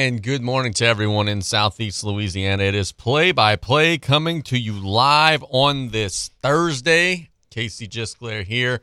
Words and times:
And 0.00 0.22
good 0.22 0.40
morning 0.40 0.72
to 0.72 0.86
everyone 0.86 1.28
in 1.28 1.42
Southeast 1.42 2.02
Louisiana. 2.04 2.62
It 2.62 2.74
is 2.74 2.90
play 2.90 3.32
by 3.32 3.56
play 3.56 3.98
coming 3.98 4.40
to 4.44 4.58
you 4.58 4.72
live 4.72 5.44
on 5.50 5.90
this 5.90 6.30
Thursday. 6.40 7.28
Casey 7.50 7.86
Gisclair 7.86 8.42
here, 8.42 8.80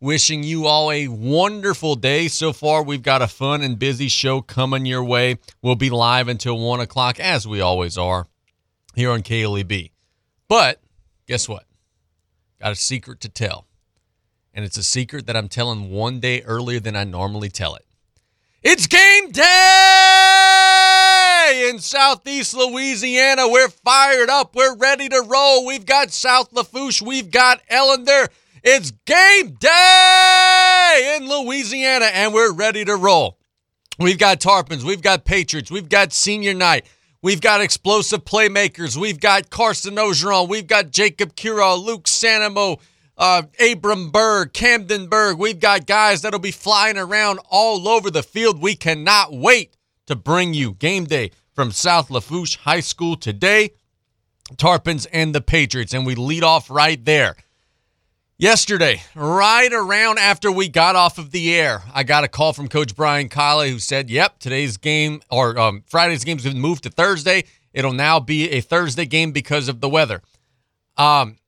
wishing 0.00 0.42
you 0.42 0.66
all 0.66 0.90
a 0.90 1.06
wonderful 1.06 1.94
day. 1.94 2.26
So 2.26 2.52
far, 2.52 2.82
we've 2.82 3.04
got 3.04 3.22
a 3.22 3.28
fun 3.28 3.62
and 3.62 3.78
busy 3.78 4.08
show 4.08 4.40
coming 4.40 4.86
your 4.86 5.04
way. 5.04 5.38
We'll 5.62 5.76
be 5.76 5.88
live 5.88 6.26
until 6.26 6.58
1 6.58 6.80
o'clock, 6.80 7.20
as 7.20 7.46
we 7.46 7.60
always 7.60 7.96
are, 7.96 8.26
here 8.96 9.12
on 9.12 9.22
KLEB. 9.22 9.92
But 10.48 10.80
guess 11.28 11.48
what? 11.48 11.64
Got 12.60 12.72
a 12.72 12.74
secret 12.74 13.20
to 13.20 13.28
tell. 13.28 13.68
And 14.52 14.64
it's 14.64 14.78
a 14.78 14.82
secret 14.82 15.28
that 15.28 15.36
I'm 15.36 15.48
telling 15.48 15.92
one 15.92 16.18
day 16.18 16.42
earlier 16.42 16.80
than 16.80 16.96
I 16.96 17.04
normally 17.04 17.50
tell 17.50 17.76
it. 17.76 17.86
It's 18.64 18.88
game 18.88 19.30
day 19.30 20.05
in 21.68 21.78
Southeast 21.80 22.54
Louisiana. 22.54 23.48
We're 23.48 23.68
fired 23.68 24.30
up. 24.30 24.54
We're 24.54 24.76
ready 24.76 25.08
to 25.08 25.24
roll. 25.26 25.66
We've 25.66 25.86
got 25.86 26.12
South 26.12 26.52
Lafourche. 26.52 27.02
We've 27.02 27.30
got 27.30 27.60
Ellender. 27.70 28.28
It's 28.62 28.92
game 29.04 29.56
day 29.58 31.16
in 31.16 31.28
Louisiana, 31.28 32.06
and 32.06 32.32
we're 32.32 32.52
ready 32.52 32.84
to 32.84 32.96
roll. 32.96 33.38
We've 33.98 34.18
got 34.18 34.40
Tarpons. 34.40 34.84
We've 34.84 35.02
got 35.02 35.24
Patriots. 35.24 35.70
We've 35.70 35.88
got 35.88 36.12
senior 36.12 36.54
night. 36.54 36.86
We've 37.22 37.40
got 37.40 37.60
explosive 37.60 38.24
playmakers. 38.24 38.96
We've 38.96 39.20
got 39.20 39.50
Carson 39.50 39.96
Orgeron. 39.96 40.48
We've 40.48 40.66
got 40.66 40.90
Jacob 40.90 41.34
Cura, 41.34 41.74
Luke 41.74 42.04
Sanamo 42.04 42.78
uh, 43.18 43.42
Abram 43.60 44.10
Berg, 44.10 44.52
Camden 44.52 45.08
Berg. 45.08 45.38
We've 45.38 45.58
got 45.58 45.86
guys 45.86 46.22
that'll 46.22 46.38
be 46.38 46.50
flying 46.50 46.98
around 46.98 47.40
all 47.50 47.88
over 47.88 48.10
the 48.10 48.22
field. 48.22 48.60
We 48.60 48.76
cannot 48.76 49.32
wait 49.32 49.76
to 50.06 50.14
bring 50.14 50.54
you 50.54 50.74
game 50.74 51.06
day 51.06 51.32
from 51.56 51.72
South 51.72 52.08
Lafourche 52.10 52.56
High 52.58 52.80
School 52.80 53.16
today. 53.16 53.70
Tarpons 54.54 55.08
and 55.12 55.34
the 55.34 55.40
Patriots, 55.40 55.92
and 55.92 56.06
we 56.06 56.14
lead 56.14 56.44
off 56.44 56.70
right 56.70 57.04
there. 57.04 57.34
Yesterday, 58.38 59.02
right 59.16 59.72
around 59.72 60.20
after 60.20 60.52
we 60.52 60.68
got 60.68 60.94
off 60.94 61.18
of 61.18 61.32
the 61.32 61.52
air, 61.52 61.82
I 61.92 62.04
got 62.04 62.22
a 62.22 62.28
call 62.28 62.52
from 62.52 62.68
Coach 62.68 62.94
Brian 62.94 63.28
Kiley 63.28 63.70
who 63.70 63.80
said, 63.80 64.08
"Yep, 64.08 64.38
today's 64.38 64.76
game 64.76 65.20
or 65.30 65.58
um, 65.58 65.82
Friday's 65.88 66.22
game's 66.22 66.44
been 66.44 66.60
moved 66.60 66.84
to 66.84 66.90
Thursday. 66.90 67.44
It'll 67.72 67.92
now 67.92 68.20
be 68.20 68.50
a 68.50 68.60
Thursday 68.60 69.06
game 69.06 69.32
because 69.32 69.66
of 69.66 69.80
the 69.80 69.88
weather." 69.88 70.22
Um, 70.96 71.38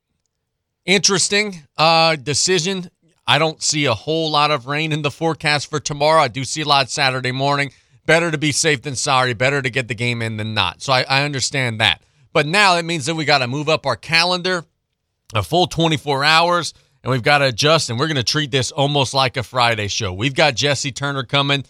Interesting 0.89 1.65
uh, 1.77 2.17
decision. 2.17 2.91
I 3.27 3.39
don't 3.39 3.62
see 3.62 3.84
a 3.84 3.93
whole 3.93 4.31
lot 4.31 4.50
of 4.50 4.67
rain 4.67 4.91
in 4.91 5.03
the 5.03 5.11
forecast 5.11 5.69
for 5.69 5.78
tomorrow. 5.78 6.22
I 6.22 6.28
do 6.28 6.45
see 6.45 6.62
a 6.62 6.65
lot 6.65 6.89
Saturday 6.89 7.31
morning. 7.31 7.72
Better 8.09 8.31
to 8.31 8.39
be 8.39 8.53
safe 8.53 8.81
than 8.81 8.97
sorry. 8.97 9.34
Better 9.34 9.61
to 9.61 9.69
get 9.69 9.87
the 9.87 9.95
game 9.95 10.23
in 10.23 10.39
than 10.39 10.55
not. 10.55 10.81
So 10.81 10.95
I, 10.95 11.03
I 11.03 11.25
understand 11.25 11.78
that. 11.83 12.03
But 12.33 12.47
now 12.47 12.78
it 12.78 12.87
means 12.87 13.05
that 13.05 13.15
we 13.15 13.27
got 13.27 13.41
to 13.41 13.47
move 13.47 13.69
up 13.69 13.84
our 13.84 13.97
calendar 13.97 14.65
a 15.34 15.42
full 15.42 15.67
24 15.67 16.25
hours 16.25 16.73
and 17.05 17.11
we've 17.11 17.23
got 17.23 17.39
to 17.39 17.48
adjust 17.48 17.91
and 17.91 17.98
we're 17.98 18.06
going 18.06 18.17
to 18.17 18.23
treat 18.23 18.50
this 18.50 18.70
almost 18.70 19.12
like 19.12 19.37
a 19.37 19.42
Friday 19.42 19.89
show. 19.89 20.11
We've 20.11 20.34
got 20.34 20.55
Jesse 20.55 20.91
Turner 20.91 21.23
coming 21.23 21.67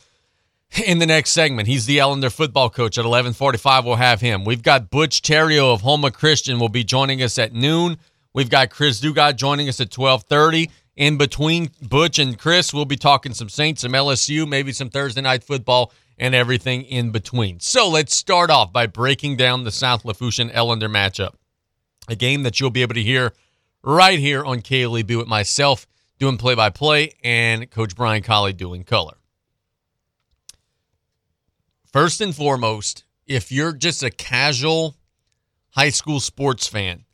in 0.86 1.00
the 1.00 1.06
next 1.06 1.32
segment. 1.32 1.66
He's 1.66 1.86
the 1.86 1.98
Ellender 1.98 2.30
football 2.30 2.70
coach 2.70 2.98
at 2.98 3.04
11:45 3.04 3.84
we'll 3.84 3.96
have 3.96 4.20
him. 4.20 4.44
We've 4.44 4.62
got 4.62 4.90
Butch 4.90 5.22
Theriot 5.22 5.74
of 5.74 5.80
Houma 5.80 6.12
Christian 6.12 6.60
will 6.60 6.68
be 6.68 6.84
joining 6.84 7.20
us 7.20 7.36
at 7.40 7.52
noon. 7.52 7.98
We've 8.32 8.48
got 8.48 8.70
Chris 8.70 9.00
Dugas 9.00 9.34
joining 9.34 9.68
us 9.68 9.80
at 9.80 9.92
1230. 9.92 10.70
In 10.94 11.18
between 11.18 11.70
Butch 11.82 12.20
and 12.20 12.38
Chris, 12.38 12.72
we'll 12.72 12.84
be 12.84 12.96
talking 12.96 13.34
some 13.34 13.48
Saints, 13.48 13.80
some 13.80 13.92
LSU, 13.92 14.48
maybe 14.48 14.70
some 14.70 14.88
Thursday 14.88 15.20
night 15.20 15.42
football, 15.42 15.92
and 16.18 16.34
everything 16.34 16.82
in 16.82 17.10
between. 17.10 17.60
So 17.60 17.88
let's 17.88 18.14
start 18.14 18.50
off 18.50 18.72
by 18.72 18.86
breaking 18.86 19.36
down 19.36 19.64
the 19.64 19.70
South 19.70 20.04
Lafourche 20.04 20.38
and 20.38 20.50
Ellender 20.50 20.90
matchup. 20.90 21.34
A 22.08 22.16
game 22.16 22.42
that 22.42 22.58
you'll 22.58 22.70
be 22.70 22.82
able 22.82 22.94
to 22.94 23.02
hear 23.02 23.32
right 23.82 24.18
here 24.18 24.44
on 24.44 24.60
KLEB 24.60 25.16
with 25.16 25.28
myself 25.28 25.86
doing 26.18 26.36
play 26.36 26.54
by 26.54 26.70
play 26.70 27.12
and 27.22 27.70
Coach 27.70 27.94
Brian 27.94 28.22
Colley 28.22 28.52
doing 28.52 28.82
color. 28.82 29.14
First 31.92 32.20
and 32.20 32.34
foremost, 32.34 33.04
if 33.26 33.52
you're 33.52 33.72
just 33.72 34.02
a 34.02 34.10
casual 34.10 34.96
high 35.70 35.90
school 35.90 36.20
sports 36.20 36.66
fan, 36.66 37.04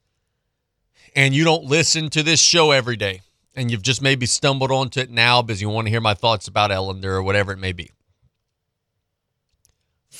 and 1.15 1.35
you 1.35 1.45
don't 1.45 1.65
listen 1.65 2.11
to 2.11 2.23
this 2.23 2.41
show 2.41 2.71
every 2.71 2.97
day 2.97 3.21
and 3.55 3.71
you've 3.71 3.83
just 3.83 4.03
maybe 4.03 4.27
stumbled 4.27 4.73
onto 4.73 5.01
it 5.01 5.11
now 5.11 5.43
because 5.43 5.63
you 5.63 5.69
want 5.69 5.87
to 5.87 5.91
hear 5.91 6.01
my 6.01 6.15
thoughts 6.15 6.49
about 6.49 6.71
Ellender 6.71 7.05
or 7.05 7.23
whatever 7.23 7.53
it 7.53 7.59
may 7.59 7.73
be. 7.73 7.91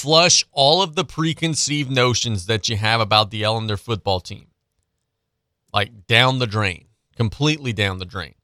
Flush 0.05 0.45
all 0.53 0.83
of 0.83 0.97
the 0.97 1.05
preconceived 1.07 1.91
notions 1.91 2.45
that 2.45 2.69
you 2.69 2.77
have 2.77 3.01
about 3.01 3.31
the 3.31 3.41
Ellender 3.41 3.79
football 3.79 4.21
team. 4.21 4.49
Like 5.73 6.07
down 6.07 6.41
the 6.41 6.47
drain, 6.47 6.89
completely 7.17 7.73
down 7.73 7.97
the 7.97 8.05
drain. 8.05 8.35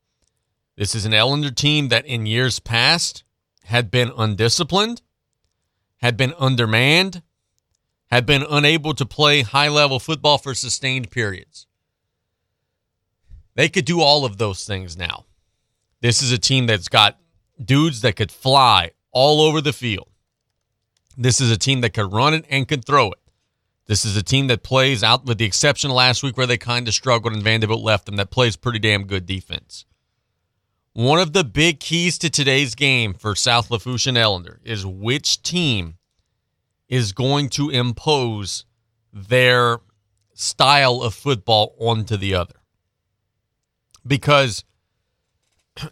This 0.79 0.95
is 0.95 1.05
an 1.05 1.13
Ellender 1.13 1.55
team 1.55 1.89
that 1.89 2.07
in 2.07 2.25
years 2.25 2.61
past 2.61 3.25
had 3.65 3.91
been 3.91 4.11
undisciplined, 4.17 5.03
had 5.99 6.17
been 6.17 6.33
undermanned, 6.39 7.21
had 8.11 8.25
been 8.25 8.47
unable 8.49 8.95
to 8.95 9.05
play 9.05 9.43
high 9.43 9.69
level 9.69 10.01
football 10.01 10.39
for 10.39 10.55
sustained 10.55 11.11
periods. 11.11 11.67
They 13.55 13.69
could 13.69 13.85
do 13.85 14.01
all 14.01 14.25
of 14.25 14.39
those 14.39 14.65
things 14.65 14.97
now. 14.97 15.27
This 16.01 16.23
is 16.23 16.33
a 16.33 16.39
team 16.39 16.65
that's 16.69 16.89
got 16.89 17.19
dudes 17.63 18.01
that 18.01 18.17
could 18.17 18.33
fly 18.33 18.93
all 19.13 19.43
over 19.43 19.61
the 19.61 19.75
field. 19.75 20.10
This 21.17 21.41
is 21.41 21.51
a 21.51 21.59
team 21.59 21.81
that 21.83 21.95
could 21.95 22.13
run 22.13 22.35
it 22.35 22.45
and 22.49 22.69
could 22.69 22.85
throw 22.85 23.11
it. 23.11 23.19
This 23.87 24.05
is 24.05 24.17
a 24.17 24.23
team 24.23 24.47
that 24.47 24.63
plays 24.63 25.03
out, 25.03 25.25
with 25.25 25.39
the 25.39 25.45
exception 25.45 25.91
of 25.91 25.97
last 25.97 26.23
week 26.23 26.37
where 26.37 26.47
they 26.47 26.57
kind 26.57 26.87
of 26.87 26.95
struggled 26.95 27.35
and 27.35 27.43
Vanderbilt 27.43 27.83
left 27.83 28.07
them, 28.07 28.17
that 28.17 28.31
plays 28.31 28.57
pretty 28.57 28.79
damn 28.79 29.05
good 29.05 29.27
defense. 29.27 29.85
One 30.93 31.19
of 31.19 31.33
the 31.33 31.45
big 31.45 31.81
keys 31.81 32.19
to 32.19 32.31
today's 32.31 32.75
game 32.75 33.15
for 33.15 33.35
South 33.35 33.71
Lafourche 33.71 34.07
and 34.07 34.17
Ellender 34.17 34.59
is 34.65 34.87
which 34.87 35.43
team 35.43 35.97
is 36.89 37.13
going 37.13 37.49
to 37.51 37.71
impose 37.71 38.65
their 39.13 39.79
style 40.35 41.03
of 41.03 41.15
football 41.15 41.75
onto 41.79 42.17
the 42.17 42.35
other 42.35 42.61
because 44.07 44.65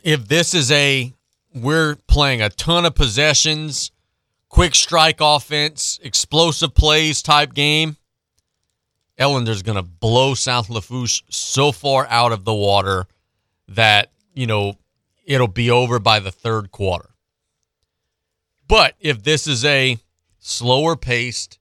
if 0.02 0.28
this 0.28 0.54
is 0.54 0.70
a 0.70 1.12
we're 1.54 1.96
playing 2.06 2.42
a 2.42 2.50
ton 2.50 2.84
of 2.84 2.94
possessions, 2.94 3.90
quick 4.48 4.74
strike 4.74 5.18
offense, 5.20 5.98
explosive 6.02 6.74
plays 6.74 7.22
type 7.22 7.54
game, 7.54 7.96
Ellender's 9.18 9.62
going 9.62 9.76
to 9.76 9.82
blow 9.82 10.34
South 10.34 10.70
Lafourche 10.70 11.22
so 11.28 11.72
far 11.72 12.06
out 12.08 12.32
of 12.32 12.44
the 12.44 12.54
water 12.54 13.06
that, 13.68 14.12
you 14.34 14.46
know, 14.46 14.74
it'll 15.24 15.48
be 15.48 15.70
over 15.70 15.98
by 15.98 16.20
the 16.20 16.30
third 16.30 16.70
quarter. 16.70 17.10
But 18.66 18.94
if 19.00 19.22
this 19.22 19.46
is 19.46 19.64
a 19.64 19.98
slower 20.38 20.94
paced, 20.94 21.58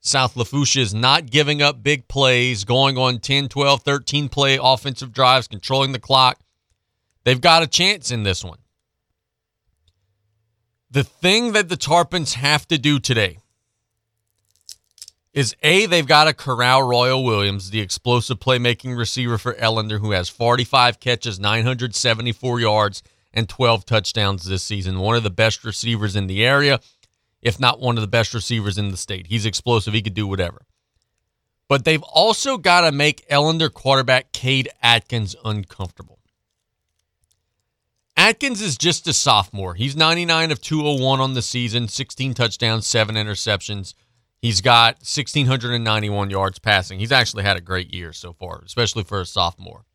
South 0.00 0.36
Lafourche 0.36 0.76
is 0.76 0.94
not 0.94 1.26
giving 1.26 1.60
up 1.60 1.82
big 1.82 2.08
plays, 2.08 2.64
going 2.64 2.96
on 2.96 3.18
10, 3.18 3.48
12, 3.48 3.82
13 3.82 4.28
play 4.28 4.58
offensive 4.60 5.12
drives, 5.12 5.48
controlling 5.48 5.92
the 5.92 5.98
clock. 5.98 6.40
They've 7.24 7.40
got 7.40 7.62
a 7.62 7.66
chance 7.66 8.10
in 8.10 8.22
this 8.22 8.42
one. 8.42 8.58
The 10.90 11.04
thing 11.04 11.52
that 11.52 11.68
the 11.68 11.76
Tarpons 11.76 12.34
have 12.34 12.66
to 12.68 12.78
do 12.78 12.98
today 12.98 13.38
is 15.34 15.54
A, 15.62 15.86
they've 15.86 16.06
got 16.06 16.24
to 16.24 16.32
corral 16.32 16.82
Royal 16.82 17.22
Williams, 17.22 17.70
the 17.70 17.80
explosive 17.80 18.40
playmaking 18.40 18.96
receiver 18.96 19.38
for 19.38 19.54
Ellender, 19.54 20.00
who 20.00 20.12
has 20.12 20.28
45 20.28 20.98
catches, 20.98 21.38
974 21.38 22.60
yards, 22.60 23.02
and 23.34 23.48
12 23.48 23.84
touchdowns 23.84 24.44
this 24.44 24.62
season. 24.62 24.98
One 24.98 25.16
of 25.16 25.22
the 25.22 25.30
best 25.30 25.62
receivers 25.64 26.16
in 26.16 26.26
the 26.26 26.44
area 26.44 26.80
if 27.42 27.60
not 27.60 27.80
one 27.80 27.96
of 27.96 28.00
the 28.00 28.08
best 28.08 28.34
receivers 28.34 28.78
in 28.78 28.90
the 28.90 28.96
state. 28.96 29.26
He's 29.28 29.46
explosive. 29.46 29.94
He 29.94 30.02
could 30.02 30.14
do 30.14 30.26
whatever. 30.26 30.66
But 31.68 31.84
they've 31.84 32.02
also 32.02 32.56
got 32.56 32.82
to 32.82 32.92
make 32.92 33.28
Ellender 33.28 33.72
quarterback 33.72 34.32
Cade 34.32 34.70
Atkins 34.82 35.36
uncomfortable. 35.44 36.17
Atkins 38.28 38.60
is 38.60 38.76
just 38.76 39.08
a 39.08 39.14
sophomore. 39.14 39.74
He's 39.74 39.96
99 39.96 40.50
of 40.50 40.60
201 40.60 41.18
on 41.18 41.32
the 41.32 41.40
season, 41.40 41.88
16 41.88 42.34
touchdowns, 42.34 42.86
7 42.86 43.14
interceptions. 43.14 43.94
He's 44.42 44.60
got 44.60 44.96
1,691 44.96 46.28
yards 46.28 46.58
passing. 46.58 46.98
He's 46.98 47.10
actually 47.10 47.44
had 47.44 47.56
a 47.56 47.62
great 47.62 47.94
year 47.94 48.12
so 48.12 48.34
far, 48.34 48.60
especially 48.66 49.02
for 49.02 49.22
a 49.22 49.24
sophomore. 49.24 49.86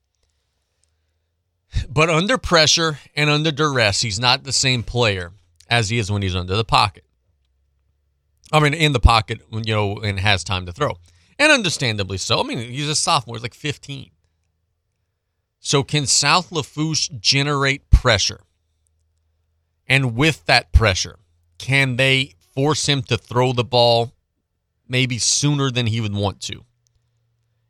But 1.88 2.10
under 2.10 2.40
pressure 2.40 2.98
and 3.16 3.30
under 3.30 3.52
duress, 3.52 4.02
he's 4.02 4.20
not 4.20 4.46
the 4.46 4.52
same 4.52 4.82
player 4.82 5.34
as 5.70 5.90
he 5.90 6.00
is 6.00 6.12
when 6.12 6.24
he's 6.24 6.36
under 6.36 6.56
the 6.56 6.66
pocket. 6.66 7.06
I 8.52 8.60
mean, 8.60 8.74
in 8.74 8.94
the 8.94 9.00
pocket, 9.00 9.42
you 9.52 9.76
know, 9.76 9.98
and 9.98 10.20
has 10.20 10.44
time 10.44 10.66
to 10.66 10.72
throw. 10.72 10.98
And 11.38 11.52
understandably 11.52 12.18
so. 12.18 12.40
I 12.40 12.44
mean, 12.44 12.58
he's 12.58 12.90
a 12.90 12.96
sophomore, 12.96 13.36
he's 13.36 13.44
like 13.44 13.54
15. 13.54 14.10
So, 15.66 15.82
can 15.82 16.06
South 16.06 16.52
Lafourche 16.52 17.10
generate 17.22 17.90
pressure? 17.90 18.42
And 19.88 20.14
with 20.14 20.46
that 20.46 20.74
pressure, 20.74 21.20
can 21.58 21.96
they 21.96 22.36
force 22.54 22.86
him 22.86 23.02
to 23.04 23.18
throw 23.18 23.54
the 23.54 23.64
ball 23.64 24.12
maybe 24.90 25.18
sooner 25.18 25.72
than 25.72 25.88
he 25.88 26.02
would 26.02 26.14
want 26.14 26.42
to? 26.42 26.66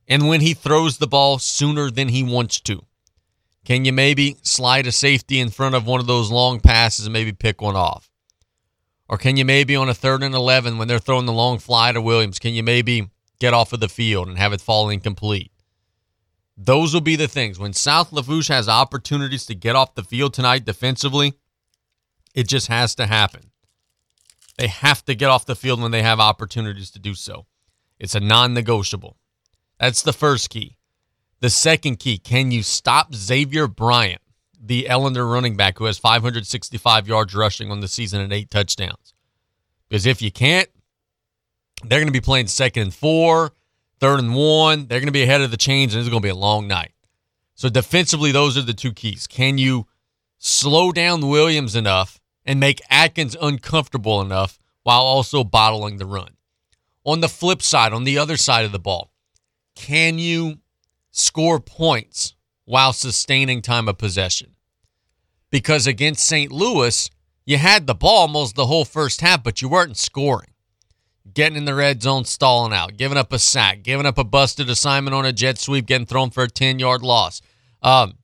And 0.07 0.27
when 0.27 0.41
he 0.41 0.55
throws 0.55 0.97
the 0.97 1.05
ball 1.05 1.37
sooner 1.37 1.91
than 1.91 2.07
he 2.07 2.23
wants 2.23 2.59
to, 2.61 2.83
can 3.63 3.85
you 3.85 3.93
maybe 3.93 4.37
slide 4.41 4.87
a 4.87 4.91
safety 4.91 5.39
in 5.39 5.51
front 5.51 5.75
of 5.75 5.85
one 5.85 5.99
of 5.99 6.07
those 6.07 6.31
long 6.31 6.59
passes 6.59 7.05
and 7.05 7.13
maybe 7.13 7.31
pick 7.31 7.61
one 7.61 7.75
off? 7.75 8.09
Or 9.07 9.19
can 9.19 9.37
you 9.37 9.45
maybe 9.45 9.75
on 9.75 9.87
a 9.87 9.93
third 9.93 10.23
and 10.23 10.33
11 10.33 10.79
when 10.79 10.87
they're 10.87 10.97
throwing 10.97 11.27
the 11.27 11.31
long 11.31 11.59
fly 11.59 11.91
to 11.91 12.01
Williams, 12.01 12.39
can 12.39 12.55
you 12.55 12.63
maybe 12.63 13.11
get 13.39 13.53
off 13.53 13.71
of 13.71 13.81
the 13.81 13.87
field 13.87 14.27
and 14.27 14.39
have 14.39 14.51
it 14.51 14.61
fall 14.61 14.89
incomplete? 14.89 15.51
Those 16.55 16.93
will 16.93 17.01
be 17.01 17.15
the 17.15 17.27
things. 17.27 17.57
When 17.57 17.73
South 17.73 18.11
Lafourche 18.11 18.49
has 18.49 18.69
opportunities 18.69 19.45
to 19.47 19.55
get 19.55 19.75
off 19.75 19.95
the 19.95 20.03
field 20.03 20.33
tonight 20.33 20.65
defensively, 20.65 21.33
it 22.35 22.47
just 22.47 22.67
has 22.67 22.95
to 22.95 23.07
happen. 23.07 23.51
They 24.57 24.67
have 24.67 25.03
to 25.05 25.15
get 25.15 25.29
off 25.29 25.45
the 25.45 25.55
field 25.55 25.81
when 25.81 25.91
they 25.91 26.03
have 26.03 26.19
opportunities 26.19 26.91
to 26.91 26.99
do 26.99 27.15
so. 27.15 27.47
It's 27.99 28.15
a 28.15 28.19
non 28.19 28.53
negotiable. 28.53 29.17
That's 29.79 30.03
the 30.03 30.13
first 30.13 30.49
key. 30.49 30.77
The 31.39 31.49
second 31.49 31.97
key 31.97 32.17
can 32.17 32.51
you 32.51 32.63
stop 32.63 33.13
Xavier 33.15 33.67
Bryant, 33.67 34.21
the 34.59 34.87
Ellender 34.89 35.29
running 35.29 35.57
back 35.57 35.77
who 35.77 35.85
has 35.85 35.97
565 35.97 37.07
yards 37.07 37.33
rushing 37.33 37.71
on 37.71 37.79
the 37.79 37.87
season 37.87 38.21
and 38.21 38.31
eight 38.31 38.51
touchdowns? 38.51 39.13
Because 39.89 40.05
if 40.05 40.21
you 40.21 40.31
can't, 40.31 40.69
they're 41.83 41.99
going 41.99 42.07
to 42.07 42.13
be 42.13 42.21
playing 42.21 42.47
second 42.47 42.83
and 42.83 42.93
four, 42.93 43.53
third 44.03 44.19
and 44.19 44.35
one. 44.35 44.87
They're 44.87 44.99
going 44.99 45.07
to 45.07 45.13
be 45.13 45.23
ahead 45.23 45.39
of 45.39 45.49
the 45.49 45.55
chains, 45.55 45.93
and 45.93 46.01
it's 46.01 46.09
going 46.09 46.21
to 46.21 46.25
be 46.25 46.29
a 46.29 46.35
long 46.35 46.67
night. 46.67 46.91
So 47.55 47.69
defensively, 47.69 48.33
those 48.33 48.57
are 48.57 48.61
the 48.61 48.73
two 48.73 48.91
keys. 48.91 49.27
Can 49.27 49.57
you 49.57 49.87
slow 50.39 50.91
down 50.91 51.29
Williams 51.29 51.73
enough 51.73 52.19
and 52.45 52.59
make 52.59 52.81
Atkins 52.89 53.37
uncomfortable 53.41 54.19
enough 54.19 54.59
while 54.83 55.03
also 55.03 55.45
bottling 55.45 55.99
the 55.99 56.05
run? 56.05 56.31
On 57.05 57.21
the 57.21 57.29
flip 57.29 57.61
side, 57.61 57.93
on 57.93 58.03
the 58.03 58.17
other 58.17 58.35
side 58.35 58.65
of 58.65 58.73
the 58.73 58.79
ball, 58.79 59.13
can 59.73 60.19
you 60.19 60.59
score 61.11 61.61
points 61.61 62.35
while 62.65 62.91
sustaining 62.91 63.61
time 63.61 63.87
of 63.87 63.97
possession? 63.97 64.55
Because 65.49 65.87
against 65.87 66.25
St. 66.25 66.51
Louis, 66.51 67.09
you 67.45 67.57
had 67.57 67.87
the 67.87 67.95
ball 67.95 68.23
almost 68.23 68.55
the 68.55 68.65
whole 68.65 68.83
first 68.83 69.21
half, 69.21 69.45
but 69.45 69.61
you 69.61 69.69
weren't 69.69 69.95
scoring. 69.95 70.52
Getting 71.31 71.57
in 71.57 71.65
the 71.65 71.75
red 71.75 72.01
zone, 72.01 72.25
stalling 72.25 72.73
out, 72.73 72.97
giving 72.97 73.17
up 73.17 73.31
a 73.31 73.39
sack, 73.39 73.83
giving 73.83 74.05
up 74.05 74.17
a 74.17 74.23
busted 74.23 74.69
assignment 74.69 75.15
on 75.15 75.25
a 75.25 75.31
jet 75.31 75.57
sweep, 75.57 75.85
getting 75.85 76.05
thrown 76.05 76.31
for 76.31 76.43
a 76.43 76.49
10 76.49 76.79
yard 76.79 77.01
loss. 77.01 77.41
Um, 77.81 78.17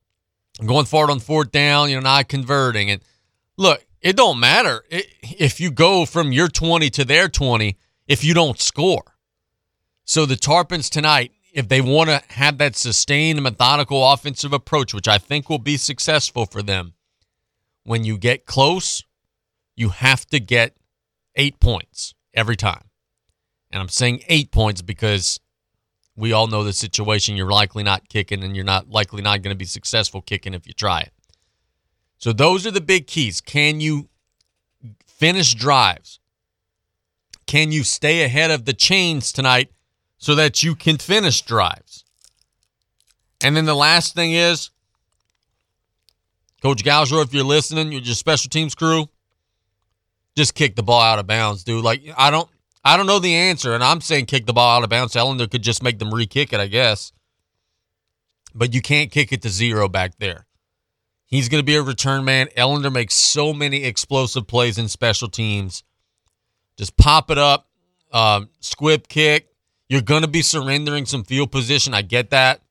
going 0.65 0.85
forward 0.85 1.11
on 1.11 1.19
fourth 1.19 1.51
down, 1.51 1.89
you 1.89 1.95
know, 1.95 2.01
not 2.01 2.27
converting. 2.27 2.89
And 2.91 3.01
look, 3.57 3.85
it 4.01 4.15
don't 4.15 4.39
matter 4.39 4.83
if 4.89 5.59
you 5.59 5.71
go 5.71 6.05
from 6.05 6.31
your 6.31 6.47
20 6.47 6.89
to 6.91 7.05
their 7.05 7.29
20 7.29 7.77
if 8.07 8.23
you 8.23 8.33
don't 8.33 8.59
score. 8.59 9.15
So 10.03 10.25
the 10.25 10.35
Tarpons 10.35 10.89
tonight, 10.89 11.31
if 11.53 11.67
they 11.67 11.81
want 11.81 12.09
to 12.09 12.21
have 12.29 12.57
that 12.57 12.75
sustained, 12.75 13.41
methodical 13.41 14.11
offensive 14.11 14.53
approach, 14.53 14.93
which 14.93 15.07
I 15.07 15.17
think 15.17 15.49
will 15.49 15.59
be 15.59 15.77
successful 15.77 16.45
for 16.45 16.61
them, 16.61 16.93
when 17.83 18.03
you 18.03 18.17
get 18.17 18.45
close, 18.45 19.03
you 19.75 19.89
have 19.89 20.25
to 20.27 20.39
get 20.39 20.75
eight 21.35 21.59
points 21.59 22.13
every 22.33 22.55
time. 22.55 22.88
And 23.71 23.81
I'm 23.81 23.89
saying 23.89 24.23
eight 24.27 24.51
points 24.51 24.81
because 24.81 25.39
we 26.15 26.33
all 26.33 26.47
know 26.47 26.63
the 26.63 26.73
situation. 26.73 27.35
You're 27.35 27.51
likely 27.51 27.83
not 27.83 28.09
kicking, 28.09 28.43
and 28.43 28.55
you're 28.55 28.65
not 28.65 28.89
likely 28.89 29.21
not 29.21 29.41
going 29.41 29.53
to 29.53 29.57
be 29.57 29.65
successful 29.65 30.21
kicking 30.21 30.53
if 30.53 30.67
you 30.67 30.73
try 30.73 31.01
it. 31.01 31.13
So 32.17 32.33
those 32.33 32.67
are 32.67 32.71
the 32.71 32.81
big 32.81 33.07
keys. 33.07 33.41
Can 33.41 33.79
you 33.79 34.09
finish 35.05 35.53
drives? 35.53 36.19
Can 37.45 37.71
you 37.71 37.83
stay 37.83 38.23
ahead 38.23 38.51
of 38.51 38.65
the 38.65 38.73
chains 38.73 39.31
tonight 39.31 39.71
so 40.19 40.35
that 40.35 40.61
you 40.61 40.75
can 40.75 40.97
finish 40.97 41.41
drives. 41.41 42.03
And 43.41 43.55
then 43.55 43.65
the 43.65 43.75
last 43.75 44.13
thing 44.13 44.33
is, 44.33 44.69
Coach 46.61 46.83
Gouger, 46.83 47.23
if 47.23 47.33
you're 47.33 47.45
listening, 47.45 47.93
you're 47.93 48.01
just 48.01 48.19
special 48.19 48.49
teams 48.49 48.75
crew, 48.75 49.07
just 50.35 50.53
kick 50.53 50.75
the 50.75 50.83
ball 50.83 51.01
out 51.01 51.17
of 51.17 51.25
bounds, 51.25 51.63
dude. 51.63 51.85
Like 51.85 52.03
I 52.17 52.29
don't 52.29 52.49
I 52.83 52.97
don't 52.97 53.07
know 53.07 53.19
the 53.19 53.35
answer, 53.35 53.73
and 53.73 53.83
I'm 53.83 54.01
saying 54.01 54.27
kick 54.27 54.45
the 54.45 54.53
ball 54.53 54.77
out 54.77 54.83
of 54.83 54.89
bounds. 54.89 55.13
Ellender 55.13 55.49
could 55.49 55.63
just 55.63 55.83
make 55.83 55.99
them 55.99 56.13
re-kick 56.13 56.53
it, 56.53 56.59
I 56.59 56.67
guess. 56.67 57.11
But 58.55 58.73
you 58.73 58.81
can't 58.81 59.11
kick 59.11 59.31
it 59.31 59.41
to 59.43 59.49
zero 59.49 59.89
back 59.89 60.17
there. 60.17 60.45
He's 61.25 61.49
going 61.49 61.59
to 61.59 61.65
be 61.65 61.75
a 61.75 61.83
return 61.83 62.25
man. 62.25 62.47
Ellender 62.57 62.91
makes 62.91 63.13
so 63.13 63.53
many 63.53 63.83
explosive 63.83 64.47
plays 64.47 64.77
in 64.77 64.87
special 64.87 65.27
teams. 65.27 65.83
Just 66.77 66.97
pop 66.97 67.29
it 67.29 67.37
up, 67.37 67.67
um, 68.11 68.49
squib 68.61 69.07
kick, 69.07 69.49
you're 69.89 70.01
going 70.01 70.21
to 70.21 70.27
be 70.27 70.43
surrendering 70.43 71.05
some 71.07 71.23
field 71.23 71.51
position. 71.51 71.93
I 71.93 72.03
get 72.03 72.29
that. 72.29 72.61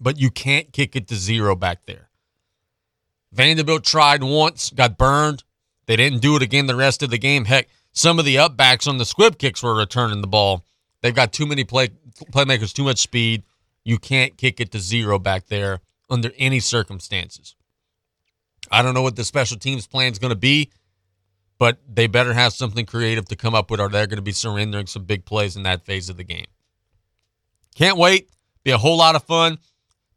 But 0.00 0.18
you 0.18 0.30
can't 0.30 0.72
kick 0.72 0.96
it 0.96 1.06
to 1.08 1.14
zero 1.14 1.54
back 1.54 1.84
there. 1.86 2.08
Vanderbilt 3.30 3.84
tried 3.84 4.22
once, 4.22 4.70
got 4.70 4.98
burned. 4.98 5.44
They 5.86 5.96
didn't 5.96 6.20
do 6.20 6.34
it 6.34 6.42
again 6.42 6.66
the 6.66 6.74
rest 6.74 7.02
of 7.02 7.10
the 7.10 7.18
game. 7.18 7.44
Heck, 7.44 7.68
some 7.94 8.18
of 8.18 8.26
the 8.26 8.36
upbacks 8.36 8.86
on 8.86 8.98
the 8.98 9.06
squib 9.06 9.38
kicks 9.38 9.62
were 9.62 9.74
returning 9.74 10.20
the 10.20 10.26
ball. 10.26 10.66
They've 11.00 11.14
got 11.14 11.32
too 11.32 11.46
many 11.46 11.64
play 11.64 11.88
playmakers, 12.30 12.74
too 12.74 12.84
much 12.84 12.98
speed. 12.98 13.44
You 13.82 13.98
can't 13.98 14.36
kick 14.36 14.60
it 14.60 14.70
to 14.72 14.78
zero 14.78 15.18
back 15.18 15.46
there 15.46 15.80
under 16.10 16.30
any 16.36 16.60
circumstances. 16.60 17.56
I 18.70 18.82
don't 18.82 18.92
know 18.92 19.02
what 19.02 19.16
the 19.16 19.24
special 19.24 19.58
teams 19.58 19.86
plan 19.86 20.12
is 20.12 20.18
going 20.18 20.30
to 20.32 20.36
be 20.36 20.70
but 21.58 21.78
they 21.88 22.06
better 22.06 22.32
have 22.32 22.52
something 22.52 22.86
creative 22.86 23.26
to 23.26 23.36
come 23.36 23.54
up 23.54 23.70
with, 23.70 23.80
or 23.80 23.88
they're 23.88 24.06
going 24.06 24.16
to 24.18 24.22
be 24.22 24.32
surrendering 24.32 24.86
some 24.86 25.04
big 25.04 25.24
plays 25.24 25.56
in 25.56 25.62
that 25.64 25.84
phase 25.84 26.08
of 26.08 26.16
the 26.16 26.24
game. 26.24 26.46
Can't 27.74 27.96
wait. 27.96 28.30
Be 28.64 28.70
a 28.70 28.78
whole 28.78 28.96
lot 28.96 29.14
of 29.14 29.22
fun. 29.22 29.58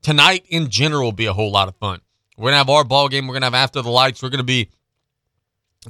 Tonight, 0.02 0.46
in 0.50 0.70
general, 0.70 1.06
will 1.06 1.12
be 1.12 1.26
a 1.26 1.34
whole 1.34 1.52
lot 1.52 1.68
of 1.68 1.76
fun. 1.76 2.00
We're 2.38 2.44
going 2.44 2.54
to 2.54 2.58
have 2.58 2.70
our 2.70 2.84
ball 2.84 3.10
game. 3.10 3.28
We're 3.28 3.34
going 3.34 3.42
to 3.42 3.48
have 3.48 3.54
After 3.54 3.82
the 3.82 3.90
Lights. 3.90 4.22
We're 4.22 4.30
going 4.30 4.40
to 4.40 4.44
be 4.44 4.70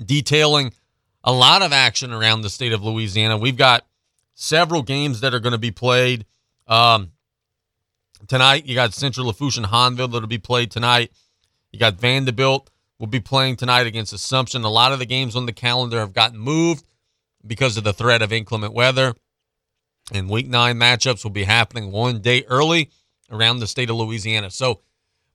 detailing 0.06 0.74
a 1.28 1.34
lot 1.34 1.62
of 1.62 1.74
action 1.74 2.14
around 2.14 2.42
the 2.42 2.50
state 2.50 2.72
of 2.72 2.82
Louisiana. 2.82 3.38
We've 3.38 3.58
got 3.58 3.86
several 4.34 4.82
games 4.82 5.20
that 5.20 5.34
are 5.34 5.42
going 5.42 5.52
to 5.52 5.58
be 5.58 5.72
played 5.72 6.26
um, 6.68 7.12
tonight. 8.30 8.66
You 8.66 8.76
got 8.76 8.94
Central 8.94 9.28
Lafourche 9.28 9.58
and 9.58 9.66
Hahnville 9.66 10.10
that'll 10.10 10.28
be 10.28 10.38
played 10.38 10.72
tonight. 10.72 11.12
You 11.74 11.80
got 11.80 11.96
Vanderbilt 11.96 12.70
will 12.98 13.08
be 13.08 13.20
playing 13.20 13.58
tonight 13.58 13.88
against 13.88 14.14
Assumption. 14.14 14.64
A 14.64 14.70
lot 14.70 14.94
of 14.94 15.00
the 15.00 15.06
games 15.06 15.36
on 15.36 15.46
the 15.46 15.52
calendar 15.52 16.00
have 16.00 16.14
gotten 16.14 16.40
moved 16.40 16.86
because 17.46 17.76
of 17.76 17.84
the 17.84 17.92
threat 17.92 18.22
of 18.22 18.32
inclement 18.32 18.74
weather. 18.74 19.14
And 20.14 20.30
week 20.30 20.48
nine 20.48 20.78
matchups 20.78 21.26
will 21.26 21.32
be 21.32 21.44
happening 21.44 21.92
one 21.92 22.22
day 22.22 22.46
early 22.48 22.90
around 23.30 23.60
the 23.60 23.68
state 23.68 23.90
of 23.90 23.98
Louisiana. 23.98 24.50
So 24.50 24.80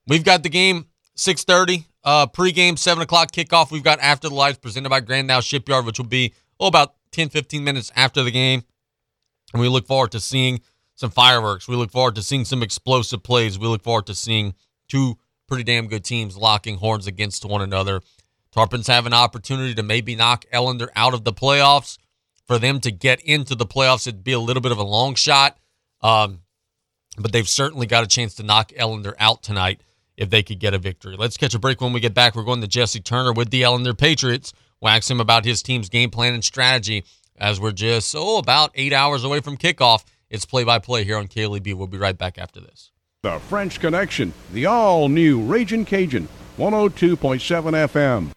we've 0.07 0.23
got 0.23 0.41
the 0.41 0.49
game 0.49 0.87
6:30, 1.15 1.85
uh, 2.03 2.27
pregame 2.27 2.77
7 2.77 3.01
o'clock 3.01 3.31
kickoff. 3.31 3.71
We've 3.71 3.83
got 3.83 3.99
after 3.99 4.29
the 4.29 4.35
lights 4.35 4.57
presented 4.57 4.89
by 4.89 4.99
Grand 4.99 5.31
Isle 5.31 5.41
Shipyard, 5.41 5.85
which 5.85 5.99
will 5.99 6.05
be 6.05 6.33
oh 6.59 6.67
about 6.67 6.95
10, 7.11 7.29
15 7.29 7.63
minutes 7.63 7.91
after 7.95 8.23
the 8.23 8.31
game. 8.31 8.63
And 9.53 9.61
we 9.61 9.67
look 9.67 9.87
forward 9.87 10.11
to 10.11 10.19
seeing 10.19 10.61
some 10.95 11.11
fireworks. 11.11 11.67
We 11.67 11.75
look 11.75 11.91
forward 11.91 12.15
to 12.15 12.23
seeing 12.23 12.45
some 12.45 12.63
explosive 12.63 13.23
plays. 13.23 13.57
We 13.57 13.67
look 13.67 13.83
forward 13.83 14.07
to 14.07 14.15
seeing 14.15 14.53
two 14.87 15.17
pretty 15.47 15.63
damn 15.63 15.87
good 15.87 16.03
teams 16.03 16.37
locking 16.37 16.77
horns 16.77 17.07
against 17.07 17.45
one 17.45 17.61
another. 17.61 18.01
Tarpons 18.55 18.87
have 18.87 19.05
an 19.05 19.13
opportunity 19.13 19.73
to 19.75 19.83
maybe 19.83 20.15
knock 20.15 20.45
Ellender 20.53 20.89
out 20.95 21.13
of 21.13 21.23
the 21.23 21.33
playoffs. 21.33 21.97
For 22.45 22.59
them 22.59 22.81
to 22.81 22.91
get 22.91 23.21
into 23.21 23.55
the 23.55 23.65
playoffs, 23.65 24.05
it'd 24.05 24.23
be 24.23 24.33
a 24.33 24.39
little 24.39 24.61
bit 24.61 24.71
of 24.71 24.77
a 24.77 24.83
long 24.83 25.15
shot. 25.15 25.57
Um, 26.01 26.41
but 27.17 27.31
they've 27.31 27.47
certainly 27.47 27.87
got 27.87 28.03
a 28.03 28.07
chance 28.07 28.35
to 28.35 28.43
knock 28.43 28.71
Ellender 28.71 29.13
out 29.17 29.43
tonight 29.43 29.81
if 30.17 30.29
they 30.29 30.43
could 30.43 30.59
get 30.59 30.73
a 30.73 30.77
victory. 30.77 31.15
Let's 31.17 31.37
catch 31.37 31.53
a 31.53 31.59
break 31.59 31.81
when 31.81 31.93
we 31.93 31.99
get 31.99 32.13
back. 32.13 32.35
We're 32.35 32.43
going 32.43 32.61
to 32.61 32.67
Jesse 32.67 32.99
Turner 32.99 33.33
with 33.33 33.49
the 33.49 33.63
Ellender 33.63 33.97
Patriots. 33.97 34.53
We'll 34.81 34.91
ask 34.91 35.09
him 35.09 35.19
about 35.19 35.45
his 35.45 35.63
team's 35.63 35.89
game 35.89 36.09
plan 36.09 36.33
and 36.33 36.43
strategy 36.43 37.05
as 37.37 37.59
we're 37.59 37.71
just, 37.71 38.15
oh, 38.17 38.37
about 38.37 38.71
eight 38.75 38.93
hours 38.93 39.23
away 39.23 39.39
from 39.39 39.57
kickoff. 39.57 40.03
It's 40.29 40.45
play 40.45 40.63
by 40.63 40.79
play 40.79 41.03
here 41.03 41.17
on 41.17 41.27
KLEB. 41.27 41.73
We'll 41.73 41.87
be 41.87 41.97
right 41.97 42.17
back 42.17 42.37
after 42.37 42.59
this. 42.59 42.91
The 43.23 43.39
French 43.39 43.79
Connection, 43.79 44.33
the 44.51 44.65
all 44.65 45.07
new 45.07 45.41
Raging 45.41 45.85
Cajun, 45.85 46.27
102.7 46.57 47.87
FM. 47.87 48.31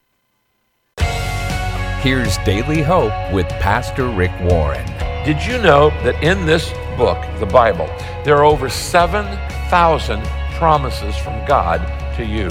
Here's 2.02 2.38
Daily 2.38 2.82
Hope 2.82 3.12
with 3.32 3.48
Pastor 3.48 4.08
Rick 4.08 4.30
Warren. 4.42 4.86
Did 5.24 5.44
you 5.44 5.58
know 5.60 5.90
that 6.04 6.22
in 6.22 6.46
this 6.46 6.70
book, 6.96 7.18
the 7.40 7.46
Bible, 7.46 7.86
there 8.24 8.36
are 8.36 8.44
over 8.44 8.68
7,000 8.68 10.22
promises 10.56 11.16
from 11.16 11.44
God 11.46 11.78
to 12.16 12.24
you? 12.24 12.48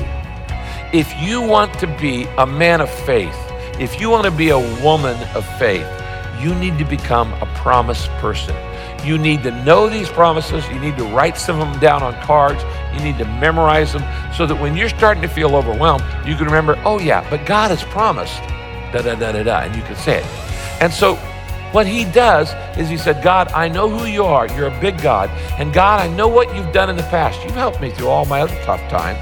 If 0.93 1.13
you 1.19 1.41
want 1.41 1.77
to 1.79 1.88
be 1.88 2.24
a 2.38 2.45
man 2.45 2.81
of 2.81 2.89
faith, 2.89 3.35
if 3.79 4.00
you 4.00 4.09
want 4.09 4.25
to 4.25 4.31
be 4.31 4.50
a 4.50 4.59
woman 4.81 5.17
of 5.35 5.45
faith, 5.57 5.88
you 6.39 6.53
need 6.55 6.77
to 6.77 6.85
become 6.85 7.33
a 7.33 7.45
promise 7.57 8.07
person. 8.19 8.55
You 9.05 9.17
need 9.17 9.43
to 9.43 9.51
know 9.63 9.89
these 9.89 10.09
promises. 10.09 10.67
You 10.69 10.79
need 10.79 10.97
to 10.97 11.03
write 11.05 11.38
some 11.38 11.59
of 11.59 11.71
them 11.71 11.79
down 11.79 12.01
on 12.01 12.13
cards. 12.24 12.63
You 12.93 13.03
need 13.03 13.17
to 13.17 13.25
memorize 13.25 13.93
them 13.93 14.03
so 14.33 14.45
that 14.45 14.55
when 14.55 14.75
you're 14.75 14.89
starting 14.89 15.21
to 15.21 15.27
feel 15.27 15.55
overwhelmed, 15.55 16.03
you 16.25 16.35
can 16.35 16.45
remember, 16.45 16.79
oh, 16.85 17.00
yeah, 17.00 17.27
but 17.29 17.45
God 17.45 17.71
has 17.71 17.83
promised, 17.83 18.41
da 18.93 19.01
da 19.01 19.15
da 19.15 19.31
da 19.31 19.43
da, 19.43 19.59
and 19.62 19.75
you 19.75 19.81
can 19.83 19.95
say 19.95 20.19
it. 20.19 20.25
And 20.81 20.91
so 20.91 21.19
what 21.75 21.86
he 21.86 22.05
does 22.05 22.53
is 22.79 22.88
he 22.88 22.96
said, 22.96 23.22
God, 23.22 23.51
I 23.51 23.67
know 23.67 23.89
who 23.89 24.05
you 24.05 24.24
are. 24.24 24.48
You're 24.55 24.70
a 24.70 24.79
big 24.79 25.01
God. 25.01 25.29
And 25.60 25.74
God, 25.74 26.00
I 26.00 26.08
know 26.08 26.25
what 26.25 26.55
you've 26.55 26.72
done 26.72 26.89
in 26.89 26.96
the 26.96 27.03
past. 27.03 27.44
You've 27.44 27.51
helped 27.51 27.82
me 27.82 27.91
through 27.91 28.08
all 28.08 28.24
my 28.24 28.39
other 28.39 28.58
tough 28.63 28.79
times. 28.89 29.20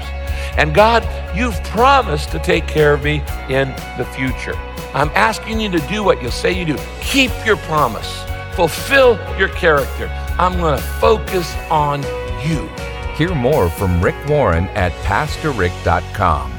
And 0.56 0.72
God, 0.72 1.02
you've 1.36 1.60
promised 1.64 2.30
to 2.30 2.38
take 2.38 2.68
care 2.68 2.94
of 2.94 3.02
me 3.02 3.24
in 3.48 3.70
the 3.98 4.08
future. 4.14 4.54
I'm 4.94 5.10
asking 5.16 5.58
you 5.58 5.68
to 5.70 5.80
do 5.88 6.04
what 6.04 6.22
you 6.22 6.30
say 6.30 6.56
you 6.56 6.64
do. 6.64 6.78
Keep 7.00 7.32
your 7.44 7.56
promise, 7.56 8.22
fulfill 8.54 9.18
your 9.36 9.48
character. 9.48 10.06
I'm 10.38 10.56
going 10.60 10.78
to 10.78 10.84
focus 11.00 11.52
on 11.72 12.04
you. 12.48 12.68
Hear 13.16 13.34
more 13.34 13.68
from 13.68 14.00
Rick 14.00 14.28
Warren 14.28 14.66
at 14.76 14.92
PastorRick.com. 15.02 16.52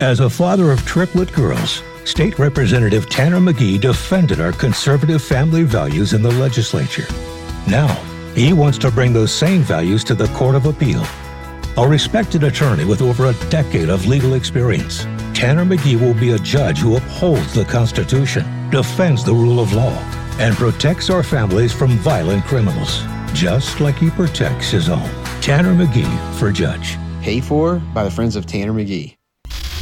As 0.00 0.20
a 0.20 0.28
father 0.28 0.70
of 0.72 0.84
triplet 0.84 1.32
girls, 1.32 1.82
State 2.10 2.40
Representative 2.40 3.08
Tanner 3.08 3.38
McGee 3.38 3.80
defended 3.80 4.40
our 4.40 4.50
conservative 4.50 5.22
family 5.22 5.62
values 5.62 6.12
in 6.12 6.22
the 6.22 6.30
legislature. 6.32 7.06
Now, 7.68 7.86
he 8.34 8.52
wants 8.52 8.78
to 8.78 8.90
bring 8.90 9.12
those 9.12 9.32
same 9.32 9.60
values 9.60 10.02
to 10.04 10.16
the 10.16 10.26
Court 10.34 10.56
of 10.56 10.66
Appeal. 10.66 11.04
A 11.76 11.88
respected 11.88 12.42
attorney 12.42 12.84
with 12.84 13.00
over 13.00 13.26
a 13.26 13.48
decade 13.48 13.88
of 13.88 14.06
legal 14.06 14.34
experience, 14.34 15.04
Tanner 15.34 15.64
McGee 15.64 16.00
will 16.00 16.14
be 16.14 16.32
a 16.32 16.38
judge 16.40 16.78
who 16.78 16.96
upholds 16.96 17.54
the 17.54 17.64
Constitution, 17.64 18.44
defends 18.70 19.24
the 19.24 19.32
rule 19.32 19.60
of 19.60 19.72
law, 19.72 19.96
and 20.40 20.56
protects 20.56 21.10
our 21.10 21.22
families 21.22 21.72
from 21.72 21.90
violent 21.98 22.44
criminals, 22.44 23.04
just 23.32 23.78
like 23.78 23.94
he 23.94 24.10
protects 24.10 24.68
his 24.68 24.88
own. 24.88 25.08
Tanner 25.40 25.74
McGee 25.74 26.34
for 26.40 26.50
judge. 26.50 26.98
Paid 27.22 27.44
for 27.44 27.76
by 27.94 28.02
the 28.02 28.10
Friends 28.10 28.34
of 28.34 28.46
Tanner 28.46 28.72
McGee. 28.72 29.14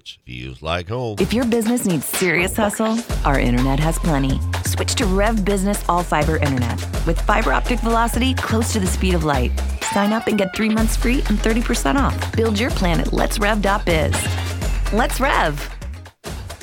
Feels 0.00 0.62
like 0.62 0.88
home. 0.88 1.16
If 1.20 1.32
your 1.34 1.44
business 1.44 1.84
needs 1.84 2.06
serious 2.06 2.56
hustle, 2.56 2.98
our 3.24 3.38
internet 3.38 3.78
has 3.80 3.98
plenty. 3.98 4.40
Switch 4.64 4.94
to 4.94 5.06
Rev 5.06 5.44
Business 5.44 5.84
All 5.88 6.02
Fiber 6.02 6.38
Internet 6.38 6.80
with 7.06 7.20
fiber 7.20 7.52
optic 7.52 7.80
velocity 7.80 8.32
close 8.34 8.72
to 8.72 8.80
the 8.80 8.86
speed 8.86 9.14
of 9.14 9.24
light. 9.24 9.52
Sign 9.92 10.12
up 10.12 10.28
and 10.28 10.38
get 10.38 10.54
three 10.54 10.70
months 10.70 10.96
free 10.96 11.18
and 11.28 11.38
30% 11.38 11.96
off. 11.96 12.34
Build 12.34 12.58
your 12.58 12.70
plan 12.70 13.00
at 13.00 13.08
letsrev.biz. 13.08 14.92
Let's 14.92 15.20
Rev. 15.20 15.68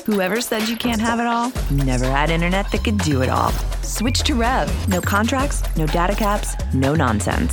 Whoever 0.06 0.40
said 0.40 0.68
you 0.68 0.76
can't 0.76 1.00
have 1.00 1.20
it 1.20 1.26
all, 1.26 1.52
never 1.70 2.06
had 2.06 2.30
internet 2.30 2.70
that 2.72 2.82
could 2.82 2.98
do 2.98 3.22
it 3.22 3.28
all. 3.28 3.52
Switch 3.82 4.22
to 4.24 4.34
Rev. 4.34 4.88
No 4.88 5.00
contracts, 5.00 5.62
no 5.76 5.86
data 5.86 6.16
caps, 6.16 6.56
no 6.74 6.94
nonsense. 6.94 7.52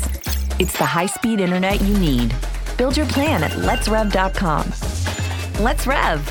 It's 0.59 0.75
the 0.77 0.85
high 0.85 1.05
speed 1.05 1.39
internet 1.39 1.81
you 1.81 1.95
need. 1.99 2.33
Build 2.77 2.97
your 2.97 3.05
plan 3.07 3.43
at 3.43 3.51
letsrev.com. 3.51 5.26
Let's 5.59 5.87
Rev. 5.87 6.21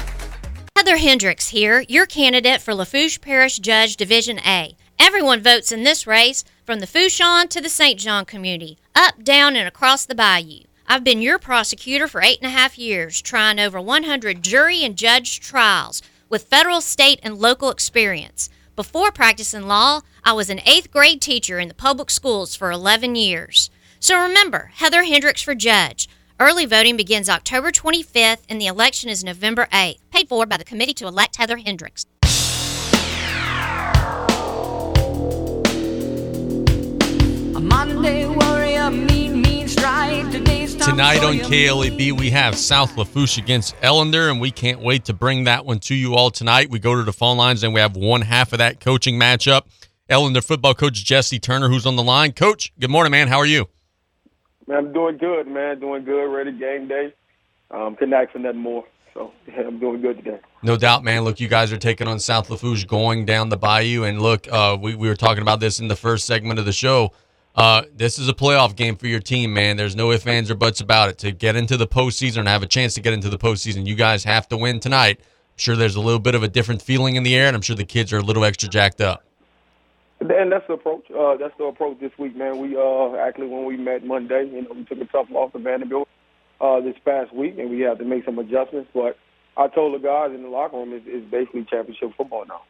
Heather 0.76 0.98
Hendricks 0.98 1.48
here, 1.48 1.84
your 1.88 2.06
candidate 2.06 2.60
for 2.60 2.72
Lafourche 2.72 3.20
Parish 3.20 3.58
Judge 3.58 3.96
Division 3.96 4.38
A. 4.46 4.76
Everyone 5.00 5.42
votes 5.42 5.72
in 5.72 5.82
this 5.82 6.06
race, 6.06 6.44
from 6.64 6.78
the 6.78 6.86
Fourchon 6.86 7.48
to 7.48 7.60
the 7.60 7.68
St. 7.68 7.98
John 7.98 8.24
community, 8.24 8.78
up, 8.94 9.24
down, 9.24 9.56
and 9.56 9.66
across 9.66 10.06
the 10.06 10.14
bayou. 10.14 10.60
I've 10.86 11.02
been 11.02 11.22
your 11.22 11.40
prosecutor 11.40 12.06
for 12.06 12.22
eight 12.22 12.38
and 12.40 12.46
a 12.46 12.56
half 12.56 12.78
years, 12.78 13.20
trying 13.20 13.58
over 13.58 13.80
100 13.80 14.44
jury 14.44 14.84
and 14.84 14.96
judge 14.96 15.40
trials 15.40 16.02
with 16.28 16.44
federal, 16.44 16.80
state, 16.80 17.18
and 17.24 17.36
local 17.36 17.70
experience. 17.70 18.48
Before 18.76 19.10
practicing 19.10 19.66
law, 19.66 20.02
I 20.22 20.34
was 20.34 20.50
an 20.50 20.60
eighth 20.64 20.92
grade 20.92 21.20
teacher 21.20 21.58
in 21.58 21.66
the 21.66 21.74
public 21.74 22.10
schools 22.10 22.54
for 22.54 22.70
11 22.70 23.16
years. 23.16 23.70
So 23.98 24.22
remember, 24.22 24.70
Heather 24.74 25.02
Hendricks 25.02 25.42
for 25.42 25.56
judge. 25.56 26.08
Early 26.38 26.66
voting 26.66 26.98
begins 26.98 27.30
October 27.30 27.72
25th 27.72 28.40
and 28.50 28.60
the 28.60 28.66
election 28.66 29.08
is 29.08 29.24
November 29.24 29.68
8th. 29.72 30.00
Paid 30.10 30.28
for 30.28 30.44
by 30.44 30.58
the 30.58 30.64
committee 30.64 30.92
to 30.92 31.06
elect 31.06 31.36
Heather 31.36 31.56
Hendricks. 31.56 32.04
A 37.54 37.58
Monday 37.58 38.26
warrior, 38.26 38.90
mean, 38.90 39.40
mean 39.40 39.66
strike. 39.66 40.30
Tonight 40.30 41.24
on 41.24 41.38
you. 41.38 41.42
KLEB, 41.44 42.12
we 42.12 42.28
have 42.28 42.54
South 42.54 42.94
Lafourche 42.98 43.38
against 43.38 43.74
Ellender, 43.80 44.30
and 44.30 44.38
we 44.38 44.50
can't 44.50 44.80
wait 44.80 45.06
to 45.06 45.14
bring 45.14 45.44
that 45.44 45.64
one 45.64 45.78
to 45.80 45.94
you 45.94 46.14
all 46.14 46.30
tonight. 46.30 46.68
We 46.68 46.78
go 46.78 46.94
to 46.94 47.02
the 47.02 47.14
phone 47.14 47.38
lines, 47.38 47.62
and 47.64 47.72
we 47.72 47.80
have 47.80 47.96
one 47.96 48.20
half 48.20 48.52
of 48.52 48.58
that 48.58 48.78
coaching 48.78 49.18
matchup. 49.18 49.62
Ellender 50.10 50.44
football 50.44 50.74
coach 50.74 51.02
Jesse 51.02 51.38
Turner, 51.38 51.70
who's 51.70 51.86
on 51.86 51.96
the 51.96 52.02
line. 52.02 52.32
Coach, 52.32 52.74
good 52.78 52.90
morning, 52.90 53.10
man. 53.10 53.28
How 53.28 53.38
are 53.38 53.46
you? 53.46 53.68
Man, 54.66 54.78
I'm 54.78 54.92
doing 54.92 55.16
good, 55.16 55.46
man. 55.46 55.80
Doing 55.80 56.04
good. 56.04 56.26
Ready 56.26 56.52
game 56.52 56.88
day. 56.88 57.14
Um, 57.70 57.96
couldn't 57.96 58.14
ask 58.14 58.32
for 58.32 58.38
nothing 58.38 58.60
more. 58.60 58.84
So 59.14 59.32
yeah, 59.46 59.66
I'm 59.66 59.78
doing 59.78 60.00
good 60.00 60.18
today. 60.18 60.40
No 60.62 60.76
doubt, 60.76 61.04
man. 61.04 61.22
Look, 61.22 61.40
you 61.40 61.48
guys 61.48 61.72
are 61.72 61.78
taking 61.78 62.08
on 62.08 62.18
South 62.18 62.50
Lafourche 62.50 62.86
going 62.86 63.24
down 63.24 63.48
the 63.48 63.56
bayou. 63.56 64.04
And 64.04 64.20
look, 64.20 64.50
uh, 64.50 64.76
we, 64.80 64.94
we 64.94 65.08
were 65.08 65.16
talking 65.16 65.42
about 65.42 65.60
this 65.60 65.80
in 65.80 65.88
the 65.88 65.96
first 65.96 66.26
segment 66.26 66.58
of 66.58 66.64
the 66.64 66.72
show. 66.72 67.12
Uh, 67.54 67.84
this 67.94 68.18
is 68.18 68.28
a 68.28 68.34
playoff 68.34 68.76
game 68.76 68.96
for 68.96 69.06
your 69.06 69.20
team, 69.20 69.54
man. 69.54 69.78
There's 69.78 69.96
no 69.96 70.12
ifs, 70.12 70.26
ands, 70.26 70.50
or 70.50 70.54
buts 70.54 70.80
about 70.80 71.08
it. 71.08 71.18
To 71.18 71.32
get 71.32 71.56
into 71.56 71.78
the 71.78 71.86
postseason 71.86 72.40
and 72.40 72.48
have 72.48 72.62
a 72.62 72.66
chance 72.66 72.94
to 72.94 73.00
get 73.00 73.14
into 73.14 73.30
the 73.30 73.38
postseason, 73.38 73.86
you 73.86 73.94
guys 73.94 74.24
have 74.24 74.46
to 74.48 74.58
win 74.58 74.78
tonight. 74.78 75.20
I'm 75.20 75.56
sure 75.56 75.74
there's 75.74 75.96
a 75.96 76.00
little 76.00 76.18
bit 76.18 76.34
of 76.34 76.42
a 76.42 76.48
different 76.48 76.82
feeling 76.82 77.16
in 77.16 77.22
the 77.22 77.34
air, 77.34 77.46
and 77.46 77.56
I'm 77.56 77.62
sure 77.62 77.74
the 77.74 77.84
kids 77.84 78.12
are 78.12 78.18
a 78.18 78.22
little 78.22 78.44
extra 78.44 78.68
jacked 78.68 79.00
up. 79.00 79.25
And 80.20 80.50
that's 80.50 80.66
the 80.66 80.74
approach. 80.74 81.10
Uh, 81.10 81.36
that's 81.36 81.56
the 81.58 81.64
approach 81.64 82.00
this 82.00 82.12
week, 82.18 82.36
man. 82.36 82.58
We 82.58 82.76
uh, 82.76 83.16
actually 83.16 83.48
when 83.48 83.64
we 83.64 83.76
met 83.76 84.04
Monday, 84.04 84.48
you 84.50 84.62
know, 84.62 84.72
we 84.74 84.84
took 84.84 85.00
a 85.00 85.04
tough 85.04 85.26
loss 85.30 85.52
to 85.52 85.58
Vanderbilt 85.58 86.08
uh, 86.60 86.80
this 86.80 86.96
past 87.04 87.34
week, 87.34 87.58
and 87.58 87.70
we 87.70 87.80
had 87.80 87.98
to 87.98 88.04
make 88.04 88.24
some 88.24 88.38
adjustments. 88.38 88.90
But 88.94 89.18
I 89.56 89.68
told 89.68 89.94
the 89.94 90.04
guys 90.04 90.32
in 90.34 90.42
the 90.42 90.48
locker 90.48 90.76
room, 90.76 90.92
it's, 90.92 91.04
it's 91.06 91.30
basically 91.30 91.66
championship 91.68 92.12
football 92.16 92.44
now. 92.46 92.62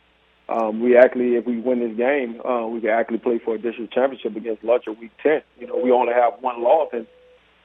Um, 0.49 0.81
we 0.81 0.97
actually, 0.97 1.35
if 1.35 1.45
we 1.45 1.59
win 1.59 1.81
this 1.81 1.97
game, 1.97 2.41
uh, 2.45 2.67
we 2.67 2.81
can 2.81 2.91
actually 2.91 3.19
play 3.19 3.41
for 3.45 3.57
a 3.57 3.59
district 3.59 3.93
championship 3.93 4.37
against 4.37 4.63
Lutcher 4.63 4.97
week 4.99 5.11
10. 5.23 5.43
You 5.59 5.67
know, 5.67 5.77
we 5.77 5.91
only 5.91 6.13
have 6.13 6.35
one 6.41 6.63
loss, 6.63 6.89
and 6.93 7.07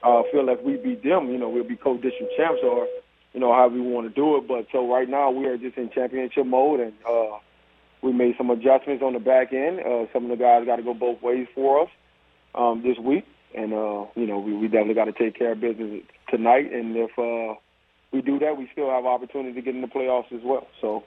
uh, 0.02 0.22
feel 0.32 0.44
like 0.44 0.62
we 0.64 0.76
beat 0.76 1.02
them, 1.02 1.30
you 1.30 1.38
know, 1.38 1.48
we'll 1.48 1.62
be 1.62 1.76
co-district 1.76 2.32
champs 2.36 2.60
or, 2.64 2.88
you 3.34 3.40
know, 3.40 3.52
how 3.52 3.68
we 3.68 3.80
want 3.80 4.08
to 4.08 4.14
do 4.14 4.36
it. 4.36 4.48
But 4.48 4.66
so 4.72 4.92
right 4.92 5.08
now 5.08 5.30
we 5.30 5.46
are 5.46 5.56
just 5.56 5.76
in 5.76 5.90
championship 5.90 6.44
mode, 6.44 6.80
and 6.80 6.92
uh, 7.08 7.38
we 8.02 8.12
made 8.12 8.34
some 8.36 8.50
adjustments 8.50 9.02
on 9.02 9.12
the 9.12 9.20
back 9.20 9.52
end. 9.52 9.80
Uh, 9.80 10.06
some 10.12 10.24
of 10.24 10.30
the 10.30 10.36
guys 10.36 10.66
got 10.66 10.76
to 10.76 10.82
go 10.82 10.94
both 10.94 11.22
ways 11.22 11.46
for 11.54 11.82
us 11.82 11.88
um, 12.54 12.82
this 12.82 12.98
week, 12.98 13.24
and 13.54 13.72
uh, 13.72 14.06
you 14.14 14.26
know, 14.26 14.38
we, 14.38 14.52
we 14.54 14.66
definitely 14.66 14.94
got 14.94 15.04
to 15.06 15.12
take 15.12 15.38
care 15.38 15.52
of 15.52 15.60
business 15.60 16.02
tonight. 16.28 16.72
And 16.72 16.96
if 16.96 17.10
uh, 17.18 17.58
we 18.12 18.22
do 18.22 18.38
that, 18.40 18.58
we 18.58 18.68
still 18.72 18.90
have 18.90 19.06
opportunity 19.06 19.54
to 19.54 19.62
get 19.62 19.74
in 19.74 19.80
the 19.80 19.88
playoffs 19.88 20.32
as 20.32 20.40
well. 20.44 20.66
So. 20.80 21.04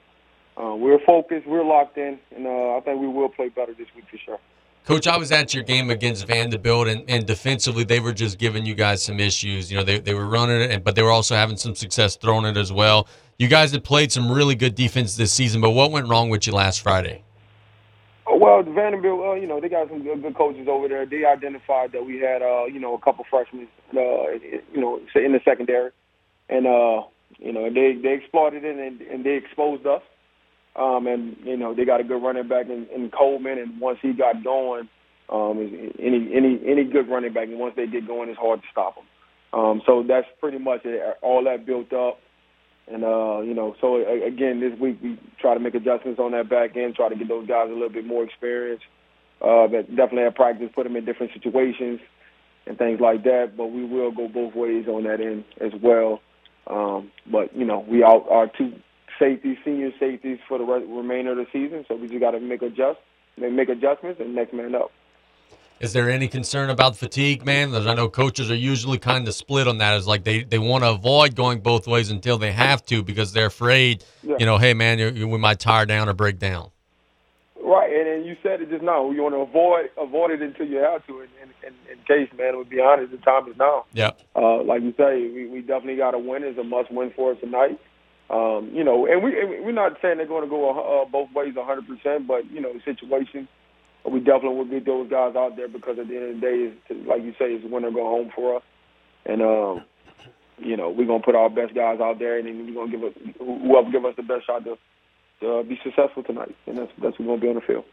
Uh, 0.58 0.74
we're 0.74 0.98
focused, 1.04 1.46
we're 1.46 1.62
locked 1.62 1.98
in, 1.98 2.18
and 2.34 2.46
uh, 2.46 2.76
I 2.76 2.80
think 2.82 2.98
we 2.98 3.06
will 3.06 3.28
play 3.28 3.50
better 3.50 3.74
this 3.74 3.88
week 3.94 4.06
for 4.10 4.16
sure. 4.16 4.38
Coach, 4.86 5.08
I 5.08 5.16
was 5.16 5.32
at 5.32 5.52
your 5.52 5.64
game 5.64 5.90
against 5.90 6.26
Vanderbilt, 6.26 6.86
and, 6.86 7.04
and 7.10 7.26
defensively, 7.26 7.82
they 7.82 7.98
were 7.98 8.12
just 8.12 8.38
giving 8.38 8.64
you 8.64 8.74
guys 8.74 9.04
some 9.04 9.18
issues. 9.18 9.70
You 9.70 9.78
know, 9.78 9.84
they, 9.84 9.98
they 9.98 10.14
were 10.14 10.26
running 10.26 10.60
it, 10.60 10.84
but 10.84 10.94
they 10.94 11.02
were 11.02 11.10
also 11.10 11.34
having 11.34 11.56
some 11.56 11.74
success 11.74 12.16
throwing 12.16 12.46
it 12.46 12.56
as 12.56 12.72
well. 12.72 13.08
You 13.38 13.48
guys 13.48 13.72
had 13.72 13.84
played 13.84 14.12
some 14.12 14.32
really 14.32 14.54
good 14.54 14.74
defense 14.74 15.16
this 15.16 15.32
season, 15.32 15.60
but 15.60 15.70
what 15.70 15.90
went 15.90 16.08
wrong 16.08 16.30
with 16.30 16.46
you 16.46 16.54
last 16.54 16.80
Friday? 16.80 17.22
Well, 18.26 18.62
Vanderbilt, 18.62 19.20
uh, 19.20 19.34
you 19.34 19.46
know, 19.46 19.60
they 19.60 19.68
got 19.68 19.88
some 19.88 20.02
good, 20.02 20.22
good 20.22 20.34
coaches 20.34 20.66
over 20.68 20.88
there. 20.88 21.04
They 21.04 21.24
identified 21.24 21.92
that 21.92 22.04
we 22.04 22.18
had, 22.18 22.40
uh, 22.40 22.64
you 22.64 22.80
know, 22.80 22.94
a 22.94 22.98
couple 22.98 23.24
freshmen, 23.28 23.68
uh, 23.92 23.98
you 24.72 24.80
know, 24.80 25.00
in 25.14 25.32
the 25.32 25.40
secondary, 25.44 25.90
and 26.48 26.66
uh, 26.66 27.02
you 27.38 27.52
know, 27.52 27.68
they 27.68 27.98
they 28.02 28.14
exploited 28.14 28.64
it 28.64 28.76
and, 28.76 29.00
and 29.02 29.24
they 29.24 29.34
exposed 29.34 29.86
us. 29.86 30.02
Um, 30.76 31.06
and 31.06 31.36
you 31.42 31.56
know 31.56 31.74
they 31.74 31.86
got 31.86 32.00
a 32.00 32.04
good 32.04 32.22
running 32.22 32.48
back 32.48 32.66
in, 32.66 32.86
in 32.94 33.10
Coleman, 33.10 33.58
and 33.58 33.80
once 33.80 33.98
he 34.02 34.12
got 34.12 34.44
going, 34.44 34.88
um, 35.30 35.58
any 35.98 36.30
any 36.34 36.60
any 36.66 36.84
good 36.84 37.08
running 37.08 37.32
back, 37.32 37.48
and 37.48 37.58
once 37.58 37.74
they 37.76 37.86
get 37.86 38.06
going, 38.06 38.28
it's 38.28 38.38
hard 38.38 38.60
to 38.60 38.66
stop 38.70 38.94
them. 38.94 39.04
Um, 39.58 39.82
so 39.86 40.04
that's 40.06 40.26
pretty 40.38 40.58
much 40.58 40.82
it. 40.84 41.16
All 41.22 41.44
that 41.44 41.64
built 41.64 41.94
up, 41.94 42.18
and 42.88 43.04
uh, 43.04 43.40
you 43.40 43.54
know, 43.54 43.74
so 43.80 43.96
again, 43.96 44.60
this 44.60 44.78
week 44.78 44.98
we 45.02 45.18
try 45.40 45.54
to 45.54 45.60
make 45.60 45.74
adjustments 45.74 46.20
on 46.20 46.32
that 46.32 46.48
back 46.48 46.76
end, 46.76 46.94
try 46.94 47.08
to 47.08 47.16
get 47.16 47.28
those 47.28 47.46
guys 47.46 47.68
a 47.68 47.72
little 47.72 47.88
bit 47.88 48.06
more 48.06 48.24
experience. 48.24 48.82
Uh, 49.40 49.66
but 49.66 49.88
definitely 49.90 50.22
have 50.22 50.34
practice, 50.34 50.70
put 50.74 50.84
them 50.84 50.96
in 50.96 51.04
different 51.04 51.32
situations 51.34 52.00
and 52.66 52.78
things 52.78 53.00
like 53.00 53.24
that. 53.24 53.52
But 53.56 53.66
we 53.66 53.84
will 53.84 54.10
go 54.10 54.28
both 54.28 54.54
ways 54.54 54.86
on 54.88 55.04
that 55.04 55.20
end 55.20 55.44
as 55.60 55.72
well. 55.82 56.20
Um, 56.68 57.10
but 57.30 57.54
you 57.56 57.64
know, 57.64 57.84
we 57.88 58.02
all 58.02 58.26
are 58.30 58.50
two 58.56 58.72
safeties, 59.18 59.58
senior 59.64 59.90
safeties 59.98 60.38
for 60.48 60.58
the 60.58 60.64
re- 60.64 60.84
remainder 60.86 61.32
of 61.32 61.38
the 61.38 61.46
season, 61.52 61.84
so 61.88 61.96
we 61.96 62.08
just 62.08 62.20
got 62.20 62.32
to 62.32 62.40
make 62.40 62.62
adjust, 62.62 62.98
make 63.36 63.68
adjustments, 63.68 64.20
and 64.20 64.34
next 64.34 64.52
man 64.52 64.74
up. 64.74 64.90
Is 65.78 65.92
there 65.92 66.10
any 66.10 66.26
concern 66.26 66.70
about 66.70 66.96
fatigue, 66.96 67.44
man? 67.44 67.74
I 67.74 67.94
know 67.94 68.08
coaches 68.08 68.50
are 68.50 68.56
usually 68.56 68.98
kind 68.98 69.28
of 69.28 69.34
split 69.34 69.68
on 69.68 69.78
that. 69.78 69.96
It's 69.96 70.06
like 70.06 70.24
they, 70.24 70.42
they 70.42 70.58
want 70.58 70.84
to 70.84 70.90
avoid 70.90 71.36
going 71.36 71.60
both 71.60 71.86
ways 71.86 72.10
until 72.10 72.38
they 72.38 72.52
have 72.52 72.84
to 72.86 73.02
because 73.02 73.32
they're 73.34 73.46
afraid, 73.46 74.02
yeah. 74.22 74.36
you 74.38 74.46
know, 74.46 74.56
hey, 74.56 74.72
man, 74.72 74.98
you, 74.98 75.10
you, 75.10 75.28
we 75.28 75.38
might 75.38 75.60
tire 75.60 75.84
down 75.84 76.08
or 76.08 76.14
break 76.14 76.38
down. 76.38 76.70
Right, 77.62 77.92
and, 77.92 78.08
and 78.08 78.24
you 78.24 78.36
said 78.42 78.62
it 78.62 78.70
just 78.70 78.82
now. 78.82 79.10
You 79.10 79.22
want 79.22 79.34
to 79.34 79.40
avoid 79.40 79.90
avoid 79.98 80.30
it 80.30 80.40
until 80.40 80.66
you 80.66 80.78
have 80.78 81.06
to. 81.08 81.20
and 81.20 81.28
in, 81.66 81.74
in 81.90 81.98
case, 82.06 82.30
man, 82.38 82.54
to 82.54 82.64
be 82.64 82.80
honest, 82.80 83.10
the 83.10 83.18
time 83.18 83.48
is 83.48 83.56
now. 83.56 83.84
Yeah. 83.92 84.12
Uh, 84.34 84.62
like 84.62 84.82
you 84.82 84.94
say, 84.96 85.28
we, 85.28 85.46
we 85.46 85.60
definitely 85.60 85.96
got 85.96 86.12
to 86.12 86.18
win. 86.18 86.44
It's 86.44 86.58
a 86.58 86.64
must 86.64 86.92
win 86.92 87.12
for 87.14 87.32
us 87.32 87.38
tonight. 87.40 87.78
Um, 88.30 88.70
you 88.72 88.82
know, 88.82 89.06
and 89.06 89.22
we 89.22 89.32
we're 89.60 89.72
not 89.72 89.98
saying 90.00 90.16
they're 90.16 90.26
going 90.26 90.42
to 90.42 90.50
go 90.50 90.70
uh, 90.70 91.04
both 91.04 91.32
ways 91.32 91.54
100, 91.54 91.86
percent 91.86 92.26
but 92.26 92.50
you 92.50 92.60
know, 92.60 92.72
the 92.72 92.80
situation 92.84 93.46
we 94.10 94.20
definitely 94.20 94.56
will 94.56 94.64
get 94.64 94.86
those 94.86 95.10
guys 95.10 95.34
out 95.36 95.56
there 95.56 95.68
because 95.68 95.98
at 95.98 96.08
the 96.08 96.16
end 96.16 96.24
of 96.24 96.34
the 96.34 96.40
day, 96.40 96.56
is 96.56 96.74
to, 96.88 97.08
like 97.08 97.22
you 97.22 97.32
say, 97.32 97.52
it's 97.52 97.64
win 97.64 97.84
or 97.84 97.90
go 97.90 98.04
home 98.04 98.30
for 98.34 98.56
us. 98.56 98.62
And 99.24 99.42
um, 99.42 99.84
you 100.58 100.76
know, 100.76 100.90
we're 100.90 101.06
gonna 101.06 101.22
put 101.22 101.34
our 101.34 101.50
best 101.50 101.74
guys 101.74 102.00
out 102.00 102.18
there, 102.18 102.38
and 102.38 102.46
then 102.46 102.66
we're 102.66 102.86
gonna 102.86 102.90
give 102.90 103.04
us 103.04 103.12
whoever 103.38 103.90
give 103.90 104.04
us 104.04 104.14
the 104.16 104.22
best 104.22 104.46
shot 104.46 104.64
to, 104.64 104.78
to 105.40 105.64
be 105.64 105.78
successful 105.82 106.22
tonight, 106.22 106.54
and 106.66 106.78
that's 106.78 106.92
that's 107.02 107.18
what's 107.18 107.26
gonna 107.26 107.40
be 107.40 107.48
on 107.48 107.56
the 107.56 107.60
field. 107.60 107.84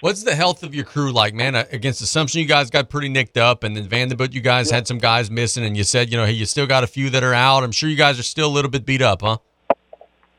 What's 0.00 0.22
the 0.22 0.34
health 0.34 0.62
of 0.62 0.76
your 0.76 0.84
crew 0.84 1.12
like, 1.12 1.34
man? 1.34 1.56
Against 1.56 2.00
Assumption, 2.00 2.40
you 2.40 2.46
guys 2.46 2.70
got 2.70 2.88
pretty 2.88 3.08
nicked 3.08 3.36
up, 3.36 3.64
and 3.64 3.76
then 3.76 3.88
Vanderbilt, 3.88 4.32
you 4.32 4.40
guys 4.40 4.68
yeah. 4.68 4.76
had 4.76 4.86
some 4.86 4.98
guys 4.98 5.28
missing, 5.28 5.64
and 5.64 5.76
you 5.76 5.82
said, 5.82 6.08
you 6.08 6.16
know, 6.16 6.24
hey, 6.24 6.32
you 6.32 6.46
still 6.46 6.68
got 6.68 6.84
a 6.84 6.86
few 6.86 7.10
that 7.10 7.24
are 7.24 7.34
out. 7.34 7.64
I'm 7.64 7.72
sure 7.72 7.90
you 7.90 7.96
guys 7.96 8.16
are 8.16 8.22
still 8.22 8.46
a 8.46 8.54
little 8.54 8.70
bit 8.70 8.86
beat 8.86 9.02
up, 9.02 9.22
huh? 9.22 9.38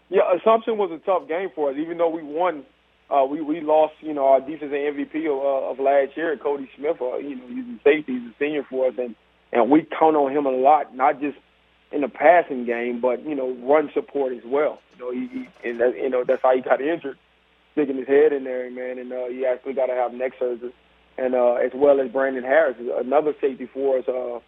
Yeah, 0.08 0.22
Assumption 0.34 0.78
was 0.78 0.92
a 0.92 0.98
tough 1.00 1.28
game 1.28 1.50
for 1.54 1.72
us, 1.72 1.76
even 1.78 1.98
though 1.98 2.10
we 2.10 2.24
won 2.24 2.64
uh, 3.10 3.26
we 3.26 3.42
we 3.42 3.62
lost, 3.62 3.94
you 4.02 4.14
know, 4.14 4.26
our 4.28 4.40
defensive 4.40 4.72
MVP 4.72 5.26
of, 5.26 5.40
uh, 5.40 5.72
of 5.72 5.80
last 5.80 6.16
year, 6.16 6.38
Cody 6.38 6.70
Smith. 6.78 6.98
Uh, 7.02 7.18
you 7.18 7.36
know, 7.36 7.48
he's 7.48 7.66
a 7.66 7.80
safety, 7.84 8.14
he's 8.20 8.32
a 8.32 8.36
senior 8.38 8.64
for 8.70 8.88
us, 8.88 8.94
and 8.98 9.16
and 9.52 9.72
we 9.72 9.88
count 10.00 10.16
on 10.16 10.32
him 10.32 10.46
a 10.46 10.52
lot, 10.52 10.96
not 10.96 11.20
just 11.20 11.38
in 11.92 12.02
the 12.02 12.08
passing 12.08 12.66
game, 12.66 13.02
but 13.02 13.26
you 13.26 13.34
know, 13.34 13.56
run 13.64 13.90
support 13.94 14.34
as 14.34 14.44
well. 14.46 14.80
You 14.94 15.00
know, 15.00 15.12
he, 15.12 15.28
he 15.28 15.70
and 15.70 15.80
that, 15.80 15.96
you 15.96 16.10
know 16.10 16.24
that's 16.24 16.42
how 16.44 16.56
he 16.56 16.62
got 16.62 16.82
injured, 16.82 17.18
sticking 17.74 17.98
his 17.98 18.08
head 18.08 18.32
in 18.32 18.44
there, 18.44 18.70
man, 18.70 19.00
and 19.00 19.12
uh, 19.12 19.26
he 19.28 19.46
actually 19.46 19.74
got 19.74 19.88
to 19.88 19.94
have 19.94 20.14
neck 20.14 20.34
surgery, 20.38 20.74
and 21.18 21.34
uh, 21.34 21.54
as 21.54 21.72
well 21.74 22.00
as 22.00 22.12
Brandon 22.12 22.44
Harris, 22.44 22.78
another 23.00 23.34
safety 23.42 23.68
for 23.74 24.00
us. 24.00 24.08
Uh, 24.08 24.40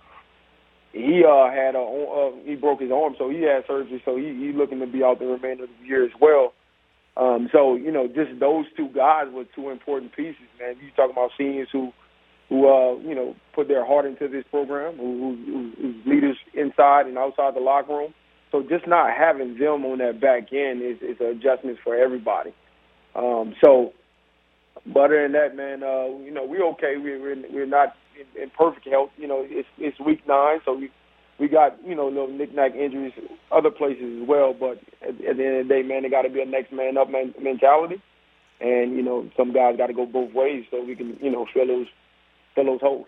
he 0.94 1.24
uh, 1.25 1.50
had 1.50 1.74
a 1.74 1.80
uh, 1.80 2.32
he 2.46 2.56
broke 2.56 2.82
his 2.82 2.91
arm, 2.91 3.15
so 3.18 3.30
he 3.30 3.41
had 3.41 3.65
surgery, 3.65 4.01
so 4.06 4.18
he 4.18 4.36
he's 4.36 4.56
looking 4.56 4.80
to 4.82 4.88
be 4.88 5.03
out 5.03 5.20
the 5.20 5.25
remainder 5.25 5.63
of 5.63 5.69
the 5.82 5.88
year 5.88 6.06
as 6.06 6.12
well. 6.19 6.54
Um, 7.17 7.50
so 7.52 7.76
you 7.76 7.91
know, 7.91 8.08
just 8.08 8.39
those 8.39 8.65
two 8.78 8.88
guys 8.89 9.28
were 9.32 9.45
two 9.56 9.69
important 9.69 10.15
pieces, 10.15 10.47
man. 10.60 10.76
You 10.82 10.91
talking 10.95 11.12
about 11.12 11.32
seniors 11.38 11.67
who, 11.71 11.91
who 12.50 12.67
uh, 12.67 12.97
you 13.00 13.13
know, 13.13 13.36
put 13.54 13.67
their 13.67 13.86
heart 13.86 14.06
into 14.06 14.28
this 14.28 14.45
program, 14.50 14.97
who, 14.97 15.36
who, 15.45 15.71
who's 15.82 16.06
leaders 16.06 16.38
inside 16.54 17.08
and 17.08 17.17
outside 17.17 17.56
the 17.56 17.60
locker 17.60 17.93
room. 17.93 18.13
So 18.52 18.62
just 18.63 18.88
not 18.88 19.12
having 19.15 19.58
them 19.58 19.86
on 19.86 20.00
that 20.00 20.19
back 20.19 20.52
end 20.52 20.82
is, 20.82 20.97
is 21.02 21.17
an 21.19 21.28
adjustment 21.28 21.80
for 21.84 21.95
everybody. 21.95 22.54
Um, 23.15 23.56
so, 23.63 23.93
but 24.86 25.06
other 25.06 25.24
than 25.24 25.34
that, 25.34 25.56
man, 25.56 25.84
uh, 25.84 26.08
you 26.24 26.32
know, 26.32 26.45
we're 26.45 26.65
okay. 26.71 26.95
We're 26.97 27.21
we're, 27.21 27.43
we're 27.52 27.65
not 27.65 27.95
in, 28.19 28.43
in 28.43 28.50
perfect 28.52 28.88
health. 28.88 29.10
You 29.17 29.28
know, 29.28 29.45
it's 29.47 29.67
it's 29.78 30.00
week 30.00 30.26
nine, 30.28 30.60
so 30.65 30.74
we 30.74 30.91
we 31.41 31.47
got 31.47 31.75
you 31.84 31.95
know 31.95 32.08
little 32.08 32.27
knick-knack 32.27 32.75
injuries 32.75 33.13
other 33.51 33.71
places 33.71 34.21
as 34.21 34.27
well. 34.27 34.54
But 34.54 34.80
at, 35.01 35.10
at 35.25 35.38
the 35.38 35.45
end 35.45 35.58
of 35.58 35.67
the 35.67 35.73
day, 35.73 35.82
man, 35.82 36.06
it 36.06 36.12
got 36.12 36.21
to 36.21 36.30
be 36.30 36.41
a 36.41 36.45
next 36.45 36.71
man 36.71 36.97
up 36.97 37.10
man, 37.10 37.34
mentality, 37.41 38.01
and 38.62 38.95
you 38.95 39.01
know 39.01 39.30
some 39.36 39.51
guys 39.51 39.75
got 39.75 39.88
to 39.88 39.93
go 39.93 40.06
both 40.06 40.32
ways 40.34 40.65
so 40.69 40.82
we 40.86 40.95
can 40.95 41.17
you 41.19 41.32
know 41.32 41.47
fill 41.51 41.67
those 41.67 41.88
fill 42.54 42.65
those 42.65 42.80
holes. 42.80 43.08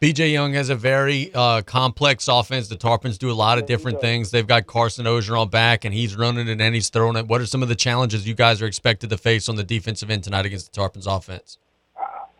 BJ 0.00 0.30
Young 0.30 0.52
has 0.52 0.68
a 0.68 0.76
very 0.76 1.32
uh, 1.34 1.62
complex 1.62 2.28
offense. 2.28 2.68
The 2.68 2.76
Tarpons 2.76 3.18
do 3.18 3.32
a 3.32 3.34
lot 3.34 3.58
of 3.58 3.66
different 3.66 4.00
things. 4.00 4.30
They've 4.30 4.46
got 4.46 4.68
Carson 4.68 5.06
Orgeron 5.06 5.50
back, 5.50 5.84
and 5.84 5.92
he's 5.92 6.14
running 6.14 6.46
it 6.46 6.60
and 6.60 6.74
he's 6.74 6.88
throwing 6.88 7.16
it. 7.16 7.26
What 7.26 7.40
are 7.40 7.46
some 7.46 7.64
of 7.64 7.68
the 7.68 7.74
challenges 7.74 8.28
you 8.28 8.34
guys 8.34 8.62
are 8.62 8.66
expected 8.66 9.10
to 9.10 9.18
face 9.18 9.48
on 9.48 9.56
the 9.56 9.64
defensive 9.64 10.08
end 10.08 10.22
tonight 10.22 10.46
against 10.46 10.72
the 10.72 10.80
Tarpons 10.80 11.08
offense? 11.08 11.58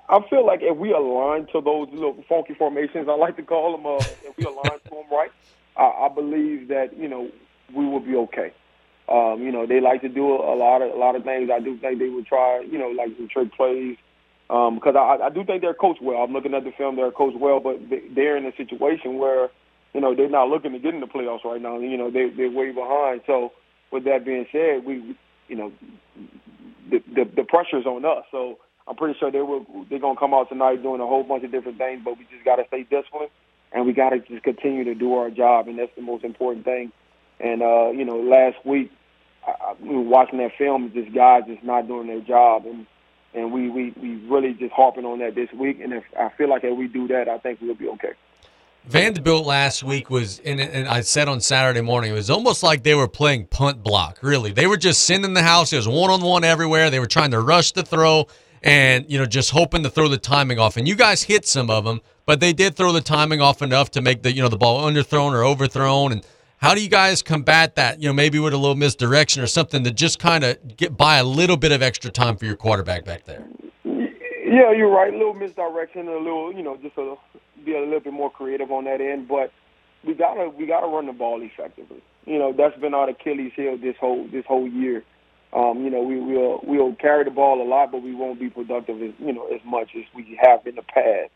I 0.09 0.21
feel 0.31 0.47
like 0.47 0.61
if 0.63 0.77
we 0.77 0.93
align 0.93 1.47
to 1.53 1.61
those 1.61 1.89
little 1.93 2.25
funky 2.29 2.55
formations, 2.55 3.09
I 3.09 3.15
like 3.17 3.37
to 3.37 3.43
call 3.43 3.73
them, 3.77 3.87
uh, 3.87 4.01
if 4.29 4.37
we 4.39 4.45
align 4.45 4.79
to 4.85 4.91
them 4.91 5.05
right, 5.13 5.31
I, 5.77 6.07
I 6.07 6.09
believe 6.15 6.69
that 6.69 6.97
you 6.97 7.09
know 7.09 7.31
we 7.75 7.87
will 7.87 8.01
be 8.01 8.17
okay. 8.17 8.53
Um, 9.09 9.43
you 9.43 9.53
know, 9.53 9.67
they 9.67 9.81
like 9.81 10.03
to 10.03 10.09
do 10.09 10.33
a, 10.33 10.55
a 10.55 10.57
lot 10.57 10.83
of 10.83 10.93
a 10.95 10.97
lot 10.99 11.17
of 11.17 11.25
things. 11.25 11.51
I 11.53 11.61
do 11.61 11.79
think 11.79 11.99
they 11.99 12.09
would 12.09 12.27
try, 12.27 12.61
you 12.61 12.79
know, 12.79 12.89
like 12.89 13.11
some 13.17 13.29
trick 13.29 13.53
plays. 13.55 13.97
Um, 14.51 14.77
because 14.77 14.97
I, 14.97 15.27
I 15.27 15.31
do 15.31 15.45
think 15.45 15.61
they're 15.61 15.75
coached 15.75 16.03
well. 16.03 16.19
I'm 16.23 16.33
looking 16.33 16.55
at 16.55 16.65
the 16.65 16.73
film; 16.73 16.97
they're 16.97 17.13
coached 17.13 17.39
well, 17.39 17.61
but 17.61 17.79
they're 18.15 18.37
in 18.37 18.47
a 18.47 18.57
situation 18.57 19.19
where, 19.19 19.51
you 19.95 20.01
know, 20.01 20.15
they're 20.15 20.31
not 20.31 20.49
looking 20.49 20.73
to 20.73 20.79
get 20.79 20.95
in 20.95 21.01
the 21.01 21.07
playoffs 21.07 21.45
right 21.45 21.61
now. 21.61 21.79
You 21.79 21.99
know, 21.99 22.11
they 22.11 22.31
they're 22.31 22.51
way 22.51 22.73
behind. 22.73 23.23
So, 23.27 23.53
with 23.93 24.05
that 24.05 24.25
being 24.25 24.47
said, 24.53 24.85
we, 24.87 25.17
you 25.49 25.57
know, 25.57 25.73
the 26.91 27.03
the, 27.15 27.25
the 27.37 27.45
pressure's 27.45 27.87
on 27.87 28.05
us. 28.07 28.25
So 28.31 28.59
I'm 28.89 28.97
pretty 28.97 29.19
sure 29.19 29.31
they 29.31 29.43
will. 29.43 29.67
They're 29.91 29.99
gonna 29.99 30.19
come 30.19 30.33
out 30.33 30.49
tonight 30.49 30.83
doing 30.83 31.01
a 31.01 31.07
whole 31.07 31.23
bunch 31.23 31.45
of 31.45 31.51
different 31.51 31.79
things, 31.79 32.01
but 32.05 32.19
we 32.19 32.25
just 32.33 32.45
gotta 32.45 32.65
stay 32.69 32.85
disciplined 32.85 33.31
and 33.73 33.87
we 33.87 33.93
gotta 33.93 34.21
just 34.21 34.43
continue 34.43 34.85
to 34.85 34.95
do 34.95 35.15
our 35.15 35.31
job, 35.31 35.69
and 35.69 35.79
that's 35.79 35.95
the 35.95 36.03
most 36.03 36.25
important 36.25 36.65
thing. 36.65 36.93
And 37.41 37.63
uh, 37.63 37.91
you 37.91 38.05
know, 38.05 38.19
last 38.19 38.65
week, 38.65 38.91
I, 39.47 39.51
I, 39.51 39.75
watching 39.81 40.39
that 40.39 40.53
film, 40.57 40.91
just 40.95 41.15
guys 41.15 41.43
just 41.47 41.63
not 41.63 41.87
doing 41.87 42.07
their 42.07 42.21
job, 42.21 42.65
and 42.67 42.87
and 43.35 43.53
we 43.53 43.69
we 43.69 43.93
we 44.01 44.17
really 44.27 44.55
just 44.55 44.73
harping 44.73 45.05
on 45.05 45.19
that 45.19 45.35
this 45.35 45.53
week. 45.53 45.81
And 45.81 45.93
if 45.93 46.05
I 46.19 46.31
feel 46.31 46.49
like 46.49 46.65
if 46.65 46.77
we 46.77 46.89
do 46.89 47.07
that, 47.09 47.29
I 47.29 47.39
think 47.39 47.61
we'll 47.61 47.75
be 47.75 47.89
okay. 47.89 48.13
Vanderbilt 48.87 49.45
last 49.45 49.83
week 49.83 50.09
was, 50.09 50.39
and, 50.47 50.59
and 50.59 50.89
I 50.89 51.03
said 51.03 51.29
on 51.29 51.43
Saturday 51.43 51.83
morning, 51.83 52.11
it 52.11 52.15
was 52.15 52.31
almost 52.31 52.63
like 52.63 52.85
they 52.85 52.95
were 52.95 53.09
playing 53.09 53.47
punt 53.47 53.83
block. 53.83 54.21
Really, 54.23 54.51
they 54.51 54.67
were 54.67 54.79
just 54.79 55.03
sending 55.03 55.35
the 55.35 55.43
house. 55.43 55.75
It 55.75 55.77
was 55.77 55.89
one 55.89 56.11
on 56.11 56.23
one 56.23 56.43
everywhere. 56.43 56.89
They 56.89 56.99
were 56.99 57.07
trying 57.07 57.33
to 57.33 57.41
rush 57.41 57.73
the 57.73 57.83
throw 57.83 58.29
and 58.63 59.05
you 59.09 59.19
know 59.19 59.27
just 59.27 59.51
hoping 59.51 59.83
to 59.83 59.91
throw 59.91 60.09
the 60.09 60.19
timing 60.19 60.59
off. 60.59 60.77
And 60.77 60.89
you 60.89 60.95
guys 60.95 61.25
hit 61.25 61.47
some 61.47 61.71
of 61.71 61.85
them, 61.85 62.01
but 62.27 62.41
they 62.41 62.53
did 62.53 62.77
throw 62.77 62.93
the 62.93 63.01
timing 63.01 63.41
off 63.41 63.63
enough 63.63 63.91
to 63.93 64.01
make 64.01 64.23
the 64.23 64.33
you 64.33 64.43
know 64.43 64.49
the 64.49 64.57
ball 64.57 64.89
underthrown 64.89 65.33
or 65.33 65.45
overthrown. 65.45 66.13
And 66.13 66.27
how 66.59 66.75
do 66.75 66.83
you 66.83 66.89
guys 66.89 67.23
combat 67.23 67.77
that? 67.77 68.01
You 68.01 68.09
know, 68.09 68.15
maybe 68.15 68.39
with 68.39 68.53
a 68.53 68.59
little 68.59 68.77
misdirection 68.77 69.43
or 69.43 69.47
something 69.47 69.85
to 69.85 69.91
just 69.91 70.19
kind 70.19 70.45
of 70.45 70.77
get 70.77 70.97
by 70.97 71.17
a 71.19 71.25
little 71.25 71.57
bit 71.57 71.73
of 71.73 71.83
extra 71.83 72.11
time 72.11 72.37
for 72.37 72.47
your 72.47 72.57
quarterback 72.57 73.05
back 73.05 73.25
there. 73.25 73.45
Yeah, 73.85 74.73
you're 74.73 74.91
right. 74.91 75.13
A 75.13 75.17
little 75.17 75.35
misdirection, 75.35 76.09
a 76.09 76.17
little 76.17 76.53
you 76.53 76.63
know 76.63 76.77
just 76.77 76.97
a 76.99 77.17
be 77.65 77.77
a 77.77 77.81
little 77.81 78.01
bit 78.01 78.13
more 78.13 78.31
creative 78.31 78.71
on 78.71 78.85
that 78.85 79.01
end, 79.01 79.29
but 79.29 79.53
we 80.05 80.15
gotta 80.15 80.49
we 80.49 80.67
gotta 80.67 80.87
run 80.87 81.07
the 81.07 81.13
ball 81.13 81.43
effectively. 81.43 82.03
You 82.25 82.39
know, 82.39 82.53
that's 82.53 82.79
been 82.79 82.95
our 82.95 83.09
Achilles 83.09 83.53
heel 83.55 83.77
this 83.79 83.97
whole 83.99 84.27
this 84.29 84.45
whole 84.47 84.69
year. 84.69 85.05
Um, 85.53 85.83
you 85.83 85.91
know, 85.91 86.03
we 86.03 86.21
will 86.21 86.61
we'll 86.63 86.95
carry 86.97 87.25
the 87.25 87.31
ball 87.31 87.63
a 87.63 87.67
lot, 87.69 87.91
but 87.91 88.03
we 88.03 88.15
won't 88.15 88.39
be 88.39 88.51
productive 88.51 89.03
as 89.03 89.13
you 89.19 89.33
know 89.33 89.47
as 89.47 89.61
much 89.65 89.91
as 89.97 90.05
we 90.15 90.39
have 90.43 90.67
in 90.67 90.75
the 90.75 90.83
past. 90.83 91.31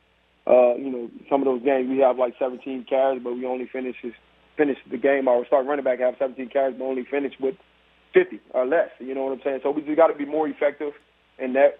Uh, 0.46 0.75
you 0.75 0.90
know, 0.90 1.11
some 1.31 1.40
of 1.40 1.46
those 1.46 1.62
games 1.62 1.88
we 1.88 1.98
have 1.98 2.18
like 2.18 2.35
17 2.38 2.85
carries, 2.88 3.22
but 3.22 3.35
we 3.35 3.46
only 3.46 3.66
finish 3.72 3.96
finish 4.57 4.77
the 4.90 4.98
game. 4.98 5.29
Our 5.29 5.46
start 5.46 5.66
running 5.66 5.85
back 5.85 6.01
have 6.01 6.14
17 6.18 6.48
carries, 6.48 6.77
but 6.77 6.85
only 6.85 7.05
finish 7.11 7.33
with 7.40 7.55
50 8.12 8.40
or 8.51 8.66
less. 8.66 8.90
You 8.98 9.14
know 9.14 9.25
what 9.25 9.33
I'm 9.33 9.40
saying? 9.44 9.61
So 9.62 9.70
we 9.70 9.83
just 9.83 9.96
got 9.96 10.09
to 10.09 10.14
be 10.14 10.27
more 10.27 10.48
effective 10.48 10.92
in 11.38 11.55
that 11.55 11.79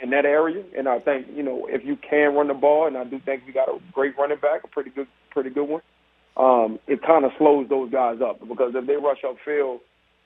in 0.00 0.10
that 0.10 0.26
area. 0.26 0.64
And 0.76 0.88
I 0.88 0.98
think 0.98 1.26
you 1.34 1.42
know 1.42 1.66
if 1.70 1.84
you 1.84 1.96
can 1.96 2.34
run 2.34 2.48
the 2.48 2.54
ball, 2.54 2.86
and 2.86 2.98
I 2.98 3.04
do 3.04 3.18
think 3.20 3.44
we 3.46 3.52
got 3.52 3.68
a 3.68 3.78
great 3.92 4.18
running 4.18 4.38
back, 4.40 4.64
a 4.64 4.68
pretty 4.68 4.90
good 4.90 5.06
pretty 5.30 5.50
good 5.50 5.68
one. 5.68 5.82
Um, 6.36 6.78
it 6.86 7.02
kind 7.02 7.24
of 7.24 7.32
slows 7.38 7.68
those 7.68 7.90
guys 7.90 8.18
up 8.20 8.40
because 8.40 8.72
if 8.74 8.86
they 8.86 8.96
rush 8.96 9.22
upfield 9.22 9.80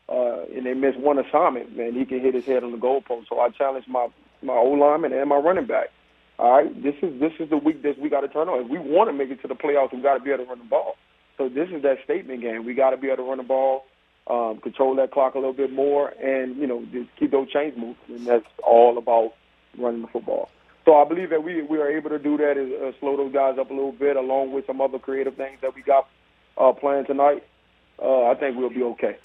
uh, 0.09 0.43
and 0.55 0.67
they 0.67 0.75
miss 0.75 0.95
one 0.97 1.19
assignment, 1.19 1.77
man, 1.77 1.95
he 1.95 2.05
can 2.05 2.21
hit 2.21 2.35
his 2.35 2.45
head 2.45 2.65
on 2.65 2.73
the 2.73 2.79
goalpost. 2.79 3.29
So 3.29 3.41
I 3.41 3.51
challenge 3.51 3.87
my 3.89 4.09
my 4.43 4.55
O 4.55 4.71
lineman 4.71 5.13
and 5.13 5.29
my 5.29 5.37
running 5.37 5.67
back. 5.67 5.89
All 6.39 6.53
right, 6.53 6.83
this 6.83 6.95
is 7.03 7.19
this 7.21 7.33
is 7.41 7.49
the 7.51 7.57
week 7.57 7.83
that 7.83 7.99
we 7.99 8.09
got 8.09 8.21
to 8.21 8.29
turn 8.29 8.49
on. 8.49 8.65
If 8.65 8.69
we 8.71 8.79
want 8.79 9.09
to 9.09 9.13
make 9.13 9.31
it 9.31 9.41
to 9.43 9.49
the 9.49 9.55
playoffs, 9.55 9.93
we 9.95 10.03
got 10.03 10.19
to 10.19 10.23
be 10.23 10.31
able 10.31 10.45
to 10.45 10.51
run 10.51 10.59
the 10.59 10.65
ball. 10.65 10.97
So 11.39 11.49
this 11.49 11.69
is 11.71 11.83
that 11.83 11.99
statement 12.05 12.43
game. 12.43 12.65
We 12.65 12.75
got 12.75 12.91
to 12.91 12.97
be 12.97 13.09
able 13.09 13.25
to 13.25 13.29
run 13.31 13.39
the 13.39 13.45
ball. 13.45 13.85
um, 14.29 14.59
control 14.59 14.97
that 14.97 15.13
clock 15.13 15.35
a 15.35 15.39
little 15.39 15.53
bit 15.53 15.73
more, 15.73 16.09
and 16.23 16.57
you 16.57 16.67
know 16.67 16.85
just 16.93 17.09
keep 17.19 17.31
those 17.31 17.51
chains 17.51 17.75
moving. 17.77 17.97
And 18.09 18.27
that's 18.27 18.47
all 18.65 18.99
about 18.99 19.35
running 19.79 20.03
the 20.03 20.09
football. 20.09 20.51
So 20.85 20.97
I 20.97 21.05
believe 21.05 21.31
that 21.31 21.43
we 21.43 21.63
we 21.63 21.79
are 21.79 21.89
able 21.91 22.11
to 22.11 22.19
do 22.19 22.37
that, 22.39 22.57
is 22.57 22.73
uh, 22.73 22.93
slow 23.01 23.17
those 23.17 23.33
guys 23.33 23.59
up 23.59 23.71
a 23.71 23.75
little 23.75 23.93
bit, 23.93 24.17
along 24.17 24.53
with 24.53 24.67
some 24.67 24.81
other 24.81 24.99
creative 24.99 25.37
things 25.37 25.59
that 25.63 25.75
we 25.75 25.83
got 25.83 26.09
uh, 26.59 26.73
planned 26.73 27.07
tonight. 27.07 27.45
Uh, 28.03 28.27
I 28.27 28.35
think 28.35 28.57
we'll 28.57 28.71
be 28.71 28.83
okay. 28.83 29.17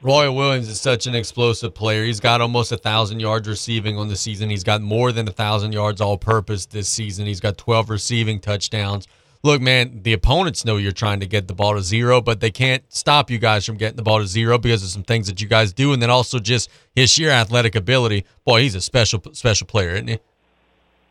Roy 0.00 0.30
Williams 0.30 0.68
is 0.68 0.80
such 0.80 1.08
an 1.08 1.16
explosive 1.16 1.74
player. 1.74 2.04
He's 2.04 2.20
got 2.20 2.40
almost 2.40 2.70
a 2.70 2.76
thousand 2.76 3.18
yards 3.18 3.48
receiving 3.48 3.98
on 3.98 4.06
the 4.06 4.14
season. 4.14 4.48
He's 4.48 4.62
got 4.62 4.80
more 4.80 5.10
than 5.10 5.26
a 5.26 5.32
thousand 5.32 5.72
yards 5.72 6.00
all 6.00 6.16
purpose 6.16 6.66
this 6.66 6.88
season. 6.88 7.26
He's 7.26 7.40
got 7.40 7.58
12 7.58 7.90
receiving 7.90 8.38
touchdowns. 8.38 9.08
Look, 9.42 9.60
man, 9.60 10.02
the 10.04 10.12
opponents 10.12 10.64
know 10.64 10.76
you're 10.76 10.92
trying 10.92 11.18
to 11.18 11.26
get 11.26 11.48
the 11.48 11.54
ball 11.54 11.74
to 11.74 11.82
zero, 11.82 12.20
but 12.20 12.38
they 12.38 12.50
can't 12.50 12.84
stop 12.88 13.28
you 13.28 13.38
guys 13.38 13.66
from 13.66 13.76
getting 13.76 13.96
the 13.96 14.02
ball 14.04 14.20
to 14.20 14.26
zero 14.26 14.56
because 14.56 14.84
of 14.84 14.88
some 14.88 15.02
things 15.02 15.26
that 15.26 15.40
you 15.40 15.48
guys 15.48 15.72
do, 15.72 15.92
and 15.92 16.00
then 16.00 16.10
also 16.10 16.38
just 16.38 16.70
his 16.94 17.10
sheer 17.10 17.30
athletic 17.30 17.74
ability. 17.74 18.24
Boy, 18.44 18.62
he's 18.62 18.76
a 18.76 18.80
special 18.80 19.20
special 19.32 19.66
player, 19.66 19.90
isn't 19.90 20.08
he? 20.08 20.18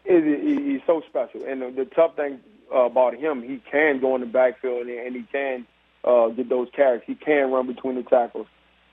He's 0.06 0.82
so 0.86 1.02
special, 1.08 1.44
and 1.46 1.62
the 1.76 1.86
tough 1.94 2.16
thing 2.16 2.40
uh, 2.74 2.86
about 2.86 3.16
him, 3.16 3.44
he 3.44 3.62
can 3.70 4.00
go 4.00 4.16
in 4.16 4.22
the 4.22 4.28
backfield 4.28 4.88
and 4.88 5.16
he 5.16 5.24
can 5.24 5.66
uh, 6.04 6.28
get 6.30 6.50
those 6.50 6.68
carries. 6.76 7.02
He 7.06 7.16
can 7.16 7.52
run 7.52 7.68
between 7.68 7.96
the 7.96 8.04
tackles. 8.04 8.48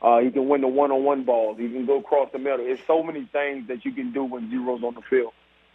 Uh, 0.05 0.19
he 0.19 0.31
can 0.31 0.47
win 0.51 0.61
the 0.61 0.69
one-on-one 0.69 1.25
balls. 1.25 1.57
He 1.59 1.67
can 1.67 1.87
go 1.87 1.99
across 1.99 2.29
the 2.31 2.39
middle. 2.39 2.59
There's 2.59 2.79
so 2.87 3.03
many 3.03 3.25
things 3.33 3.69
that 3.69 3.87
you 3.87 3.93
can 3.93 4.13
do 4.13 4.23
when 4.23 4.51
zero's 4.51 4.83
on 4.83 4.95
the 4.95 5.01
field. 5.01 5.33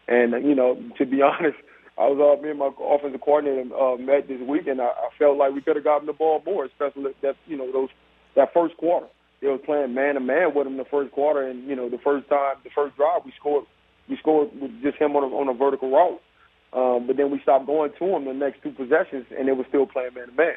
And 0.08 0.46
you 0.46 0.54
know, 0.54 0.80
to 1.00 1.06
be 1.08 1.22
honest, 1.24 1.58
I 1.98 2.08
was 2.08 2.20
uh, 2.22 2.40
me 2.40 2.52
and 2.52 2.60
my 2.60 2.70
offensive 2.80 3.22
coordinator 3.22 3.76
uh, 3.76 3.98
met 3.98 4.28
this 4.28 4.40
week, 4.42 4.68
and 4.68 4.80
I, 4.82 4.86
I 4.86 5.10
felt 5.18 5.38
like 5.38 5.54
we 5.54 5.62
could 5.62 5.78
have 5.78 5.84
gotten 5.84 6.06
the 6.06 6.14
ball 6.14 6.44
more, 6.46 6.66
especially 6.66 7.12
that 7.24 7.38
you 7.48 7.58
know 7.58 7.72
those 7.72 7.90
that 8.36 8.54
first 8.54 8.78
quarter. 8.78 9.08
They 9.42 9.48
was 9.48 9.62
playing 9.66 9.96
man 9.96 10.14
to 10.14 10.20
man 10.20 10.54
with 10.54 10.68
him 10.68 10.78
the 10.78 10.86
first 10.86 11.12
quarter, 11.12 11.42
and 11.42 11.68
you 11.68 11.76
know 11.76 11.90
the 11.90 11.98
first 11.98 12.30
time, 12.30 12.58
the 12.64 12.70
first 12.70 12.96
drive, 12.98 13.26
we 13.26 13.34
scored. 13.40 13.66
We 14.08 14.18
scored 14.18 14.50
with 14.62 14.80
just 14.84 14.98
him 14.98 15.16
on 15.16 15.24
a, 15.24 15.28
on 15.28 15.50
a 15.50 15.54
vertical 15.54 15.90
route. 15.90 16.22
Um, 16.72 17.08
but 17.08 17.18
then 17.18 17.32
we 17.32 17.40
stopped 17.42 17.66
going 17.66 17.92
to 17.98 18.06
him 18.06 18.26
the 18.26 18.34
next 18.34 18.62
two 18.62 18.72
possessions, 18.72 19.26
and 19.36 19.48
they 19.48 19.54
were 19.54 19.66
still 19.70 19.88
playing 19.88 20.14
man 20.14 20.28
to 20.28 20.34
man. 20.34 20.54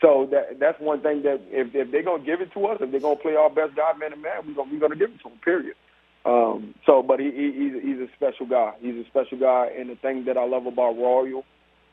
So 0.00 0.28
that 0.30 0.58
that's 0.60 0.78
one 0.80 1.00
thing 1.00 1.22
that 1.22 1.40
if, 1.50 1.74
if 1.74 1.90
they're 1.90 2.02
gonna 2.02 2.24
give 2.24 2.40
it 2.40 2.52
to 2.52 2.66
us, 2.66 2.78
if 2.80 2.90
they're 2.90 3.00
gonna 3.00 3.16
play 3.16 3.34
our 3.34 3.48
best 3.48 3.74
guy 3.74 3.92
man 3.98 4.10
to 4.10 4.16
man, 4.16 4.32
we're 4.46 4.54
gonna 4.54 4.70
we're 4.72 4.80
gonna 4.80 4.96
give 4.96 5.10
it 5.10 5.20
to 5.22 5.28
him. 5.28 5.38
Period. 5.42 5.74
Um, 6.26 6.74
so, 6.84 7.02
but 7.02 7.20
he, 7.20 7.30
he 7.30 7.52
he's 7.52 7.82
he's 7.82 8.00
a 8.00 8.08
special 8.16 8.46
guy. 8.46 8.74
He's 8.80 8.96
a 8.96 9.08
special 9.08 9.38
guy, 9.38 9.70
and 9.78 9.88
the 9.88 9.94
thing 9.96 10.24
that 10.26 10.36
I 10.36 10.44
love 10.44 10.66
about 10.66 10.98
Royal 10.98 11.44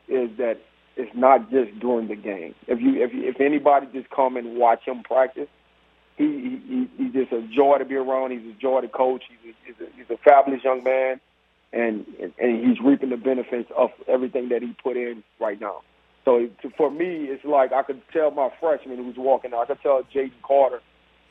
is 0.07 0.29
that 0.37 0.57
it's 0.97 1.15
not 1.15 1.49
just 1.49 1.79
during 1.79 2.07
the 2.07 2.15
game. 2.15 2.55
If 2.67 2.81
you 2.81 3.01
if 3.01 3.11
if 3.13 3.39
anybody 3.39 3.87
just 3.93 4.09
come 4.09 4.35
and 4.35 4.57
watch 4.57 4.83
him 4.85 5.03
practice, 5.03 5.47
he 6.17 6.59
he 6.67 6.89
he's 6.97 7.13
just 7.13 7.31
a 7.31 7.41
joy 7.55 7.77
to 7.77 7.85
be 7.85 7.95
around. 7.95 8.31
He's 8.31 8.55
a 8.55 8.59
joy 8.59 8.81
to 8.81 8.87
coach. 8.87 9.23
He's 9.29 9.53
a, 9.53 9.55
he's 9.65 9.87
a, 9.87 9.91
he's 9.95 10.09
a 10.09 10.17
fabulous 10.17 10.63
young 10.63 10.83
man, 10.83 11.21
and 11.71 12.05
and 12.37 12.67
he's 12.67 12.79
reaping 12.83 13.11
the 13.11 13.17
benefits 13.17 13.71
of 13.77 13.91
everything 14.07 14.49
that 14.49 14.61
he 14.61 14.75
put 14.83 14.97
in 14.97 15.23
right 15.39 15.59
now. 15.61 15.81
So 16.25 16.47
for 16.77 16.89
me, 16.89 17.25
it's 17.25 17.43
like 17.43 17.73
I 17.73 17.83
could 17.83 18.01
tell 18.11 18.31
my 18.31 18.49
freshman 18.59 18.97
who 18.97 19.05
was 19.05 19.17
walking 19.17 19.53
out, 19.53 19.63
I 19.63 19.65
could 19.73 19.81
tell 19.81 20.03
Jaden 20.13 20.31
Carter, 20.41 20.81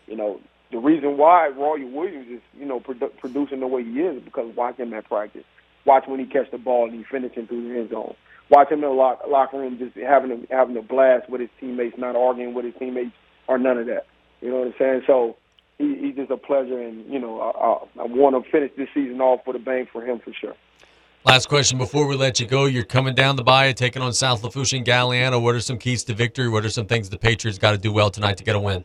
you 0.06 0.16
know, 0.16 0.40
the 0.70 0.78
reason 0.78 1.16
why 1.16 1.48
Roy 1.48 1.86
Williams 1.86 2.28
is, 2.30 2.40
you 2.58 2.66
know, 2.66 2.80
produ- 2.80 3.16
producing 3.18 3.60
the 3.60 3.66
way 3.66 3.84
he 3.84 4.00
is 4.00 4.22
because 4.22 4.54
watch 4.56 4.78
him 4.78 4.92
at 4.94 5.06
practice. 5.06 5.44
Watch 5.84 6.04
when 6.06 6.20
he 6.20 6.26
catch 6.26 6.50
the 6.50 6.58
ball 6.58 6.88
and 6.88 6.94
he 6.94 7.04
finishing 7.10 7.46
through 7.46 7.68
the 7.68 7.78
end 7.78 7.90
zone. 7.90 8.14
Watch 8.50 8.70
him 8.70 8.78
in 8.78 8.88
the 8.88 8.94
lock, 8.94 9.22
locker 9.28 9.58
room 9.58 9.78
just 9.78 9.96
having 9.96 10.30
a, 10.30 10.54
having 10.54 10.76
a 10.76 10.82
blast 10.82 11.28
with 11.28 11.40
his 11.40 11.50
teammates, 11.58 11.96
not 11.98 12.16
arguing 12.16 12.54
with 12.54 12.64
his 12.64 12.74
teammates 12.78 13.12
or 13.48 13.58
none 13.58 13.78
of 13.78 13.86
that. 13.86 14.06
You 14.40 14.50
know 14.50 14.58
what 14.58 14.68
I'm 14.68 14.74
saying? 14.78 15.02
So 15.06 15.36
he, 15.78 15.96
he's 15.96 16.16
just 16.16 16.30
a 16.30 16.36
pleasure, 16.36 16.80
and 16.80 17.10
you 17.12 17.18
know, 17.18 17.40
I, 17.40 18.02
I, 18.02 18.04
I 18.04 18.06
want 18.06 18.42
to 18.42 18.50
finish 18.50 18.70
this 18.76 18.88
season 18.94 19.20
off 19.20 19.40
with 19.46 19.56
a 19.56 19.58
bang 19.58 19.86
for 19.92 20.04
him 20.04 20.20
for 20.20 20.32
sure. 20.32 20.54
Last 21.24 21.48
question 21.48 21.78
before 21.78 22.08
we 22.08 22.16
let 22.16 22.40
you 22.40 22.46
go. 22.46 22.64
You're 22.64 22.82
coming 22.82 23.14
down 23.14 23.36
the 23.36 23.44
bayou, 23.44 23.72
taking 23.74 24.02
on 24.02 24.12
South 24.12 24.42
Lafourche 24.42 24.72
and 24.72 24.84
Galliano. 24.84 25.40
What 25.40 25.54
are 25.54 25.60
some 25.60 25.78
keys 25.78 26.02
to 26.04 26.14
victory? 26.14 26.48
What 26.48 26.64
are 26.64 26.68
some 26.68 26.86
things 26.86 27.10
the 27.10 27.18
Patriots 27.18 27.58
got 27.58 27.70
to 27.70 27.78
do 27.78 27.92
well 27.92 28.10
tonight 28.10 28.38
to 28.38 28.44
get 28.44 28.56
a 28.56 28.60
win? 28.60 28.84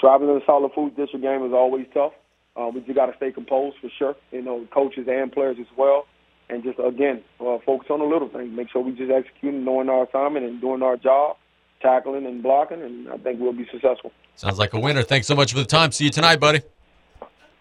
Driving 0.00 0.28
to 0.28 0.34
the 0.34 0.40
South 0.46 0.62
Lafourche 0.62 0.96
district 0.96 1.22
game 1.22 1.44
is 1.44 1.52
always 1.52 1.86
tough. 1.92 2.12
Uh, 2.56 2.70
we 2.74 2.80
just 2.80 2.94
got 2.94 3.06
to 3.06 3.16
stay 3.16 3.32
composed 3.32 3.76
for 3.82 3.90
sure. 3.98 4.16
You 4.32 4.40
know, 4.40 4.66
coaches 4.72 5.06
and 5.10 5.30
players 5.30 5.58
as 5.60 5.66
well. 5.76 6.06
And 6.48 6.64
just, 6.64 6.78
again, 6.78 7.22
uh, 7.38 7.58
focus 7.66 7.88
on 7.90 7.98
the 7.98 8.06
little 8.06 8.28
things. 8.30 8.50
Make 8.56 8.70
sure 8.70 8.82
we 8.82 8.92
just 8.92 9.10
execute 9.10 9.52
knowing 9.52 9.90
our 9.90 10.04
assignment 10.04 10.46
and 10.46 10.58
doing 10.58 10.82
our 10.82 10.96
job, 10.96 11.36
tackling 11.82 12.24
and 12.24 12.42
blocking, 12.42 12.80
and 12.80 13.10
I 13.10 13.18
think 13.18 13.40
we'll 13.40 13.52
be 13.52 13.68
successful. 13.70 14.10
Sounds 14.36 14.58
like 14.58 14.72
a 14.72 14.80
winner. 14.80 15.02
Thanks 15.02 15.26
so 15.26 15.34
much 15.34 15.52
for 15.52 15.58
the 15.58 15.66
time. 15.66 15.92
See 15.92 16.04
you 16.04 16.10
tonight, 16.10 16.40
buddy. 16.40 16.62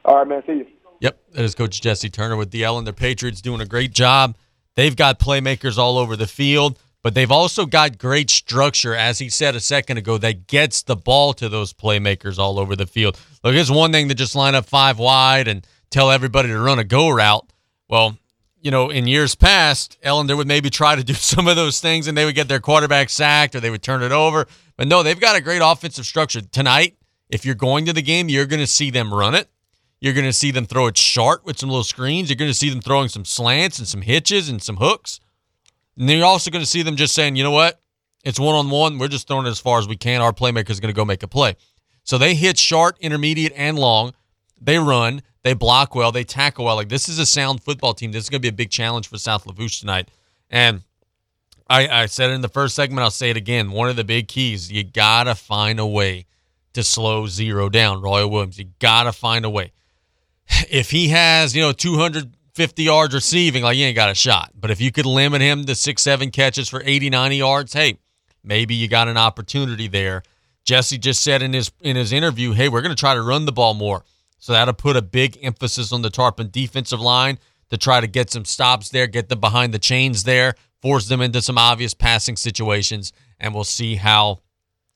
All 0.06 0.16
right, 0.16 0.28
man. 0.28 0.44
See 0.48 0.54
you. 0.54 0.68
Yep, 1.02 1.20
that 1.34 1.46
is 1.46 1.56
Coach 1.56 1.82
Jesse 1.82 2.10
Turner 2.10 2.36
with 2.36 2.52
DL 2.52 2.78
and 2.78 2.86
the 2.86 2.94
Patriots 2.94 3.42
doing 3.42 3.62
a 3.62 3.66
great 3.66 3.94
job. 3.94 4.36
They've 4.76 4.96
got 4.96 5.20
playmakers 5.20 5.78
all 5.78 5.98
over 5.98 6.16
the 6.16 6.28
field, 6.28 6.80
but 7.02 7.16
they've 7.16 7.32
also 7.32 7.66
got 7.66 7.98
great 7.98 8.30
structure, 8.30 8.94
as 8.94 9.20
he 9.20 9.30
said 9.30 9.56
a 9.56 9.60
second 9.60 9.98
ago, 9.98 10.18
that 10.18 10.48
gets 10.48 10.84
the 10.84 10.96
ball 10.96 11.34
to 11.34 11.48
those 11.48 11.74
playmakers 11.74 12.38
all 12.38 12.60
over 12.60 12.76
the 12.76 12.86
field. 12.86 13.20
Look, 13.44 13.56
it's 13.56 13.70
one 13.70 13.92
thing 13.92 14.10
to 14.10 14.16
just 14.16 14.36
line 14.36 14.56
up 14.56 14.66
five 14.66 15.00
wide 15.00 15.48
and 15.48 15.66
tell 15.90 16.12
everybody 16.12 16.50
to 16.50 16.60
run 16.60 16.80
a 16.80 16.84
go 16.84 17.10
route. 17.10 17.52
Well, 17.88 18.18
you 18.62 18.72
know, 18.72 18.90
in 18.90 19.08
years 19.08 19.36
past, 19.36 19.98
Ellender 20.04 20.36
would 20.36 20.48
maybe 20.48 20.70
try 20.70 20.96
to 20.96 21.04
do 21.04 21.14
some 21.16 21.48
of 21.48 21.56
those 21.56 21.80
things 21.80 22.08
and 22.08 22.18
they 22.18 22.26
would 22.26 22.36
get 22.36 22.48
their 22.48 22.60
quarterback 22.60 23.10
sacked 23.10 23.56
or 23.56 23.60
they 23.60 23.70
would 23.70 23.84
turn 23.84 24.04
it 24.04 24.12
over. 24.12 24.48
But 24.76 24.88
no, 24.88 25.04
they've 25.04 25.20
got 25.20 25.38
a 25.38 25.42
great 25.42 25.62
offensive 25.64 26.06
structure. 26.06 26.42
Tonight, 26.42 26.98
if 27.30 27.46
you're 27.46 27.56
going 27.56 27.86
to 27.86 27.94
the 27.94 28.02
game, 28.02 28.28
you're 28.28 28.46
going 28.46 28.60
to 28.60 28.68
see 28.68 28.92
them 28.92 29.14
run 29.14 29.36
it. 29.36 29.50
You're 30.02 30.14
going 30.14 30.26
to 30.26 30.34
see 30.34 30.52
them 30.52 30.66
throw 30.66 30.88
it 30.88 30.98
short 30.98 31.46
with 31.46 31.60
some 31.60 31.70
little 31.70 31.84
screens. 31.84 32.30
You're 32.30 32.38
going 32.38 32.52
to 32.52 32.58
see 32.58 32.70
them 32.70 32.82
throwing 32.82 33.10
some 33.10 33.26
slants 33.26 33.80
and 33.80 33.88
some 33.88 34.02
hitches 34.02 34.50
and 34.50 34.62
some 34.62 34.78
hooks. 34.78 35.20
And 35.98 36.08
then 36.08 36.18
you're 36.18 36.26
also 36.26 36.50
going 36.52 36.64
to 36.64 36.70
see 36.70 36.84
them 36.84 36.96
just 36.96 37.14
saying, 37.14 37.36
you 37.36 37.44
know 37.44 37.52
what? 37.52 37.82
It's 38.24 38.40
one 38.40 38.56
on 38.56 38.70
one. 38.70 38.98
We're 38.98 39.10
just 39.10 39.28
throwing 39.28 39.46
it 39.46 39.50
as 39.50 39.60
far 39.60 39.80
as 39.80 39.88
we 39.88 39.98
can. 39.98 40.22
Our 40.22 40.32
playmaker 40.32 40.70
is 40.70 40.80
going 40.80 40.94
to 40.94 40.96
go 40.96 41.06
make 41.06 41.24
a 41.24 41.28
play. 41.28 41.56
So 42.04 42.18
they 42.18 42.34
hit 42.34 42.58
short, 42.58 42.98
intermediate, 43.00 43.54
and 43.56 43.78
long. 43.78 44.14
They 44.60 44.80
run. 44.80 45.22
They 45.44 45.54
block 45.54 45.96
well. 45.96 46.12
They 46.12 46.24
tackle 46.24 46.66
well. 46.66 46.76
Like 46.76 46.90
this 46.90 47.10
is 47.10 47.20
a 47.20 47.26
sound 47.26 47.64
football 47.64 47.94
team. 47.94 48.12
This 48.12 48.24
is 48.24 48.30
going 48.30 48.42
to 48.42 48.46
be 48.46 48.50
a 48.50 48.54
big 48.54 48.72
challenge 48.72 49.08
for 49.08 49.18
South 49.18 49.46
Lafourche 49.46 49.80
tonight. 49.80 50.10
And 50.50 50.82
I, 51.70 51.88
I 51.88 52.06
said 52.08 52.30
it 52.30 52.34
in 52.34 52.42
the 52.42 52.50
first 52.50 52.76
segment. 52.76 53.04
I'll 53.04 53.12
say 53.12 53.30
it 53.30 53.38
again. 53.38 53.72
One 53.72 53.90
of 53.90 53.96
the 53.96 54.04
big 54.04 54.28
keys: 54.28 54.72
you 54.72 54.84
gotta 54.84 55.36
find 55.36 55.80
a 55.80 55.86
way 55.86 56.26
to 56.74 56.84
slow 56.84 57.28
zero 57.28 57.70
down. 57.70 58.02
Royal 58.02 58.30
Williams. 58.30 58.58
You 58.58 58.66
gotta 58.80 59.12
find 59.12 59.46
a 59.46 59.50
way 59.50 59.72
if 60.70 60.92
he 60.92 61.10
has, 61.10 61.56
you 61.56 61.62
know, 61.62 61.72
250 61.72 62.84
yards 62.84 63.14
receiving, 63.14 63.64
like, 63.64 63.78
you 63.78 63.86
ain't 63.86 63.96
got 63.96 64.12
a 64.12 64.16
shot. 64.16 64.52
But 64.56 64.72
if 64.72 64.82
you 64.82 64.92
could 64.92 65.06
limit 65.06 65.42
him 65.42 65.66
to 65.66 65.76
six, 65.76 66.02
seven 66.02 66.32
catches 66.32 66.70
for 66.70 66.82
80, 66.84 67.10
90 67.10 67.38
yards, 67.38 67.74
hey, 67.74 67.98
maybe 68.44 68.76
you 68.76 68.88
got 68.88 69.08
an 69.08 69.18
opportunity 69.18 69.88
there. 69.88 70.24
Jesse 70.66 70.98
just 70.98 71.24
said 71.24 71.42
in 71.42 71.54
his 71.54 71.72
in 71.82 71.96
his 71.96 72.12
interview, 72.12 72.52
hey, 72.52 72.70
we're 72.70 72.82
going 72.82 72.96
to 72.96 73.00
try 73.00 73.16
to 73.16 73.22
run 73.22 73.46
the 73.46 73.52
ball 73.52 73.74
more. 73.74 74.04
So 74.38 74.54
that'll 74.54 74.74
put 74.74 74.96
a 74.96 75.02
big 75.02 75.38
emphasis 75.42 75.92
on 75.92 76.02
the 76.02 76.10
Tarpon 76.10 76.50
defensive 76.50 77.02
line 77.02 77.40
to 77.70 77.78
try 77.78 78.00
to 78.00 78.08
get 78.08 78.30
some 78.30 78.46
stops 78.46 78.90
there, 78.90 79.08
get 79.08 79.30
them 79.30 79.40
behind 79.40 79.74
the 79.74 79.80
chains 79.80 80.24
there, 80.24 80.56
force 80.82 81.08
them 81.08 81.22
into 81.22 81.42
some 81.42 81.58
obvious 81.58 81.94
passing 81.94 82.36
situations, 82.36 83.12
and 83.40 83.54
we'll 83.54 83.64
see 83.64 83.96
how 83.96 84.40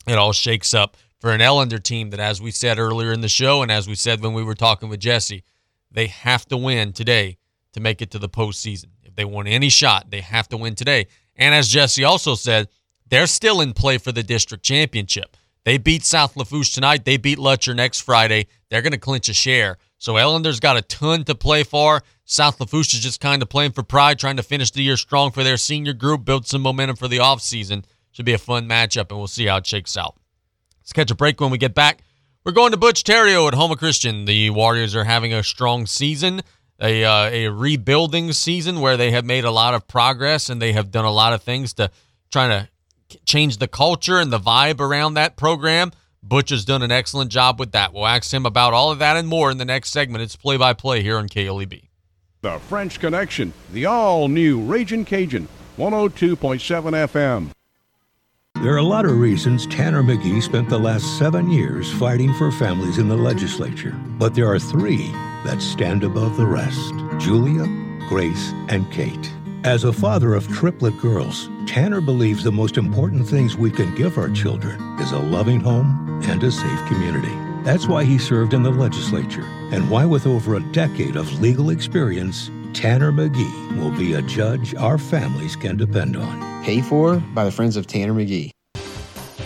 it 0.06 0.16
all 0.16 0.32
shakes 0.32 0.74
up 0.74 0.96
for 1.20 1.32
an 1.32 1.40
Ellender 1.40 1.82
team 1.82 2.10
that, 2.10 2.20
as 2.20 2.40
we 2.40 2.50
said 2.50 2.78
earlier 2.78 3.12
in 3.12 3.20
the 3.20 3.28
show, 3.28 3.62
and 3.62 3.70
as 3.72 3.88
we 3.88 3.94
said 3.94 4.22
when 4.22 4.34
we 4.34 4.42
were 4.42 4.54
talking 4.54 4.88
with 4.88 5.00
Jesse, 5.00 5.44
they 5.90 6.06
have 6.08 6.46
to 6.46 6.56
win 6.56 6.92
today 6.92 7.38
to 7.72 7.80
make 7.80 8.02
it 8.02 8.10
to 8.10 8.18
the 8.18 8.28
postseason. 8.28 8.86
If 9.02 9.14
they 9.14 9.24
want 9.24 9.48
any 9.48 9.68
shot, 9.68 10.10
they 10.10 10.20
have 10.20 10.48
to 10.48 10.56
win 10.56 10.74
today. 10.74 11.06
And 11.36 11.54
as 11.54 11.68
Jesse 11.68 12.04
also 12.04 12.34
said, 12.34 12.68
they're 13.08 13.26
still 13.26 13.60
in 13.60 13.72
play 13.72 13.98
for 13.98 14.12
the 14.12 14.22
district 14.22 14.64
championship. 14.64 15.36
They 15.64 15.78
beat 15.78 16.04
South 16.04 16.36
Lafourche 16.36 16.72
tonight. 16.74 17.04
They 17.04 17.16
beat 17.16 17.38
Lutcher 17.38 17.74
next 17.74 18.00
Friday. 18.00 18.48
They're 18.68 18.82
going 18.82 18.92
to 18.92 18.98
clinch 18.98 19.28
a 19.28 19.34
share. 19.34 19.78
So 19.98 20.14
Ellender's 20.14 20.60
got 20.60 20.76
a 20.76 20.82
ton 20.82 21.24
to 21.24 21.34
play 21.34 21.64
for. 21.64 22.02
South 22.26 22.60
Lafourche 22.60 22.94
is 22.94 23.00
just 23.00 23.20
kind 23.20 23.40
of 23.40 23.48
playing 23.48 23.72
for 23.72 23.82
pride, 23.82 24.18
trying 24.18 24.36
to 24.36 24.42
finish 24.42 24.70
the 24.70 24.82
year 24.82 24.96
strong 24.96 25.30
for 25.30 25.42
their 25.42 25.56
senior 25.56 25.94
group, 25.94 26.24
build 26.24 26.46
some 26.46 26.60
momentum 26.60 26.96
for 26.96 27.08
the 27.08 27.18
offseason. 27.18 27.84
Should 28.12 28.26
be 28.26 28.34
a 28.34 28.38
fun 28.38 28.68
matchup, 28.68 29.10
and 29.10 29.18
we'll 29.18 29.26
see 29.26 29.46
how 29.46 29.56
it 29.56 29.66
shakes 29.66 29.96
out. 29.96 30.16
Let's 30.84 30.92
catch 30.92 31.10
a 31.10 31.14
break 31.14 31.40
when 31.40 31.50
we 31.50 31.56
get 31.56 31.72
back. 31.74 32.02
We're 32.44 32.52
going 32.52 32.72
to 32.72 32.76
Butch 32.76 33.04
Theriot 33.04 33.48
at 33.48 33.54
Houma 33.54 33.74
Christian. 33.74 34.26
The 34.26 34.50
Warriors 34.50 34.94
are 34.94 35.04
having 35.04 35.32
a 35.32 35.42
strong 35.42 35.86
season, 35.86 36.42
a, 36.78 37.02
uh, 37.02 37.30
a 37.30 37.48
rebuilding 37.48 38.32
season 38.32 38.82
where 38.82 38.98
they 38.98 39.10
have 39.10 39.24
made 39.24 39.44
a 39.44 39.50
lot 39.50 39.72
of 39.72 39.88
progress 39.88 40.50
and 40.50 40.60
they 40.60 40.74
have 40.74 40.90
done 40.90 41.06
a 41.06 41.10
lot 41.10 41.32
of 41.32 41.42
things 41.42 41.72
to 41.74 41.90
try 42.30 42.48
to 42.48 42.68
change 43.24 43.56
the 43.56 43.66
culture 43.66 44.18
and 44.18 44.30
the 44.30 44.38
vibe 44.38 44.78
around 44.78 45.14
that 45.14 45.38
program. 45.38 45.90
Butch 46.22 46.50
has 46.50 46.66
done 46.66 46.82
an 46.82 46.92
excellent 46.92 47.30
job 47.30 47.58
with 47.58 47.72
that. 47.72 47.94
We'll 47.94 48.06
ask 48.06 48.30
him 48.30 48.44
about 48.44 48.74
all 48.74 48.90
of 48.90 48.98
that 48.98 49.16
and 49.16 49.26
more 49.26 49.50
in 49.50 49.56
the 49.56 49.64
next 49.64 49.88
segment. 49.88 50.20
It's 50.20 50.36
play 50.36 50.58
by 50.58 50.74
play 50.74 51.02
here 51.02 51.16
on 51.16 51.30
KLEB. 51.30 51.88
The 52.42 52.58
French 52.58 53.00
Connection, 53.00 53.54
the 53.72 53.86
all 53.86 54.28
new 54.28 54.60
Raging 54.60 55.06
Cajun, 55.06 55.48
102.7 55.78 56.36
FM. 57.08 57.52
There 58.64 58.72
are 58.72 58.78
a 58.78 58.82
lot 58.82 59.04
of 59.04 59.18
reasons 59.18 59.66
Tanner 59.66 60.02
McGee 60.02 60.42
spent 60.42 60.70
the 60.70 60.78
last 60.78 61.18
seven 61.18 61.50
years 61.50 61.92
fighting 61.92 62.32
for 62.32 62.50
families 62.50 62.96
in 62.96 63.08
the 63.08 63.16
legislature, 63.16 63.94
but 64.18 64.34
there 64.34 64.50
are 64.50 64.58
three 64.58 65.08
that 65.44 65.60
stand 65.60 66.02
above 66.02 66.38
the 66.38 66.46
rest 66.46 66.94
Julia, 67.18 67.66
Grace, 68.08 68.52
and 68.68 68.90
Kate. 68.90 69.30
As 69.64 69.84
a 69.84 69.92
father 69.92 70.32
of 70.32 70.48
triplet 70.48 70.98
girls, 70.98 71.50
Tanner 71.66 72.00
believes 72.00 72.42
the 72.42 72.52
most 72.52 72.78
important 72.78 73.28
things 73.28 73.54
we 73.54 73.70
can 73.70 73.94
give 73.96 74.16
our 74.16 74.30
children 74.30 74.80
is 74.98 75.12
a 75.12 75.18
loving 75.18 75.60
home 75.60 76.22
and 76.24 76.42
a 76.42 76.50
safe 76.50 76.86
community. 76.86 77.36
That's 77.64 77.86
why 77.86 78.04
he 78.04 78.16
served 78.16 78.54
in 78.54 78.62
the 78.62 78.70
legislature, 78.70 79.44
and 79.72 79.90
why, 79.90 80.06
with 80.06 80.26
over 80.26 80.54
a 80.54 80.72
decade 80.72 81.16
of 81.16 81.40
legal 81.40 81.68
experience, 81.68 82.50
Tanner 82.74 83.12
McGee 83.12 83.78
will 83.78 83.96
be 83.96 84.14
a 84.14 84.22
judge 84.22 84.74
our 84.74 84.98
families 84.98 85.56
can 85.56 85.76
depend 85.76 86.16
on. 86.16 86.64
Paid 86.64 86.84
for 86.84 87.16
by 87.16 87.44
the 87.44 87.50
Friends 87.50 87.76
of 87.76 87.86
Tanner 87.86 88.12
McGee. 88.12 88.50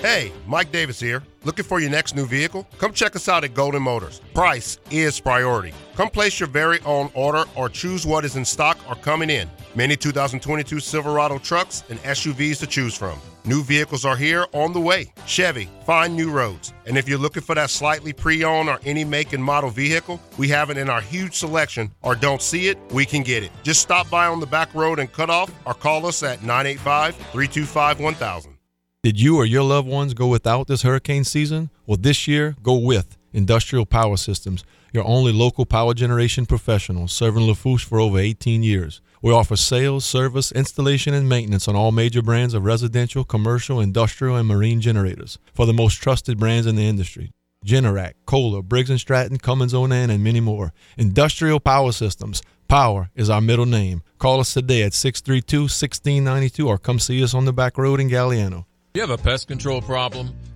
Hey, 0.00 0.32
Mike 0.46 0.72
Davis 0.72 0.98
here. 0.98 1.22
Looking 1.44 1.64
for 1.64 1.80
your 1.80 1.90
next 1.90 2.14
new 2.14 2.24
vehicle? 2.24 2.66
Come 2.78 2.92
check 2.92 3.16
us 3.16 3.28
out 3.28 3.42
at 3.44 3.54
Golden 3.54 3.82
Motors. 3.82 4.20
Price 4.32 4.78
is 4.90 5.18
priority. 5.18 5.72
Come 5.96 6.08
place 6.08 6.38
your 6.38 6.48
very 6.48 6.80
own 6.86 7.10
order 7.14 7.44
or 7.56 7.68
choose 7.68 8.06
what 8.06 8.24
is 8.24 8.36
in 8.36 8.44
stock 8.44 8.78
or 8.88 8.94
coming 8.94 9.28
in. 9.28 9.48
Many 9.78 9.94
2022 9.94 10.80
Silverado 10.80 11.38
trucks 11.38 11.84
and 11.88 12.00
SUVs 12.00 12.58
to 12.58 12.66
choose 12.66 12.96
from. 12.96 13.16
New 13.44 13.62
vehicles 13.62 14.04
are 14.04 14.16
here 14.16 14.44
on 14.52 14.72
the 14.72 14.80
way. 14.80 15.12
Chevy, 15.24 15.68
find 15.86 16.16
new 16.16 16.32
roads. 16.32 16.72
And 16.84 16.98
if 16.98 17.08
you're 17.08 17.16
looking 17.16 17.44
for 17.44 17.54
that 17.54 17.70
slightly 17.70 18.12
pre 18.12 18.42
owned 18.42 18.68
or 18.68 18.80
any 18.84 19.04
make 19.04 19.34
and 19.34 19.44
model 19.44 19.70
vehicle, 19.70 20.20
we 20.36 20.48
have 20.48 20.70
it 20.70 20.78
in 20.78 20.90
our 20.90 21.00
huge 21.00 21.34
selection, 21.34 21.92
or 22.02 22.16
don't 22.16 22.42
see 22.42 22.66
it, 22.66 22.76
we 22.90 23.06
can 23.06 23.22
get 23.22 23.44
it. 23.44 23.52
Just 23.62 23.80
stop 23.80 24.10
by 24.10 24.26
on 24.26 24.40
the 24.40 24.46
back 24.46 24.74
road 24.74 24.98
and 24.98 25.12
cut 25.12 25.30
off, 25.30 25.48
or 25.64 25.74
call 25.74 26.06
us 26.06 26.24
at 26.24 26.42
985 26.42 27.14
325 27.14 28.00
1000. 28.00 28.58
Did 29.04 29.20
you 29.20 29.36
or 29.36 29.44
your 29.44 29.62
loved 29.62 29.86
ones 29.86 30.12
go 30.12 30.26
without 30.26 30.66
this 30.66 30.82
hurricane 30.82 31.22
season? 31.22 31.70
Well, 31.86 31.98
this 31.98 32.26
year, 32.26 32.56
go 32.64 32.76
with 32.76 33.16
Industrial 33.32 33.86
Power 33.86 34.16
Systems, 34.16 34.64
your 34.92 35.04
only 35.06 35.32
local 35.32 35.64
power 35.66 35.94
generation 35.94 36.46
professional, 36.46 37.06
serving 37.06 37.46
Lafourche 37.46 37.84
for 37.84 38.00
over 38.00 38.18
18 38.18 38.64
years. 38.64 39.00
We 39.20 39.32
offer 39.32 39.56
sales, 39.56 40.04
service, 40.04 40.52
installation, 40.52 41.12
and 41.12 41.28
maintenance 41.28 41.66
on 41.66 41.74
all 41.74 41.90
major 41.90 42.22
brands 42.22 42.54
of 42.54 42.64
residential, 42.64 43.24
commercial, 43.24 43.80
industrial, 43.80 44.36
and 44.36 44.46
marine 44.46 44.80
generators 44.80 45.38
for 45.52 45.66
the 45.66 45.72
most 45.72 45.94
trusted 45.94 46.38
brands 46.38 46.66
in 46.66 46.76
the 46.76 46.88
industry. 46.88 47.32
Generac, 47.66 48.14
Kohler, 48.26 48.62
Briggs 48.62 49.00
& 49.00 49.00
Stratton, 49.00 49.38
Cummins 49.38 49.74
Onan, 49.74 50.10
and 50.10 50.22
many 50.22 50.38
more. 50.38 50.72
Industrial 50.96 51.58
Power 51.58 51.90
Systems. 51.90 52.42
Power 52.68 53.10
is 53.16 53.28
our 53.28 53.40
middle 53.40 53.66
name. 53.66 54.02
Call 54.18 54.38
us 54.38 54.54
today 54.54 54.82
at 54.82 54.92
632-1692 54.92 56.66
or 56.66 56.78
come 56.78 57.00
see 57.00 57.22
us 57.22 57.34
on 57.34 57.44
the 57.44 57.52
back 57.52 57.76
road 57.76 57.98
in 57.98 58.08
Galliano. 58.08 58.66
You 58.94 59.00
have 59.00 59.10
a 59.10 59.18
pest 59.18 59.48
control 59.48 59.82
problem? 59.82 60.32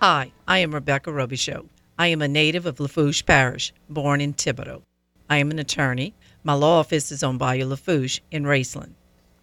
Hi, 0.00 0.30
I 0.46 0.58
am 0.58 0.76
Rebecca 0.76 1.10
Robichaud. 1.10 1.66
I 1.98 2.06
am 2.06 2.22
a 2.22 2.28
native 2.28 2.66
of 2.66 2.78
Lafourche 2.78 3.26
Parish, 3.26 3.72
born 3.90 4.20
in 4.20 4.32
Thibodaux. 4.32 4.82
I 5.28 5.38
am 5.38 5.50
an 5.50 5.58
attorney. 5.58 6.14
My 6.44 6.52
law 6.52 6.78
office 6.78 7.10
is 7.10 7.24
on 7.24 7.36
Bayou 7.36 7.66
Lafourche 7.66 8.20
in 8.30 8.44
Raceland. 8.44 8.92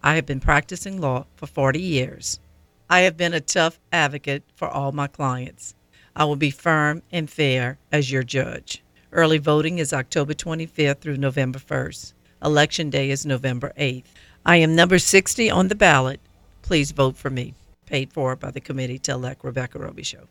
I 0.02 0.14
have 0.14 0.24
been 0.24 0.40
practicing 0.40 0.98
law 0.98 1.26
for 1.36 1.46
40 1.46 1.78
years. 1.78 2.40
I 2.88 3.00
have 3.00 3.18
been 3.18 3.34
a 3.34 3.40
tough 3.42 3.78
advocate 3.92 4.44
for 4.54 4.66
all 4.66 4.92
my 4.92 5.08
clients. 5.08 5.74
I 6.16 6.24
will 6.24 6.36
be 6.36 6.50
firm 6.50 7.02
and 7.12 7.28
fair 7.28 7.76
as 7.92 8.10
your 8.10 8.22
judge. 8.22 8.82
Early 9.12 9.36
voting 9.36 9.78
is 9.78 9.92
October 9.92 10.32
25th 10.32 11.00
through 11.00 11.18
November 11.18 11.58
1st. 11.58 12.14
Election 12.42 12.88
day 12.88 13.10
is 13.10 13.26
November 13.26 13.74
8th. 13.78 14.04
I 14.46 14.56
am 14.56 14.74
number 14.74 14.98
60 14.98 15.50
on 15.50 15.68
the 15.68 15.74
ballot. 15.74 16.18
Please 16.62 16.92
vote 16.92 17.18
for 17.18 17.28
me. 17.28 17.52
Paid 17.84 18.10
for 18.10 18.34
by 18.36 18.50
the 18.50 18.60
committee 18.62 18.98
to 19.00 19.12
elect 19.12 19.44
Rebecca 19.44 19.78
Robichaud. 19.78 20.28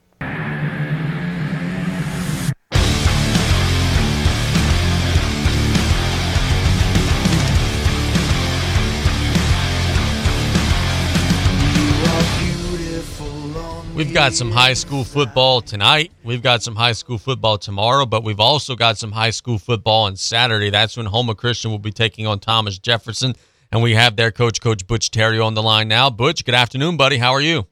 We've 13.95 14.13
got 14.13 14.33
some 14.33 14.51
high 14.51 14.73
school 14.73 15.05
football 15.05 15.61
tonight. 15.61 16.11
We've 16.21 16.43
got 16.43 16.61
some 16.61 16.75
high 16.75 16.91
school 16.91 17.17
football 17.17 17.57
tomorrow, 17.57 18.05
but 18.05 18.25
we've 18.25 18.41
also 18.41 18.75
got 18.75 18.97
some 18.97 19.13
high 19.13 19.29
school 19.29 19.57
football 19.57 20.03
on 20.03 20.17
Saturday. 20.17 20.69
That's 20.69 20.97
when 20.97 21.05
Houma 21.05 21.33
Christian 21.33 21.71
will 21.71 21.79
be 21.79 21.93
taking 21.93 22.27
on 22.27 22.39
Thomas 22.39 22.77
Jefferson. 22.77 23.35
And 23.71 23.81
we 23.81 23.95
have 23.95 24.17
their 24.17 24.31
coach, 24.31 24.59
Coach 24.59 24.85
Butch 24.85 25.11
Theriot, 25.11 25.45
on 25.45 25.53
the 25.53 25.63
line 25.63 25.87
now. 25.87 26.09
Butch, 26.09 26.43
good 26.43 26.55
afternoon, 26.55 26.97
buddy. 26.97 27.17
How 27.17 27.31
are 27.31 27.39
you? 27.39 27.67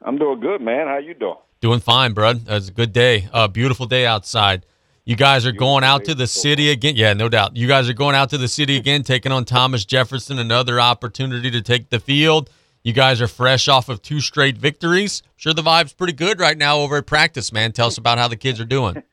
I'm 0.00 0.16
doing 0.16 0.38
good, 0.38 0.60
man. 0.60 0.86
How 0.86 0.98
you 0.98 1.14
doing? 1.14 1.34
Doing 1.62 1.78
fine, 1.78 2.12
bud. 2.12 2.40
It's 2.48 2.70
a 2.70 2.72
good 2.72 2.92
day. 2.92 3.28
A 3.32 3.36
uh, 3.36 3.48
beautiful 3.48 3.86
day 3.86 4.04
outside. 4.04 4.66
You 5.04 5.14
guys 5.14 5.46
are 5.46 5.52
going 5.52 5.84
out 5.84 6.04
to 6.06 6.14
the 6.14 6.26
city 6.26 6.70
again. 6.70 6.96
Yeah, 6.96 7.12
no 7.12 7.28
doubt. 7.28 7.56
You 7.56 7.68
guys 7.68 7.88
are 7.88 7.92
going 7.92 8.16
out 8.16 8.30
to 8.30 8.38
the 8.38 8.48
city 8.48 8.76
again, 8.76 9.04
taking 9.04 9.30
on 9.30 9.44
Thomas 9.44 9.84
Jefferson, 9.84 10.40
another 10.40 10.80
opportunity 10.80 11.52
to 11.52 11.62
take 11.62 11.88
the 11.90 12.00
field. 12.00 12.50
You 12.82 12.92
guys 12.92 13.22
are 13.22 13.28
fresh 13.28 13.68
off 13.68 13.88
of 13.88 14.02
two 14.02 14.18
straight 14.18 14.58
victories. 14.58 15.22
Sure, 15.36 15.54
the 15.54 15.62
vibe's 15.62 15.92
pretty 15.92 16.14
good 16.14 16.40
right 16.40 16.58
now 16.58 16.78
over 16.78 16.96
at 16.96 17.06
practice, 17.06 17.52
man. 17.52 17.70
Tell 17.70 17.86
us 17.86 17.96
about 17.96 18.18
how 18.18 18.26
the 18.26 18.36
kids 18.36 18.58
are 18.58 18.64
doing. 18.64 19.00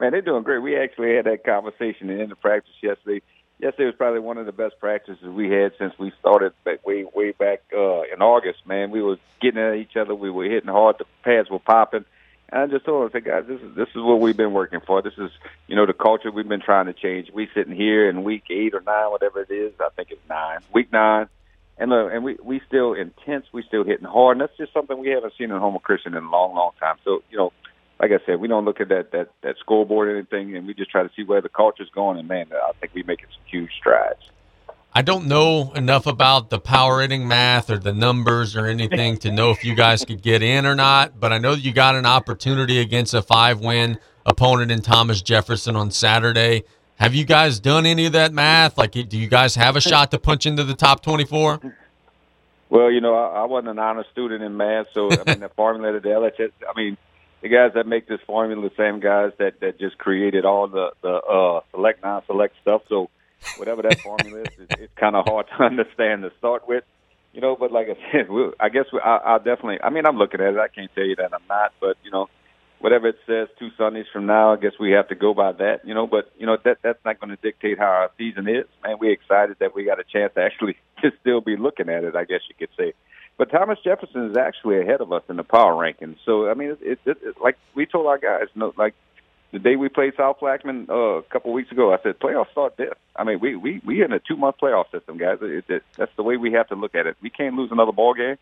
Man, 0.00 0.12
they're 0.12 0.22
doing 0.22 0.44
great. 0.44 0.62
We 0.62 0.78
actually 0.78 1.14
had 1.14 1.26
that 1.26 1.44
conversation 1.44 2.08
in 2.08 2.30
the 2.30 2.34
practice 2.34 2.72
yesterday. 2.82 3.20
Yesterday 3.60 3.86
was 3.86 3.94
probably 3.94 4.20
one 4.20 4.38
of 4.38 4.46
the 4.46 4.52
best 4.52 4.78
practices 4.80 5.22
we 5.22 5.50
had 5.50 5.72
since 5.78 5.92
we 5.98 6.12
started 6.18 6.52
back 6.64 6.86
way 6.86 7.04
way 7.04 7.32
back 7.32 7.62
uh, 7.76 8.02
in 8.02 8.22
August. 8.22 8.66
Man, 8.66 8.90
we 8.90 9.02
were 9.02 9.18
getting 9.40 9.60
at 9.60 9.74
each 9.74 9.96
other. 9.96 10.14
We 10.14 10.30
were 10.30 10.44
hitting 10.44 10.70
hard. 10.70 10.96
The 10.98 11.04
pads 11.22 11.50
were 11.50 11.58
popping. 11.58 12.04
And 12.48 12.62
I 12.62 12.66
just 12.66 12.84
told 12.84 13.02
them, 13.02 13.10
I 13.10 13.12
said, 13.12 13.24
guys, 13.24 13.44
this 13.46 13.60
is 13.60 13.76
this 13.76 13.88
is 13.88 14.02
what 14.02 14.20
we've 14.20 14.36
been 14.36 14.52
working 14.52 14.80
for. 14.80 15.02
This 15.02 15.18
is 15.18 15.30
you 15.66 15.76
know 15.76 15.86
the 15.86 15.92
culture 15.92 16.30
we've 16.30 16.48
been 16.48 16.62
trying 16.62 16.86
to 16.86 16.94
change. 16.94 17.30
We 17.30 17.48
sitting 17.54 17.74
here 17.74 18.08
in 18.08 18.24
week 18.24 18.44
eight 18.50 18.74
or 18.74 18.80
nine, 18.80 19.10
whatever 19.10 19.42
it 19.42 19.50
is. 19.50 19.72
I 19.78 19.90
think 19.94 20.10
it's 20.10 20.28
nine. 20.28 20.60
Week 20.72 20.90
nine 20.92 21.28
and 21.80 21.90
look, 21.90 22.12
and 22.12 22.22
we 22.22 22.36
we 22.42 22.60
still 22.68 22.92
intense. 22.92 23.46
We 23.52 23.62
still 23.62 23.84
hitting 23.84 24.06
hard, 24.06 24.36
and 24.36 24.42
that's 24.42 24.56
just 24.58 24.72
something 24.72 24.98
we 24.98 25.08
haven't 25.08 25.32
seen 25.38 25.50
in 25.50 25.58
Houma 25.58 25.80
Christian 25.80 26.14
in 26.14 26.22
a 26.22 26.30
long, 26.30 26.54
long 26.54 26.72
time. 26.78 26.96
So 27.04 27.22
you 27.30 27.38
know, 27.38 27.52
like 28.00 28.12
I 28.12 28.24
said, 28.24 28.40
we 28.40 28.48
don't 28.48 28.64
look 28.64 28.80
at 28.80 28.88
that 28.88 29.12
that 29.12 29.30
that 29.42 29.56
scoreboard 29.60 30.08
or 30.08 30.16
anything, 30.16 30.56
and 30.56 30.66
we 30.66 30.72
just 30.72 30.90
try 30.90 31.02
to 31.02 31.10
see 31.14 31.22
where 31.22 31.42
the 31.42 31.50
culture's 31.50 31.90
going. 31.90 32.18
And 32.18 32.26
man, 32.26 32.46
I 32.52 32.72
think 32.80 32.94
we're 32.94 33.04
making 33.04 33.26
some 33.26 33.44
huge 33.46 33.70
strides. 33.78 34.30
I 34.92 35.02
don't 35.02 35.26
know 35.26 35.72
enough 35.76 36.06
about 36.06 36.50
the 36.50 36.58
power 36.58 36.98
rating 36.98 37.28
math 37.28 37.70
or 37.70 37.78
the 37.78 37.92
numbers 37.92 38.56
or 38.56 38.66
anything 38.66 39.18
to 39.18 39.30
know 39.30 39.50
if 39.50 39.64
you 39.64 39.76
guys 39.76 40.04
could 40.04 40.20
get 40.20 40.42
in 40.42 40.66
or 40.66 40.74
not, 40.74 41.20
but 41.20 41.32
I 41.32 41.38
know 41.38 41.52
you 41.52 41.72
got 41.72 41.94
an 41.94 42.06
opportunity 42.06 42.80
against 42.80 43.14
a 43.14 43.22
five 43.22 43.60
win 43.60 44.00
opponent 44.26 44.72
in 44.72 44.80
Thomas 44.80 45.22
Jefferson 45.22 45.76
on 45.76 45.92
Saturday. 45.92 46.64
Have 46.96 47.14
you 47.14 47.24
guys 47.24 47.60
done 47.60 47.86
any 47.86 48.06
of 48.06 48.12
that 48.12 48.32
math? 48.32 48.76
Like, 48.76 48.92
do 48.92 49.16
you 49.16 49.28
guys 49.28 49.54
have 49.54 49.76
a 49.76 49.80
shot 49.80 50.10
to 50.10 50.18
punch 50.18 50.44
into 50.44 50.64
the 50.64 50.74
top 50.74 51.02
24? 51.02 51.60
Well, 52.68 52.90
you 52.90 53.00
know, 53.00 53.14
I, 53.14 53.42
I 53.42 53.44
wasn't 53.44 53.70
an 53.70 53.78
honor 53.78 54.04
student 54.10 54.42
in 54.42 54.56
math, 54.56 54.86
so 54.92 55.10
I 55.12 55.22
mean, 55.24 55.40
the 55.40 55.50
formula, 55.50 56.00
the 56.00 56.08
LHS, 56.08 56.50
I 56.68 56.76
mean, 56.76 56.96
the 57.42 57.48
guys 57.48 57.72
that 57.74 57.86
make 57.86 58.06
this 58.08 58.20
formula, 58.26 58.68
the 58.68 58.74
same 58.76 59.00
guys 59.00 59.32
that 59.38 59.60
that 59.60 59.78
just 59.78 59.98
created 59.98 60.44
all 60.44 60.68
the 60.68 60.90
the 61.02 61.14
uh, 61.14 61.60
select 61.72 62.02
non-select 62.02 62.56
stuff. 62.62 62.82
So 62.88 63.10
whatever 63.54 63.82
that 63.82 63.98
formula 64.02 64.42
is, 64.42 64.50
it's, 64.58 64.72
it's 64.76 64.94
kind 64.96 65.16
of 65.16 65.24
hard 65.24 65.46
to 65.48 65.64
understand 65.64 66.22
to 66.22 66.32
start 66.38 66.68
with. 66.68 66.84
you 67.32 67.40
know, 67.40 67.56
but 67.56 67.72
like 67.72 67.88
I 67.88 67.96
said, 68.12 68.28
we'll, 68.30 68.52
I 68.60 68.68
guess 68.68 68.86
we, 68.92 69.00
I, 69.00 69.16
I'll 69.18 69.38
definitely. 69.38 69.78
I 69.82 69.90
mean, 69.90 70.06
I'm 70.06 70.16
looking 70.16 70.40
at 70.40 70.54
it. 70.54 70.58
I 70.58 70.68
can't 70.68 70.90
tell 70.94 71.04
you 71.04 71.16
that 71.16 71.32
I'm 71.34 71.46
not, 71.48 71.72
but 71.80 71.96
you 72.04 72.10
know, 72.10 72.28
whatever 72.80 73.08
it 73.08 73.16
says 73.26 73.48
two 73.58 73.70
Sundays 73.78 74.06
from 74.12 74.26
now, 74.26 74.52
I 74.52 74.56
guess 74.56 74.72
we 74.80 74.92
have 74.92 75.08
to 75.08 75.14
go 75.14 75.34
by 75.34 75.52
that, 75.52 75.86
you 75.86 75.94
know. 75.94 76.06
But 76.06 76.32
you 76.38 76.46
know 76.46 76.56
that 76.64 76.78
that's 76.82 77.04
not 77.04 77.20
going 77.20 77.30
to 77.30 77.36
dictate 77.36 77.78
how 77.78 77.86
our 77.86 78.10
season 78.18 78.48
is. 78.48 78.66
Man, 78.84 78.96
we're 79.00 79.12
excited 79.12 79.56
that 79.60 79.74
we 79.74 79.84
got 79.84 80.00
a 80.00 80.04
chance 80.04 80.34
to 80.34 80.42
actually 80.42 80.76
just 81.02 81.16
still 81.20 81.40
be 81.40 81.56
looking 81.56 81.88
at 81.88 82.04
it. 82.04 82.16
I 82.16 82.24
guess 82.24 82.40
you 82.48 82.54
could 82.58 82.74
say. 82.78 82.94
But 83.40 83.50
Thomas 83.50 83.78
Jefferson 83.82 84.30
is 84.30 84.36
actually 84.36 84.82
ahead 84.82 85.00
of 85.00 85.14
us 85.14 85.22
in 85.30 85.36
the 85.36 85.42
power 85.42 85.72
rankings. 85.72 86.18
So 86.26 86.50
I 86.50 86.52
mean, 86.52 86.72
it, 86.72 86.78
it, 86.82 86.98
it, 87.06 87.18
it 87.22 87.34
like 87.42 87.56
we 87.74 87.86
told 87.86 88.06
our 88.06 88.18
guys, 88.18 88.48
no, 88.54 88.74
like 88.76 88.92
the 89.50 89.58
day 89.58 89.76
we 89.76 89.88
played 89.88 90.12
South 90.14 90.40
Plaquemine 90.40 90.90
uh, 90.90 91.20
a 91.20 91.22
couple 91.22 91.50
weeks 91.54 91.72
ago, 91.72 91.90
I 91.90 91.96
said 92.02 92.18
playoffs 92.18 92.50
start 92.50 92.76
this. 92.76 92.92
I 93.16 93.24
mean, 93.24 93.40
we 93.40 93.56
we 93.56 93.80
we 93.82 94.04
in 94.04 94.12
a 94.12 94.18
two 94.18 94.36
month 94.36 94.56
playoff 94.62 94.90
system, 94.90 95.16
guys. 95.16 95.38
It, 95.40 95.64
it, 95.70 95.82
that's 95.96 96.14
the 96.16 96.22
way 96.22 96.36
we 96.36 96.52
have 96.52 96.68
to 96.68 96.74
look 96.74 96.94
at 96.94 97.06
it. 97.06 97.16
We 97.22 97.30
can't 97.30 97.56
lose 97.56 97.70
another 97.72 97.92
ball 97.92 98.12
game 98.12 98.36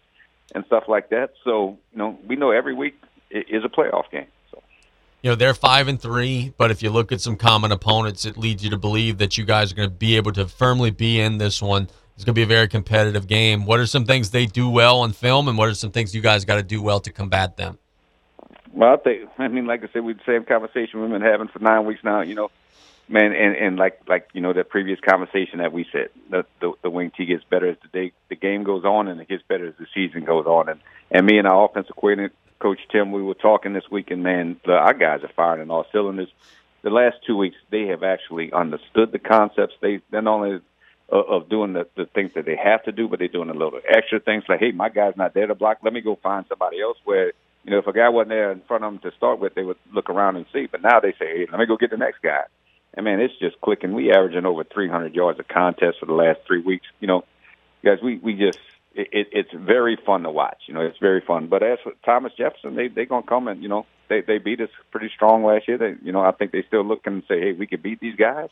and 0.53 0.65
stuff 0.67 0.89
like 0.89 1.11
that. 1.11 1.35
So 1.45 1.79
you 1.93 1.99
know, 1.99 2.19
we 2.27 2.35
know 2.35 2.51
every 2.51 2.75
week 2.75 3.01
is 3.31 3.63
a 3.65 3.69
playoff 3.69 4.11
game. 4.11 4.27
You 5.23 5.31
know 5.31 5.37
they're 5.37 5.55
five 5.55 5.87
and 5.87 6.03
three, 6.03 6.55
but 6.59 6.73
if 6.73 6.83
you 6.83 6.91
look 6.91 7.13
at 7.13 7.21
some 7.21 7.37
common 7.37 7.71
opponents, 7.71 8.25
it 8.25 8.37
leads 8.37 8.65
you 8.65 8.71
to 8.71 8.79
believe 8.79 9.19
that 9.19 9.39
you 9.39 9.45
guys 9.45 9.71
are 9.71 9.77
going 9.77 9.91
to 9.91 9.95
be 9.95 10.17
able 10.17 10.33
to 10.33 10.49
firmly 10.49 10.91
be 10.91 11.21
in 11.21 11.39
this 11.39 11.63
one. 11.63 11.89
It's 12.19 12.25
going 12.25 12.35
to 12.35 12.39
be 12.41 12.43
a 12.43 12.47
very 12.47 12.67
competitive 12.67 13.29
game. 13.29 13.65
What 13.65 13.79
are 13.79 13.87
some 13.87 14.05
things 14.05 14.33
they 14.33 14.47
do 14.47 14.69
well 14.69 14.99
on 15.03 15.13
film, 15.13 15.47
and 15.47 15.57
what 15.57 15.69
are 15.69 15.75
some 15.75 15.93
things 15.93 16.17
you 16.17 16.21
guys 16.21 16.45
got 16.45 16.57
to 16.57 16.65
do 16.65 16.83
well 16.83 16.99
to 16.99 17.13
combat 17.13 17.57
them? 17.57 17.79
Well, 18.73 18.93
I 18.93 18.97
think 18.97 19.29
I 19.39 19.47
mean, 19.47 19.67
like 19.67 19.85
I 19.85 19.89
said, 19.93 20.03
we 20.03 20.15
the 20.15 20.21
same 20.27 20.45
conversation 20.45 21.01
we've 21.01 21.11
been 21.11 21.23
having 21.23 21.47
for 21.47 21.61
nine 21.61 21.87
weeks 21.87 22.03
now. 22.03 22.23
You 22.23 22.35
know, 22.35 22.51
man, 23.09 23.33
and 23.33 23.55
and 23.55 23.77
like 23.77 24.01
like 24.09 24.31
you 24.33 24.41
know 24.41 24.53
that 24.53 24.69
previous 24.69 24.99
conversation 24.99 25.61
that 25.61 25.73
we 25.73 25.87
said, 25.93 26.09
the 26.29 26.45
the, 26.61 26.73
the 26.83 26.91
wing 26.91 27.13
T 27.17 27.25
gets 27.25 27.45
better 27.45 27.69
as 27.69 27.77
the 27.83 27.89
day 27.97 28.13
the 28.31 28.35
game 28.35 28.65
goes 28.65 28.85
on, 28.85 29.07
and 29.07 29.21
it 29.21 29.29
gets 29.29 29.45
better 29.47 29.69
as 29.69 29.75
the 29.79 29.87
season 29.95 30.25
goes 30.25 30.47
on. 30.47 30.69
And 30.69 30.81
and 31.13 31.25
me 31.25 31.39
and 31.39 31.47
our 31.47 31.67
offensive 31.67 31.95
coordinator, 31.95 32.35
Coach 32.59 32.81
Tim, 32.91 33.13
we 33.13 33.23
were 33.23 33.35
talking 33.35 33.75
this 33.75 33.89
week, 33.93 34.11
and 34.11 34.25
man, 34.25 34.57
the, 34.67 34.73
our 34.73 34.93
guys 34.93 35.23
are 35.23 35.31
firing 35.37 35.63
in 35.63 35.71
all 35.71 35.87
cylinders. 35.93 36.31
The 36.83 36.91
last 36.91 37.19
two 37.25 37.37
weeks, 37.37 37.57
they 37.71 37.87
have 37.87 38.03
actually 38.03 38.53
understood 38.53 39.13
the 39.13 39.21
concepts. 39.21 39.75
They 39.81 40.01
not 40.11 40.27
only 40.27 40.61
uh, 41.13 41.17
of 41.17 41.49
doing 41.49 41.73
the, 41.73 41.87
the 41.97 42.07
things 42.07 42.33
that 42.35 42.45
they 42.45 42.57
have 42.57 42.83
to 42.85 42.93
do, 42.93 43.09
but 43.09 43.19
they're 43.19 43.29
doing 43.29 43.51
a 43.51 43.55
little 43.55 43.81
extra 43.89 44.21
things 44.21 44.45
like, 44.49 44.61
hey, 44.61 44.73
my 44.73 44.89
guy's 44.89 45.17
not 45.17 45.35
there 45.35 45.47
to 45.47 45.55
block. 45.55 45.79
Let 45.83 45.93
me 45.93 46.01
go 46.01 46.19
find 46.23 46.45
somebody 46.49 46.81
else 46.81 46.99
where 47.05 47.33
you 47.65 47.73
know, 47.73 47.79
if 47.79 47.87
a 47.87 47.93
guy 47.93 48.09
wasn't 48.09 48.31
there 48.31 48.51
in 48.51 48.63
front 48.63 48.85
of 48.85 48.93
them 48.93 49.11
to 49.11 49.17
start 49.17 49.41
with, 49.41 49.55
they 49.55 49.63
would 49.63 49.77
look 49.93 50.09
around 50.09 50.37
and 50.37 50.47
see. 50.55 50.67
But 50.71 50.83
now 50.83 51.01
they 51.01 51.13
say, 51.13 51.27
hey, 51.27 51.47
let 51.51 51.59
me 51.61 51.67
go 51.67 51.77
get 51.77 51.91
the 51.91 51.99
next 51.99 52.23
guy. 52.23 52.45
And 52.95 53.05
man, 53.05 53.21
it's 53.21 53.39
just 53.39 53.61
clicking. 53.61 53.93
We 53.93 54.11
averaging 54.11 54.47
over 54.47 54.65
300 54.65 55.15
yards 55.15 55.39
a 55.39 55.45
contest 55.45 55.99
for 56.01 56.07
the 56.07 56.15
last 56.15 56.41
three 56.47 56.63
weeks. 56.63 56.87
You 57.01 57.09
know, 57.09 57.25
guys, 57.85 57.99
we 58.03 58.17
we 58.17 58.35
just 58.35 58.59
it, 58.95 59.09
it, 59.13 59.29
it's 59.33 59.53
very 59.53 59.97
fun 60.07 60.23
to 60.23 60.31
watch. 60.31 60.63
You 60.67 60.75
know, 60.75 60.81
it's 60.81 60.99
very 60.99 61.21
fun. 61.21 61.49
But 61.49 61.63
as 61.63 61.79
for 61.83 61.93
Thomas 62.05 62.33
Jefferson, 62.39 62.75
they 62.75 62.89
they 62.89 63.05
gonna 63.05 63.27
come 63.27 63.49
and 63.49 63.63
you 63.63 63.69
know 63.69 63.85
they 64.09 64.23
they 64.23 64.39
beat 64.39 64.61
us 64.63 64.71
pretty 64.91 65.11
strong 65.15 65.45
last 65.45 65.69
year. 65.69 65.77
They 65.77 65.95
you 66.03 66.13
know 66.13 66.23
I 66.23 66.33
think 66.33 66.53
they 66.53 66.63
still 66.67 66.85
look 66.85 67.07
and 67.07 67.23
say, 67.29 67.39
hey, 67.39 67.53
we 67.53 67.67
could 67.67 67.83
beat 67.83 68.01
these 68.01 68.17
guys. 68.17 68.49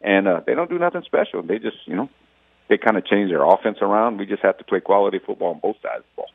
And 0.00 0.26
uh, 0.26 0.40
they 0.46 0.54
don't 0.54 0.70
do 0.70 0.78
nothing 0.78 1.02
special. 1.04 1.42
They 1.42 1.58
just 1.58 1.76
you 1.86 1.96
know 1.96 2.08
they 2.68 2.78
kind 2.78 2.96
of 2.96 3.06
change 3.06 3.30
their 3.30 3.44
offense 3.44 3.78
around. 3.80 4.18
We 4.18 4.26
just 4.26 4.42
have 4.42 4.56
to 4.58 4.64
play 4.64 4.80
quality 4.80 5.18
football 5.18 5.50
on 5.50 5.60
both 5.60 5.76
sides 5.82 5.98
of 5.98 6.04
the 6.04 6.16
ball. 6.16 6.30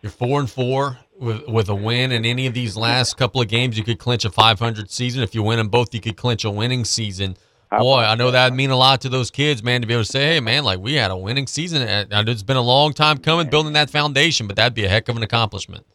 You're 0.00 0.10
four 0.10 0.40
and 0.40 0.50
four 0.50 0.98
with 1.18 1.46
with 1.46 1.68
a 1.68 1.74
win 1.74 2.10
in 2.12 2.24
any 2.24 2.46
of 2.46 2.54
these 2.54 2.76
last 2.76 3.16
couple 3.16 3.40
of 3.40 3.48
games. 3.48 3.78
You 3.78 3.84
could 3.84 3.98
clinch 3.98 4.24
a 4.24 4.30
500 4.30 4.90
season. 4.90 5.22
If 5.22 5.34
you 5.34 5.42
win 5.42 5.58
them 5.58 5.68
both, 5.68 5.94
you 5.94 6.00
could 6.00 6.16
clinch 6.16 6.44
a 6.44 6.50
winning 6.50 6.84
season. 6.84 7.36
Boy, 7.78 8.00
I 8.00 8.16
know 8.16 8.30
that 8.30 8.50
would 8.50 8.56
mean 8.56 8.68
a 8.68 8.76
lot 8.76 9.00
to 9.00 9.08
those 9.08 9.30
kids, 9.30 9.62
man, 9.62 9.80
to 9.80 9.86
be 9.86 9.94
able 9.94 10.04
to 10.04 10.10
say, 10.10 10.34
"Hey, 10.34 10.40
man, 10.40 10.62
like 10.62 10.78
we 10.78 10.94
had 10.94 11.10
a 11.10 11.16
winning 11.16 11.46
season." 11.46 11.80
And 11.82 12.28
it's 12.28 12.42
been 12.42 12.58
a 12.58 12.62
long 12.62 12.92
time 12.92 13.16
coming, 13.16 13.48
building 13.48 13.72
that 13.72 13.88
foundation, 13.88 14.46
but 14.46 14.56
that'd 14.56 14.74
be 14.74 14.84
a 14.84 14.90
heck 14.90 15.08
of 15.08 15.16
an 15.16 15.22
accomplishment. 15.22 15.86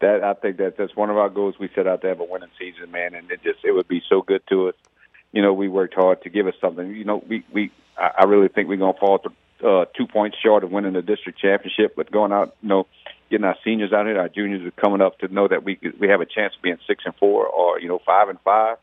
That 0.00 0.24
I 0.24 0.32
think 0.32 0.56
that 0.56 0.78
that's 0.78 0.96
one 0.96 1.10
of 1.10 1.18
our 1.18 1.28
goals. 1.28 1.56
We 1.60 1.68
set 1.74 1.86
out 1.86 2.00
to 2.02 2.08
have 2.08 2.20
a 2.20 2.24
winning 2.24 2.48
season, 2.58 2.90
man, 2.90 3.14
and 3.14 3.30
it 3.30 3.42
just 3.42 3.58
it 3.64 3.72
would 3.72 3.86
be 3.86 4.02
so 4.08 4.22
good 4.22 4.42
to 4.48 4.68
us. 4.68 4.74
You 5.32 5.42
know, 5.42 5.52
we 5.52 5.68
worked 5.68 5.94
hard 5.94 6.22
to 6.22 6.30
give 6.30 6.46
us 6.46 6.54
something. 6.60 6.94
You 6.94 7.04
know, 7.04 7.22
we 7.28 7.44
we 7.52 7.70
I 7.96 8.24
really 8.24 8.48
think 8.48 8.68
we're 8.68 8.76
gonna 8.76 8.98
fall 8.98 9.18
to, 9.20 9.68
uh, 9.68 9.84
two 9.96 10.06
points 10.06 10.38
short 10.42 10.64
of 10.64 10.70
winning 10.70 10.94
the 10.94 11.02
district 11.02 11.38
championship, 11.38 11.94
but 11.96 12.10
going 12.10 12.32
out, 12.32 12.56
you 12.62 12.68
know 12.68 12.86
getting 13.30 13.46
our 13.46 13.56
seniors 13.64 13.92
out 13.92 14.06
here, 14.06 14.18
our 14.18 14.28
juniors 14.28 14.66
are 14.66 14.70
coming 14.72 15.00
up 15.00 15.18
to 15.20 15.32
know 15.32 15.48
that 15.48 15.62
we 15.64 15.78
we 15.98 16.08
have 16.08 16.20
a 16.20 16.26
chance 16.26 16.54
of 16.56 16.62
being 16.62 16.78
six 16.86 17.04
and 17.06 17.14
four 17.16 17.46
or 17.46 17.80
you 17.80 17.88
know 17.88 18.00
five 18.04 18.28
and 18.28 18.38
five. 18.40 18.76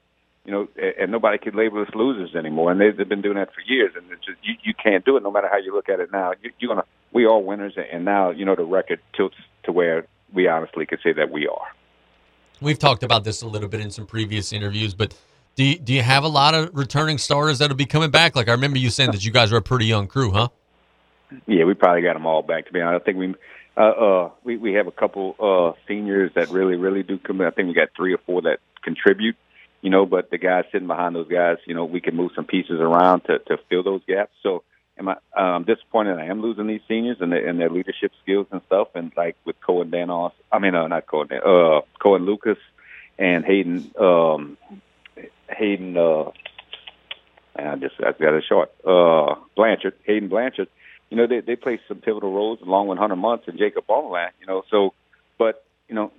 You 0.45 0.53
know, 0.53 0.67
and 0.97 1.11
nobody 1.11 1.37
can 1.37 1.57
label 1.57 1.81
us 1.81 1.89
losers 1.93 2.33
anymore, 2.33 2.71
and 2.71 2.79
they've, 2.79 2.95
they've 2.95 3.09
been 3.09 3.21
doing 3.21 3.35
that 3.35 3.53
for 3.53 3.59
years. 3.59 3.91
And 3.97 4.09
it's 4.09 4.25
just, 4.25 4.37
you 4.41 4.55
you 4.63 4.73
can't 4.73 5.03
do 5.03 5.17
it, 5.17 5.23
no 5.23 5.29
matter 5.29 5.49
how 5.51 5.57
you 5.57 5.75
look 5.75 5.89
at 5.89 5.99
it 5.99 6.09
now. 6.13 6.31
You, 6.41 6.51
you're 6.57 6.69
gonna 6.69 6.85
we 7.11 7.25
are 7.25 7.37
winners, 7.37 7.73
and 7.91 8.05
now 8.05 8.29
you 8.31 8.45
know 8.45 8.55
the 8.55 8.63
record 8.63 9.01
tilts 9.13 9.35
to 9.63 9.73
where 9.73 10.05
we 10.33 10.47
honestly 10.47 10.85
could 10.85 10.99
say 11.03 11.11
that 11.13 11.31
we 11.31 11.47
are. 11.47 11.67
We've 12.61 12.79
talked 12.79 13.03
about 13.03 13.25
this 13.25 13.41
a 13.41 13.47
little 13.47 13.67
bit 13.67 13.81
in 13.81 13.91
some 13.91 14.07
previous 14.07 14.53
interviews, 14.53 14.93
but 14.95 15.15
do 15.57 15.63
you, 15.63 15.79
do 15.79 15.91
you 15.91 16.03
have 16.03 16.23
a 16.23 16.27
lot 16.27 16.53
of 16.53 16.69
returning 16.73 17.17
starters 17.17 17.57
that'll 17.57 17.75
be 17.75 17.87
coming 17.87 18.11
back? 18.11 18.35
Like 18.35 18.47
I 18.47 18.51
remember 18.51 18.77
you 18.77 18.91
saying 18.91 19.11
that 19.11 19.25
you 19.25 19.31
guys 19.31 19.51
are 19.51 19.57
a 19.57 19.61
pretty 19.61 19.87
young 19.87 20.07
crew, 20.07 20.31
huh? 20.31 20.49
Yeah, 21.47 21.65
we 21.65 21.73
probably 21.73 22.03
got 22.03 22.13
them 22.13 22.27
all 22.27 22.43
back. 22.43 22.67
To 22.67 22.71
be 22.71 22.79
honest, 22.79 23.01
I 23.01 23.05
think 23.05 23.17
we 23.17 23.35
uh, 23.75 23.79
uh, 23.79 24.31
we 24.43 24.55
we 24.55 24.73
have 24.73 24.87
a 24.87 24.91
couple 24.91 25.35
uh, 25.39 25.77
seniors 25.87 26.31
that 26.35 26.49
really 26.49 26.75
really 26.75 27.03
do 27.03 27.17
come. 27.17 27.41
I 27.41 27.49
think 27.49 27.67
we 27.67 27.73
got 27.73 27.89
three 27.97 28.13
or 28.13 28.19
four 28.19 28.43
that 28.43 28.59
contribute. 28.83 29.35
You 29.81 29.89
know, 29.89 30.05
but 30.05 30.29
the 30.29 30.37
guys 30.37 30.65
sitting 30.71 30.87
behind 30.87 31.15
those 31.15 31.27
guys, 31.27 31.57
you 31.65 31.73
know, 31.73 31.85
we 31.85 32.01
can 32.01 32.15
move 32.15 32.31
some 32.35 32.45
pieces 32.45 32.79
around 32.79 33.21
to 33.21 33.39
to 33.39 33.57
fill 33.67 33.83
those 33.83 34.01
gaps. 34.07 34.31
So, 34.43 34.63
am 34.97 35.09
I 35.09 35.15
um, 35.35 35.63
disappointed? 35.63 36.19
I 36.19 36.25
am 36.25 36.41
losing 36.41 36.67
these 36.67 36.81
seniors 36.87 37.17
and 37.19 37.31
their, 37.31 37.45
and 37.47 37.59
their 37.59 37.69
leadership 37.69 38.11
skills 38.21 38.47
and 38.51 38.61
stuff. 38.67 38.89
And 38.93 39.11
like 39.17 39.35
with 39.43 39.59
Cohen 39.59 39.89
Danos, 39.89 40.33
I 40.51 40.59
mean, 40.59 40.75
uh, 40.75 40.87
not 40.87 41.07
Cohen, 41.07 41.29
uh, 41.33 41.81
Cohen 41.99 42.25
Lucas 42.25 42.57
and 43.19 43.43
Hayden, 43.43 43.91
um, 43.99 44.57
Hayden. 45.49 45.97
Uh, 45.97 46.31
I 47.55 47.75
just 47.75 47.95
I 47.99 48.11
got 48.11 48.33
it 48.33 48.43
short. 48.47 48.71
Uh, 48.85 49.35
Blanchard, 49.55 49.93
Hayden 50.05 50.29
Blanchard 50.29 50.67
you 51.09 51.17
know, 51.17 51.27
they 51.27 51.39
they 51.39 51.55
play 51.55 51.79
some 51.87 51.99
pivotal 51.99 52.33
roles 52.33 52.59
along 52.61 52.87
with 52.87 52.97
Hunter 52.97 53.15
Muntz 53.15 53.47
and 53.47 53.57
Jacob 53.57 53.85
Ballland, 53.87 54.31
you 54.39 54.47
know. 54.47 54.63
So, 54.69 54.93
but 55.37 55.63
you 55.87 55.95
know, 55.95 56.11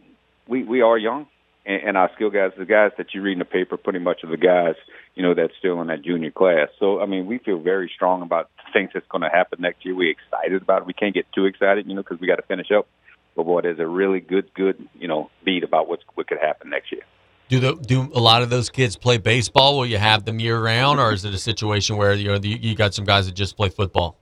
we 0.47 0.64
we 0.64 0.81
are 0.81 0.97
young, 0.97 1.27
and, 1.67 1.83
and 1.83 1.97
our 1.97 2.11
skill 2.14 2.31
guys, 2.31 2.53
the 2.57 2.64
guys 2.64 2.93
that 2.97 3.12
you 3.12 3.21
read 3.21 3.35
in 3.35 3.38
the 3.41 3.45
paper, 3.45 3.77
pretty 3.77 3.99
much 3.99 4.25
are 4.25 4.31
the 4.31 4.38
guys, 4.38 4.77
you 5.14 5.23
know, 5.23 5.35
that's 5.35 5.53
still 5.59 5.81
in 5.83 5.88
that 5.88 6.03
junior 6.03 6.31
class. 6.31 6.69
So, 6.79 7.01
I 7.01 7.07
mean, 7.07 7.27
we 7.27 7.38
feel 7.38 7.59
very 7.59 7.91
strong 7.95 8.23
about 8.23 8.51
things 8.73 8.91
that's 8.95 9.07
going 9.09 9.23
to 9.23 9.29
happen 9.29 9.61
next 9.61 9.85
year. 9.85 9.95
We're 9.95 10.11
excited 10.11 10.62
about 10.62 10.83
it. 10.83 10.87
We 10.87 10.95
can't 10.95 11.14
get 11.14 11.27
too 11.35 11.45
excited, 11.45 11.87
you 11.87 11.95
know, 11.95 12.03
because 12.03 12.21
we 12.21 12.27
got 12.27 12.37
to 12.37 12.43
finish 12.43 12.71
up. 12.71 12.88
But 13.37 13.45
boy, 13.45 13.61
there's 13.61 13.79
a 13.79 13.87
really 13.87 14.21
good, 14.21 14.53
good, 14.55 14.88
you 14.99 15.07
know, 15.07 15.31
beat 15.45 15.64
about 15.64 15.88
what's 15.88 16.03
what 16.14 16.27
could 16.27 16.38
happen 16.38 16.71
next 16.71 16.93
year. 16.93 17.03
Do 17.48 17.61
the 17.61 17.74
do 17.74 18.11
a 18.14 18.20
lot 18.20 18.42
of 18.42 18.50
those 18.50 18.68
kids 18.68 18.96
play 18.96 19.16
baseball? 19.16 19.78
Will 19.78 19.87
you 19.87 19.98
have 19.98 20.24
them 20.24 20.38
year 20.38 20.62
round, 20.62 21.00
or 21.00 21.12
is 21.12 21.24
it 21.24 21.32
a 21.32 21.38
situation 21.38 21.96
where 21.96 22.12
you 22.12 22.28
know 22.28 22.38
you 22.42 22.74
got 22.74 22.94
some 22.94 23.06
guys 23.06 23.26
that 23.26 23.34
just 23.34 23.56
play 23.56 23.70
football? 23.70 24.18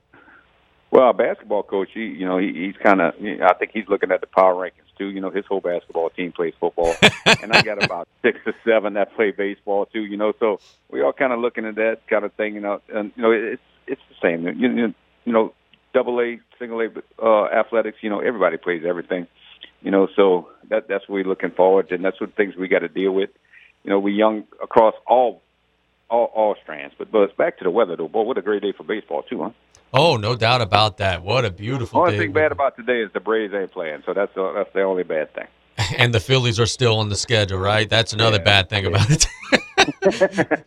Well, 0.92 1.12
basketball 1.12 1.64
coach, 1.64 1.90
he, 1.92 2.04
you 2.04 2.24
know, 2.24 2.38
he, 2.38 2.52
he's 2.54 2.76
kind 2.82 3.00
of. 3.00 3.14
I 3.20 3.54
think 3.58 3.72
he's 3.74 3.88
looking 3.88 4.12
at 4.12 4.20
the 4.20 4.28
power 4.28 4.54
rankings 4.54 4.96
too. 4.96 5.08
You 5.08 5.20
know, 5.20 5.30
his 5.30 5.44
whole 5.44 5.60
basketball 5.60 6.10
team 6.10 6.32
plays 6.32 6.54
football, 6.60 6.94
and 7.42 7.52
I 7.52 7.62
got 7.62 7.82
about 7.82 8.08
six 8.22 8.38
or 8.46 8.54
seven 8.64 8.94
that 8.94 9.14
play 9.16 9.32
baseball 9.32 9.86
too. 9.86 10.04
You 10.04 10.16
know, 10.16 10.32
so 10.38 10.60
we 10.90 11.02
all 11.02 11.12
kind 11.12 11.32
of 11.32 11.40
looking 11.40 11.66
at 11.66 11.74
that 11.74 12.06
kind 12.08 12.24
of 12.24 12.32
thing. 12.34 12.54
You 12.54 12.60
know, 12.60 12.80
and 12.88 13.12
you 13.16 13.22
know, 13.22 13.32
it's 13.32 13.62
it's 13.88 14.00
the 14.08 14.14
same. 14.22 14.46
You 14.46 14.68
know, 14.68 14.94
you 15.24 15.32
know, 15.32 15.52
double 15.92 16.20
A, 16.20 16.38
single 16.58 16.80
A 16.80 16.88
uh, 17.20 17.46
athletics. 17.46 17.98
You 18.00 18.10
know, 18.10 18.20
everybody 18.20 18.56
plays 18.56 18.84
everything. 18.88 19.26
You 19.82 19.90
know, 19.90 20.08
so 20.16 20.48
that 20.68 20.88
that's 20.88 21.08
what 21.08 21.14
we're 21.14 21.24
looking 21.24 21.50
forward 21.50 21.88
to, 21.90 21.94
and 21.94 22.04
that's 22.04 22.20
what 22.20 22.34
things 22.34 22.56
we 22.56 22.68
got 22.68 22.80
to 22.80 22.88
deal 22.88 23.12
with. 23.12 23.30
You 23.84 23.90
know, 23.90 23.98
we 23.98 24.12
young 24.12 24.44
across 24.62 24.94
all 25.06 25.42
all 26.10 26.26
all 26.34 26.56
strands. 26.62 26.94
But 26.98 27.12
but 27.12 27.22
it's 27.22 27.36
back 27.36 27.58
to 27.58 27.64
the 27.64 27.70
weather 27.70 27.96
though. 27.96 28.08
Boy, 28.08 28.22
what 28.22 28.38
a 28.38 28.42
great 28.42 28.62
day 28.62 28.72
for 28.72 28.84
baseball 28.84 29.22
too, 29.22 29.44
huh? 29.44 29.50
Oh, 29.92 30.16
no 30.16 30.35
doubt 30.35 30.60
about 30.60 30.98
that. 30.98 31.22
What 31.22 31.44
a 31.44 31.50
beautiful 31.50 32.00
only 32.00 32.12
day. 32.12 32.16
Only 32.16 32.27
thing 32.27 32.33
bad 32.33 32.52
about 32.52 32.77
today 32.77 33.00
is 33.00 33.10
the 33.12 33.20
Braves 33.20 33.54
ain't 33.54 33.70
playing, 33.72 34.02
so 34.04 34.12
that's 34.12 34.35
the, 34.35 34.52
that's 34.52 34.72
the 34.74 34.83
only 34.83 35.04
bad 35.04 35.33
thing. 35.35 35.46
And 35.98 36.12
the 36.12 36.20
Phillies 36.20 36.58
are 36.58 36.66
still 36.66 36.98
on 36.98 37.10
the 37.10 37.16
schedule, 37.16 37.58
right? 37.58 37.88
That's 37.88 38.12
another 38.12 38.38
yeah, 38.38 38.44
bad 38.44 38.68
thing 38.70 38.85
yeah. 38.85 38.90
about 38.90 39.10
it. 39.10 39.27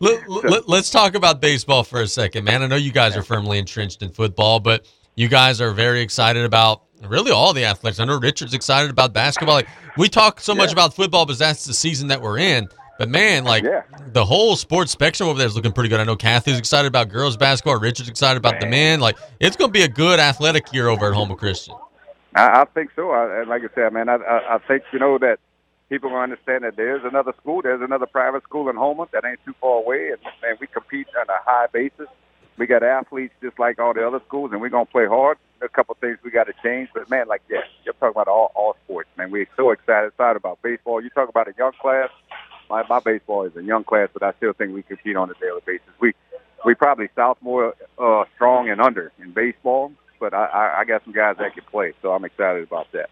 let, 0.00 0.68
us 0.68 0.88
talk 0.88 1.14
about 1.14 1.40
baseball 1.40 1.82
for 1.82 2.00
a 2.00 2.06
second, 2.06 2.44
man. 2.44 2.62
I 2.62 2.68
know 2.68 2.76
you 2.76 2.92
guys 2.92 3.16
are 3.16 3.22
firmly 3.22 3.58
entrenched 3.58 4.02
in 4.02 4.10
football, 4.10 4.60
but 4.60 4.86
you 5.16 5.28
guys 5.28 5.60
are 5.60 5.72
very 5.72 6.00
excited 6.00 6.44
about 6.44 6.84
really 7.08 7.30
all 7.30 7.52
the 7.52 7.64
athletics. 7.64 8.00
I 8.00 8.04
know 8.04 8.18
Richard's 8.18 8.54
excited 8.54 8.90
about 8.90 9.12
basketball. 9.12 9.54
Like, 9.54 9.68
we 9.96 10.08
talk 10.08 10.40
so 10.40 10.52
yeah. 10.52 10.58
much 10.58 10.72
about 10.72 10.94
football 10.94 11.26
because 11.26 11.38
that's 11.38 11.64
the 11.64 11.74
season 11.74 12.08
that 12.08 12.20
we're 12.20 12.38
in. 12.38 12.68
But 12.98 13.08
man, 13.08 13.44
like 13.44 13.64
yeah. 13.64 13.82
the 14.12 14.26
whole 14.26 14.56
sports 14.56 14.92
spectrum 14.92 15.30
over 15.30 15.38
there 15.38 15.46
is 15.46 15.56
looking 15.56 15.72
pretty 15.72 15.88
good. 15.88 16.00
I 16.00 16.04
know 16.04 16.16
Kathy's 16.16 16.58
excited 16.58 16.86
about 16.86 17.08
girls 17.08 17.34
basketball. 17.34 17.80
Richard's 17.80 18.10
excited 18.10 18.36
about 18.36 18.54
man. 18.54 18.60
the 18.60 18.66
men. 18.66 19.00
Like 19.00 19.16
it's 19.40 19.56
going 19.56 19.70
to 19.70 19.72
be 19.72 19.84
a 19.84 19.88
good 19.88 20.20
athletic 20.20 20.70
year 20.74 20.88
over 20.88 21.08
at 21.08 21.14
Houma 21.14 21.34
Christian. 21.34 21.74
I, 22.34 22.60
I 22.60 22.64
think 22.66 22.90
so. 22.94 23.10
I, 23.10 23.44
like 23.44 23.62
I 23.62 23.74
said, 23.74 23.94
man, 23.94 24.10
I, 24.10 24.16
I, 24.16 24.56
I 24.56 24.58
think 24.58 24.82
you 24.92 24.98
know 24.98 25.16
that 25.16 25.38
people 25.88 26.10
will 26.10 26.18
understand 26.18 26.64
that 26.64 26.76
there's 26.76 27.02
another 27.02 27.32
school, 27.40 27.62
there's 27.62 27.80
another 27.80 28.04
private 28.04 28.42
school 28.42 28.68
in 28.68 28.76
Houma 28.76 29.08
that 29.12 29.24
ain't 29.24 29.40
too 29.46 29.54
far 29.62 29.78
away, 29.78 30.10
and, 30.10 30.18
and 30.42 30.58
we 30.60 30.66
compete 30.66 31.08
on 31.18 31.26
a 31.28 31.42
high 31.42 31.68
basis. 31.72 32.06
We 32.58 32.66
got 32.66 32.82
athletes 32.82 33.32
just 33.42 33.58
like 33.58 33.78
all 33.78 33.94
the 33.94 34.06
other 34.06 34.20
schools, 34.26 34.52
and 34.52 34.60
we're 34.60 34.68
gonna 34.68 34.84
play 34.84 35.06
hard. 35.06 35.38
A 35.62 35.68
couple 35.68 35.96
things 36.00 36.18
we 36.24 36.30
got 36.30 36.44
to 36.44 36.54
change. 36.62 36.88
But 36.94 37.08
man, 37.10 37.28
like 37.28 37.42
yeah, 37.48 37.60
you're 37.84 37.94
talking 37.94 38.10
about 38.10 38.28
all 38.28 38.52
all 38.54 38.76
sports, 38.84 39.08
man. 39.16 39.30
We're 39.30 39.48
so 39.56 39.70
excited, 39.70 40.08
excited 40.08 40.36
about 40.36 40.60
baseball. 40.62 41.02
You 41.02 41.10
talk 41.10 41.28
about 41.28 41.48
a 41.48 41.54
young 41.58 41.72
class. 41.80 42.10
My 42.68 42.84
my 42.88 43.00
baseball 43.00 43.44
is 43.44 43.56
a 43.56 43.62
young 43.62 43.84
class, 43.84 44.08
but 44.12 44.22
I 44.22 44.32
still 44.38 44.52
think 44.52 44.74
we 44.74 44.82
compete 44.82 45.16
on 45.16 45.30
a 45.30 45.34
daily 45.34 45.60
basis. 45.66 45.88
We 46.00 46.14
we 46.64 46.74
probably 46.74 47.08
sophomore 47.14 47.74
uh, 47.98 48.24
strong 48.34 48.68
and 48.68 48.80
under 48.80 49.12
in 49.18 49.32
baseball, 49.32 49.92
but 50.18 50.34
I, 50.34 50.46
I, 50.46 50.80
I 50.80 50.84
got 50.84 51.04
some 51.04 51.12
guys 51.12 51.36
that 51.38 51.54
can 51.54 51.64
play, 51.70 51.94
so 52.02 52.12
I'm 52.12 52.24
excited 52.24 52.62
about 52.62 52.90
that. 52.92 53.10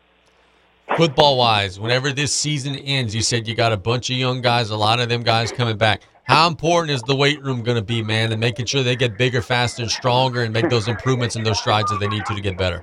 Football 0.96 1.36
wise, 1.36 1.78
whenever 1.78 2.12
this 2.12 2.32
season 2.32 2.74
ends, 2.76 3.14
you 3.14 3.22
said 3.22 3.46
you 3.46 3.54
got 3.54 3.72
a 3.72 3.76
bunch 3.76 4.10
of 4.10 4.16
young 4.16 4.40
guys, 4.40 4.70
a 4.70 4.76
lot 4.76 5.00
of 5.00 5.08
them 5.08 5.22
guys 5.22 5.52
coming 5.52 5.76
back. 5.76 6.02
How 6.24 6.48
important 6.48 6.90
is 6.90 7.02
the 7.02 7.14
weight 7.14 7.42
room 7.42 7.62
going 7.62 7.76
to 7.76 7.82
be, 7.82 8.02
man, 8.02 8.32
and 8.32 8.40
making 8.40 8.66
sure 8.66 8.82
they 8.82 8.96
get 8.96 9.16
bigger, 9.16 9.40
faster, 9.40 9.82
and 9.82 9.90
stronger, 9.90 10.42
and 10.42 10.52
make 10.52 10.68
those 10.68 10.88
improvements 10.88 11.36
and 11.36 11.46
those 11.46 11.58
strides 11.58 11.90
that 11.90 12.00
they 12.00 12.08
need 12.08 12.26
to 12.26 12.34
to 12.34 12.40
get 12.40 12.58
better? 12.58 12.82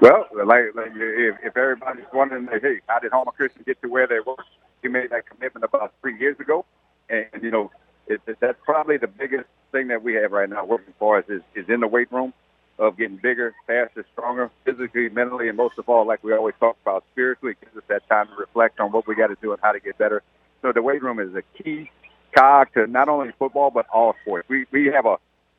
Well, 0.00 0.26
like, 0.44 0.74
like 0.74 0.92
if, 0.94 1.36
if 1.42 1.56
everybody's 1.56 2.04
wondering, 2.12 2.46
like, 2.46 2.62
hey, 2.62 2.80
how 2.86 2.98
did 2.98 3.12
Houma 3.12 3.32
Christian 3.32 3.62
get 3.66 3.80
to 3.82 3.88
where 3.88 4.06
they 4.06 4.20
were? 4.20 4.36
He 4.82 4.88
made 4.88 5.10
that 5.10 5.28
commitment 5.28 5.64
about 5.64 5.92
three 6.00 6.18
years 6.18 6.38
ago, 6.40 6.64
and 7.08 7.26
you 7.42 7.50
know, 7.50 7.70
it, 8.06 8.20
that's 8.40 8.58
probably 8.64 8.96
the 8.96 9.06
biggest 9.06 9.46
thing 9.72 9.88
that 9.88 10.02
we 10.02 10.14
have 10.14 10.32
right 10.32 10.48
now 10.48 10.64
working 10.64 10.94
for 10.98 11.18
us 11.18 11.24
is, 11.28 11.42
is 11.54 11.68
in 11.68 11.80
the 11.80 11.88
weight 11.88 12.10
room 12.12 12.32
of 12.78 12.96
getting 12.96 13.16
bigger, 13.16 13.54
faster, 13.66 14.04
stronger, 14.12 14.50
physically, 14.64 15.08
mentally, 15.08 15.48
and 15.48 15.56
most 15.56 15.78
of 15.78 15.88
all, 15.88 16.06
like 16.06 16.22
we 16.24 16.32
always 16.32 16.54
talk 16.58 16.76
about, 16.82 17.04
spiritually, 17.12 17.52
it 17.52 17.64
gives 17.64 17.76
us 17.76 17.84
that 17.88 18.08
time 18.08 18.26
to 18.28 18.34
reflect 18.34 18.80
on 18.80 18.90
what 18.90 19.06
we 19.06 19.14
got 19.14 19.28
to 19.28 19.36
do 19.40 19.52
and 19.52 19.60
how 19.62 19.72
to 19.72 19.80
get 19.80 19.96
better. 19.98 20.22
So 20.62 20.72
the 20.72 20.82
weight 20.82 21.02
room 21.02 21.20
is 21.20 21.34
a 21.34 21.42
key 21.62 21.90
cog 22.36 22.68
to 22.74 22.86
not 22.86 23.08
only 23.08 23.32
football 23.38 23.70
but 23.70 23.86
all 23.92 24.14
sports. 24.22 24.48
We 24.48 24.66
we 24.72 24.86
have 24.86 25.06
a 25.06 25.18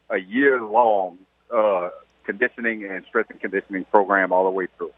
a 0.10 0.18
year 0.18 0.62
long 0.62 1.18
uh, 1.54 1.90
conditioning 2.26 2.86
and 2.86 3.06
strength 3.06 3.32
and 3.32 3.40
conditioning 3.40 3.86
program 3.86 4.32
all 4.32 4.44
the 4.44 4.52
way 4.52 4.68
through. 4.78 4.92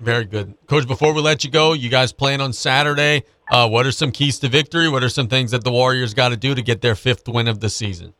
Very 0.00 0.24
good, 0.24 0.54
Coach. 0.66 0.86
Before 0.86 1.14
we 1.14 1.22
let 1.22 1.42
you 1.42 1.50
go, 1.50 1.72
you 1.72 1.88
guys 1.88 2.12
playing 2.12 2.40
on 2.40 2.52
Saturday. 2.52 3.24
Uh, 3.50 3.68
what 3.68 3.86
are 3.86 3.92
some 3.92 4.12
keys 4.12 4.38
to 4.40 4.48
victory? 4.48 4.88
What 4.88 5.02
are 5.02 5.08
some 5.08 5.28
things 5.28 5.52
that 5.52 5.64
the 5.64 5.72
Warriors 5.72 6.12
got 6.12 6.30
to 6.30 6.36
do 6.36 6.54
to 6.54 6.62
get 6.62 6.82
their 6.82 6.94
fifth 6.94 7.28
win 7.28 7.48
of 7.48 7.60
the 7.60 7.70
season? 7.70 8.12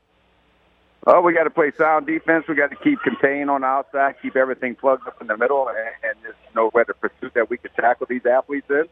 Oh, 1.08 1.20
we 1.20 1.32
got 1.34 1.44
to 1.44 1.50
play 1.50 1.70
sound 1.78 2.06
defense. 2.06 2.46
We 2.48 2.56
got 2.56 2.70
to 2.70 2.76
keep 2.76 3.00
contained 3.00 3.48
on 3.48 3.60
the 3.60 3.66
outside, 3.68 4.16
keep 4.20 4.34
everything 4.34 4.74
plugged 4.74 5.06
up 5.06 5.20
in 5.20 5.28
the 5.28 5.36
middle, 5.36 5.68
and, 5.68 5.78
and 6.02 6.16
just 6.24 6.54
know 6.54 6.68
where 6.70 6.84
the 6.84 6.94
pursuit 6.94 7.32
that 7.34 7.48
we 7.48 7.58
can 7.58 7.70
tackle 7.72 8.06
these 8.10 8.26
athletes 8.26 8.66
in. 8.68 8.86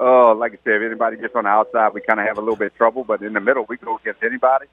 Uh, 0.00 0.34
like 0.34 0.52
I 0.52 0.58
said, 0.64 0.80
if 0.80 0.82
anybody 0.82 1.18
gets 1.18 1.34
on 1.34 1.44
the 1.44 1.50
outside, 1.50 1.92
we 1.92 2.00
kind 2.00 2.20
of 2.20 2.26
have 2.26 2.38
a 2.38 2.40
little 2.40 2.56
bit 2.56 2.68
of 2.68 2.76
trouble. 2.76 3.04
But 3.04 3.20
in 3.20 3.34
the 3.34 3.40
middle, 3.40 3.66
we 3.68 3.76
go 3.76 3.98
against 3.98 4.22
anybody. 4.22 4.64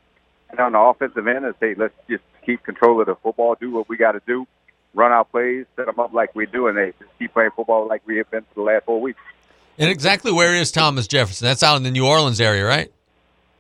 And 0.50 0.60
on 0.60 0.72
the 0.72 0.80
offensive 0.80 1.28
end, 1.28 1.46
is 1.46 1.56
hey, 1.60 1.76
let's 1.76 1.94
just 2.10 2.24
keep 2.46 2.64
control 2.64 3.02
of 3.02 3.08
the 3.08 3.16
football, 3.16 3.58
do 3.60 3.72
what 3.72 3.90
we 3.90 3.98
got 3.98 4.14
to 4.14 4.22
do, 4.26 4.48
run 4.94 5.12
our 5.12 5.26
plays, 5.26 5.66
set 5.76 5.88
them 5.88 6.00
up 6.00 6.14
like 6.14 6.34
we 6.34 6.46
do, 6.46 6.68
and 6.68 6.78
they 6.78 6.94
just 7.00 7.12
keep 7.20 7.34
playing 7.34 7.50
football 7.58 7.88
like 7.88 8.04
we 8.06 8.18
have 8.18 8.32
been 8.32 8.44
for 8.44 8.56
the 8.56 8.62
last 8.62 8.86
four 8.86 9.02
weeks. 9.02 9.20
And 9.78 9.90
exactly 9.90 10.32
where 10.32 10.54
is 10.56 10.72
Thomas 10.72 11.08
Jefferson? 11.08 11.46
That's 11.46 11.64
out 11.64 11.76
in 11.76 11.84
the 11.84 11.92
New 11.92 12.08
Orleans 12.08 12.40
area, 12.40 12.64
right? 12.64 12.90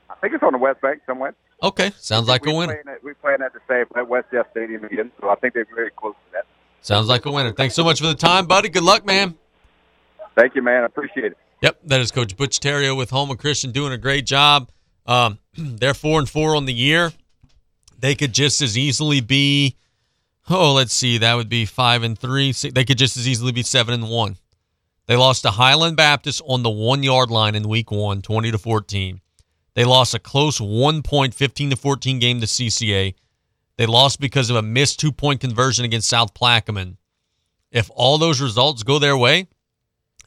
I 0.10 0.16
think 0.16 0.34
it's 0.34 0.44
on 0.44 0.54
the 0.54 0.58
West 0.58 0.80
Bank 0.80 1.02
somewhere. 1.06 1.36
Okay, 1.64 1.92
sounds 1.98 2.28
like 2.28 2.46
a 2.46 2.54
winner. 2.54 2.74
Playing 2.74 2.96
at, 2.98 3.04
we're 3.04 3.16
playing 3.16 3.42
at 3.42 3.54
the 3.54 3.60
same 3.68 3.86
at 3.96 4.08
West 4.08 4.28
Jeff 4.32 4.48
Stadium 4.52 4.84
again, 4.84 5.12
so 5.20 5.30
I 5.30 5.36
think 5.36 5.54
they're 5.54 5.66
very 5.74 5.92
close 5.92 6.14
to 6.14 6.32
that. 6.34 6.46
Sounds 6.82 7.08
like 7.08 7.26
a 7.26 7.32
winner. 7.32 7.52
Thanks 7.52 7.76
so 7.76 7.84
much 7.84 8.00
for 8.00 8.08
the 8.08 8.16
time, 8.16 8.46
buddy. 8.46 8.70
Good 8.70 8.84
luck, 8.84 9.06
man. 9.06 9.36
Thank 10.38 10.56
you, 10.56 10.62
man. 10.62 10.84
I 10.84 10.86
appreciate 10.86 11.32
it. 11.32 11.38
Yep, 11.62 11.80
that 11.86 12.02
is 12.02 12.12
Coach 12.12 12.36
Butch 12.36 12.60
Theriot 12.60 12.96
with 12.96 13.10
Houma 13.10 13.38
Christian 13.38 13.72
doing 13.72 13.94
a 13.94 13.98
great 13.98 14.26
job. 14.26 14.70
Um, 15.06 15.40
they're 15.58 15.94
four 15.94 16.20
and 16.20 16.30
four 16.30 16.56
on 16.56 16.66
the 16.66 16.74
year. 16.74 17.14
They 17.98 18.16
could 18.16 18.34
just 18.34 18.62
as 18.62 18.78
easily 18.78 19.22
be, 19.22 19.78
oh, 20.50 20.74
let's 20.74 20.94
see, 20.94 21.18
that 21.18 21.34
would 21.36 21.50
be 21.50 21.66
five 21.66 22.04
and 22.04 22.20
three. 22.20 22.52
They 22.52 22.84
could 22.84 22.98
just 22.98 23.18
as 23.18 23.28
easily 23.28 23.52
be 23.52 23.64
seven 23.64 23.94
and 23.94 24.10
one. 24.10 24.38
They 25.08 25.16
lost 25.16 25.44
to 25.44 25.52
Highland 25.52 25.98
Baptist 25.98 26.42
on 26.46 26.64
the 26.64 26.70
one 26.70 27.04
yard 27.04 27.32
line 27.32 27.56
in 27.56 27.68
week 27.68 27.92
one, 27.92 28.22
20 28.22 28.52
to 28.52 28.58
14. 28.58 29.22
They 29.76 29.86
lost 29.86 30.14
a 30.14 30.20
close 30.20 30.60
one 30.60 31.04
point, 31.04 31.34
15 31.34 31.72
to 31.72 31.76
14 31.76 32.20
game 32.20 32.40
to 32.40 32.48
CCA. 32.48 33.14
They 33.78 33.86
lost 33.86 34.20
because 34.20 34.50
of 34.50 34.56
a 34.56 34.62
missed 34.62 35.00
two 35.00 35.12
point 35.12 35.42
conversion 35.42 35.86
against 35.86 36.10
South 36.10 36.34
Plaquemine. 36.34 36.98
If 37.72 37.92
all 37.94 38.18
those 38.18 38.42
results 38.42 38.84
go 38.84 39.00
their 39.00 39.18
way, 39.18 39.48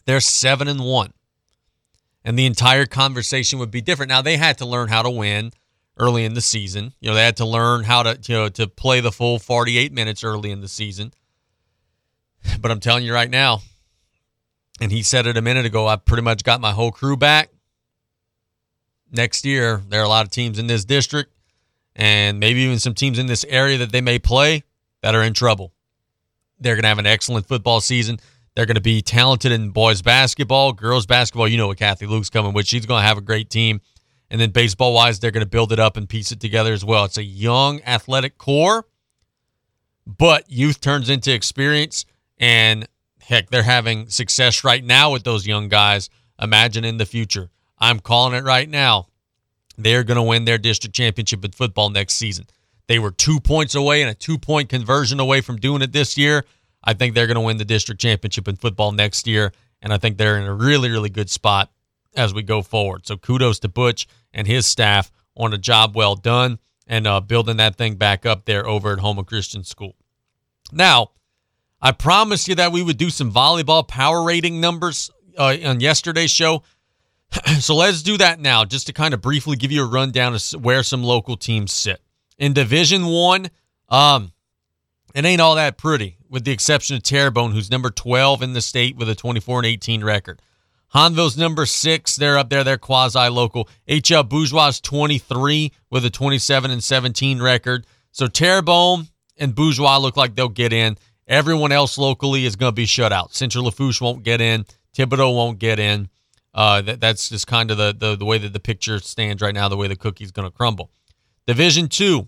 they're 0.05 0.20
seven 0.20 0.68
and 0.68 0.84
one 0.84 1.12
and 2.28 2.38
the 2.38 2.44
entire 2.44 2.84
conversation 2.84 3.59
would 3.59 3.70
be 3.70 3.80
different. 3.80 4.11
Now 4.11 4.20
they 4.20 4.36
had 4.36 4.59
to 4.59 4.66
learn 4.66 4.88
how 4.88 5.01
to 5.01 5.09
win 5.09 5.51
early 5.99 6.26
in 6.26 6.34
the 6.34 6.42
season. 6.42 6.92
You 7.01 7.09
know, 7.09 7.14
they 7.14 7.24
had 7.24 7.38
to 7.38 7.46
learn 7.46 7.84
how 7.84 8.03
to 8.03 8.18
you 8.26 8.34
know 8.34 8.49
to 8.51 8.66
play 8.66 9.01
the 9.01 9.11
full 9.11 9.38
48 9.38 9.92
minutes 9.92 10.22
early 10.22 10.51
in 10.51 10.61
the 10.61 10.68
season. 10.68 11.12
But 12.61 12.70
I'm 12.70 12.80
telling 12.80 13.05
you 13.05 13.14
right 13.14 13.30
now, 13.30 13.62
and 14.78 14.92
he 14.92 15.03
said 15.03 15.26
it 15.26 15.38
a 15.38 15.42
minute 15.42 15.64
ago, 15.64 15.88
I 15.88 15.96
pretty 15.96 16.22
much 16.22 16.44
got 16.44 16.61
my 16.61 16.72
whole 16.72 16.92
crew 16.92 17.16
back. 17.16 17.51
Next 19.11 19.44
year, 19.44 19.82
there 19.88 20.00
are 20.00 20.04
a 20.04 20.09
lot 20.09 20.26
of 20.26 20.30
teams 20.30 20.59
in 20.59 20.66
this 20.66 20.84
district 20.84 21.32
and 21.96 22.38
maybe 22.38 22.61
even 22.61 22.78
some 22.78 22.94
teams 22.94 23.18
in 23.18 23.26
this 23.26 23.44
area 23.48 23.78
that 23.78 23.90
they 23.90 24.00
may 24.00 24.18
play 24.18 24.62
that 25.02 25.14
are 25.14 25.22
in 25.22 25.34
trouble. 25.34 25.72
They're 26.61 26.74
going 26.74 26.82
to 26.82 26.88
have 26.88 26.98
an 26.98 27.06
excellent 27.06 27.46
football 27.46 27.80
season. 27.80 28.18
They're 28.54 28.66
going 28.66 28.76
to 28.76 28.80
be 28.80 29.02
talented 29.02 29.52
in 29.52 29.70
boys 29.70 30.02
basketball, 30.02 30.72
girls 30.72 31.06
basketball. 31.06 31.48
You 31.48 31.56
know 31.56 31.68
what 31.68 31.78
Kathy 31.78 32.06
Luke's 32.06 32.30
coming 32.30 32.52
with. 32.52 32.66
She's 32.66 32.86
going 32.86 33.02
to 33.02 33.06
have 33.06 33.18
a 33.18 33.22
great 33.22 33.50
team. 33.50 33.80
And 34.30 34.40
then 34.40 34.50
baseball 34.50 34.92
wise, 34.92 35.20
they're 35.20 35.30
going 35.30 35.44
to 35.44 35.48
build 35.48 35.72
it 35.72 35.78
up 35.78 35.96
and 35.96 36.09
piece 36.09 36.32
it 36.32 36.40
together 36.40 36.72
as 36.72 36.84
well. 36.84 37.04
It's 37.04 37.16
a 37.16 37.22
young 37.22 37.80
athletic 37.82 38.36
core, 38.36 38.86
but 40.06 40.50
youth 40.50 40.80
turns 40.80 41.09
into 41.09 41.32
experience. 41.32 42.04
And 42.38 42.86
heck, 43.20 43.50
they're 43.50 43.62
having 43.62 44.09
success 44.09 44.64
right 44.64 44.84
now 44.84 45.12
with 45.12 45.24
those 45.24 45.46
young 45.46 45.68
guys. 45.68 46.11
Imagine 46.40 46.84
in 46.84 46.98
the 46.98 47.06
future. 47.06 47.50
I'm 47.81 48.01
calling 48.01 48.35
it 48.35 48.45
right 48.45 48.68
now. 48.68 49.09
They're 49.76 50.05
going 50.05 50.16
to 50.16 50.22
win 50.22 50.45
their 50.45 50.59
district 50.59 50.97
championship 50.97 51.45
in 51.45 51.53
football 51.53 51.91
next 51.91 52.14
season. 52.14 52.47
They 52.89 52.99
were 52.99 53.11
two 53.11 53.39
points 53.39 53.74
away 53.74 54.03
and 54.03 54.11
a 54.11 54.14
two 54.14 54.39
point 54.39 54.68
conversion 54.68 55.20
away 55.20 55.41
from 55.41 55.57
doing 55.57 55.83
it 55.83 55.93
this 55.93 56.18
year. 56.18 56.45
I 56.83 56.95
think 56.95 57.14
they're 57.14 57.26
going 57.26 57.37
to 57.37 57.41
win 57.41 57.59
the 57.59 57.64
district 57.64 58.01
championship 58.01 58.49
in 58.49 58.57
football 58.57 58.93
next 58.93 59.26
year, 59.26 59.53
and 59.83 59.93
I 59.93 59.99
think 59.99 60.16
they're 60.16 60.39
in 60.39 60.47
a 60.47 60.55
really, 60.55 60.91
really 60.91 61.11
good 61.11 61.31
spot 61.31 61.70
as 62.16 62.33
we 62.33 62.43
go 62.43 62.62
forward. 62.62 63.07
So 63.07 63.16
kudos 63.16 63.59
to 63.61 63.68
Butch 63.68 64.09
and 64.33 64.47
his 64.47 64.66
staff 64.66 65.11
on 65.37 65.53
a 65.53 65.59
job 65.59 65.95
well 65.95 66.16
done 66.16 66.59
and 66.87 67.07
uh, 67.07 67.20
building 67.20 67.59
that 67.59 67.76
thing 67.76 67.97
back 67.97 68.24
up 68.24 68.47
there 68.47 68.66
over 68.66 68.93
at 68.93 69.01
Houma 69.01 69.24
Christian 69.24 69.62
School. 69.62 69.95
Now, 70.72 71.11
I 71.81 71.93
promised 71.93 72.49
you 72.49 72.55
that 72.57 72.72
we 72.72 72.83
would 72.83 72.97
do 72.97 73.11
some 73.11 73.33
volleyball 73.33 73.87
power 73.87 74.22
rating 74.22 74.61
numbers 74.61 75.11
uh, 75.37 75.57
on 75.64 75.81
yesterday's 75.81 76.31
show. 76.31 76.62
so 77.61 77.74
let's 77.74 78.03
do 78.03 78.16
that 78.18 78.41
now, 78.41 78.64
just 78.64 78.87
to 78.87 78.93
kind 78.93 79.14
of 79.14 79.20
briefly 79.20 79.57
give 79.57 79.72
you 79.72 79.85
a 79.85 79.89
rundown 79.89 80.35
of 80.35 80.64
where 80.64 80.83
some 80.83 81.03
local 81.03 81.37
teams 81.37 81.72
sit. 81.72 82.01
In 82.39 82.53
Division 82.53 83.07
One, 83.07 83.49
um, 83.89 84.33
it 85.14 85.24
ain't 85.24 85.41
all 85.41 85.57
that 85.57 85.79
pretty, 85.79 86.16
with 86.29 86.45
the 86.45 86.53
exception 86.53 86.97
of 86.97 87.03
Terrebonne, 87.03 87.53
who's 87.53 87.70
number 87.70 87.91
12 87.91 88.43
in 88.43 88.53
the 88.53 88.61
state 88.61 88.97
with 88.97 89.09
a 89.09 89.14
24 89.14 89.61
and 89.61 89.66
18 89.66 90.05
record. 90.05 90.41
Hahnville's 90.95 91.37
number 91.37 91.66
six. 91.66 92.16
They're 92.16 92.39
up 92.39 92.49
there. 92.49 92.64
They're 92.64 92.79
quasi 92.79 93.29
local. 93.29 93.68
HL 93.89 94.29
Bourgeois 94.29 94.72
23 94.83 95.72
with 95.91 96.05
a 96.05 96.11
27 96.11 96.70
and 96.70 96.83
17 96.83 97.43
record. 97.43 97.87
So 98.11 98.26
Terrebonne 98.26 99.09
and 99.37 99.55
Bourgeois 99.55 99.99
look 99.99 100.16
like 100.16 100.35
they'll 100.35 100.49
get 100.49 100.72
in. 100.72 100.97
Everyone 101.26 101.72
else 101.72 101.99
locally 101.99 102.47
is 102.47 102.57
going 102.57 102.72
to 102.72 102.74
be 102.74 102.87
shut 102.87 103.12
out. 103.12 103.35
Central 103.35 103.64
Lafourche 103.64 104.01
won't 104.01 104.22
get 104.22 104.41
in. 104.41 104.64
Thibodaux 104.97 105.35
won't 105.35 105.59
get 105.59 105.79
in. 105.79 106.09
Uh, 106.59 106.82
that, 106.82 107.00
that's 107.00 107.28
just 107.28 107.46
kind 107.46 107.70
of 107.70 107.78
the, 107.78 107.94
the, 107.96 108.16
the 108.16 108.24
way 108.24 108.36
that 108.36 108.52
the 108.52 108.59
picture 108.59 108.98
stands 108.98 109.40
right 109.40 109.54
now, 109.54 109.68
the 109.68 109.76
way 109.76 109.86
the 109.86 109.94
cookie's 109.94 110.32
going 110.32 110.50
to 110.50 110.50
crumble. 110.50 110.90
Division 111.46 111.86
two, 111.86 112.26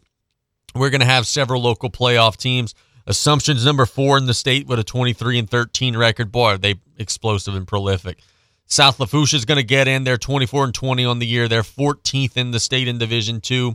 we're 0.72 0.90
going 0.90 1.00
to 1.00 1.06
have 1.06 1.26
several 1.26 1.60
local 1.60 1.90
playoff 1.90 2.36
teams. 2.36 2.76
Assumption's 3.08 3.64
number 3.64 3.86
four 3.86 4.18
in 4.18 4.26
the 4.26 4.34
state 4.34 4.68
with 4.68 4.78
a 4.78 4.84
23 4.84 5.40
and 5.40 5.50
13 5.50 5.96
record. 5.96 6.30
Boy, 6.30 6.58
they 6.58 6.76
explosive 6.96 7.56
and 7.56 7.66
prolific. 7.66 8.20
South 8.66 9.00
Lafourche 9.00 9.34
is 9.34 9.44
going 9.44 9.56
to 9.56 9.64
get 9.64 9.88
in. 9.88 10.04
They're 10.04 10.16
24 10.16 10.66
and 10.66 10.74
20 10.74 11.04
on 11.04 11.18
the 11.18 11.26
year. 11.26 11.48
They're 11.48 11.62
14th 11.62 12.36
in 12.36 12.52
the 12.52 12.60
state 12.60 12.86
in 12.86 12.98
Division 12.98 13.40
Two. 13.40 13.74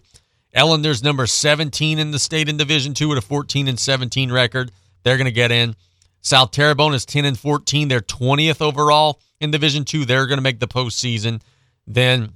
Ellender's 0.56 1.04
number 1.04 1.28
17 1.28 2.00
in 2.00 2.12
the 2.12 2.20
state 2.20 2.48
in 2.48 2.56
Division 2.56 2.94
Two 2.94 3.10
with 3.10 3.18
a 3.18 3.22
14 3.22 3.68
and 3.68 3.78
17 3.78 4.32
record. 4.32 4.72
They're 5.04 5.18
going 5.18 5.26
to 5.26 5.34
get 5.34 5.52
in. 5.52 5.76
South 6.26 6.50
Terrebonne 6.50 6.96
is 6.96 7.06
10 7.06 7.24
and 7.24 7.38
14. 7.38 7.88
They're 7.88 8.00
20th 8.00 8.60
overall 8.60 9.22
in 9.40 9.52
Division 9.52 9.86
Two. 9.86 10.06
They're 10.06 10.26
going 10.26 10.40
to 10.40 10.44
make 10.44 10.60
the 10.60 10.68
postseason. 10.68 11.40
Then, 11.86 12.34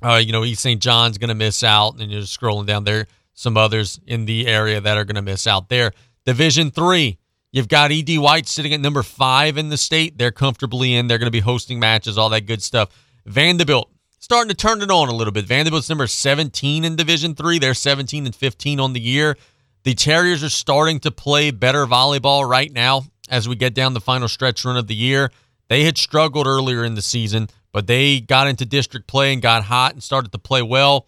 uh, 0.00 0.22
you 0.24 0.30
know, 0.30 0.44
East 0.44 0.62
St. 0.62 0.80
John's 0.80 1.18
going 1.18 1.28
to 1.28 1.34
miss 1.34 1.64
out, 1.64 1.98
and 1.98 2.12
you're 2.12 2.22
scrolling 2.22 2.66
down 2.66 2.84
there 2.84 3.08
some 3.34 3.56
others 3.56 3.98
in 4.06 4.26
the 4.26 4.46
area 4.46 4.80
that 4.80 4.96
are 4.96 5.04
going 5.04 5.16
to 5.16 5.22
miss 5.22 5.48
out 5.48 5.68
there. 5.68 5.90
Division 6.26 6.70
three, 6.70 7.18
you've 7.50 7.66
got 7.66 7.90
ED 7.90 8.18
White 8.18 8.46
sitting 8.46 8.72
at 8.72 8.78
number 8.78 9.02
five 9.02 9.58
in 9.58 9.68
the 9.68 9.76
state. 9.76 10.16
They're 10.16 10.30
comfortably 10.30 10.94
in. 10.94 11.08
They're 11.08 11.18
going 11.18 11.26
to 11.26 11.32
be 11.32 11.40
hosting 11.40 11.80
matches, 11.80 12.16
all 12.16 12.28
that 12.28 12.46
good 12.46 12.62
stuff. 12.62 12.90
Vanderbilt 13.26 13.90
starting 14.20 14.48
to 14.48 14.54
turn 14.54 14.80
it 14.80 14.92
on 14.92 15.08
a 15.08 15.12
little 15.12 15.32
bit. 15.32 15.44
Vanderbilt's 15.44 15.88
number 15.88 16.06
17 16.06 16.84
in 16.84 16.94
Division 16.94 17.34
three. 17.34 17.58
They're 17.58 17.74
17 17.74 18.26
and 18.26 18.34
15 18.34 18.78
on 18.78 18.92
the 18.92 19.00
year. 19.00 19.36
The 19.84 19.94
Terriers 19.94 20.42
are 20.42 20.48
starting 20.48 21.00
to 21.00 21.10
play 21.10 21.50
better 21.50 21.86
volleyball 21.86 22.48
right 22.48 22.72
now 22.72 23.02
as 23.28 23.48
we 23.48 23.56
get 23.56 23.74
down 23.74 23.94
the 23.94 24.00
final 24.00 24.28
stretch 24.28 24.64
run 24.64 24.76
of 24.76 24.86
the 24.86 24.94
year. 24.94 25.30
They 25.68 25.84
had 25.84 25.98
struggled 25.98 26.46
earlier 26.46 26.84
in 26.84 26.94
the 26.94 27.02
season, 27.02 27.48
but 27.72 27.86
they 27.86 28.20
got 28.20 28.48
into 28.48 28.64
district 28.64 29.06
play 29.06 29.32
and 29.32 29.42
got 29.42 29.64
hot 29.64 29.92
and 29.92 30.02
started 30.02 30.32
to 30.32 30.38
play 30.38 30.62
well. 30.62 31.06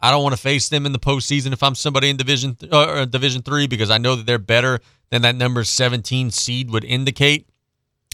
I 0.00 0.10
don't 0.10 0.22
want 0.22 0.34
to 0.34 0.40
face 0.40 0.68
them 0.68 0.84
in 0.84 0.92
the 0.92 0.98
postseason 0.98 1.52
if 1.52 1.62
I'm 1.62 1.74
somebody 1.74 2.10
in 2.10 2.16
Division 2.16 2.58
uh, 2.70 3.06
Division 3.06 3.42
three 3.42 3.66
because 3.66 3.90
I 3.90 3.98
know 3.98 4.16
that 4.16 4.26
they're 4.26 4.38
better 4.38 4.80
than 5.10 5.22
that 5.22 5.34
number 5.34 5.64
17 5.64 6.30
seed 6.30 6.70
would 6.70 6.84
indicate. 6.84 7.48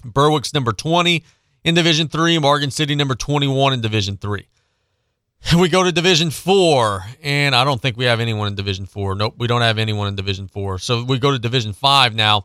Berwick's 0.05 0.55
number 0.55 0.73
20 0.73 1.25
in 1.65 1.75
Division 1.75 2.09
three, 2.09 2.39
Morgan 2.39 2.71
City 2.71 2.95
number 2.95 3.15
21 3.15 3.73
in 3.73 3.81
Division 3.81 4.17
three. 4.19 4.47
We 5.59 5.69
go 5.69 5.83
to 5.83 5.91
Division 5.91 6.31
Four, 6.31 7.05
and 7.23 7.57
I 7.57 7.65
don't 7.65 7.81
think 7.83 7.97
we 7.97 8.05
have 8.05 8.21
anyone 8.21 8.47
in 8.47 8.55
Division 8.55 8.87
Four. 8.87 9.17
Nope, 9.17 9.35
we 9.37 9.49
don't 9.49 9.63
have 9.63 9.79
anyone 9.79 10.07
in 10.07 10.15
Division 10.15 10.47
Four. 10.47 10.79
So 10.79 11.03
we 11.03 11.19
go 11.19 11.33
to 11.33 11.39
Division 11.39 11.73
Five 11.73 12.15
now, 12.15 12.45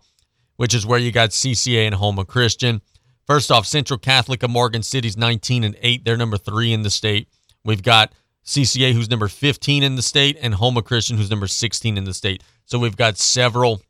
which 0.56 0.74
is 0.74 0.88
where 0.88 0.98
you 0.98 1.12
got 1.12 1.30
CCA 1.30 1.86
and 1.86 1.96
Houma 1.96 2.26
Christian. 2.26 2.82
First 3.28 3.52
off, 3.52 3.66
Central 3.68 4.00
Catholic 4.00 4.42
of 4.44 4.50
Morgan 4.50 4.82
City's 4.82 5.18
19 5.18 5.64
and 5.64 5.76
8. 5.82 6.04
They're 6.04 6.18
number 6.18 6.38
three 6.38 6.74
in 6.74 6.82
the 6.82 6.90
state. 6.90 7.28
We've 7.64 7.84
got 7.84 8.12
CCA, 8.46 8.94
who's 8.94 9.10
number 9.10 9.28
15 9.28 9.84
in 9.84 9.96
the 9.96 10.02
state, 10.02 10.38
and 10.42 10.56
Houma 10.56 10.82
Christian, 10.82 11.18
who's 11.18 11.30
number 11.30 11.48
16 11.48 11.98
in 11.98 12.04
the 12.06 12.14
state. 12.14 12.44
So 12.66 12.80
we've 12.80 12.98
got 12.98 13.18
several 13.18 13.82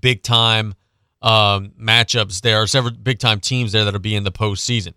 big 0.00 0.22
time 0.22 0.74
um, 1.22 1.72
matchups 1.80 2.40
there, 2.40 2.66
several 2.66 2.94
big 2.94 3.18
time 3.18 3.40
teams 3.40 3.72
there 3.72 3.84
that'll 3.84 4.00
be 4.00 4.14
in 4.14 4.24
the 4.24 4.32
postseason. 4.32 4.94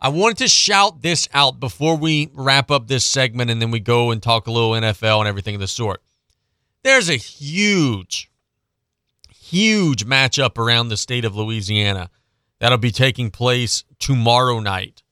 I 0.00 0.08
wanted 0.08 0.38
to 0.38 0.48
shout 0.48 1.02
this 1.02 1.28
out 1.32 1.60
before 1.60 1.96
we 1.96 2.30
wrap 2.34 2.70
up 2.70 2.88
this 2.88 3.04
segment 3.04 3.50
and 3.50 3.60
then 3.62 3.70
we 3.70 3.80
go 3.80 4.10
and 4.10 4.22
talk 4.22 4.46
a 4.46 4.50
little 4.50 4.72
NFL 4.72 5.20
and 5.20 5.28
everything 5.28 5.54
of 5.54 5.60
the 5.60 5.66
sort. 5.66 6.02
There's 6.82 7.08
a 7.08 7.16
huge, 7.16 8.30
huge 9.34 10.04
matchup 10.04 10.58
around 10.58 10.88
the 10.88 10.96
state 10.96 11.24
of 11.24 11.34
Louisiana 11.34 12.10
that'll 12.58 12.78
be 12.78 12.90
taking 12.90 13.30
place 13.30 13.84
tomorrow 13.98 14.60
night. 14.60 15.02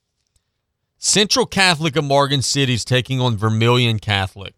Central 0.99 1.47
Catholic 1.47 1.97
of 1.97 2.05
Morgan 2.05 2.43
City 2.43 2.75
is 2.75 2.85
taking 2.85 3.21
on 3.21 3.37
Vermilion 3.37 3.99
Catholic. 3.99 4.55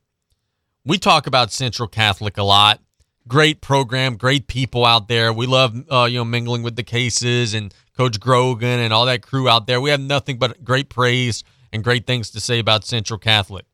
We 0.84 0.98
talk 0.98 1.26
about 1.26 1.52
Central 1.52 1.88
Catholic 1.88 2.36
a 2.36 2.42
lot. 2.42 2.80
Great 3.26 3.62
program, 3.62 4.16
great 4.16 4.46
people 4.46 4.84
out 4.84 5.08
there. 5.08 5.32
We 5.32 5.46
love 5.46 5.74
uh, 5.90 6.04
you 6.04 6.18
know 6.18 6.24
mingling 6.24 6.62
with 6.62 6.76
the 6.76 6.82
cases 6.82 7.54
and 7.54 7.72
Coach 7.96 8.18
Grogan 8.20 8.80
and 8.80 8.92
all 8.92 9.06
that 9.06 9.22
crew 9.22 9.48
out 9.48 9.66
there. 9.66 9.80
We 9.80 9.90
have 9.90 10.00
nothing 10.00 10.38
but 10.38 10.64
great 10.64 10.88
praise 10.88 11.44
and 11.72 11.84
great 11.84 12.06
things 12.06 12.30
to 12.30 12.40
say 12.40 12.58
about 12.58 12.84
Central 12.84 13.18
Catholic. 13.18 13.66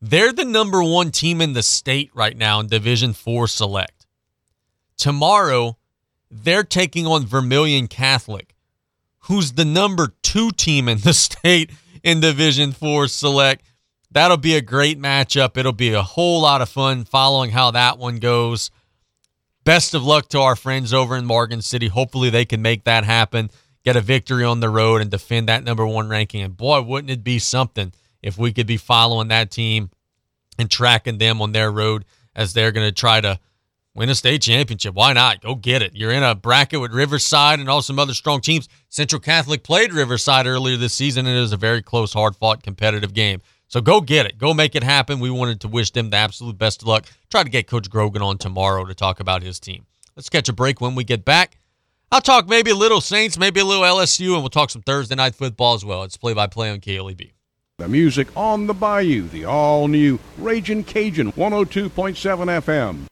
They're 0.00 0.32
the 0.32 0.46
number 0.46 0.82
one 0.82 1.10
team 1.10 1.40
in 1.42 1.52
the 1.52 1.62
state 1.62 2.10
right 2.14 2.36
now 2.36 2.60
in 2.60 2.68
Division 2.68 3.12
Four 3.12 3.46
Select. 3.48 4.06
Tomorrow, 4.96 5.76
they're 6.30 6.64
taking 6.64 7.06
on 7.06 7.26
Vermilion 7.26 7.86
Catholic, 7.86 8.54
who's 9.20 9.52
the 9.52 9.64
number 9.64 10.14
two 10.22 10.50
team 10.52 10.88
in 10.88 10.98
the 10.98 11.12
state 11.14 11.70
in 12.02 12.20
Division 12.20 12.72
Four 12.72 13.08
Select. 13.08 13.62
That'll 14.10 14.38
be 14.38 14.56
a 14.56 14.62
great 14.62 14.98
matchup. 14.98 15.56
It'll 15.56 15.72
be 15.72 15.92
a 15.92 16.02
whole 16.02 16.40
lot 16.42 16.62
of 16.62 16.68
fun 16.68 17.04
following 17.04 17.50
how 17.50 17.70
that 17.72 17.98
one 17.98 18.16
goes. 18.16 18.70
Best 19.64 19.94
of 19.94 20.02
luck 20.02 20.28
to 20.30 20.40
our 20.40 20.56
friends 20.56 20.92
over 20.92 21.16
in 21.16 21.26
Morgan 21.26 21.62
City. 21.62 21.88
Hopefully, 21.88 22.30
they 22.30 22.44
can 22.44 22.62
make 22.62 22.84
that 22.84 23.04
happen, 23.04 23.50
get 23.84 23.96
a 23.96 24.00
victory 24.00 24.44
on 24.44 24.60
the 24.60 24.70
road, 24.70 25.00
and 25.00 25.10
defend 25.10 25.48
that 25.48 25.64
number 25.64 25.86
one 25.86 26.08
ranking. 26.08 26.42
And 26.42 26.56
boy, 26.56 26.80
wouldn't 26.82 27.10
it 27.10 27.22
be 27.22 27.38
something 27.38 27.92
if 28.22 28.38
we 28.38 28.52
could 28.52 28.66
be 28.66 28.76
following 28.76 29.28
that 29.28 29.50
team 29.50 29.90
and 30.58 30.70
tracking 30.70 31.18
them 31.18 31.40
on 31.40 31.52
their 31.52 31.70
road 31.70 32.04
as 32.34 32.52
they're 32.52 32.72
going 32.72 32.86
to 32.86 32.92
try 32.92 33.20
to 33.20 33.38
win 33.94 34.08
a 34.08 34.14
state 34.14 34.42
championship. 34.42 34.94
Why 34.94 35.12
not? 35.12 35.40
Go 35.40 35.54
get 35.54 35.82
it. 35.82 35.94
You're 35.94 36.12
in 36.12 36.22
a 36.22 36.34
bracket 36.34 36.80
with 36.80 36.92
Riverside 36.92 37.60
and 37.60 37.68
all 37.68 37.82
some 37.82 37.98
other 37.98 38.14
strong 38.14 38.40
teams. 38.40 38.68
Central 38.88 39.20
Catholic 39.20 39.62
played 39.62 39.92
Riverside 39.92 40.46
earlier 40.46 40.76
this 40.76 40.94
season, 40.94 41.26
and 41.26 41.36
it 41.36 41.40
was 41.40 41.52
a 41.52 41.56
very 41.58 41.82
close, 41.82 42.12
hard 42.12 42.36
fought, 42.36 42.62
competitive 42.62 43.14
game. 43.14 43.40
So 43.70 43.80
go 43.80 44.00
get 44.00 44.26
it. 44.26 44.36
Go 44.36 44.52
make 44.52 44.74
it 44.74 44.82
happen. 44.82 45.20
We 45.20 45.30
wanted 45.30 45.60
to 45.60 45.68
wish 45.68 45.92
them 45.92 46.10
the 46.10 46.16
absolute 46.16 46.58
best 46.58 46.82
of 46.82 46.88
luck. 46.88 47.06
Try 47.30 47.44
to 47.44 47.48
get 47.48 47.68
Coach 47.68 47.88
Grogan 47.88 48.20
on 48.20 48.36
tomorrow 48.36 48.84
to 48.84 48.94
talk 48.94 49.20
about 49.20 49.44
his 49.44 49.60
team. 49.60 49.86
Let's 50.16 50.28
catch 50.28 50.48
a 50.48 50.52
break 50.52 50.80
when 50.80 50.96
we 50.96 51.04
get 51.04 51.24
back. 51.24 51.56
I'll 52.10 52.20
talk 52.20 52.48
maybe 52.48 52.72
a 52.72 52.74
little 52.74 53.00
Saints, 53.00 53.38
maybe 53.38 53.60
a 53.60 53.64
little 53.64 53.84
LSU, 53.84 54.32
and 54.32 54.42
we'll 54.42 54.50
talk 54.50 54.70
some 54.70 54.82
Thursday 54.82 55.14
night 55.14 55.36
football 55.36 55.74
as 55.74 55.84
well. 55.84 56.02
It's 56.02 56.16
play 56.16 56.34
by 56.34 56.48
play 56.48 56.68
on 56.68 56.80
KLEB. 56.80 57.30
The 57.78 57.88
music 57.88 58.36
on 58.36 58.66
the 58.66 58.74
Bayou, 58.74 59.28
the 59.28 59.44
all 59.44 59.86
new 59.86 60.18
Raging 60.36 60.82
Cajun 60.82 61.30
102.7 61.32 61.90
FM. 61.90 63.06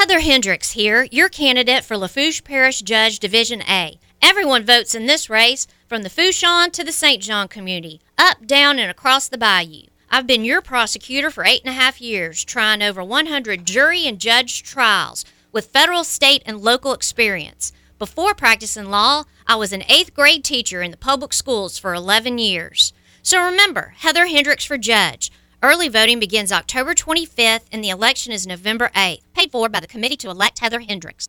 Heather 0.00 0.18
Hendricks 0.18 0.72
here, 0.72 1.06
your 1.12 1.28
candidate 1.28 1.84
for 1.84 1.96
Lafourche 1.96 2.42
Parish 2.42 2.82
Judge 2.82 3.20
Division 3.20 3.62
A. 3.62 4.00
Everyone 4.20 4.64
votes 4.64 4.96
in 4.96 5.06
this 5.06 5.30
race, 5.30 5.68
from 5.86 6.02
the 6.02 6.10
Fourchon 6.10 6.72
to 6.72 6.82
the 6.82 6.92
St. 6.92 7.22
John 7.22 7.46
community, 7.46 8.00
up, 8.18 8.46
down, 8.46 8.78
and 8.78 8.90
across 8.90 9.28
the 9.28 9.38
bayou. 9.38 9.84
I've 10.10 10.26
been 10.26 10.44
your 10.44 10.60
prosecutor 10.60 11.30
for 11.30 11.44
eight 11.44 11.62
and 11.64 11.70
a 11.70 11.80
half 11.80 12.00
years, 12.00 12.44
trying 12.44 12.82
over 12.82 13.04
100 13.04 13.64
jury 13.64 14.06
and 14.06 14.18
judge 14.18 14.62
trials 14.62 15.24
with 15.52 15.66
federal, 15.66 16.04
state, 16.04 16.42
and 16.46 16.60
local 16.60 16.92
experience. 16.92 17.72
Before 17.98 18.34
practicing 18.34 18.90
law, 18.90 19.24
I 19.46 19.56
was 19.56 19.72
an 19.72 19.84
eighth 19.88 20.14
grade 20.14 20.44
teacher 20.44 20.82
in 20.82 20.90
the 20.90 20.96
public 20.96 21.32
schools 21.32 21.78
for 21.78 21.94
11 21.94 22.38
years. 22.38 22.92
So 23.22 23.42
remember, 23.42 23.94
Heather 23.98 24.26
Hendricks 24.26 24.64
for 24.64 24.78
judge. 24.78 25.30
Early 25.62 25.88
voting 25.88 26.20
begins 26.20 26.52
October 26.52 26.94
25th 26.94 27.64
and 27.72 27.82
the 27.82 27.90
election 27.90 28.32
is 28.32 28.46
November 28.46 28.90
8th. 28.94 29.22
Paid 29.34 29.50
for 29.50 29.68
by 29.68 29.80
the 29.80 29.88
Committee 29.88 30.16
to 30.18 30.30
Elect 30.30 30.60
Heather 30.60 30.80
Hendricks. 30.80 31.28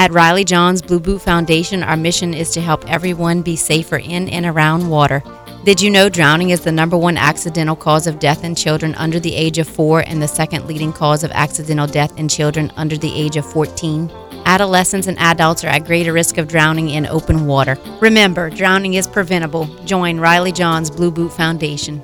At 0.00 0.12
Riley 0.12 0.44
Johns 0.44 0.80
Blue 0.80 0.98
Boot 0.98 1.20
Foundation, 1.20 1.82
our 1.82 1.94
mission 1.94 2.32
is 2.32 2.48
to 2.52 2.62
help 2.62 2.90
everyone 2.90 3.42
be 3.42 3.54
safer 3.54 3.98
in 3.98 4.30
and 4.30 4.46
around 4.46 4.88
water. 4.88 5.22
Did 5.64 5.82
you 5.82 5.90
know 5.90 6.08
drowning 6.08 6.48
is 6.48 6.62
the 6.62 6.72
number 6.72 6.96
one 6.96 7.18
accidental 7.18 7.76
cause 7.76 8.06
of 8.06 8.18
death 8.18 8.42
in 8.42 8.54
children 8.54 8.94
under 8.94 9.20
the 9.20 9.34
age 9.34 9.58
of 9.58 9.68
four 9.68 10.00
and 10.06 10.22
the 10.22 10.26
second 10.26 10.64
leading 10.64 10.90
cause 10.90 11.22
of 11.22 11.30
accidental 11.32 11.86
death 11.86 12.18
in 12.18 12.28
children 12.28 12.72
under 12.76 12.96
the 12.96 13.12
age 13.14 13.36
of 13.36 13.44
14? 13.52 14.10
Adolescents 14.46 15.06
and 15.06 15.18
adults 15.18 15.64
are 15.64 15.68
at 15.68 15.84
greater 15.84 16.14
risk 16.14 16.38
of 16.38 16.48
drowning 16.48 16.88
in 16.88 17.04
open 17.04 17.46
water. 17.46 17.76
Remember, 18.00 18.48
drowning 18.48 18.94
is 18.94 19.06
preventable. 19.06 19.66
Join 19.84 20.18
Riley 20.18 20.50
Johns 20.50 20.90
Blue 20.90 21.10
Boot 21.10 21.30
Foundation. 21.30 21.98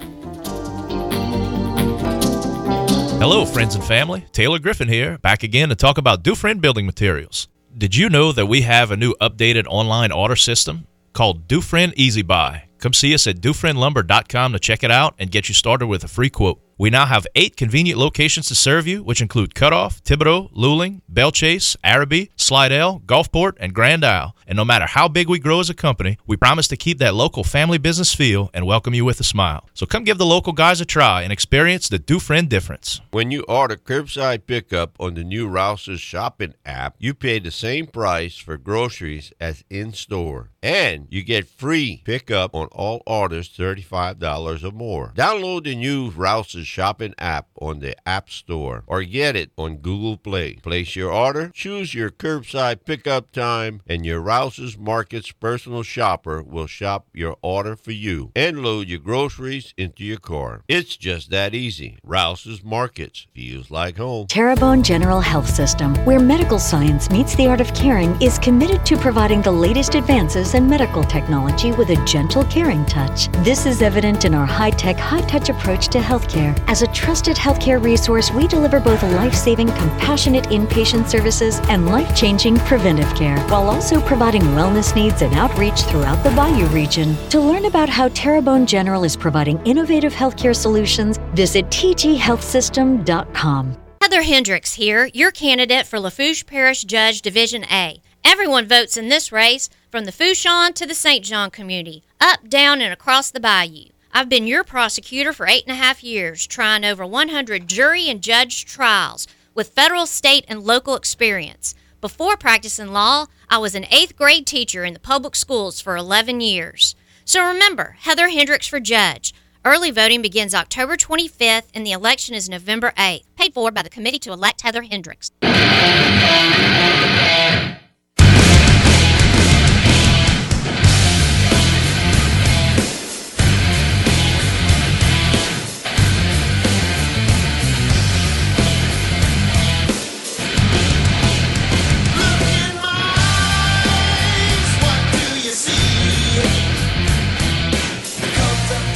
Hello, 3.19 3.47
friends 3.47 3.75
and 3.75 3.83
family. 3.83 4.27
Taylor 4.33 4.59
Griffin 4.59 4.89
here, 4.89 5.17
back 5.17 5.43
again 5.43 5.71
to 5.71 5.75
talk 5.75 5.97
about 5.97 6.23
Dufresne 6.23 6.59
Building 6.59 6.85
Materials. 6.85 7.49
Did 7.79 7.95
you 7.95 8.09
know 8.09 8.33
that 8.33 8.47
we 8.47 8.63
have 8.63 8.91
a 8.91 8.97
new 8.97 9.15
updated 9.21 9.67
online 9.69 10.11
order 10.11 10.35
system 10.35 10.87
called 11.13 11.47
Dufresne 11.47 11.93
Easy 11.95 12.23
Buy? 12.23 12.63
Come 12.79 12.95
see 12.95 13.13
us 13.13 13.27
at 13.27 13.43
DufresneLumber.com 13.43 14.53
to 14.55 14.59
check 14.59 14.83
it 14.83 14.91
out 14.91 15.15
and 15.19 15.31
get 15.31 15.51
you 15.51 15.55
started 15.55 15.87
with 15.87 16.03
a 16.03 16.09
free 16.09 16.31
quote. 16.31 16.59
We 16.79 16.91
now 16.91 17.07
have 17.07 17.27
eight 17.35 17.57
convenient 17.57 17.99
locations 17.99 18.49
to 18.49 18.55
serve 18.55 18.87
you, 18.87 19.03
which 19.03 19.23
include 19.23 19.55
Cutoff, 19.55 20.05
Thibodaux, 20.05 20.53
Luling, 20.53 21.01
Belle 21.09 21.33
Chasse, 21.33 21.75
Arabi, 21.83 22.31
Slidell, 22.37 23.01
Gulfport, 23.07 23.53
and 23.59 23.73
Grand 23.73 24.05
Isle. 24.05 24.37
And 24.47 24.57
no 24.59 24.65
matter 24.65 24.85
how 24.85 25.09
big 25.09 25.27
we 25.27 25.39
grow 25.39 25.61
as 25.61 25.71
a 25.71 25.75
company, 25.75 26.19
we 26.27 26.37
promise 26.37 26.69
to 26.69 26.77
keep 26.77 26.99
that 26.99 27.15
local 27.15 27.45
family 27.45 27.79
business 27.79 28.15
feel 28.15 28.51
and 28.53 28.67
welcome 28.67 28.93
you 28.93 29.07
with 29.07 29.19
a 29.21 29.25
smile. 29.25 29.67
So 29.73 29.87
come 29.87 30.05
give 30.05 30.19
the 30.19 30.27
local 30.27 30.53
guys 30.53 30.83
a 30.83 30.85
try 30.85 31.23
and 31.23 31.33
experience 31.33 31.89
the 31.89 31.99
Dufresne 31.99 32.47
difference. 32.47 33.01
When 33.11 33.31
you 33.31 33.45
order 33.49 33.77
curbside 33.77 34.47
pickup 34.47 34.97
on 35.01 35.15
the 35.15 35.25
new 35.25 35.49
Rouse's 35.49 36.03
shopping 36.03 36.53
app, 36.67 36.97
you 36.99 37.15
pay 37.15 37.39
the 37.39 37.51
same 37.51 37.87
price 37.87 38.37
for 38.37 38.59
groceries 38.59 39.33
as 39.41 39.65
in 39.71 39.95
store. 39.95 40.51
And 40.63 41.07
you 41.11 41.23
get 41.23 41.49
free 41.49 42.03
pickup 42.05 42.55
on 42.55 42.67
all 42.67 43.03
orders 43.07 43.49
$35 43.49 44.63
or 44.63 44.73
more. 44.73 45.13
Download 45.17 45.65
the 45.65 45.75
new 45.75 46.11
Rouse's 46.11 46.66
shopping 46.67 47.15
app 47.19 47.49
on 47.61 47.79
the 47.81 47.97
App 48.07 48.29
Store 48.29 48.85
or 48.87 49.03
get 49.03 49.37
it 49.37 49.51
on 49.57 49.77
Google 49.77 50.17
Play. 50.17 50.55
Place 50.55 50.97
your 50.97 51.13
order, 51.13 51.51
choose 51.55 51.95
your 51.95 52.11
curbside 52.11 52.85
pickup 52.85 53.33
time, 53.33 53.81
and 53.87 54.05
your 54.05 54.21
Rouse's 54.21 54.77
Markets 54.77 55.33
personal 55.33 55.83
shopper 55.83 56.43
will 56.43 56.67
shop 56.67 57.07
your 57.15 57.37
order 57.43 57.77
for 57.77 57.93
you 57.93 58.33
and 58.35 58.63
load 58.63 58.89
your 58.89 58.99
groceries 58.99 59.73
into 59.77 60.05
your 60.05 60.19
car. 60.19 60.63
It's 60.69 60.97
just 60.97 61.31
that 61.31 61.55
easy. 61.55 61.99
Rouse's 62.03 62.63
Markets 62.65 63.27
feels 63.35 63.71
like 63.71 63.97
home. 63.97 64.27
Terrebonne 64.27 64.83
General 64.83 65.21
Health 65.21 65.49
System, 65.49 65.95
where 66.05 66.19
medical 66.19 66.59
science 66.59 67.11
meets 67.11 67.35
the 67.37 67.47
art 67.47 67.61
of 67.61 67.73
caring, 67.75 68.21
is 68.21 68.39
committed 68.39 68.85
to 68.87 68.97
providing 68.97 69.43
the 69.43 69.53
latest 69.53 69.95
advances 69.95 70.55
in 70.55 70.69
medical 70.69 71.05
technology 71.05 71.73
with 71.73 71.91
a 71.91 72.05
gentle, 72.05 72.45
caring 72.45 72.85
touch. 72.87 73.29
This 73.45 73.67
is 73.67 73.83
evident 73.83 74.25
in 74.25 74.35
our 74.35 74.47
high 74.47 74.71
tech, 74.71 74.97
high 74.97 75.21
touch 75.23 75.49
approach 75.49 75.89
to 75.89 75.99
healthcare. 75.99 76.56
As 76.67 76.83
a 76.83 76.87
trusted 76.89 77.37
healthcare 77.37 77.83
resource, 77.83 78.31
we 78.31 78.47
deliver 78.47 78.79
both 78.81 79.03
life 79.03 79.35
saving, 79.35 79.69
compassionate 79.69 80.45
inpatient 80.47 81.09
services 81.09 81.61
and 81.69 81.87
life 81.87 82.15
changing 82.17 82.57
preventive 82.59 83.13
care, 83.15 83.39
while 83.49 83.69
also 83.69 84.01
providing 84.01 84.43
wellness 84.43 84.95
needs 84.95 85.23
and 85.23 85.35
outreach 85.35 85.83
throughout 85.83 86.23
the 86.23 86.31
Bayou 86.31 86.67
region. 86.67 87.17
To 87.31 87.41
learn 87.41 87.65
about 87.67 87.89
how 87.89 88.09
Terrebonne 88.09 88.67
General 88.67 89.05
is 89.05 89.17
providing 89.17 89.65
innovative 89.67 90.13
healthcare 90.13 90.55
solutions, 90.55 91.19
visit 91.35 91.67
tghealthsystem.com. 91.67 93.77
Heather 94.03 94.23
Hendricks 94.23 94.75
here, 94.75 95.11
your 95.13 95.33
candidate 95.33 95.87
for 95.87 95.99
Lafourche 95.99 96.47
Parish 96.47 96.85
Judge 96.85 97.23
Division 97.23 97.65
A. 97.65 98.01
Everyone 98.25 98.69
votes 98.69 98.97
in 98.97 99.09
this 99.09 99.33
race, 99.33 99.69
from 99.91 100.05
the 100.05 100.13
Fourchon 100.13 100.73
to 100.75 100.87
the 100.87 100.95
St. 100.95 101.25
John 101.25 101.51
community, 101.51 102.05
up, 102.21 102.49
down, 102.49 102.81
and 102.81 102.93
across 102.93 103.31
the 103.31 103.41
bayou. 103.41 103.87
I've 104.17 104.31
been 104.31 104.47
your 104.47 104.65
prosecutor 104.65 105.35
for 105.35 105.47
eight 105.47 105.65
and 105.67 105.73
a 105.73 105.79
half 105.79 106.03
years, 106.03 106.47
trying 106.47 106.87
over 106.87 107.05
100 107.05 107.69
jury 107.69 108.09
and 108.09 108.23
judge 108.23 108.65
trials 108.65 109.29
with 109.55 109.69
federal, 109.69 110.07
state, 110.07 110.47
and 110.49 110.63
local 110.63 110.97
experience. 110.97 111.75
Before 112.01 112.39
practicing 112.39 112.95
law, 112.95 113.27
I 113.51 113.59
was 113.59 113.75
an 113.75 113.85
eighth 113.91 114.17
grade 114.17 114.47
teacher 114.47 114.87
in 114.87 114.95
the 114.95 115.01
public 115.01 115.37
schools 115.37 115.83
for 115.83 115.99
11 115.99 116.41
years. 116.41 116.95
So 117.27 117.47
remember, 117.47 117.99
Heather 118.01 118.31
Hendricks 118.31 118.67
for 118.67 118.81
judge. 118.81 119.35
Early 119.67 119.91
voting 119.91 120.23
begins 120.23 120.55
October 120.55 120.97
25th 120.97 121.69
and 121.75 121.87
the 121.87 121.93
election 121.93 122.35
is 122.35 122.49
November 122.49 122.95
8th. 122.97 123.25
Paid 123.37 123.53
for 123.53 123.71
by 123.71 123.83
the 123.83 123.91
committee 123.91 124.21
to 124.21 124.33
elect 124.33 124.63
Heather 124.63 124.85
Hendricks. 124.85 125.31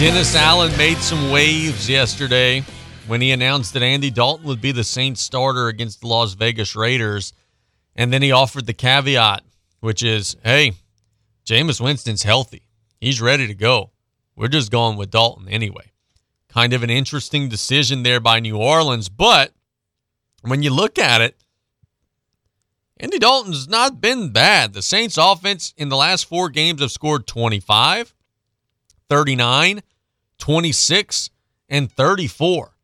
Dennis 0.00 0.34
Allen 0.34 0.74
made 0.78 0.96
some 0.96 1.30
waves 1.30 1.86
yesterday 1.86 2.64
when 3.06 3.20
he 3.20 3.32
announced 3.32 3.74
that 3.74 3.82
Andy 3.82 4.10
Dalton 4.10 4.46
would 4.46 4.62
be 4.62 4.72
the 4.72 4.82
Saints 4.82 5.20
starter 5.20 5.68
against 5.68 6.00
the 6.00 6.06
Las 6.06 6.32
Vegas 6.32 6.74
Raiders. 6.74 7.34
And 7.94 8.10
then 8.10 8.22
he 8.22 8.32
offered 8.32 8.64
the 8.64 8.72
caveat, 8.72 9.42
which 9.80 10.02
is 10.02 10.38
hey, 10.42 10.72
Jameis 11.44 11.82
Winston's 11.82 12.22
healthy. 12.22 12.62
He's 12.98 13.20
ready 13.20 13.46
to 13.46 13.52
go. 13.52 13.90
We're 14.36 14.48
just 14.48 14.70
going 14.70 14.96
with 14.96 15.10
Dalton 15.10 15.50
anyway. 15.50 15.92
Kind 16.48 16.72
of 16.72 16.82
an 16.82 16.88
interesting 16.88 17.50
decision 17.50 18.02
there 18.02 18.20
by 18.20 18.40
New 18.40 18.56
Orleans. 18.56 19.10
But 19.10 19.52
when 20.40 20.62
you 20.62 20.70
look 20.70 20.98
at 20.98 21.20
it, 21.20 21.36
Andy 22.96 23.18
Dalton's 23.18 23.68
not 23.68 24.00
been 24.00 24.32
bad. 24.32 24.72
The 24.72 24.80
Saints 24.80 25.18
offense 25.18 25.74
in 25.76 25.90
the 25.90 25.96
last 25.96 26.24
four 26.24 26.48
games 26.48 26.80
have 26.80 26.90
scored 26.90 27.26
25, 27.26 28.14
39, 29.10 29.82
26, 30.40 31.30
and 31.68 31.90
34. 31.90 32.74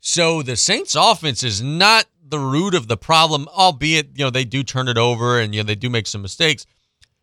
So 0.00 0.42
the 0.42 0.56
Saints 0.56 0.94
offense 0.94 1.42
is 1.42 1.62
not 1.62 2.06
the 2.28 2.38
root 2.38 2.74
of 2.74 2.88
the 2.88 2.96
problem, 2.96 3.46
albeit, 3.48 4.10
you 4.14 4.24
know, 4.24 4.30
they 4.30 4.44
do 4.44 4.62
turn 4.62 4.88
it 4.88 4.98
over 4.98 5.38
and, 5.38 5.54
you 5.54 5.62
know, 5.62 5.66
they 5.66 5.74
do 5.74 5.90
make 5.90 6.06
some 6.06 6.22
mistakes. 6.22 6.66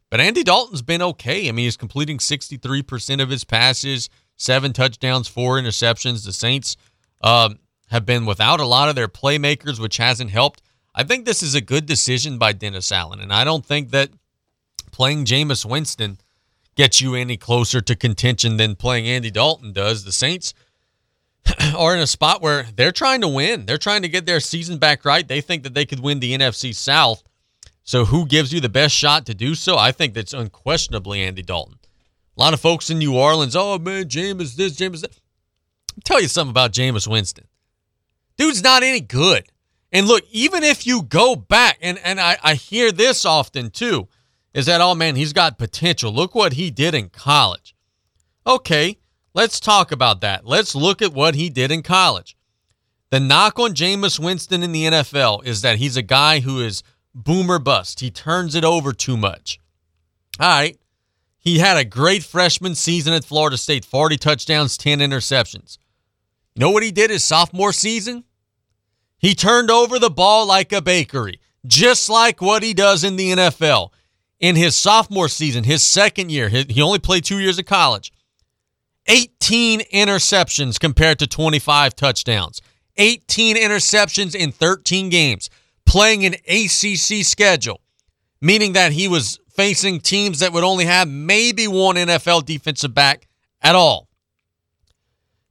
But 0.10 0.20
Andy 0.20 0.44
Dalton's 0.44 0.82
been 0.82 1.02
okay. 1.02 1.50
I 1.50 1.52
mean, 1.52 1.66
he's 1.66 1.76
completing 1.78 2.20
63% 2.20 3.22
of 3.22 3.30
his 3.30 3.44
passes, 3.44 4.10
seven 4.36 4.72
touchdowns, 4.72 5.28
four 5.28 5.60
interceptions. 5.60 6.24
The 6.24 6.32
Saints 6.32 6.78
um, 7.22 7.60
have 7.90 8.06
been 8.06 8.26
without 8.26 8.60
a 8.60 8.66
lot 8.66 8.90
of 8.90 8.96
their 8.96 9.08
playmakers, 9.08 9.80
which 9.80 9.98
hasn't 9.98 10.30
helped. 10.30 10.62
I 10.96 11.04
think 11.04 11.26
this 11.26 11.42
is 11.42 11.56
a 11.56 11.62
good 11.62 11.88
decision 11.88 12.38
by 12.38 12.54
Dennis 12.54 12.92
Allen, 12.92 13.20
and 13.20 13.34
I 13.34 13.44
don't 13.44 13.66
think 13.66 13.90
that 13.90 14.12
playing 14.92 15.26
Jameis 15.26 15.66
Winston 15.66 16.20
gets 16.76 17.02
you 17.02 17.16
any 17.16 17.38
closer 17.38 17.82
to 17.82 17.96
contention 17.96 18.58
than 18.58 18.76
playing 18.76 19.08
Andy 19.08 19.32
Dalton 19.32 19.74
does. 19.74 20.04
The 20.04 20.12
Saints 20.12 20.54
are 21.76 21.94
in 21.94 22.02
a 22.02 22.08
spot 22.08 22.42
where 22.42 22.64
they're 22.76 22.92
trying 22.92 23.22
to 23.22 23.28
win. 23.28 23.66
They're 23.66 23.78
trying 23.78 24.02
to 24.04 24.10
get 24.10 24.26
their 24.26 24.40
season 24.40 24.78
back 24.78 25.06
right. 25.06 25.28
They 25.28 25.42
think 25.42 25.64
that 25.64 25.74
they 25.74 25.86
could 25.86 26.00
win 26.00 26.20
the 26.20 26.38
NFC 26.38 26.74
South. 26.74 27.24
So 27.84 28.06
who 28.06 28.26
gives 28.26 28.54
you 28.54 28.62
the 28.62 28.70
best 28.70 28.96
shot 28.96 29.26
to 29.26 29.34
do 29.34 29.56
so? 29.56 29.78
I 29.78 29.92
think 29.92 30.14
that's 30.14 30.34
unquestionably 30.34 31.22
Andy 31.22 31.42
Dalton. 31.42 31.80
A 32.36 32.42
lot 32.42 32.54
of 32.54 32.60
folks 32.60 32.90
in 32.90 32.98
New 32.98 33.16
Orleans, 33.16 33.56
oh 33.56 33.78
man, 33.78 34.06
Jameis 34.06 34.56
this, 34.56 34.78
Jameis 34.78 35.02
that. 35.02 35.12
I'll 35.96 36.02
tell 36.04 36.22
you 36.22 36.28
something 36.28 36.52
about 36.52 36.72
Jameis 36.72 37.08
Winston. 37.08 37.46
Dude's 38.38 38.64
not 38.64 38.82
any 38.82 39.02
good. 39.02 39.46
And 39.92 40.08
look, 40.08 40.24
even 40.32 40.64
if 40.64 40.88
you 40.88 41.04
go 41.04 41.36
back, 41.36 41.78
and, 41.82 42.00
and 42.04 42.20
I, 42.20 42.38
I 42.42 42.56
hear 42.56 42.92
this 42.92 43.26
often 43.26 43.70
too, 43.70 44.08
is 44.54 44.66
that, 44.68 44.82
oh 44.82 44.96
man, 44.96 45.16
he's 45.16 45.34
got 45.34 45.58
potential. 45.58 46.14
Look 46.14 46.36
what 46.36 46.54
he 46.54 46.70
did 46.70 46.94
in 46.94 47.10
college. 47.10 47.76
Okay, 48.46 49.00
let's 49.34 49.60
talk 49.60 49.92
about 49.92 50.22
that. 50.22 50.46
Let's 50.46 50.76
look 50.76 51.02
at 51.02 51.14
what 51.14 51.36
he 51.36 51.50
did 51.50 51.72
in 51.72 51.82
college. 51.82 52.36
The 53.10 53.20
knock 53.20 53.60
on 53.60 53.74
Jameis 53.74 54.20
Winston 54.20 54.64
in 54.64 54.72
the 54.72 54.86
NFL 54.86 55.46
is 55.46 55.62
that 55.62 55.78
he's 55.78 55.98
a 55.98 56.02
guy 56.02 56.40
who 56.40 56.60
is 56.60 56.84
boomer 57.14 57.60
bust. 57.60 58.00
He 58.00 58.10
turns 58.10 58.56
it 58.56 58.64
over 58.64 58.92
too 58.92 59.18
much. 59.18 59.60
All 60.40 60.48
right. 60.48 60.78
He 61.38 61.60
had 61.60 61.78
a 61.78 61.86
great 61.86 62.24
freshman 62.24 62.74
season 62.74 63.14
at 63.14 63.26
Florida 63.26 63.58
State 63.58 63.86
40 63.86 64.18
touchdowns, 64.18 64.78
10 64.78 65.00
interceptions. 65.00 65.78
You 66.56 66.62
know 66.62 66.70
what 66.70 66.84
he 66.84 66.92
did 66.92 67.10
his 67.10 67.24
sophomore 67.24 67.74
season? 67.74 68.24
He 69.18 69.36
turned 69.36 69.70
over 69.70 70.00
the 70.00 70.10
ball 70.10 70.48
like 70.48 70.72
a 70.72 70.82
bakery, 70.82 71.40
just 71.66 72.10
like 72.10 72.42
what 72.42 72.64
he 72.64 72.74
does 72.74 73.04
in 73.04 73.16
the 73.16 73.32
NFL. 73.32 73.90
In 74.44 74.58
his 74.58 74.76
sophomore 74.76 75.30
season, 75.30 75.64
his 75.64 75.82
second 75.82 76.30
year, 76.30 76.50
he 76.50 76.82
only 76.82 77.00
played 77.00 77.24
two 77.24 77.40
years 77.40 77.58
of 77.58 77.66
college, 77.66 78.12
18 79.08 79.80
interceptions 79.80 80.78
compared 80.78 81.18
to 81.20 81.28
25 81.28 81.96
touchdowns. 81.96 82.62
18 82.98 83.56
interceptions 83.56 84.36
in 84.36 84.52
13 84.52 85.08
games, 85.08 85.50
playing 85.86 86.26
an 86.26 86.34
ACC 86.34 87.24
schedule, 87.24 87.80
meaning 88.42 88.74
that 88.74 88.92
he 88.92 89.08
was 89.08 89.40
facing 89.50 90.02
teams 90.02 90.40
that 90.40 90.52
would 90.52 90.66
only 90.66 90.84
have 90.84 91.08
maybe 91.08 91.66
one 91.66 91.96
NFL 91.96 92.46
defensive 92.46 92.94
back 92.94 93.30
at 93.62 93.76
all. 93.76 94.10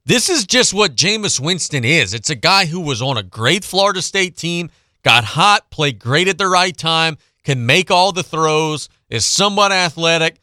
This 0.05 0.29
is 0.29 0.45
just 0.45 0.71
what 0.71 0.95
Jameis 0.95 1.39
Winston 1.39 1.83
is. 1.83 2.13
It's 2.13 2.29
a 2.29 2.35
guy 2.35 2.67
who 2.67 2.79
was 2.79 3.01
on 3.01 3.17
a 3.17 3.23
great 3.23 3.65
Florida 3.65 4.03
State 4.03 4.37
team, 4.37 4.69
got 5.01 5.23
hot, 5.23 5.71
played 5.71 5.97
great 5.97 6.27
at 6.27 6.37
the 6.37 6.47
right 6.47 6.77
time, 6.77 7.17
can 7.43 7.65
make 7.65 7.91
all 7.91 8.11
the 8.11 8.23
throws, 8.23 8.89
is 9.09 9.25
somewhat 9.25 9.71
athletic, 9.71 10.41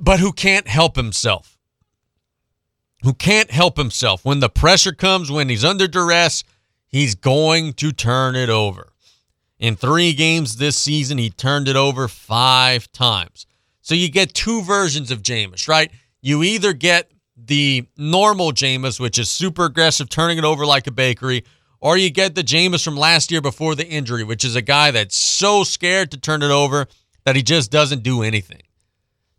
but 0.00 0.20
who 0.20 0.32
can't 0.32 0.68
help 0.68 0.96
himself. 0.96 1.58
Who 3.02 3.14
can't 3.14 3.50
help 3.50 3.76
himself. 3.76 4.24
When 4.24 4.40
the 4.40 4.48
pressure 4.48 4.92
comes, 4.92 5.30
when 5.30 5.48
he's 5.48 5.64
under 5.64 5.86
duress, 5.86 6.42
he's 6.88 7.14
going 7.14 7.74
to 7.74 7.92
turn 7.92 8.34
it 8.34 8.48
over. 8.48 8.92
In 9.58 9.76
three 9.76 10.12
games 10.12 10.56
this 10.56 10.76
season, 10.76 11.18
he 11.18 11.30
turned 11.30 11.68
it 11.68 11.76
over 11.76 12.08
five 12.08 12.90
times. 12.92 13.46
So 13.80 13.94
you 13.94 14.10
get 14.10 14.34
two 14.34 14.62
versions 14.62 15.10
of 15.10 15.22
Jameis, 15.22 15.68
right? 15.68 15.90
You 16.20 16.42
either 16.42 16.72
get 16.72 17.10
the 17.36 17.86
normal 17.96 18.50
Jameis, 18.50 18.98
which 18.98 19.18
is 19.18 19.30
super 19.30 19.66
aggressive, 19.66 20.08
turning 20.08 20.38
it 20.38 20.44
over 20.44 20.66
like 20.66 20.86
a 20.86 20.90
bakery, 20.90 21.44
or 21.86 21.96
you 21.96 22.10
get 22.10 22.34
the 22.34 22.42
Jameis 22.42 22.82
from 22.82 22.96
last 22.96 23.30
year 23.30 23.40
before 23.40 23.76
the 23.76 23.86
injury, 23.86 24.24
which 24.24 24.44
is 24.44 24.56
a 24.56 24.60
guy 24.60 24.90
that's 24.90 25.14
so 25.14 25.62
scared 25.62 26.10
to 26.10 26.18
turn 26.18 26.42
it 26.42 26.50
over 26.50 26.88
that 27.24 27.36
he 27.36 27.44
just 27.44 27.70
doesn't 27.70 28.02
do 28.02 28.24
anything. 28.24 28.62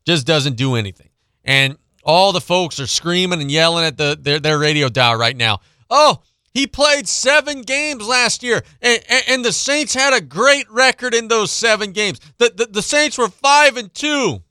Just 0.06 0.26
doesn't 0.26 0.56
do 0.56 0.76
anything. 0.76 1.10
And 1.44 1.78
all 2.06 2.32
the 2.32 2.40
folks 2.40 2.80
are 2.80 2.88
screaming 2.88 3.42
and 3.42 3.52
yelling 3.52 3.84
at 3.84 3.98
the 3.98 4.18
their, 4.18 4.40
their 4.40 4.58
radio 4.58 4.88
dial 4.88 5.18
right 5.18 5.36
now. 5.36 5.60
Oh, 5.90 6.22
he 6.54 6.68
played 6.68 7.10
seven 7.10 7.64
games 7.64 8.08
last 8.08 8.42
year, 8.44 8.64
and, 8.82 9.04
and, 9.10 9.24
and, 9.28 9.46
the 9.46 9.52
Saints 9.52 9.94
had 9.94 10.14
a 10.14 10.22
great 10.22 10.72
record 10.72 11.14
in 11.14 11.28
those 11.28 11.52
seven 11.52 11.92
games. 11.92 12.22
The, 12.38 12.54
the, 12.56 12.66
the 12.68 12.82
Saints 12.82 13.18
were 13.18 13.28
five 13.28 13.76
and 13.76 13.94
two. 13.94 14.42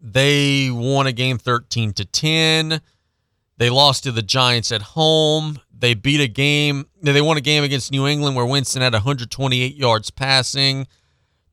They 0.00 0.70
won 0.70 1.08
a 1.08 1.12
game 1.12 1.38
13 1.38 1.94
to 1.94 2.04
10. 2.04 2.80
They 3.56 3.70
lost 3.70 4.04
to 4.04 4.12
the 4.12 4.22
Giants 4.22 4.70
at 4.70 4.82
home. 4.82 5.58
They 5.82 5.94
beat 5.94 6.20
a 6.20 6.28
game. 6.28 6.86
They 7.02 7.20
won 7.20 7.38
a 7.38 7.40
game 7.40 7.64
against 7.64 7.90
New 7.90 8.06
England 8.06 8.36
where 8.36 8.46
Winston 8.46 8.82
had 8.82 8.92
128 8.92 9.74
yards 9.74 10.12
passing. 10.12 10.86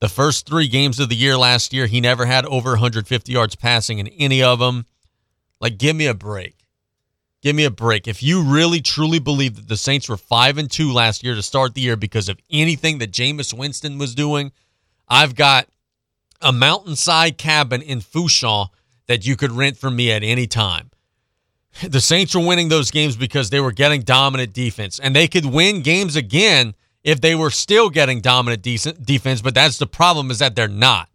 The 0.02 0.08
first 0.08 0.46
three 0.46 0.68
games 0.68 1.00
of 1.00 1.10
the 1.10 1.16
year 1.16 1.36
last 1.36 1.74
year, 1.74 1.88
he 1.88 2.00
never 2.00 2.28
had 2.28 2.46
over 2.46 2.70
150 2.70 3.32
yards 3.32 3.56
passing 3.56 3.98
in 3.98 4.08
any 4.08 4.44
of 4.44 4.60
them. 4.60 4.86
Like, 5.60 5.80
give 5.80 5.96
me 5.96 6.06
a 6.06 6.14
break. 6.14 6.58
Give 7.42 7.56
me 7.56 7.64
a 7.64 7.72
break. 7.72 8.08
If 8.08 8.22
you 8.22 8.44
really 8.44 8.82
truly 8.82 9.18
believe 9.18 9.56
that 9.56 9.68
the 9.68 9.76
Saints 9.76 10.08
were 10.08 10.16
five 10.16 10.60
and 10.60 10.70
two 10.70 10.94
last 10.94 11.24
year 11.24 11.34
to 11.34 11.42
start 11.42 11.74
the 11.74 11.82
year 11.82 11.96
because 11.96 12.30
of 12.30 12.38
anything 12.52 13.00
that 13.00 13.12
Jameis 13.12 13.52
Winston 13.52 13.98
was 13.98 14.14
doing, 14.14 14.52
I've 15.08 15.34
got 15.34 15.70
a 16.40 16.52
mountainside 16.52 17.40
cabin 17.40 17.82
in 17.82 18.00
Fourchon 18.00 18.68
that 19.08 19.26
you 19.26 19.36
could 19.36 19.52
rent 19.52 19.78
from 19.78 19.96
me 19.96 20.12
at 20.12 20.22
any 20.22 20.46
time. 20.46 20.89
The 21.88 22.02
Saints 22.02 22.36
were 22.36 22.46
winning 22.46 22.70
those 22.70 22.92
games 22.92 23.16
because 23.16 23.50
they 23.50 23.60
were 23.60 23.72
getting 23.72 24.02
dominant 24.02 24.54
defense, 24.54 25.00
and 25.00 25.16
they 25.16 25.28
could 25.28 25.46
win 25.46 25.82
games 25.82 26.16
again 26.16 26.76
if 27.04 27.22
they 27.22 27.36
were 27.36 27.52
still 27.52 27.90
getting 27.90 28.22
dominant 28.22 28.62
decent 28.62 29.06
defense. 29.06 29.42
But 29.42 29.56
that's 29.56 29.78
the 29.78 29.88
problem 29.88 30.32
is 30.32 30.40
that 30.40 30.56
they're 30.56 30.68
not. 30.68 31.10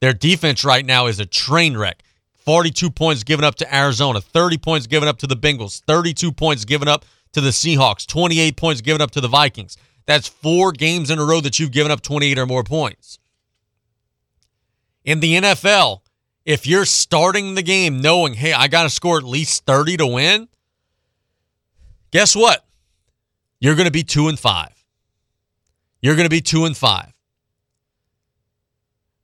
Their 0.00 0.12
defense 0.12 0.64
right 0.64 0.84
now 0.84 1.06
is 1.06 1.20
a 1.20 1.26
train 1.26 1.76
wreck. 1.76 2.02
42 2.38 2.90
points 2.90 3.22
given 3.22 3.44
up 3.44 3.54
to 3.56 3.74
Arizona, 3.74 4.20
30 4.20 4.58
points 4.58 4.86
given 4.86 5.08
up 5.08 5.18
to 5.18 5.26
the 5.26 5.36
Bengals, 5.36 5.82
32 5.84 6.32
points 6.32 6.64
given 6.64 6.88
up 6.88 7.04
to 7.32 7.40
the 7.40 7.50
Seahawks, 7.50 8.06
28 8.06 8.56
points 8.56 8.80
given 8.80 9.00
up 9.00 9.10
to 9.12 9.20
the 9.20 9.28
Vikings. 9.28 9.76
That's 10.06 10.26
four 10.26 10.72
games 10.72 11.10
in 11.10 11.18
a 11.18 11.24
row 11.24 11.40
that 11.40 11.58
you've 11.58 11.70
given 11.70 11.92
up 11.92 12.00
28 12.00 12.38
or 12.38 12.46
more 12.46 12.64
points. 12.64 13.18
In 15.04 15.20
the 15.20 15.34
NFL, 15.34 16.00
if 16.44 16.66
you're 16.66 16.84
starting 16.84 17.54
the 17.54 17.62
game 17.62 18.00
knowing, 18.00 18.34
hey, 18.34 18.52
I 18.52 18.68
got 18.68 18.84
to 18.84 18.90
score 18.90 19.18
at 19.18 19.24
least 19.24 19.64
30 19.66 19.98
to 19.98 20.06
win, 20.06 20.48
guess 22.10 22.34
what? 22.34 22.64
You're 23.60 23.74
going 23.74 23.86
to 23.86 23.92
be 23.92 24.02
2 24.02 24.28
and 24.28 24.38
5. 24.38 24.68
You're 26.00 26.16
going 26.16 26.26
to 26.26 26.30
be 26.30 26.40
2 26.40 26.64
and 26.64 26.76
5. 26.76 27.12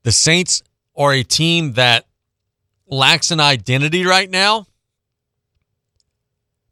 The 0.03 0.13
Saints 0.13 0.63
are 0.95 1.13
a 1.13 1.23
team 1.23 1.73
that 1.73 2.07
lacks 2.87 3.31
an 3.31 3.41
identity 3.41 4.05
right 4.05 4.31
now, 4.31 4.67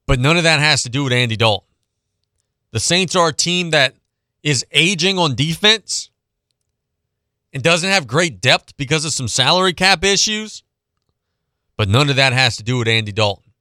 but 0.06 0.20
none 0.20 0.36
of 0.36 0.44
that 0.44 0.60
has 0.60 0.82
to 0.84 0.88
do 0.88 1.04
with 1.04 1.12
Andy 1.12 1.36
Dalton. 1.36 1.66
The 2.70 2.80
Saints 2.80 3.16
are 3.16 3.28
a 3.28 3.32
team 3.32 3.70
that 3.70 3.94
is 4.42 4.64
aging 4.70 5.18
on 5.18 5.34
defense 5.34 6.10
and 7.54 7.62
doesn't 7.62 7.88
have 7.88 8.06
great 8.06 8.40
depth 8.40 8.76
because 8.76 9.04
of 9.04 9.12
some 9.12 9.28
salary 9.28 9.72
cap 9.72 10.04
issues, 10.04 10.64
but 11.76 11.88
none 11.88 12.10
of 12.10 12.16
that 12.16 12.32
has 12.32 12.56
to 12.56 12.64
do 12.64 12.78
with 12.78 12.88
Andy 12.88 13.12
Dalton. 13.12 13.52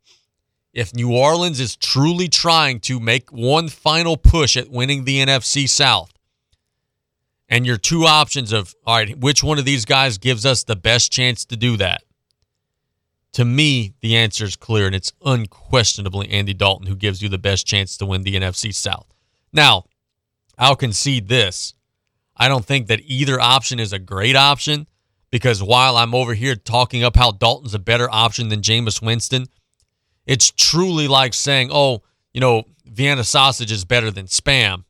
If 0.74 0.96
New 0.96 1.16
Orleans 1.16 1.60
is 1.60 1.76
truly 1.76 2.28
trying 2.28 2.80
to 2.82 3.00
make 3.00 3.32
one 3.32 3.70
final 3.70 4.18
push 4.18 4.58
at 4.58 4.72
winning 4.72 5.04
the 5.04 5.24
NFC 5.24 5.70
South, 5.70 6.12
and 7.48 7.68
your 7.68 7.78
two 7.78 8.06
options 8.06 8.52
of, 8.52 8.74
all 8.84 8.96
right, 8.96 9.18
which 9.20 9.44
one 9.44 9.60
of 9.60 9.66
these 9.66 9.86
guys 9.86 10.18
gives 10.18 10.44
us 10.44 10.64
the 10.64 10.76
best 10.76 11.12
chance 11.12 11.46
to 11.46 11.56
do 11.56 11.78
that? 11.78 12.04
To 13.34 13.46
me, 13.46 13.94
the 14.02 14.16
answer 14.16 14.46
is 14.46 14.56
clear, 14.56 14.88
and 14.88 14.96
it's 14.96 15.14
unquestionably 15.24 16.30
Andy 16.30 16.56
Dalton 16.56 16.88
who 16.88 16.96
gives 16.96 17.22
you 17.22 17.30
the 17.30 17.38
best 17.38 17.68
chance 17.68 17.96
to 17.98 18.08
win 18.08 18.24
the 18.24 18.36
NFC 18.36 18.74
South. 18.74 19.06
Now, 19.52 19.86
I'll 20.58 20.76
concede 20.76 21.28
this. 21.28 21.76
I 22.36 22.48
don't 22.48 22.66
think 22.66 22.88
that 22.88 23.02
either 23.06 23.40
option 23.40 23.80
is 23.80 23.94
a 23.94 24.00
great 24.00 24.36
option 24.36 24.88
because 25.32 25.64
while 25.64 25.98
I'm 25.98 26.14
over 26.14 26.34
here 26.34 26.56
talking 26.56 27.04
up 27.04 27.16
how 27.16 27.32
Dalton's 27.32 27.74
a 27.74 27.80
better 27.80 28.10
option 28.12 28.50
than 28.50 28.62
Jameis 28.62 29.02
Winston, 29.02 29.48
it's 30.26 30.52
truly 30.52 31.08
like 31.08 31.34
saying, 31.34 31.70
oh, 31.72 32.04
you 32.34 32.42
know, 32.42 32.64
Vienna 32.86 33.24
sausage 33.24 33.72
is 33.72 33.86
better 33.86 34.12
than 34.12 34.26
spam. 34.28 34.84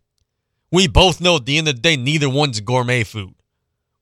We 0.72 0.88
both 0.88 1.22
know 1.22 1.38
at 1.38 1.46
the 1.46 1.58
end 1.58 1.68
of 1.68 1.76
the 1.76 1.82
day, 1.82 1.96
neither 1.96 2.30
one's 2.30 2.60
gourmet 2.60 3.04
food. 3.04 3.36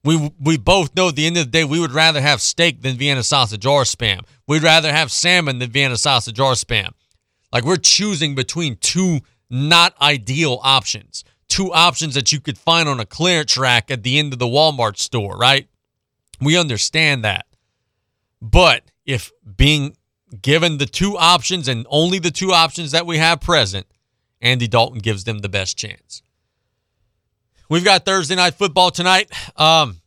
We 0.03 0.31
we 0.39 0.57
both 0.57 0.95
know 0.95 1.09
at 1.09 1.15
the 1.15 1.27
end 1.27 1.37
of 1.37 1.45
the 1.45 1.51
day 1.51 1.63
we 1.63 1.79
would 1.79 1.91
rather 1.91 2.21
have 2.21 2.41
steak 2.41 2.81
than 2.81 2.97
Vienna 2.97 3.23
sausage 3.23 3.65
or 3.65 3.83
spam. 3.83 4.21
We'd 4.47 4.63
rather 4.63 4.91
have 4.91 5.11
salmon 5.11 5.59
than 5.59 5.69
Vienna 5.69 5.97
sausage 5.97 6.39
or 6.39 6.53
spam. 6.53 6.89
Like 7.53 7.65
we're 7.65 7.77
choosing 7.77 8.33
between 8.33 8.77
two 8.77 9.19
not 9.49 9.93
ideal 10.01 10.59
options. 10.63 11.23
Two 11.51 11.73
options 11.73 12.13
that 12.13 12.31
you 12.31 12.39
could 12.39 12.57
find 12.57 12.87
on 12.87 13.01
a 13.01 13.05
clearance 13.05 13.57
rack 13.57 13.91
at 13.91 14.03
the 14.03 14.17
end 14.17 14.31
of 14.31 14.39
the 14.39 14.45
Walmart 14.45 14.97
store, 14.97 15.35
right? 15.35 15.67
We 16.39 16.57
understand 16.57 17.25
that. 17.25 17.45
But 18.41 18.83
if 19.05 19.33
being 19.57 19.97
given 20.41 20.77
the 20.77 20.85
two 20.85 21.17
options 21.17 21.67
and 21.67 21.85
only 21.89 22.19
the 22.19 22.31
two 22.31 22.53
options 22.53 22.91
that 22.91 23.05
we 23.05 23.17
have 23.17 23.41
present, 23.41 23.85
Andy 24.39 24.65
Dalton 24.65 24.99
gives 24.99 25.25
them 25.25 25.39
the 25.39 25.49
best 25.49 25.77
chance. 25.77 26.23
We've 27.67 27.83
got 27.83 28.05
Thursday 28.05 28.35
night 28.35 28.53
football 28.53 28.89
tonight. 28.89 29.29
Um, 29.59 29.97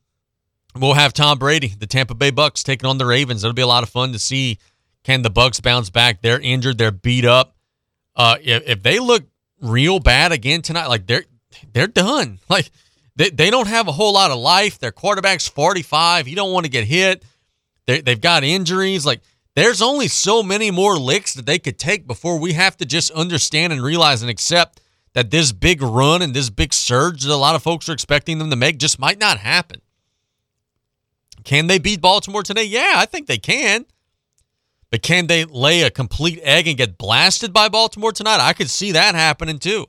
we'll 0.75 0.95
have 0.95 1.13
Tom 1.13 1.39
Brady, 1.39 1.69
the 1.69 1.87
Tampa 1.87 2.15
Bay 2.15 2.31
Bucks, 2.31 2.63
taking 2.63 2.89
on 2.89 2.97
the 2.97 3.05
Ravens. 3.05 3.45
It'll 3.45 3.53
be 3.53 3.61
a 3.61 3.67
lot 3.67 3.83
of 3.83 3.91
fun 3.91 4.13
to 4.13 4.19
see. 4.19 4.59
Can 5.03 5.21
the 5.21 5.31
Bucks 5.31 5.61
bounce 5.61 5.91
back? 5.91 6.23
They're 6.23 6.41
injured. 6.41 6.79
They're 6.79 6.91
beat 6.91 7.27
up. 7.27 7.55
Uh, 8.17 8.37
if, 8.43 8.63
if 8.67 8.83
they 8.83 8.99
look 8.99 9.25
real 9.61 10.01
bad 10.01 10.33
again 10.33 10.63
tonight, 10.63 10.87
like 10.87 11.07
they're 11.07 11.25
they're 11.73 11.87
done. 11.87 12.39
Like 12.49 12.71
they, 13.17 13.31
they 13.31 13.51
don't 13.51 13.69
have 13.69 13.89
a 13.89 13.93
whole 13.93 14.13
lot 14.15 14.31
of 14.31 14.39
life. 14.39 14.79
Their 14.79 14.93
quarterback's 14.93 15.49
45. 15.49 16.27
You 16.29 16.37
don't 16.37 16.53
want 16.53 16.67
to 16.67 16.71
get 16.71 16.85
hit. 16.85 17.25
They, 17.87 18.01
they've 18.01 18.21
got 18.21 18.45
injuries. 18.45 19.07
Like 19.07 19.21
there's 19.55 19.83
only 19.83 20.09
so 20.09 20.43
many 20.43 20.71
more 20.71 20.97
licks 20.97 21.35
that 21.35 21.47
they 21.47 21.59
could 21.59 21.79
take 21.79 22.07
before 22.07 22.39
we 22.39 22.55
have 22.55 22.77
to 22.79 22.85
just 22.85 23.11
understand 23.13 23.73
and 23.73 23.83
realize 23.83 24.23
and 24.23 24.31
accept 24.31 24.81
that 25.13 25.31
this 25.31 25.53
big 25.53 25.81
run 25.81 26.23
and 26.23 26.35
this 26.35 26.51
big 26.51 26.75
surge 26.75 27.23
that 27.23 27.33
a 27.33 27.37
lot 27.37 27.55
of 27.55 27.63
folks 27.63 27.89
are 27.89 27.93
expecting 27.93 28.39
them 28.39 28.51
to 28.51 28.57
make 28.57 28.79
just 28.79 28.99
might 28.99 29.19
not 29.19 29.39
happen. 29.39 29.81
Can 31.45 31.67
they 31.69 31.79
beat 31.79 32.01
Baltimore 32.01 32.43
today? 32.43 32.65
Yeah, 32.65 32.95
I 32.97 33.07
think 33.07 33.27
they 33.27 33.39
can. 33.39 33.87
But 34.91 35.03
can 35.03 35.27
they 35.27 35.45
lay 35.45 35.83
a 35.83 35.91
complete 35.91 36.41
egg 36.43 36.67
and 36.67 36.77
get 36.77 36.99
blasted 36.99 37.53
by 37.53 37.69
Baltimore 37.69 38.13
tonight? 38.13 38.41
I 38.41 38.53
could 38.53 38.71
see 38.71 38.93
that 38.93 39.15
happening 39.15 39.59
too. 39.59 39.87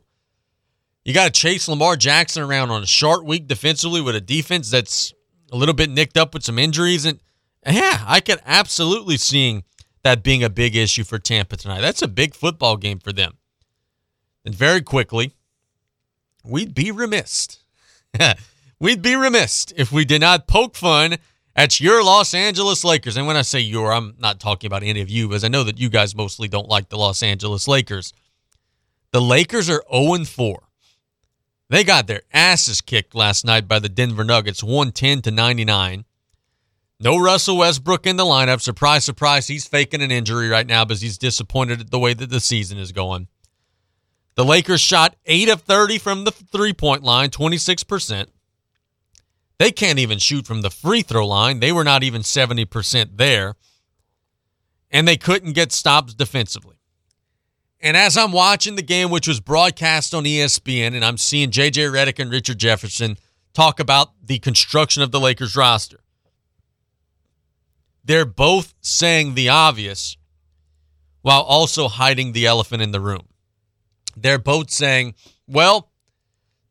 You 1.05 1.13
got 1.13 1.25
to 1.25 1.39
chase 1.39 1.67
Lamar 1.67 1.95
Jackson 1.95 2.41
around 2.41 2.71
on 2.71 2.81
a 2.81 2.87
short 2.87 3.25
week 3.25 3.47
defensively 3.47 4.01
with 4.01 4.15
a 4.15 4.21
defense 4.21 4.71
that's 4.71 5.13
a 5.51 5.55
little 5.55 5.75
bit 5.75 5.91
nicked 5.91 6.17
up 6.17 6.33
with 6.33 6.43
some 6.43 6.57
injuries. 6.57 7.05
And 7.05 7.19
yeah, 7.63 8.03
I 8.07 8.19
could 8.19 8.39
absolutely 8.43 9.17
see 9.17 9.63
that 10.01 10.23
being 10.23 10.43
a 10.43 10.49
big 10.49 10.75
issue 10.75 11.03
for 11.03 11.19
Tampa 11.19 11.57
tonight. 11.57 11.81
That's 11.81 12.01
a 12.01 12.07
big 12.07 12.33
football 12.33 12.75
game 12.75 12.97
for 12.97 13.13
them. 13.13 13.37
And 14.43 14.55
very 14.55 14.81
quickly, 14.81 15.35
we'd 16.43 16.73
be 16.73 16.89
remiss. 16.89 17.59
we'd 18.79 19.03
be 19.03 19.15
remiss 19.15 19.67
if 19.77 19.91
we 19.91 20.05
did 20.05 20.21
not 20.21 20.47
poke 20.47 20.75
fun 20.75 21.17
at 21.55 21.79
your 21.79 22.03
Los 22.03 22.33
Angeles 22.33 22.83
Lakers. 22.83 23.15
And 23.15 23.27
when 23.27 23.37
I 23.37 23.43
say 23.43 23.59
your, 23.59 23.93
I'm 23.93 24.15
not 24.17 24.39
talking 24.39 24.67
about 24.67 24.81
any 24.81 25.01
of 25.01 25.09
you, 25.09 25.27
because 25.27 25.43
I 25.43 25.49
know 25.49 25.63
that 25.63 25.79
you 25.79 25.89
guys 25.89 26.15
mostly 26.15 26.47
don't 26.47 26.67
like 26.67 26.89
the 26.89 26.97
Los 26.97 27.21
Angeles 27.21 27.67
Lakers. 27.67 28.11
The 29.11 29.21
Lakers 29.21 29.69
are 29.69 29.83
0 29.91 30.25
4. 30.25 30.64
They 31.69 31.83
got 31.83 32.07
their 32.07 32.21
asses 32.31 32.81
kicked 32.81 33.15
last 33.15 33.43
night 33.43 33.67
by 33.67 33.79
the 33.79 33.89
Denver 33.89 34.23
Nuggets, 34.23 34.63
110 34.63 35.23
to 35.23 35.31
99. 35.31 36.05
No 36.99 37.17
Russell 37.17 37.57
Westbrook 37.57 38.05
in 38.05 38.17
the 38.17 38.23
lineup. 38.23 38.61
Surprise, 38.61 39.03
surprise, 39.03 39.47
he's 39.47 39.67
faking 39.67 40.01
an 40.01 40.11
injury 40.11 40.47
right 40.47 40.67
now 40.67 40.85
because 40.85 41.01
he's 41.01 41.17
disappointed 41.17 41.81
at 41.81 41.91
the 41.91 41.99
way 41.99 42.13
that 42.13 42.29
the 42.29 42.39
season 42.39 42.77
is 42.77 42.91
going. 42.91 43.27
The 44.35 44.45
Lakers 44.45 44.81
shot 44.81 45.15
8 45.25 45.49
of 45.49 45.61
30 45.61 45.97
from 45.97 46.23
the 46.23 46.31
three 46.31 46.73
point 46.73 47.03
line, 47.03 47.29
26%. 47.29 48.27
They 49.57 49.71
can't 49.71 49.99
even 49.99 50.19
shoot 50.19 50.45
from 50.45 50.61
the 50.61 50.69
free 50.69 51.01
throw 51.01 51.25
line. 51.25 51.61
They 51.61 51.71
were 51.71 51.85
not 51.85 52.03
even 52.03 52.21
70% 52.21 53.17
there. 53.17 53.55
And 54.91 55.07
they 55.07 55.17
couldn't 55.17 55.53
get 55.53 55.71
stops 55.71 56.13
defensively. 56.13 56.74
And 57.85 57.95
as 57.95 58.17
I'm 58.17 58.31
watching 58.31 58.75
the 58.75 58.81
game, 58.81 59.09
which 59.09 59.27
was 59.27 59.39
broadcast 59.39 60.13
on 60.13 60.23
ESPN, 60.23 60.95
and 60.95 61.05
I'm 61.05 61.17
seeing 61.17 61.51
JJ 61.51 61.91
Redick 61.91 62.19
and 62.19 62.31
Richard 62.31 62.57
Jefferson 62.57 63.17
talk 63.53 63.79
about 63.79 64.11
the 64.21 64.39
construction 64.39 65.03
of 65.03 65.11
the 65.11 65.19
Lakers 65.19 65.55
roster, 65.55 65.99
they're 68.03 68.25
both 68.25 68.73
saying 68.81 69.35
the 69.35 69.49
obvious 69.49 70.17
while 71.21 71.41
also 71.41 71.87
hiding 71.87 72.33
the 72.33 72.45
elephant 72.45 72.81
in 72.81 72.91
the 72.91 72.99
room 72.99 73.27
they're 74.15 74.39
both 74.39 74.69
saying, 74.71 75.15
well, 75.47 75.91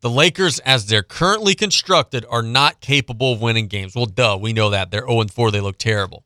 the 0.00 0.10
Lakers, 0.10 0.58
as 0.60 0.86
they're 0.86 1.02
currently 1.02 1.54
constructed, 1.54 2.24
are 2.28 2.42
not 2.42 2.80
capable 2.80 3.32
of 3.32 3.40
winning 3.40 3.68
games. 3.68 3.94
Well, 3.94 4.06
duh, 4.06 4.38
we 4.40 4.52
know 4.52 4.70
that. 4.70 4.90
They're 4.90 5.06
0 5.06 5.24
4. 5.32 5.50
They 5.50 5.60
look 5.60 5.78
terrible. 5.78 6.24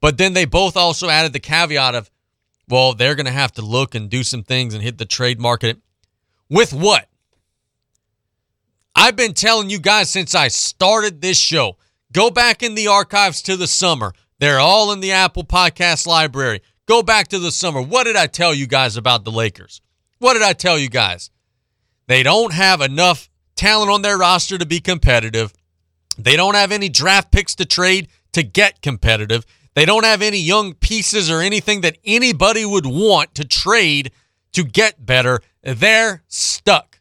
But 0.00 0.18
then 0.18 0.34
they 0.34 0.44
both 0.44 0.76
also 0.76 1.08
added 1.08 1.32
the 1.32 1.40
caveat 1.40 1.94
of, 1.94 2.10
well, 2.68 2.94
they're 2.94 3.14
going 3.14 3.26
to 3.26 3.32
have 3.32 3.52
to 3.52 3.62
look 3.62 3.94
and 3.94 4.08
do 4.08 4.22
some 4.22 4.42
things 4.42 4.74
and 4.74 4.82
hit 4.82 4.98
the 4.98 5.04
trade 5.04 5.40
market. 5.40 5.78
With 6.48 6.72
what? 6.72 7.08
I've 8.96 9.16
been 9.16 9.34
telling 9.34 9.70
you 9.70 9.78
guys 9.78 10.08
since 10.08 10.34
I 10.34 10.48
started 10.48 11.20
this 11.20 11.38
show 11.38 11.76
go 12.12 12.30
back 12.30 12.62
in 12.62 12.74
the 12.74 12.86
archives 12.86 13.42
to 13.42 13.56
the 13.56 13.66
summer. 13.66 14.12
They're 14.38 14.60
all 14.60 14.92
in 14.92 15.00
the 15.00 15.12
Apple 15.12 15.44
Podcast 15.44 16.06
library. 16.06 16.62
Go 16.86 17.02
back 17.02 17.28
to 17.28 17.38
the 17.38 17.50
summer. 17.50 17.82
What 17.82 18.04
did 18.04 18.14
I 18.14 18.26
tell 18.26 18.54
you 18.54 18.66
guys 18.66 18.96
about 18.96 19.24
the 19.24 19.32
Lakers? 19.32 19.80
What 20.18 20.34
did 20.34 20.42
I 20.42 20.52
tell 20.52 20.78
you 20.78 20.88
guys? 20.88 21.30
They 22.06 22.22
don't 22.22 22.52
have 22.52 22.80
enough 22.80 23.28
talent 23.56 23.90
on 23.90 24.02
their 24.02 24.18
roster 24.18 24.58
to 24.58 24.66
be 24.66 24.80
competitive. 24.80 25.52
They 26.18 26.36
don't 26.36 26.54
have 26.54 26.72
any 26.72 26.88
draft 26.88 27.32
picks 27.32 27.54
to 27.56 27.64
trade 27.64 28.08
to 28.32 28.42
get 28.42 28.82
competitive. 28.82 29.44
They 29.74 29.84
don't 29.84 30.04
have 30.04 30.22
any 30.22 30.38
young 30.38 30.74
pieces 30.74 31.30
or 31.30 31.40
anything 31.40 31.80
that 31.80 31.98
anybody 32.04 32.64
would 32.64 32.86
want 32.86 33.34
to 33.34 33.44
trade 33.44 34.12
to 34.52 34.62
get 34.62 35.04
better. 35.04 35.40
They're 35.62 36.22
stuck. 36.28 37.00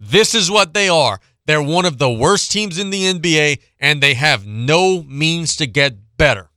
This 0.00 0.34
is 0.34 0.50
what 0.50 0.74
they 0.74 0.88
are. 0.88 1.20
They're 1.46 1.62
one 1.62 1.84
of 1.84 1.98
the 1.98 2.10
worst 2.10 2.52
teams 2.52 2.78
in 2.78 2.90
the 2.90 3.12
NBA, 3.12 3.58
and 3.78 4.00
they 4.00 4.14
have 4.14 4.46
no 4.46 5.02
means 5.02 5.56
to 5.56 5.66
get 5.66 5.96
better. 6.16 6.50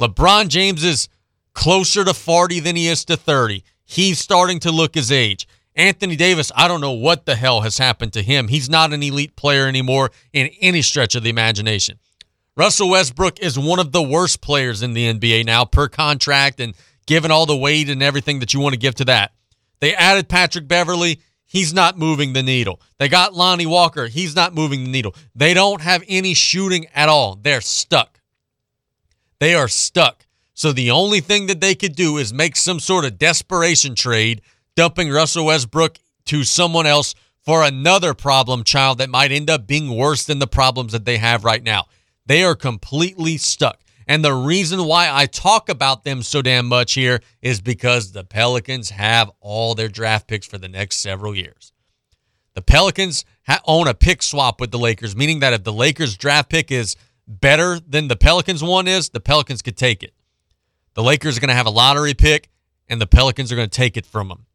LeBron 0.00 0.48
James 0.48 0.82
is 0.82 1.08
closer 1.52 2.04
to 2.04 2.14
40 2.14 2.60
than 2.60 2.76
he 2.76 2.88
is 2.88 3.04
to 3.06 3.16
30. 3.16 3.64
He's 3.84 4.18
starting 4.18 4.60
to 4.60 4.72
look 4.72 4.94
his 4.94 5.12
age. 5.12 5.46
Anthony 5.76 6.16
Davis, 6.16 6.52
I 6.54 6.68
don't 6.68 6.80
know 6.80 6.92
what 6.92 7.26
the 7.26 7.34
hell 7.34 7.62
has 7.62 7.78
happened 7.78 8.12
to 8.12 8.22
him. 8.22 8.48
He's 8.48 8.70
not 8.70 8.92
an 8.92 9.02
elite 9.02 9.34
player 9.34 9.66
anymore 9.66 10.10
in 10.32 10.48
any 10.60 10.82
stretch 10.82 11.14
of 11.14 11.24
the 11.24 11.30
imagination. 11.30 11.98
Russell 12.56 12.90
Westbrook 12.90 13.40
is 13.40 13.58
one 13.58 13.80
of 13.80 13.90
the 13.90 14.02
worst 14.02 14.40
players 14.40 14.82
in 14.82 14.92
the 14.92 15.12
NBA 15.12 15.44
now 15.44 15.64
per 15.64 15.88
contract 15.88 16.60
and 16.60 16.74
given 17.04 17.32
all 17.32 17.46
the 17.46 17.56
weight 17.56 17.88
and 17.88 18.00
everything 18.00 18.38
that 18.38 18.54
you 18.54 18.60
want 18.60 18.74
to 18.74 18.78
give 18.78 18.94
to 18.96 19.04
that. 19.06 19.32
They 19.80 19.92
added 19.92 20.28
Patrick 20.28 20.68
Beverley. 20.68 21.20
He's 21.46 21.74
not 21.74 21.98
moving 21.98 22.32
the 22.32 22.44
needle. 22.44 22.80
They 22.98 23.08
got 23.08 23.34
Lonnie 23.34 23.66
Walker. 23.66 24.06
He's 24.06 24.36
not 24.36 24.54
moving 24.54 24.84
the 24.84 24.90
needle. 24.90 25.16
They 25.34 25.52
don't 25.52 25.80
have 25.80 26.04
any 26.06 26.32
shooting 26.32 26.86
at 26.94 27.08
all. 27.08 27.34
They're 27.34 27.60
stuck. 27.60 28.20
They 29.40 29.56
are 29.56 29.68
stuck. 29.68 30.24
So 30.54 30.72
the 30.72 30.92
only 30.92 31.18
thing 31.18 31.48
that 31.48 31.60
they 31.60 31.74
could 31.74 31.96
do 31.96 32.18
is 32.18 32.32
make 32.32 32.54
some 32.54 32.78
sort 32.78 33.04
of 33.04 33.18
desperation 33.18 33.96
trade, 33.96 34.42
dumping 34.76 35.10
Russell 35.10 35.46
Westbrook 35.46 35.98
to 36.26 36.44
someone 36.44 36.86
else 36.86 37.16
for 37.42 37.64
another 37.64 38.14
problem 38.14 38.62
child 38.62 38.98
that 38.98 39.10
might 39.10 39.32
end 39.32 39.50
up 39.50 39.66
being 39.66 39.96
worse 39.96 40.24
than 40.24 40.38
the 40.38 40.46
problems 40.46 40.92
that 40.92 41.04
they 41.04 41.18
have 41.18 41.44
right 41.44 41.62
now. 41.62 41.86
They 42.26 42.42
are 42.42 42.54
completely 42.54 43.36
stuck. 43.36 43.80
And 44.06 44.24
the 44.24 44.34
reason 44.34 44.84
why 44.84 45.08
I 45.10 45.26
talk 45.26 45.68
about 45.68 46.04
them 46.04 46.22
so 46.22 46.42
damn 46.42 46.66
much 46.66 46.92
here 46.92 47.20
is 47.40 47.60
because 47.60 48.12
the 48.12 48.24
Pelicans 48.24 48.90
have 48.90 49.30
all 49.40 49.74
their 49.74 49.88
draft 49.88 50.26
picks 50.26 50.46
for 50.46 50.58
the 50.58 50.68
next 50.68 50.96
several 50.96 51.34
years. 51.34 51.72
The 52.54 52.62
Pelicans 52.62 53.24
ha- 53.46 53.62
own 53.66 53.88
a 53.88 53.94
pick 53.94 54.22
swap 54.22 54.60
with 54.60 54.70
the 54.70 54.78
Lakers, 54.78 55.16
meaning 55.16 55.40
that 55.40 55.54
if 55.54 55.64
the 55.64 55.72
Lakers 55.72 56.16
draft 56.16 56.50
pick 56.50 56.70
is 56.70 56.96
better 57.26 57.80
than 57.80 58.08
the 58.08 58.16
Pelicans 58.16 58.62
one 58.62 58.86
is, 58.86 59.08
the 59.08 59.20
Pelicans 59.20 59.62
could 59.62 59.76
take 59.76 60.02
it. 60.02 60.12
The 60.94 61.02
Lakers 61.02 61.36
are 61.36 61.40
going 61.40 61.48
to 61.48 61.54
have 61.54 61.66
a 61.66 61.70
lottery 61.70 62.14
pick, 62.14 62.50
and 62.88 63.00
the 63.00 63.06
Pelicans 63.06 63.50
are 63.50 63.56
going 63.56 63.68
to 63.68 63.76
take 63.76 63.96
it 63.96 64.06
from 64.06 64.28
them. 64.28 64.46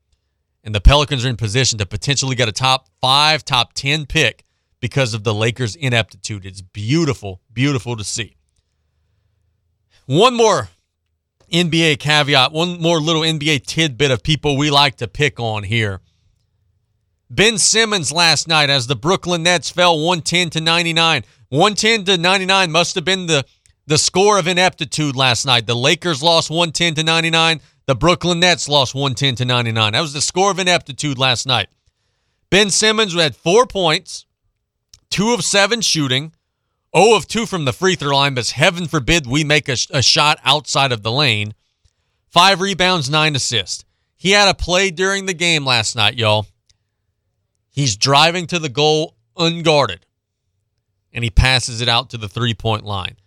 And 0.63 0.75
the 0.75 0.81
Pelicans 0.81 1.25
are 1.25 1.29
in 1.29 1.37
position 1.37 1.79
to 1.79 1.85
potentially 1.85 2.35
get 2.35 2.47
a 2.47 2.51
top 2.51 2.87
five, 3.01 3.43
top 3.43 3.73
10 3.73 4.05
pick 4.05 4.45
because 4.79 5.13
of 5.13 5.23
the 5.23 5.33
Lakers' 5.33 5.75
ineptitude. 5.75 6.45
It's 6.45 6.61
beautiful, 6.61 7.41
beautiful 7.51 7.97
to 7.97 8.03
see. 8.03 8.35
One 10.05 10.35
more 10.35 10.69
NBA 11.51 11.99
caveat, 11.99 12.51
one 12.51 12.81
more 12.81 12.99
little 12.99 13.21
NBA 13.21 13.65
tidbit 13.65 14.11
of 14.11 14.23
people 14.23 14.57
we 14.57 14.69
like 14.69 14.95
to 14.97 15.07
pick 15.07 15.39
on 15.39 15.63
here. 15.63 16.01
Ben 17.29 17.57
Simmons 17.57 18.11
last 18.11 18.47
night 18.47 18.69
as 18.69 18.87
the 18.87 18.95
Brooklyn 18.95 19.43
Nets 19.43 19.69
fell 19.69 19.97
110 19.97 20.49
to 20.51 20.61
99. 20.61 21.23
110 21.49 22.05
to 22.05 22.17
99 22.17 22.71
must 22.71 22.95
have 22.95 23.05
been 23.05 23.27
the, 23.27 23.45
the 23.85 23.97
score 23.97 24.39
of 24.39 24.47
ineptitude 24.47 25.15
last 25.15 25.45
night. 25.45 25.67
The 25.67 25.75
Lakers 25.75 26.23
lost 26.23 26.49
110 26.49 26.95
to 26.95 27.03
99. 27.03 27.61
The 27.85 27.95
Brooklyn 27.95 28.39
Nets 28.39 28.67
lost 28.67 28.95
110 28.95 29.35
to 29.35 29.45
99. 29.45 29.93
That 29.93 30.01
was 30.01 30.13
the 30.13 30.21
score 30.21 30.51
of 30.51 30.59
ineptitude 30.59 31.17
last 31.17 31.45
night. 31.45 31.69
Ben 32.49 32.71
Simmons 32.71 33.13
had 33.13 33.35
four 33.35 33.67
points, 33.67 34.25
two 35.09 35.33
of 35.33 35.43
seven 35.43 35.81
shooting, 35.81 36.33
0 36.95 37.15
of 37.15 37.27
2 37.27 37.45
from 37.45 37.65
the 37.65 37.73
free 37.73 37.95
throw 37.95 38.15
line, 38.15 38.33
but 38.33 38.49
heaven 38.49 38.87
forbid 38.87 39.27
we 39.27 39.43
make 39.43 39.69
a, 39.69 39.75
a 39.91 40.01
shot 40.01 40.39
outside 40.43 40.91
of 40.91 41.03
the 41.03 41.11
lane. 41.11 41.53
Five 42.29 42.61
rebounds, 42.61 43.09
nine 43.09 43.35
assists. 43.35 43.85
He 44.15 44.31
had 44.31 44.49
a 44.49 44.53
play 44.53 44.91
during 44.91 45.25
the 45.25 45.33
game 45.33 45.65
last 45.65 45.95
night, 45.95 46.15
y'all. 46.15 46.47
He's 47.69 47.95
driving 47.95 48.47
to 48.47 48.59
the 48.59 48.69
goal 48.69 49.15
unguarded, 49.37 50.05
and 51.13 51.23
he 51.23 51.29
passes 51.29 51.79
it 51.79 51.87
out 51.87 52.09
to 52.09 52.17
the 52.17 52.27
three 52.27 52.53
point 52.53 52.83
line. 52.85 53.17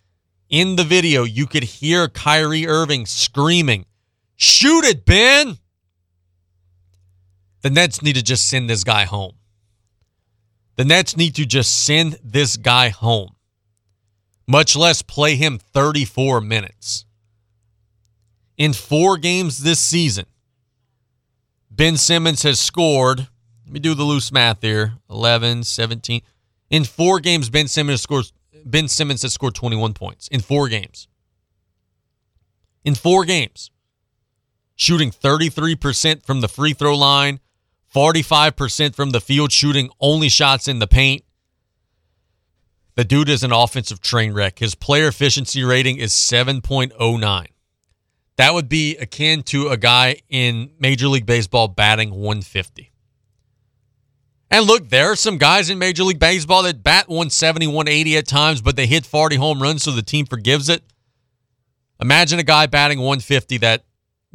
In 0.50 0.76
the 0.76 0.84
video, 0.84 1.24
you 1.24 1.46
could 1.46 1.64
hear 1.64 2.08
Kyrie 2.08 2.66
Irving 2.66 3.06
screaming, 3.06 3.86
Shoot 4.36 4.84
it, 4.84 5.06
Ben! 5.06 5.58
The 7.62 7.70
Nets 7.70 8.02
need 8.02 8.16
to 8.16 8.22
just 8.22 8.48
send 8.48 8.68
this 8.68 8.84
guy 8.84 9.04
home. 9.04 9.34
The 10.76 10.84
Nets 10.84 11.16
need 11.16 11.34
to 11.34 11.44
just 11.44 11.84
send 11.84 12.18
this 12.24 12.56
guy 12.56 12.88
home, 12.88 13.36
much 14.46 14.74
less 14.74 15.02
play 15.02 15.36
him 15.36 15.58
34 15.58 16.40
minutes. 16.40 17.04
In 18.56 18.72
four 18.72 19.16
games 19.18 19.62
this 19.62 19.80
season, 19.80 20.26
Ben 21.70 21.96
Simmons 21.96 22.42
has 22.42 22.60
scored, 22.60 23.28
let 23.64 23.72
me 23.72 23.80
do 23.80 23.94
the 23.94 24.04
loose 24.04 24.32
math 24.32 24.62
here 24.62 24.94
11, 25.10 25.64
17. 25.64 26.22
In 26.70 26.84
four 26.84 27.20
games, 27.20 27.50
Ben 27.50 27.68
Simmons 27.68 28.00
scores. 28.00 28.32
Ben 28.64 28.88
Simmons 28.88 29.22
has 29.22 29.32
scored 29.34 29.54
21 29.54 29.92
points 29.92 30.28
in 30.28 30.40
four 30.40 30.68
games. 30.68 31.08
In 32.84 32.94
four 32.94 33.24
games, 33.24 33.70
shooting 34.76 35.10
33% 35.10 36.24
from 36.24 36.40
the 36.40 36.48
free 36.48 36.72
throw 36.72 36.96
line, 36.96 37.40
45% 37.94 38.94
from 38.94 39.10
the 39.10 39.20
field 39.20 39.52
shooting, 39.52 39.90
only 40.00 40.28
shots 40.28 40.68
in 40.68 40.78
the 40.78 40.86
paint. 40.86 41.24
The 42.94 43.04
dude 43.04 43.28
is 43.28 43.42
an 43.42 43.52
offensive 43.52 44.00
train 44.00 44.32
wreck. 44.32 44.58
His 44.58 44.74
player 44.74 45.08
efficiency 45.08 45.62
rating 45.64 45.98
is 45.98 46.12
7.09. 46.12 47.46
That 48.36 48.54
would 48.54 48.68
be 48.68 48.96
akin 48.96 49.42
to 49.44 49.68
a 49.68 49.76
guy 49.76 50.16
in 50.28 50.70
Major 50.78 51.08
League 51.08 51.26
Baseball 51.26 51.68
batting 51.68 52.10
150. 52.10 52.90
And 54.50 54.66
look, 54.66 54.90
there 54.90 55.12
are 55.12 55.16
some 55.16 55.38
guys 55.38 55.70
in 55.70 55.78
Major 55.78 56.04
League 56.04 56.18
Baseball 56.18 56.62
that 56.64 56.82
bat 56.82 57.08
170, 57.08 57.66
180 57.68 58.16
at 58.18 58.26
times, 58.26 58.60
but 58.60 58.76
they 58.76 58.86
hit 58.86 59.06
40 59.06 59.36
home 59.36 59.62
runs, 59.62 59.82
so 59.82 59.90
the 59.90 60.02
team 60.02 60.26
forgives 60.26 60.68
it. 60.68 60.82
Imagine 62.00 62.38
a 62.38 62.42
guy 62.42 62.66
batting 62.66 62.98
150 62.98 63.58
that 63.58 63.84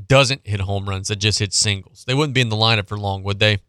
doesn't 0.05 0.45
hit 0.45 0.59
home 0.59 0.87
runs, 0.87 1.07
that 1.07 1.17
just 1.17 1.39
hits 1.39 1.57
singles. 1.57 2.03
They 2.05 2.13
wouldn't 2.13 2.35
be 2.35 2.41
in 2.41 2.49
the 2.49 2.55
lineup 2.55 2.87
for 2.87 2.97
long, 2.97 3.23
would 3.23 3.39
they? 3.39 3.59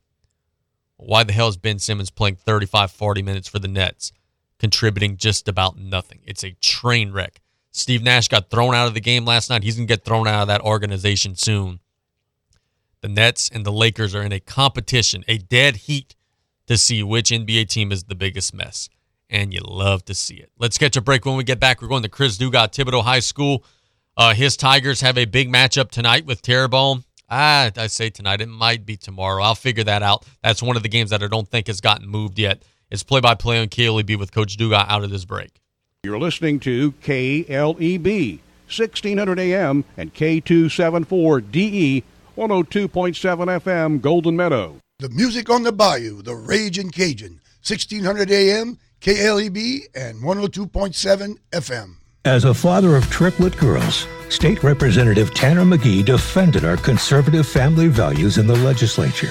Why 0.96 1.22
the 1.24 1.32
hell 1.32 1.48
is 1.48 1.56
Ben 1.56 1.78
Simmons 1.78 2.10
playing 2.10 2.36
35, 2.36 2.90
40 2.90 3.22
minutes 3.22 3.48
for 3.48 3.58
the 3.58 3.68
Nets, 3.68 4.12
contributing 4.58 5.16
just 5.16 5.48
about 5.48 5.78
nothing? 5.78 6.20
It's 6.24 6.44
a 6.44 6.52
train 6.60 7.12
wreck. 7.12 7.40
Steve 7.70 8.02
Nash 8.02 8.28
got 8.28 8.50
thrown 8.50 8.74
out 8.74 8.88
of 8.88 8.94
the 8.94 9.00
game 9.00 9.24
last 9.24 9.50
night. 9.50 9.62
He's 9.62 9.76
going 9.76 9.86
to 9.86 9.92
get 9.92 10.04
thrown 10.04 10.26
out 10.26 10.42
of 10.42 10.48
that 10.48 10.62
organization 10.62 11.36
soon. 11.36 11.78
The 13.00 13.08
Nets 13.08 13.48
and 13.52 13.64
the 13.64 13.72
Lakers 13.72 14.14
are 14.14 14.22
in 14.22 14.32
a 14.32 14.40
competition, 14.40 15.24
a 15.28 15.38
dead 15.38 15.76
heat 15.76 16.16
to 16.66 16.76
see 16.76 17.02
which 17.02 17.30
NBA 17.30 17.68
team 17.68 17.92
is 17.92 18.04
the 18.04 18.16
biggest 18.16 18.52
mess. 18.52 18.88
And 19.30 19.52
you 19.52 19.60
love 19.60 20.04
to 20.06 20.14
see 20.14 20.36
it. 20.36 20.50
Let's 20.58 20.78
catch 20.78 20.96
a 20.96 21.00
break 21.00 21.24
when 21.24 21.36
we 21.36 21.44
get 21.44 21.60
back. 21.60 21.80
We're 21.80 21.88
going 21.88 22.02
to 22.02 22.08
Chris 22.08 22.38
Dugas 22.38 22.72
Thibodaux 22.72 23.04
High 23.04 23.20
School. 23.20 23.62
Uh, 24.18 24.34
his 24.34 24.56
Tigers 24.56 25.00
have 25.00 25.16
a 25.16 25.26
big 25.26 25.48
matchup 25.48 25.92
tonight 25.92 26.26
with 26.26 26.42
Terrebonne. 26.42 27.04
Ah, 27.30 27.70
I 27.76 27.86
say 27.86 28.10
tonight. 28.10 28.40
It 28.40 28.48
might 28.48 28.84
be 28.84 28.96
tomorrow. 28.96 29.44
I'll 29.44 29.54
figure 29.54 29.84
that 29.84 30.02
out. 30.02 30.26
That's 30.42 30.60
one 30.60 30.76
of 30.76 30.82
the 30.82 30.88
games 30.88 31.10
that 31.10 31.22
I 31.22 31.28
don't 31.28 31.46
think 31.46 31.68
has 31.68 31.80
gotten 31.80 32.08
moved 32.08 32.36
yet. 32.36 32.64
It's 32.90 33.04
play 33.04 33.20
by 33.20 33.36
play 33.36 33.60
on 33.60 33.68
KLEB 33.68 34.18
with 34.18 34.32
Coach 34.32 34.56
Dugas 34.56 34.86
out 34.88 35.04
of 35.04 35.10
this 35.10 35.24
break. 35.24 35.60
You're 36.02 36.18
listening 36.18 36.58
to 36.60 36.90
KLEB, 36.92 38.40
1600 38.66 39.38
AM 39.38 39.84
and 39.96 40.12
K274DE, 40.12 42.02
102.7 42.36 43.60
FM, 43.60 44.00
Golden 44.00 44.34
Meadow. 44.34 44.78
The 44.98 45.10
music 45.10 45.48
on 45.48 45.62
the 45.62 45.70
bayou, 45.70 46.22
the 46.22 46.34
Raging 46.34 46.90
Cajun, 46.90 47.40
1600 47.64 48.32
AM, 48.32 48.78
KLEB, 49.00 49.82
and 49.94 50.22
102.7 50.22 51.36
FM. 51.52 51.97
As 52.24 52.44
a 52.44 52.52
father 52.52 52.96
of 52.96 53.08
triplet 53.08 53.56
girls, 53.56 54.06
State 54.28 54.62
Representative 54.62 55.32
Tanner 55.32 55.64
McGee 55.64 56.04
defended 56.04 56.64
our 56.64 56.76
conservative 56.76 57.46
family 57.46 57.88
values 57.88 58.38
in 58.38 58.46
the 58.46 58.56
legislature. 58.56 59.30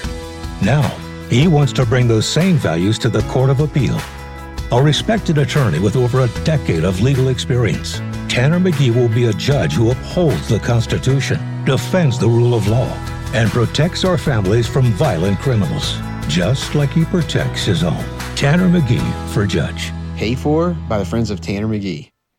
Now, 0.62 0.82
he 1.28 1.46
wants 1.48 1.72
to 1.74 1.86
bring 1.86 2.08
those 2.08 2.26
same 2.26 2.56
values 2.56 2.98
to 3.00 3.08
the 3.08 3.22
Court 3.22 3.50
of 3.50 3.60
Appeal. 3.60 4.00
A 4.72 4.82
respected 4.82 5.38
attorney 5.38 5.78
with 5.78 5.96
over 5.96 6.22
a 6.22 6.44
decade 6.44 6.82
of 6.82 7.00
legal 7.00 7.28
experience, 7.28 7.98
Tanner 8.28 8.58
McGee 8.58 8.94
will 8.94 9.08
be 9.08 9.26
a 9.26 9.32
judge 9.34 9.74
who 9.74 9.92
upholds 9.92 10.48
the 10.48 10.58
Constitution, 10.58 11.38
defends 11.64 12.18
the 12.18 12.28
rule 12.28 12.54
of 12.54 12.66
law, 12.66 12.90
and 13.32 13.50
protects 13.50 14.04
our 14.04 14.18
families 14.18 14.66
from 14.66 14.86
violent 14.92 15.38
criminals, 15.38 15.98
just 16.26 16.74
like 16.74 16.90
he 16.90 17.04
protects 17.04 17.64
his 17.64 17.84
own. 17.84 18.04
Tanner 18.34 18.68
McGee 18.68 19.28
for 19.28 19.46
judge. 19.46 19.92
Paid 20.16 20.38
for 20.38 20.70
by 20.88 20.98
the 20.98 21.04
Friends 21.04 21.30
of 21.30 21.40
Tanner 21.40 21.68
McGee. 21.68 22.10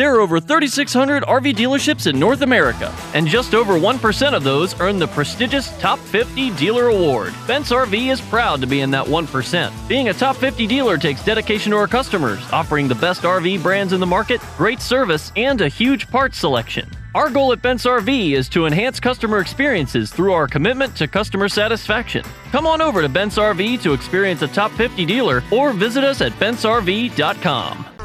There 0.00 0.14
are 0.14 0.20
over 0.20 0.40
3,600 0.40 1.24
RV 1.24 1.52
dealerships 1.56 2.06
in 2.06 2.18
North 2.18 2.40
America, 2.40 2.90
and 3.12 3.26
just 3.26 3.54
over 3.54 3.74
1% 3.74 4.32
of 4.32 4.42
those 4.42 4.80
earn 4.80 4.98
the 4.98 5.06
prestigious 5.06 5.78
Top 5.78 5.98
50 5.98 6.52
Dealer 6.52 6.86
Award. 6.86 7.34
Bent's 7.46 7.70
RV 7.70 8.10
is 8.10 8.18
proud 8.18 8.62
to 8.62 8.66
be 8.66 8.80
in 8.80 8.90
that 8.92 9.04
1%. 9.04 9.88
Being 9.90 10.08
a 10.08 10.14
Top 10.14 10.36
50 10.36 10.66
dealer 10.66 10.96
takes 10.96 11.22
dedication 11.22 11.72
to 11.72 11.76
our 11.76 11.86
customers, 11.86 12.40
offering 12.50 12.88
the 12.88 12.94
best 12.94 13.24
RV 13.24 13.62
brands 13.62 13.92
in 13.92 14.00
the 14.00 14.06
market, 14.06 14.40
great 14.56 14.80
service, 14.80 15.32
and 15.36 15.60
a 15.60 15.68
huge 15.68 16.08
parts 16.08 16.38
selection. 16.38 16.88
Our 17.14 17.28
goal 17.28 17.52
at 17.52 17.60
Bent's 17.60 17.84
RV 17.84 18.32
is 18.32 18.48
to 18.50 18.64
enhance 18.64 19.00
customer 19.00 19.40
experiences 19.40 20.10
through 20.10 20.32
our 20.32 20.48
commitment 20.48 20.96
to 20.96 21.08
customer 21.08 21.50
satisfaction. 21.50 22.24
Come 22.52 22.66
on 22.66 22.80
over 22.80 23.02
to 23.02 23.08
Bent's 23.10 23.36
RV 23.36 23.82
to 23.82 23.92
experience 23.92 24.40
a 24.40 24.48
top 24.48 24.70
50 24.70 25.04
dealer 25.04 25.42
or 25.52 25.74
visit 25.74 26.04
us 26.04 26.22
at 26.22 26.32
bentsrv.com. 26.38 27.89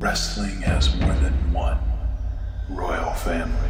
Wrestling 0.00 0.62
has 0.62 0.96
more 0.96 1.12
than 1.12 1.52
one 1.52 1.78
royal 2.70 3.12
family. 3.12 3.68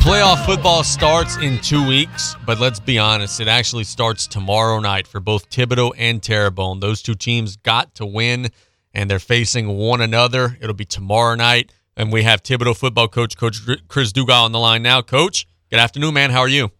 Playoff 0.00 0.44
football 0.44 0.84
starts 0.84 1.38
in 1.38 1.58
two 1.62 1.88
weeks, 1.88 2.36
but 2.44 2.60
let's 2.60 2.78
be 2.78 2.98
honest, 2.98 3.40
it 3.40 3.48
actually 3.48 3.84
starts 3.84 4.26
tomorrow 4.26 4.78
night 4.78 5.06
for 5.06 5.20
both 5.20 5.48
Thibodaux 5.48 5.92
and 5.96 6.20
Terrebonne. 6.20 6.80
Those 6.80 7.00
two 7.00 7.14
teams 7.14 7.56
got 7.56 7.94
to 7.94 8.04
win, 8.04 8.50
and 8.94 9.10
they're 9.10 9.18
facing 9.18 9.68
one 9.76 10.00
another. 10.00 10.56
It'll 10.60 10.74
be 10.74 10.84
tomorrow 10.84 11.34
night, 11.34 11.72
and 11.96 12.12
we 12.12 12.22
have 12.22 12.42
Thibodaux 12.42 12.76
football 12.76 13.08
coach, 13.08 13.36
Coach 13.36 13.58
Chris 13.88 14.12
Dugas, 14.12 14.44
on 14.44 14.52
the 14.52 14.58
line 14.58 14.82
now. 14.82 15.02
Coach, 15.02 15.46
good 15.70 15.80
afternoon, 15.80 16.14
man. 16.14 16.30
How 16.30 16.40
are 16.40 16.48
you? 16.48 16.70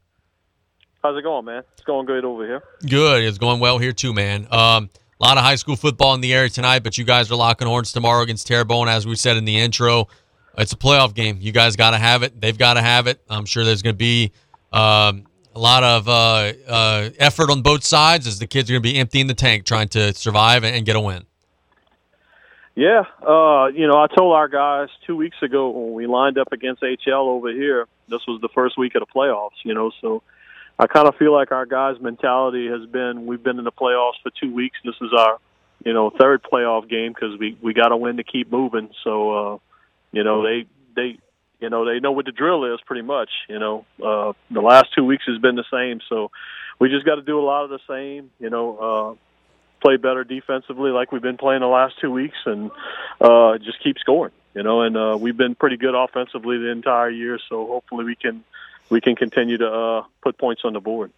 How's 1.03 1.19
it 1.19 1.23
going, 1.23 1.45
man? 1.45 1.63
It's 1.75 1.83
going 1.83 2.07
good 2.07 2.25
over 2.25 2.47
here. 2.47 2.63
Good. 2.89 3.25
It's 3.25 3.37
going 3.39 3.61
well 3.61 3.79
here 3.79 3.93
too, 3.93 4.15
man. 4.15 4.47
Um, 4.51 4.89
a 5.21 5.23
lot 5.23 5.37
of 5.37 5.45
high 5.45 5.57
school 5.57 5.77
football 5.77 6.15
in 6.15 6.21
the 6.21 6.33
area 6.33 6.49
tonight, 6.49 6.83
but 6.83 6.97
you 6.97 7.05
guys 7.05 7.31
are 7.31 7.37
locking 7.37 7.69
horns 7.69 7.93
tomorrow 7.93 8.23
against 8.23 8.47
Terrebonne, 8.47 8.89
as 8.89 9.07
we 9.07 9.17
said 9.17 9.37
in 9.37 9.45
the 9.45 9.59
intro. 9.59 10.09
It's 10.57 10.73
a 10.73 10.77
playoff 10.77 11.15
game. 11.15 11.39
You 11.41 11.53
guys 11.53 11.77
got 11.77 11.91
to 11.91 11.99
have 11.99 12.23
it. 12.23 12.41
They've 12.41 12.57
got 12.57 12.75
to 12.75 12.81
have 12.81 13.07
it. 13.07 13.21
I'm 13.29 13.45
sure 13.45 13.65
there's 13.65 13.83
going 13.83 13.95
to 13.95 13.99
be 13.99 14.33
um, 14.73 15.25
a 15.55 15.59
lot 15.59 15.83
of 15.85 16.09
uh, 16.09 16.53
uh, 16.67 17.11
effort 17.19 17.51
on 17.51 17.63
both 17.63 17.85
sides 17.85 18.27
as 18.27 18.39
the 18.39 18.47
kids 18.47 18.71
are 18.71 18.75
going 18.75 18.83
to 18.83 18.89
be 18.89 18.99
emptying 18.99 19.27
the 19.27 19.35
tank 19.35 19.65
trying 19.65 19.89
to 19.89 20.15
survive 20.15 20.65
and 20.65 20.85
get 20.87 20.97
a 20.97 21.01
win. 21.01 21.25
Yeah, 22.77 23.05
uh, 23.23 23.67
you 23.67 23.87
know, 23.87 23.97
I 23.97 24.09
told 24.09 24.35
our 24.35 24.49
guys 24.49 24.89
two 25.07 25.17
weeks 25.17 25.37
ago 25.43 25.71
when 25.71 25.93
we 25.95 26.07
lined 26.07 26.39
up 26.39 26.53
against 26.53 26.83
HL 26.83 27.29
over 27.29 27.51
here, 27.53 27.87
this 28.09 28.21
was 28.27 28.41
the 28.41 28.49
first 28.49 28.77
week 28.77 28.97
of 28.97 29.01
the 29.01 29.07
playoffs, 29.07 29.63
you 29.65 29.75
know, 29.75 29.93
so 30.01 30.23
I 30.79 30.89
kind 30.89 31.07
of 31.07 31.15
feel 31.17 31.33
like 31.33 31.53
our 31.53 31.67
guys' 31.67 32.01
mentality 32.01 32.67
has 32.69 32.85
been 32.91 33.27
we've 33.27 33.43
been 33.43 33.59
in 33.59 33.65
the 33.65 33.73
playoffs 33.73 34.21
for 34.25 34.33
two 34.41 34.53
weeks. 34.53 34.77
This 34.85 34.97
is 35.01 35.11
our, 35.17 35.39
you 35.85 35.93
know, 35.93 36.11
third 36.11 36.43
playoff 36.43 36.89
game 36.89 37.13
because 37.13 37.39
we, 37.39 37.57
we 37.63 37.75
got 37.75 37.89
to 37.89 37.97
win 37.97 38.17
to 38.17 38.25
keep 38.25 38.51
moving. 38.51 38.91
So, 39.05 39.55
uh, 39.55 39.59
you 40.15 40.23
know 40.23 40.43
they 40.43 40.67
they 40.95 41.19
you 41.61 41.69
know 41.69 41.85
they 41.85 41.99
know 41.99 42.13
what 42.13 42.25
the 42.25 42.33
drill 42.33 42.73
is 42.73 42.81
pretty 42.87 43.03
much 43.03 43.31
you 43.49 43.59
know 43.59 43.85
uh 44.03 44.33
the 44.51 44.61
last 44.61 44.87
two 44.97 45.05
weeks 45.05 45.25
has 45.27 45.39
been 45.39 45.57
the 45.57 45.65
same 45.71 46.01
so 46.09 46.31
we 46.79 46.89
just 46.89 47.05
got 47.05 47.17
to 47.17 47.23
do 47.23 47.39
a 47.39 47.45
lot 47.45 47.65
of 47.65 47.71
the 47.71 47.81
same 47.89 48.31
you 48.39 48.49
know 48.49 48.79
uh 48.79 49.15
play 49.85 49.97
better 49.97 50.25
defensively 50.25 50.91
like 50.91 51.13
we've 51.13 51.23
been 51.23 51.37
playing 51.37 51.61
the 51.61 51.67
last 51.67 51.95
two 52.01 52.11
weeks 52.11 52.37
and 52.47 52.71
uh 53.21 53.59
just 53.59 53.83
keep 53.83 53.99
scoring 53.99 54.33
you 54.55 54.63
know 54.63 54.81
and 54.81 54.97
uh 54.97 55.17
we've 55.21 55.37
been 55.37 55.55
pretty 55.55 55.77
good 55.77 55.95
offensively 55.95 56.57
the 56.57 56.71
entire 56.71 57.11
year 57.11 57.39
so 57.51 57.67
hopefully 57.67 58.05
we 58.05 58.17
can 58.17 58.43
we 58.89 59.01
can 59.01 59.15
continue 59.15 59.59
to 59.59 59.69
uh 59.69 60.03
put 60.23 60.39
points 60.39 60.63
on 60.65 60.73
the 60.73 60.81
board 60.81 61.13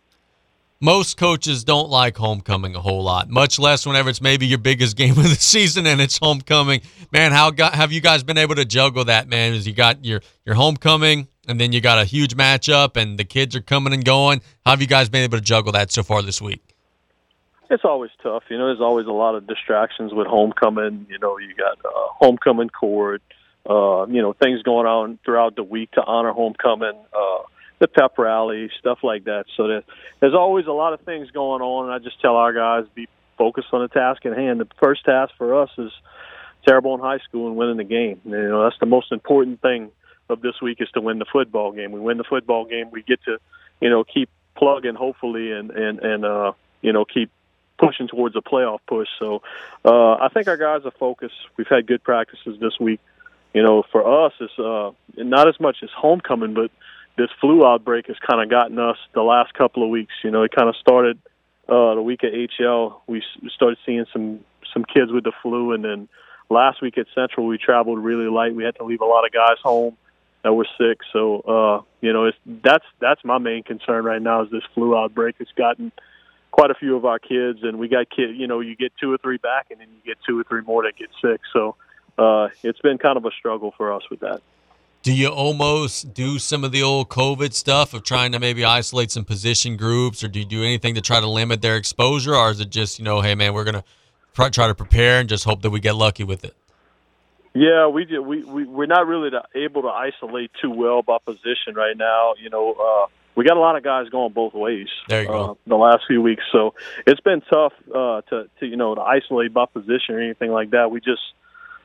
most 0.80 1.16
coaches 1.16 1.64
don't 1.64 1.88
like 1.88 2.18
homecoming 2.18 2.74
a 2.74 2.80
whole 2.80 3.02
lot, 3.02 3.30
much 3.30 3.58
less 3.58 3.86
whenever 3.86 4.10
it's 4.10 4.20
maybe 4.20 4.46
your 4.46 4.58
biggest 4.58 4.94
game 5.02 5.16
of 5.16 5.22
the 5.24 5.34
season 5.34 5.86
and 5.86 6.02
it's 6.02 6.18
homecoming. 6.18 6.82
Man, 7.10 7.32
how 7.32 7.50
got, 7.50 7.74
have 7.74 7.92
you 7.92 8.02
guys 8.02 8.22
been 8.22 8.36
able 8.36 8.56
to 8.56 8.64
juggle 8.66 9.06
that, 9.06 9.26
man? 9.26 9.54
is 9.54 9.66
you 9.66 9.72
got 9.72 10.04
your 10.04 10.20
your 10.44 10.54
homecoming 10.54 11.28
and 11.48 11.58
then 11.58 11.72
you 11.72 11.80
got 11.80 11.98
a 11.98 12.04
huge 12.04 12.36
matchup 12.36 12.96
and 12.98 13.18
the 13.18 13.24
kids 13.24 13.56
are 13.56 13.62
coming 13.62 13.94
and 13.94 14.04
going. 14.04 14.42
How 14.66 14.72
have 14.72 14.82
you 14.82 14.86
guys 14.86 15.08
been 15.08 15.22
able 15.22 15.38
to 15.38 15.44
juggle 15.44 15.72
that 15.72 15.92
so 15.92 16.02
far 16.02 16.20
this 16.20 16.42
week? 16.42 16.65
It's 17.70 17.84
always 17.84 18.10
tough, 18.22 18.44
you 18.48 18.58
know. 18.58 18.66
There's 18.66 18.80
always 18.80 19.06
a 19.06 19.12
lot 19.12 19.34
of 19.34 19.46
distractions 19.46 20.12
with 20.12 20.26
homecoming. 20.26 21.06
You 21.10 21.18
know, 21.18 21.38
you 21.38 21.54
got 21.54 21.78
uh, 21.84 22.08
homecoming 22.20 22.68
court, 22.68 23.22
uh, 23.68 24.06
you 24.06 24.22
know, 24.22 24.32
things 24.32 24.62
going 24.62 24.86
on 24.86 25.18
throughout 25.24 25.56
the 25.56 25.64
week 25.64 25.90
to 25.92 26.02
honor 26.02 26.32
homecoming. 26.32 26.94
Uh, 27.12 27.42
the 27.78 27.88
pep 27.88 28.16
rally, 28.18 28.70
stuff 28.78 28.98
like 29.02 29.24
that. 29.24 29.44
So 29.56 29.68
that 29.68 29.84
there's 30.20 30.34
always 30.34 30.66
a 30.66 30.72
lot 30.72 30.92
of 30.92 31.00
things 31.00 31.30
going 31.30 31.60
on, 31.60 31.86
and 31.86 31.94
I 31.94 31.98
just 31.98 32.20
tell 32.20 32.36
our 32.36 32.52
guys 32.52 32.84
be 32.94 33.08
focused 33.36 33.68
on 33.72 33.82
the 33.82 33.88
task 33.88 34.24
at 34.24 34.36
hand. 34.36 34.60
The 34.60 34.68
first 34.80 35.04
task 35.04 35.34
for 35.36 35.62
us 35.62 35.70
is 35.76 35.92
Terrebonne 36.66 37.00
High 37.00 37.18
School 37.18 37.48
and 37.48 37.56
winning 37.56 37.76
the 37.76 37.84
game. 37.84 38.20
You 38.24 38.48
know, 38.48 38.64
that's 38.64 38.78
the 38.80 38.86
most 38.86 39.12
important 39.12 39.60
thing 39.60 39.90
of 40.28 40.40
this 40.40 40.54
week 40.62 40.78
is 40.80 40.88
to 40.94 41.00
win 41.00 41.18
the 41.18 41.26
football 41.30 41.72
game. 41.72 41.92
We 41.92 42.00
win 42.00 42.16
the 42.16 42.24
football 42.24 42.64
game, 42.64 42.90
we 42.90 43.02
get 43.02 43.22
to, 43.24 43.38
you 43.80 43.90
know, 43.90 44.04
keep 44.04 44.30
plugging 44.56 44.94
hopefully 44.94 45.52
and 45.52 45.70
and 45.70 45.98
and 46.00 46.24
uh, 46.24 46.52
you 46.82 46.92
know 46.92 47.04
keep 47.04 47.30
pushing 47.78 48.08
towards 48.08 48.36
a 48.36 48.40
playoff 48.40 48.78
push. 48.86 49.08
So 49.18 49.42
uh, 49.84 50.14
I 50.14 50.28
think 50.32 50.48
our 50.48 50.56
guys 50.56 50.82
are 50.84 50.92
focused. 50.92 51.34
We've 51.56 51.66
had 51.68 51.86
good 51.86 52.02
practices 52.02 52.58
this 52.60 52.78
week. 52.80 53.00
You 53.54 53.62
know, 53.62 53.84
for 53.90 54.26
us, 54.26 54.32
it's 54.40 54.58
uh, 54.58 54.90
not 55.16 55.48
as 55.48 55.58
much 55.58 55.78
as 55.82 55.88
homecoming, 55.96 56.54
but 56.54 56.70
this 57.16 57.30
flu 57.40 57.66
outbreak 57.66 58.06
has 58.08 58.16
kind 58.18 58.42
of 58.42 58.50
gotten 58.50 58.78
us 58.78 58.98
the 59.14 59.22
last 59.22 59.54
couple 59.54 59.82
of 59.82 59.88
weeks. 59.88 60.12
You 60.22 60.30
know, 60.30 60.42
it 60.42 60.52
kind 60.54 60.68
of 60.68 60.76
started 60.76 61.18
uh, 61.68 61.94
the 61.94 62.02
week 62.02 62.22
at 62.24 62.32
HL. 62.32 63.00
We 63.06 63.22
started 63.54 63.78
seeing 63.86 64.04
some 64.12 64.40
some 64.72 64.84
kids 64.84 65.10
with 65.10 65.24
the 65.24 65.32
flu, 65.42 65.72
and 65.72 65.84
then 65.84 66.08
last 66.50 66.82
week 66.82 66.98
at 66.98 67.06
Central 67.14 67.46
we 67.46 67.58
traveled 67.58 67.98
really 67.98 68.28
light. 68.28 68.54
We 68.54 68.64
had 68.64 68.76
to 68.76 68.84
leave 68.84 69.00
a 69.00 69.06
lot 69.06 69.24
of 69.24 69.32
guys 69.32 69.56
home 69.62 69.96
that 70.42 70.52
were 70.52 70.66
sick. 70.78 70.98
So 71.12 71.40
uh, 71.40 71.82
you 72.00 72.12
know, 72.12 72.26
it's 72.26 72.38
that's 72.62 72.84
that's 73.00 73.24
my 73.24 73.38
main 73.38 73.62
concern 73.62 74.04
right 74.04 74.20
now 74.20 74.42
is 74.44 74.50
this 74.50 74.62
flu 74.74 74.96
outbreak. 74.96 75.36
It's 75.38 75.52
gotten 75.52 75.92
quite 76.56 76.70
a 76.70 76.74
few 76.74 76.96
of 76.96 77.04
our 77.04 77.18
kids, 77.18 77.58
and 77.62 77.78
we 77.78 77.86
got 77.86 78.08
kids. 78.08 78.32
You 78.34 78.46
know, 78.46 78.60
you 78.60 78.76
get 78.76 78.92
two 78.98 79.12
or 79.12 79.18
three 79.18 79.36
back, 79.36 79.66
and 79.70 79.78
then 79.78 79.88
you 79.94 80.00
get 80.06 80.16
two 80.26 80.40
or 80.40 80.44
three 80.44 80.62
more 80.62 80.84
that 80.84 80.96
get 80.96 81.10
sick. 81.20 81.40
So 81.52 81.76
uh, 82.16 82.48
it's 82.62 82.80
been 82.80 82.96
kind 82.96 83.18
of 83.18 83.26
a 83.26 83.30
struggle 83.38 83.74
for 83.76 83.92
us 83.92 84.02
with 84.10 84.20
that. 84.20 84.40
do 85.02 85.12
you 85.12 85.28
almost 85.28 86.14
do 86.14 86.38
some 86.38 86.64
of 86.64 86.72
the 86.72 86.82
old 86.82 87.10
COVID 87.10 87.52
stuff 87.52 87.92
of 87.94 88.02
trying 88.04 88.32
to 88.32 88.40
maybe 88.40 88.64
isolate 88.64 89.10
some 89.10 89.24
position 89.24 89.76
groups, 89.76 90.24
or 90.24 90.28
do 90.28 90.38
you 90.38 90.46
do 90.46 90.62
anything 90.62 90.94
to 90.94 91.02
try 91.02 91.20
to 91.20 91.28
limit 91.28 91.60
their 91.60 91.76
exposure, 91.76 92.34
or 92.34 92.50
is 92.50 92.58
it 92.58 92.70
just 92.70 92.98
you 92.98 93.04
know, 93.04 93.20
hey 93.20 93.34
man, 93.34 93.52
we're 93.52 93.64
gonna 93.64 93.84
try, 94.34 94.48
try 94.48 94.66
to 94.66 94.74
prepare 94.74 95.20
and 95.20 95.28
just 95.28 95.44
hope 95.44 95.60
that 95.62 95.70
we 95.70 95.78
get 95.78 95.94
lucky 95.94 96.24
with 96.24 96.42
it? 96.42 96.56
Yeah, 97.54 97.86
we 97.86 98.04
do, 98.06 98.22
we 98.22 98.42
we 98.44 98.64
we're 98.64 98.86
not 98.86 99.06
really 99.06 99.30
able 99.54 99.82
to 99.82 99.88
isolate 99.88 100.50
too 100.60 100.70
well 100.70 101.02
by 101.02 101.18
position 101.24 101.74
right 101.74 101.96
now. 101.96 102.34
You 102.42 102.50
know, 102.50 102.72
uh, 102.72 103.06
we 103.36 103.44
got 103.44 103.56
a 103.56 103.60
lot 103.60 103.76
of 103.76 103.84
guys 103.84 104.08
going 104.08 104.32
both 104.32 104.54
ways. 104.54 104.88
There 105.08 105.22
you 105.22 105.28
uh, 105.28 105.32
go. 105.32 105.58
The 105.66 105.76
last 105.76 106.04
few 106.08 106.22
weeks, 106.22 106.42
so 106.50 106.74
it's 107.06 107.20
been 107.20 107.42
tough 107.42 107.74
uh, 107.94 108.22
to 108.22 108.48
to 108.58 108.66
you 108.66 108.76
know 108.76 108.94
to 108.94 109.00
isolate 109.02 109.52
by 109.52 109.66
position 109.66 110.14
or 110.14 110.20
anything 110.20 110.50
like 110.50 110.70
that. 110.70 110.90
We 110.90 111.00
just 111.00 111.22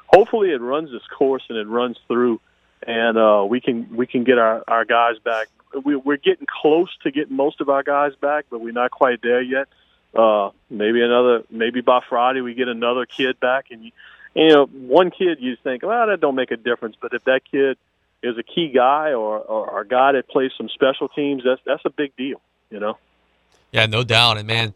hopefully 0.08 0.52
it 0.52 0.62
runs 0.62 0.93
its 0.93 1.06
course 1.08 1.43
and 1.49 1.58
it 1.58 1.68
runs 1.68 1.97
through, 2.08 2.39
and 2.88 3.18
uh, 3.18 3.45
we 3.47 3.60
can 3.60 3.95
we 3.95 4.08
can 4.08 4.24
get 4.24 4.38
our 4.38 4.64
our 4.68 4.86
guys 4.86 5.20
back. 5.24 5.49
We, 5.86 5.95
we're 5.95 6.18
getting 6.18 6.47
close 6.62 6.89
to 7.04 7.12
getting 7.12 7.36
most 7.36 7.62
of 7.62 7.70
our 7.70 7.84
guys 7.84 8.14
back, 8.16 8.45
but 8.49 8.62
we're 8.62 8.74
not 8.74 8.91
quite 8.91 9.22
there 9.22 9.41
yet. 9.41 9.68
Uh, 10.16 10.52
maybe 10.70 11.02
another 11.02 11.43
maybe 11.49 11.82
by 11.82 11.99
Friday 12.08 12.41
we 12.41 12.54
get 12.54 12.70
another 12.70 13.06
kid 13.06 13.39
back, 13.41 13.66
and 13.72 13.84
you, 13.84 13.91
you 14.36 14.49
know 14.49 14.66
one 14.68 15.12
kid 15.12 15.39
you 15.41 15.58
think 15.62 15.84
well 15.84 16.08
that 16.08 16.22
don't 16.22 16.36
make 16.36 16.52
a 16.52 16.58
difference, 16.58 16.95
but 17.02 17.14
if 17.14 17.26
that 17.26 17.41
kid 17.49 17.78
is 18.24 18.38
a 18.38 18.43
key 18.43 18.72
guy 18.74 19.13
or, 19.13 19.39
or 19.39 19.82
a 19.82 19.88
guy 19.88 20.13
that 20.13 20.28
plays 20.30 20.51
some 20.57 20.69
special 20.69 21.07
teams, 21.09 21.43
that's 21.43 21.61
that's 21.65 21.84
a 21.86 21.89
big 21.89 22.15
deal, 22.15 22.41
you 22.69 22.80
know. 22.80 22.97
Yeah, 23.72 23.86
no 23.86 24.03
doubt. 24.03 24.38
And 24.38 24.47
man, 24.47 24.74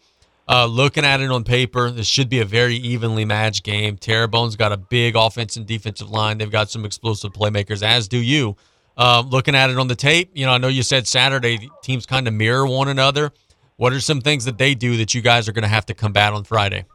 uh, 0.48 0.66
looking 0.66 1.06
at 1.06 1.22
it 1.22 1.30
on 1.30 1.44
paper, 1.44 1.90
this 1.92 2.08
should 2.08 2.30
be 2.30 2.40
a 2.40 2.46
very 2.46 2.76
evenly 2.76 3.26
matched 3.26 3.64
game. 3.64 3.98
Terrebonne's 3.98 4.56
got 4.56 4.72
a 4.72 4.78
big 4.78 5.16
offense 5.16 5.58
and 5.58 5.66
defensive 5.66 6.10
line. 6.10 6.38
They've 6.38 6.52
got 6.52 6.70
some 6.70 6.86
explosive 6.86 7.34
playmakers, 7.34 7.84
as 7.84 8.08
do 8.08 8.18
you. 8.18 8.56
Um, 8.98 9.30
looking 9.30 9.56
at 9.56 9.70
it 9.70 9.78
on 9.78 9.88
the 9.88 9.96
tape, 9.96 10.32
you 10.34 10.46
know, 10.46 10.54
I 10.54 10.58
know 10.58 10.70
you 10.70 10.84
said 10.84 11.06
Saturday 11.06 11.70
teams 11.84 12.06
kind 12.06 12.28
of 12.28 12.34
mirror 12.34 12.66
one 12.66 12.88
another. 12.88 13.32
What 13.78 13.92
are 13.92 14.00
some 14.00 14.22
things 14.22 14.46
that 14.46 14.58
they 14.58 14.74
do 14.74 14.98
that 14.98 15.14
you 15.14 15.22
guys 15.22 15.50
are 15.50 15.52
going 15.52 15.64
to 15.64 15.70
have 15.70 15.86
to 15.88 15.94
combat 15.94 16.32
on 16.32 16.46
Friday? 16.46 16.86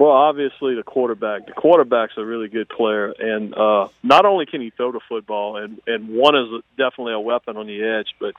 Well, 0.00 0.12
obviously 0.12 0.76
the 0.76 0.82
quarterback. 0.82 1.46
The 1.46 1.52
quarterback's 1.52 2.14
a 2.16 2.24
really 2.24 2.48
good 2.48 2.70
player, 2.70 3.12
and 3.18 3.54
uh, 3.54 3.88
not 4.02 4.24
only 4.24 4.46
can 4.46 4.62
he 4.62 4.70
throw 4.70 4.92
the 4.92 5.00
football, 5.06 5.58
and 5.58 5.78
and 5.86 6.08
one 6.08 6.34
is 6.34 6.62
definitely 6.78 7.12
a 7.12 7.20
weapon 7.20 7.58
on 7.58 7.66
the 7.66 7.82
edge, 7.82 8.06
but 8.18 8.32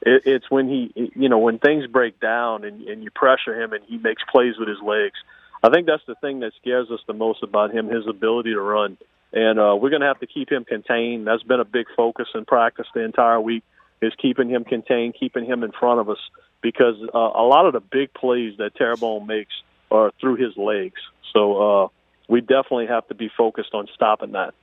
it, 0.00 0.22
it's 0.26 0.48
when 0.48 0.68
he, 0.68 1.10
you 1.16 1.28
know, 1.28 1.38
when 1.38 1.58
things 1.58 1.88
break 1.88 2.20
down 2.20 2.62
and, 2.62 2.82
and 2.82 3.02
you 3.02 3.10
pressure 3.10 3.60
him 3.60 3.72
and 3.72 3.82
he 3.88 3.98
makes 3.98 4.22
plays 4.30 4.54
with 4.60 4.68
his 4.68 4.78
legs. 4.80 5.18
I 5.60 5.70
think 5.70 5.88
that's 5.88 6.06
the 6.06 6.14
thing 6.14 6.38
that 6.38 6.52
scares 6.60 6.88
us 6.88 7.00
the 7.08 7.14
most 7.14 7.42
about 7.42 7.74
him, 7.74 7.88
his 7.88 8.06
ability 8.06 8.52
to 8.52 8.60
run. 8.60 8.96
And 9.32 9.58
uh, 9.58 9.74
we're 9.74 9.90
going 9.90 10.02
to 10.02 10.06
have 10.06 10.20
to 10.20 10.28
keep 10.28 10.52
him 10.52 10.64
contained. 10.64 11.26
That's 11.26 11.42
been 11.42 11.58
a 11.58 11.64
big 11.64 11.86
focus 11.96 12.28
in 12.32 12.44
practice 12.44 12.86
the 12.94 13.00
entire 13.00 13.40
week 13.40 13.64
is 14.00 14.12
keeping 14.22 14.48
him 14.48 14.62
contained, 14.62 15.16
keeping 15.18 15.46
him 15.46 15.64
in 15.64 15.72
front 15.72 15.98
of 15.98 16.08
us, 16.10 16.18
because 16.62 16.94
uh, 17.12 17.18
a 17.18 17.42
lot 17.42 17.66
of 17.66 17.72
the 17.72 17.80
big 17.80 18.14
plays 18.14 18.56
that 18.58 18.76
Terrebonne 18.76 19.26
makes 19.26 19.52
are 19.90 20.12
through 20.20 20.36
his 20.36 20.56
legs. 20.56 21.00
So 21.32 21.84
uh, 21.84 21.88
we 22.28 22.40
definitely 22.40 22.86
have 22.86 23.06
to 23.08 23.14
be 23.14 23.30
focused 23.36 23.74
on 23.74 23.88
stopping 23.94 24.32
that. 24.32 24.54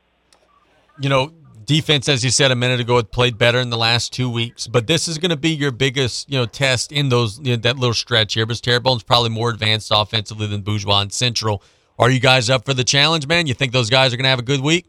You 1.00 1.10
know, 1.10 1.32
defense, 1.66 2.08
as 2.08 2.24
you 2.24 2.30
said 2.30 2.52
a 2.52 2.56
minute 2.56 2.80
ago, 2.80 2.98
had 2.98 3.12
played 3.12 3.38
better 3.38 3.60
in 3.60 3.70
the 3.70 3.78
last 3.78 4.14
two 4.14 4.30
weeks, 4.30 4.68
but 4.68 4.88
this 4.88 5.08
is 5.08 5.18
going 5.18 5.32
to 5.32 5.38
be 5.38 5.50
your 5.50 5.72
biggest, 5.72 6.30
you 6.32 6.38
know, 6.38 6.46
test 6.46 6.92
in 6.92 7.10
those 7.10 7.40
you 7.40 7.52
know, 7.52 7.58
that 7.58 7.78
little 7.78 7.94
stretch 7.94 8.34
here. 8.34 8.46
Because 8.46 8.62
Terrebonne's 8.62 9.04
probably 9.04 9.30
more 9.30 9.50
advanced 9.50 9.92
offensively 9.94 10.48
than 10.48 10.62
Bourgeois 10.62 11.02
and 11.02 11.12
Central. 11.12 11.62
Are 11.98 12.10
you 12.10 12.20
guys 12.20 12.50
up 12.50 12.66
for 12.66 12.74
the 12.74 12.84
challenge, 12.84 13.28
man? 13.28 13.48
You 13.48 13.54
think 13.54 13.72
those 13.72 13.90
guys 13.90 14.14
are 14.14 14.18
going 14.18 14.26
to 14.26 14.30
have 14.30 14.40
a 14.40 14.44
good 14.44 14.62
week? 14.62 14.86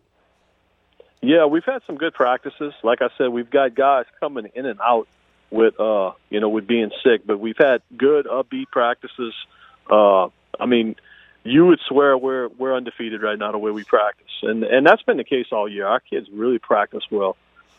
Yeah, 1.22 1.46
we've 1.46 1.64
had 1.64 1.82
some 1.86 1.96
good 1.96 2.14
practices. 2.14 2.74
Like 2.82 3.00
I 3.02 3.08
said, 3.16 3.28
we've 3.28 3.50
got 3.50 3.74
guys 3.74 4.04
coming 4.20 4.48
in 4.54 4.66
and 4.66 4.80
out 4.80 5.08
with 5.50 5.78
uh, 5.80 6.12
you 6.30 6.40
know, 6.40 6.48
with 6.48 6.66
being 6.66 6.90
sick, 7.04 7.26
but 7.26 7.38
we've 7.38 7.58
had 7.58 7.82
good 7.96 8.26
upbeat 8.26 8.66
practices. 8.70 9.34
Uh, 9.90 10.28
I 10.58 10.66
mean, 10.66 10.96
you 11.44 11.66
would 11.66 11.80
swear 11.86 12.18
we're 12.18 12.48
we're 12.48 12.74
undefeated 12.74 13.22
right 13.22 13.38
now 13.38 13.52
the 13.52 13.58
way 13.58 13.70
we 13.70 13.84
practice, 13.84 14.32
and 14.42 14.64
and 14.64 14.86
that's 14.86 15.02
been 15.02 15.16
the 15.16 15.24
case 15.24 15.46
all 15.52 15.68
year. 15.68 15.86
Our 15.86 16.00
kids 16.00 16.28
really 16.32 16.58
practice 16.58 17.04
well, 17.10 17.36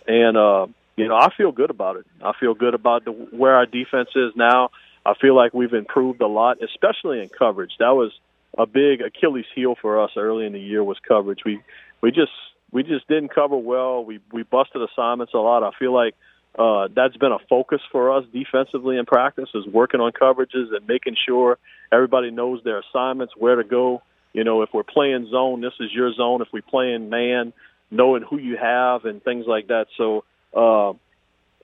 and 0.08 0.38
uh, 0.38 0.68
you 0.96 1.08
know, 1.08 1.16
I 1.16 1.30
feel 1.36 1.52
good 1.52 1.70
about 1.70 1.98
it. 1.98 2.06
I 2.22 2.34
feel 2.40 2.54
good 2.54 2.74
about 2.74 3.06
the 3.06 3.12
where 3.12 3.56
our 3.56 3.66
defense 3.66 4.10
is 4.16 4.34
now. 4.36 4.72
I 5.06 5.14
feel 5.14 5.36
like 5.36 5.54
we've 5.54 5.74
improved 5.74 6.22
a 6.22 6.28
lot, 6.28 6.58
especially 6.62 7.22
in 7.22 7.30
coverage. 7.30 7.72
That 7.80 7.96
was 7.96 8.12
a 8.58 8.66
big 8.66 9.02
Achilles 9.02 9.46
heel 9.54 9.76
for 9.80 10.04
us 10.04 10.12
early 10.18 10.46
in 10.46 10.54
the 10.54 10.60
year 10.60 10.84
was 10.84 10.98
coverage. 11.08 11.40
We 11.46 11.62
we 12.02 12.12
just 12.12 12.32
we 12.72 12.84
just 12.84 13.08
didn't 13.08 13.30
cover 13.34 13.58
well. 13.58 14.04
We 14.04 14.20
we 14.32 14.44
busted 14.44 14.82
assignments 14.82 15.34
a 15.34 15.38
lot. 15.38 15.64
I 15.64 15.72
feel 15.78 15.94
like 15.94 16.16
uh, 16.58 16.88
that's 16.96 17.16
been 17.18 17.32
a 17.32 17.40
focus 17.50 17.82
for 17.92 18.18
us 18.18 18.26
defensively 18.34 18.98
in 18.98 19.06
practice 19.06 19.50
is 19.54 19.66
working 19.68 20.00
on 20.00 20.12
coverages 20.12 20.76
and 20.76 20.88
making 20.88 21.16
sure 21.28 21.58
everybody 21.92 22.32
knows 22.32 22.64
their 22.64 22.80
assignments, 22.80 23.34
where 23.38 23.56
to 23.56 23.64
go. 23.64 24.02
You 24.34 24.44
know, 24.44 24.64
if 24.64 24.70
we're 24.74 24.84
playing 24.84 25.28
zone, 25.30 25.62
this 25.62 25.74
is 25.80 25.92
your 25.94 26.14
zone. 26.14 26.42
If 26.42 26.48
we 26.52 26.62
play 26.62 26.94
in 26.94 27.10
man, 27.10 27.54
knowing 27.92 28.24
who 28.24 28.40
you 28.40 28.58
have 28.58 29.06
and 29.06 29.24
things 29.24 29.46
like 29.48 29.68
that. 29.68 29.86
So 29.98 30.24
uh, 30.56 30.92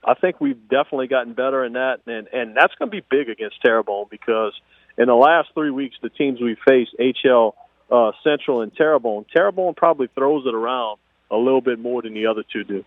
I 0.04 0.14
think 0.20 0.40
we've 0.40 0.68
definitely 0.68 1.08
gotten 1.08 1.34
better 1.34 1.64
in 1.64 1.74
that, 1.74 2.00
and 2.06 2.28
and 2.28 2.56
that's 2.56 2.74
going 2.78 2.90
to 2.90 2.96
be 2.96 3.04
big 3.08 3.28
against 3.28 3.60
Terrebonne 3.62 4.06
because 4.10 4.52
in 4.96 5.06
the 5.06 5.14
last 5.14 5.48
three 5.54 5.70
weeks, 5.70 5.96
the 6.02 6.08
teams 6.08 6.40
we 6.40 6.56
faced, 6.66 6.92
HL 6.98 7.52
uh, 7.90 8.12
Central 8.22 8.62
and 8.62 8.74
Terrebonne, 8.74 9.26
Terrebonne 9.34 9.74
probably 9.74 10.08
throws 10.14 10.46
it 10.46 10.54
around 10.54 10.98
a 11.30 11.36
little 11.36 11.60
bit 11.60 11.78
more 11.78 12.02
than 12.02 12.14
the 12.14 12.26
other 12.26 12.44
two 12.52 12.64
do. 12.64 12.84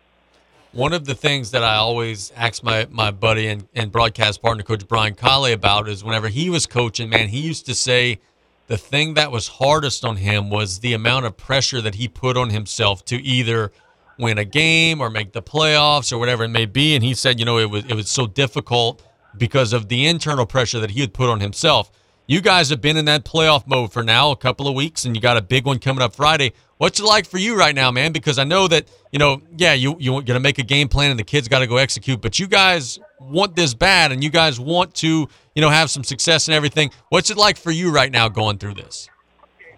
One 0.73 0.93
of 0.93 1.05
the 1.05 1.15
things 1.15 1.51
that 1.51 1.63
I 1.63 1.75
always 1.75 2.31
ask 2.35 2.63
my, 2.63 2.87
my 2.91 3.11
buddy 3.11 3.47
and, 3.47 3.67
and 3.73 3.91
broadcast 3.91 4.41
partner, 4.41 4.63
Coach 4.63 4.87
Brian 4.87 5.15
Colley, 5.15 5.53
about 5.53 5.87
is 5.87 6.03
whenever 6.03 6.27
he 6.27 6.49
was 6.49 6.67
coaching, 6.67 7.09
man, 7.09 7.29
he 7.29 7.39
used 7.39 7.65
to 7.65 7.73
say 7.73 8.19
the 8.67 8.77
thing 8.77 9.13
that 9.15 9.31
was 9.31 9.47
hardest 9.47 10.03
on 10.03 10.17
him 10.17 10.49
was 10.49 10.79
the 10.79 10.93
amount 10.93 11.25
of 11.25 11.37
pressure 11.37 11.81
that 11.81 11.95
he 11.95 12.07
put 12.07 12.37
on 12.37 12.49
himself 12.49 13.03
to 13.05 13.15
either 13.23 13.71
win 14.19 14.37
a 14.37 14.45
game 14.45 14.99
or 14.99 15.09
make 15.09 15.31
the 15.31 15.41
playoffs 15.41 16.11
or 16.11 16.17
whatever 16.17 16.43
it 16.43 16.49
may 16.49 16.65
be. 16.65 16.95
And 16.95 17.03
he 17.03 17.13
said, 17.13 17.39
you 17.39 17.45
know, 17.45 17.57
it 17.57 17.69
was 17.69 17.85
it 17.85 17.93
was 17.93 18.09
so 18.09 18.27
difficult 18.27 19.01
because 19.37 19.73
of 19.73 19.87
the 19.87 20.05
internal 20.05 20.45
pressure 20.45 20.79
that 20.79 20.91
he 20.91 21.01
had 21.01 21.13
put 21.13 21.29
on 21.29 21.39
himself. 21.39 21.91
You 22.27 22.41
guys 22.41 22.69
have 22.69 22.81
been 22.81 22.97
in 22.97 23.05
that 23.05 23.23
playoff 23.23 23.65
mode 23.67 23.93
for 23.93 24.03
now 24.03 24.31
a 24.31 24.35
couple 24.35 24.67
of 24.67 24.75
weeks, 24.75 25.05
and 25.05 25.15
you 25.15 25.21
got 25.21 25.37
a 25.37 25.41
big 25.41 25.65
one 25.65 25.79
coming 25.79 26.01
up 26.01 26.13
Friday. 26.13 26.51
What's 26.77 26.99
it 26.99 27.05
like 27.05 27.25
for 27.25 27.37
you 27.39 27.57
right 27.57 27.73
now, 27.73 27.89
man? 27.91 28.11
Because 28.11 28.37
I 28.37 28.43
know 28.43 28.67
that 28.67 28.87
you 29.11 29.19
know, 29.19 29.41
yeah, 29.55 29.73
you 29.73 29.95
you're 29.99 30.21
gonna 30.21 30.39
make 30.39 30.59
a 30.59 30.63
game 30.63 30.87
plan, 30.87 31.09
and 31.09 31.19
the 31.19 31.23
kids 31.23 31.47
got 31.47 31.59
to 31.59 31.67
go 31.67 31.77
execute. 31.77 32.21
But 32.21 32.39
you 32.39 32.47
guys 32.47 32.99
want 33.19 33.55
this 33.55 33.73
bad, 33.73 34.11
and 34.11 34.23
you 34.23 34.29
guys 34.29 34.59
want 34.59 34.93
to, 34.95 35.27
you 35.55 35.61
know, 35.61 35.69
have 35.69 35.89
some 35.89 36.03
success 36.03 36.47
and 36.47 36.55
everything. 36.55 36.91
What's 37.09 37.29
it 37.31 37.37
like 37.37 37.57
for 37.57 37.71
you 37.71 37.91
right 37.91 38.11
now 38.11 38.29
going 38.29 38.57
through 38.57 38.75
this? 38.75 39.09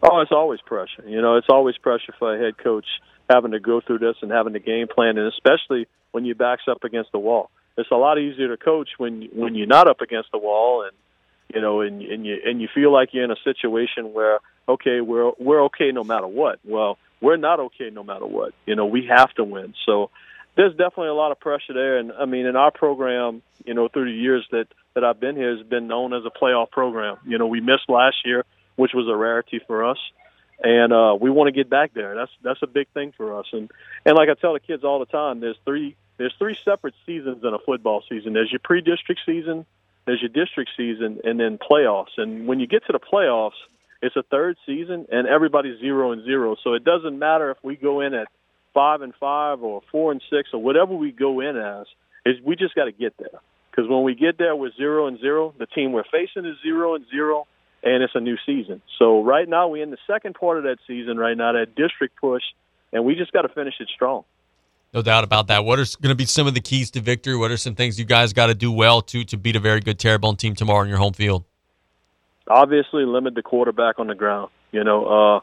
Oh, 0.03 0.19
it's 0.19 0.31
always 0.31 0.59
pressure. 0.61 1.03
You 1.05 1.21
know, 1.21 1.35
it's 1.35 1.47
always 1.49 1.77
pressure 1.77 2.13
for 2.17 2.35
a 2.35 2.39
head 2.39 2.57
coach 2.57 2.85
having 3.29 3.51
to 3.51 3.59
go 3.59 3.79
through 3.79 3.99
this 3.99 4.15
and 4.21 4.31
having 4.31 4.53
to 4.53 4.59
game 4.59 4.87
plan, 4.87 5.17
and 5.17 5.27
especially 5.27 5.87
when 6.11 6.25
your 6.25 6.35
back's 6.35 6.63
up 6.67 6.83
against 6.83 7.11
the 7.11 7.19
wall. 7.19 7.49
It's 7.77 7.91
a 7.91 7.95
lot 7.95 8.17
easier 8.17 8.49
to 8.49 8.57
coach 8.57 8.89
when 8.97 9.29
when 9.33 9.55
you're 9.55 9.67
not 9.67 9.87
up 9.87 10.01
against 10.01 10.31
the 10.33 10.37
wall 10.37 10.83
and 10.83 10.91
you 11.53 11.61
know, 11.61 11.81
and, 11.81 12.01
and 12.01 12.25
you 12.25 12.37
and 12.45 12.61
you 12.61 12.67
feel 12.73 12.91
like 12.91 13.09
you're 13.13 13.23
in 13.23 13.31
a 13.31 13.41
situation 13.43 14.13
where 14.13 14.39
okay, 14.69 15.01
we're 15.01 15.31
we're 15.37 15.63
okay 15.65 15.91
no 15.91 16.03
matter 16.03 16.27
what. 16.27 16.59
Well, 16.63 16.97
we're 17.21 17.37
not 17.37 17.59
okay 17.59 17.89
no 17.91 18.03
matter 18.03 18.25
what. 18.25 18.53
You 18.65 18.75
know, 18.75 18.85
we 18.85 19.07
have 19.07 19.33
to 19.35 19.43
win. 19.43 19.73
So 19.85 20.09
there's 20.55 20.71
definitely 20.71 21.09
a 21.09 21.13
lot 21.13 21.31
of 21.31 21.39
pressure 21.39 21.73
there. 21.73 21.97
And 21.97 22.11
I 22.11 22.25
mean, 22.25 22.45
in 22.45 22.55
our 22.55 22.71
program, 22.71 23.41
you 23.65 23.73
know, 23.73 23.87
through 23.87 24.05
the 24.05 24.17
years 24.17 24.47
that 24.51 24.67
that 24.93 25.03
I've 25.03 25.19
been 25.19 25.35
here, 25.35 25.55
has 25.55 25.65
been 25.65 25.87
known 25.87 26.13
as 26.13 26.23
a 26.25 26.29
playoff 26.29 26.71
program. 26.71 27.17
You 27.25 27.37
know, 27.37 27.47
we 27.47 27.61
missed 27.61 27.89
last 27.89 28.17
year, 28.25 28.45
which 28.75 28.91
was 28.93 29.07
a 29.07 29.15
rarity 29.15 29.59
for 29.65 29.85
us, 29.85 29.99
and 30.63 30.93
uh, 30.93 31.17
we 31.19 31.29
want 31.29 31.47
to 31.47 31.51
get 31.51 31.69
back 31.69 31.93
there. 31.93 32.15
That's 32.15 32.31
that's 32.41 32.61
a 32.61 32.67
big 32.67 32.87
thing 32.93 33.13
for 33.15 33.39
us. 33.39 33.47
And 33.51 33.69
and 34.05 34.15
like 34.15 34.29
I 34.29 34.35
tell 34.35 34.53
the 34.53 34.59
kids 34.59 34.83
all 34.83 34.99
the 34.99 35.05
time, 35.05 35.39
there's 35.39 35.57
three 35.65 35.95
there's 36.17 36.33
three 36.37 36.57
separate 36.63 36.95
seasons 37.05 37.43
in 37.43 37.53
a 37.53 37.59
football 37.59 38.03
season. 38.09 38.33
There's 38.33 38.51
your 38.51 38.59
pre-district 38.59 39.21
season, 39.25 39.65
there's 40.05 40.21
your 40.21 40.29
district 40.29 40.71
season, 40.75 41.21
and 41.23 41.39
then 41.39 41.57
playoffs. 41.57 42.17
And 42.17 42.45
when 42.45 42.59
you 42.59 42.67
get 42.67 42.85
to 42.87 42.91
the 42.91 42.99
playoffs, 42.99 43.59
it's 44.01 44.15
a 44.15 44.23
third 44.23 44.57
season, 44.65 45.07
and 45.11 45.27
everybody's 45.27 45.79
zero 45.79 46.11
and 46.11 46.23
zero. 46.23 46.55
So 46.63 46.73
it 46.73 46.83
doesn't 46.83 47.17
matter 47.17 47.51
if 47.51 47.57
we 47.63 47.75
go 47.75 48.01
in 48.01 48.13
at 48.13 48.27
five 48.73 49.01
and 49.01 49.13
five 49.19 49.61
or 49.61 49.81
four 49.91 50.11
and 50.11 50.21
six 50.29 50.49
or 50.53 50.61
whatever 50.61 50.93
we 50.95 51.11
go 51.11 51.39
in 51.41 51.57
as. 51.57 51.85
Is 52.25 52.35
we 52.45 52.55
just 52.55 52.75
got 52.75 52.85
to 52.85 52.91
get 52.91 53.13
there 53.17 53.39
because 53.71 53.89
when 53.89 54.03
we 54.03 54.13
get 54.13 54.37
there 54.37 54.55
we're 54.55 54.71
zero 54.75 55.07
and 55.07 55.19
zero, 55.19 55.53
the 55.57 55.65
team 55.65 55.93
we're 55.93 56.03
facing 56.03 56.45
is 56.45 56.57
zero 56.61 56.95
and 56.95 57.05
zero, 57.09 57.47
and 57.81 58.03
it's 58.03 58.13
a 58.15 58.19
new 58.19 58.35
season. 58.45 58.81
So 58.99 59.23
right 59.23 59.47
now 59.47 59.69
we're 59.69 59.83
in 59.83 59.91
the 59.91 59.97
second 60.05 60.35
part 60.35 60.57
of 60.57 60.63
that 60.63 60.77
season 60.85 61.17
right 61.17 61.35
now, 61.35 61.53
that 61.53 61.75
district 61.75 62.17
push, 62.19 62.43
and 62.91 63.05
we 63.05 63.15
just 63.15 63.31
got 63.31 63.43
to 63.43 63.49
finish 63.49 63.75
it 63.79 63.89
strong. 63.93 64.23
No 64.93 65.01
doubt 65.01 65.23
about 65.23 65.47
that. 65.47 65.65
What 65.65 65.79
are 65.79 65.85
going 66.01 66.09
to 66.09 66.15
be 66.15 66.25
some 66.25 66.47
of 66.47 66.55
the 66.55 66.61
keys 66.61 66.89
to 66.91 67.01
victory? 67.01 67.37
What 67.37 67.51
are 67.51 67.57
some 67.57 67.75
things 67.75 67.99
you 67.99 68.05
guys 68.05 68.33
got 68.33 68.47
to 68.47 68.55
do 68.55 68.71
well 68.71 69.01
to 69.03 69.23
to 69.25 69.37
beat 69.37 69.55
a 69.55 69.59
very 69.59 69.79
good 69.79 69.99
Terrebonne 69.99 70.37
team 70.37 70.55
tomorrow 70.55 70.83
in 70.83 70.89
your 70.89 70.97
home 70.97 71.13
field? 71.13 71.45
Obviously, 72.49 73.05
limit 73.05 73.35
the 73.35 73.43
quarterback 73.43 73.99
on 73.99 74.07
the 74.07 74.15
ground. 74.15 74.49
You 74.71 74.83
know, 74.83 75.05
uh, 75.05 75.39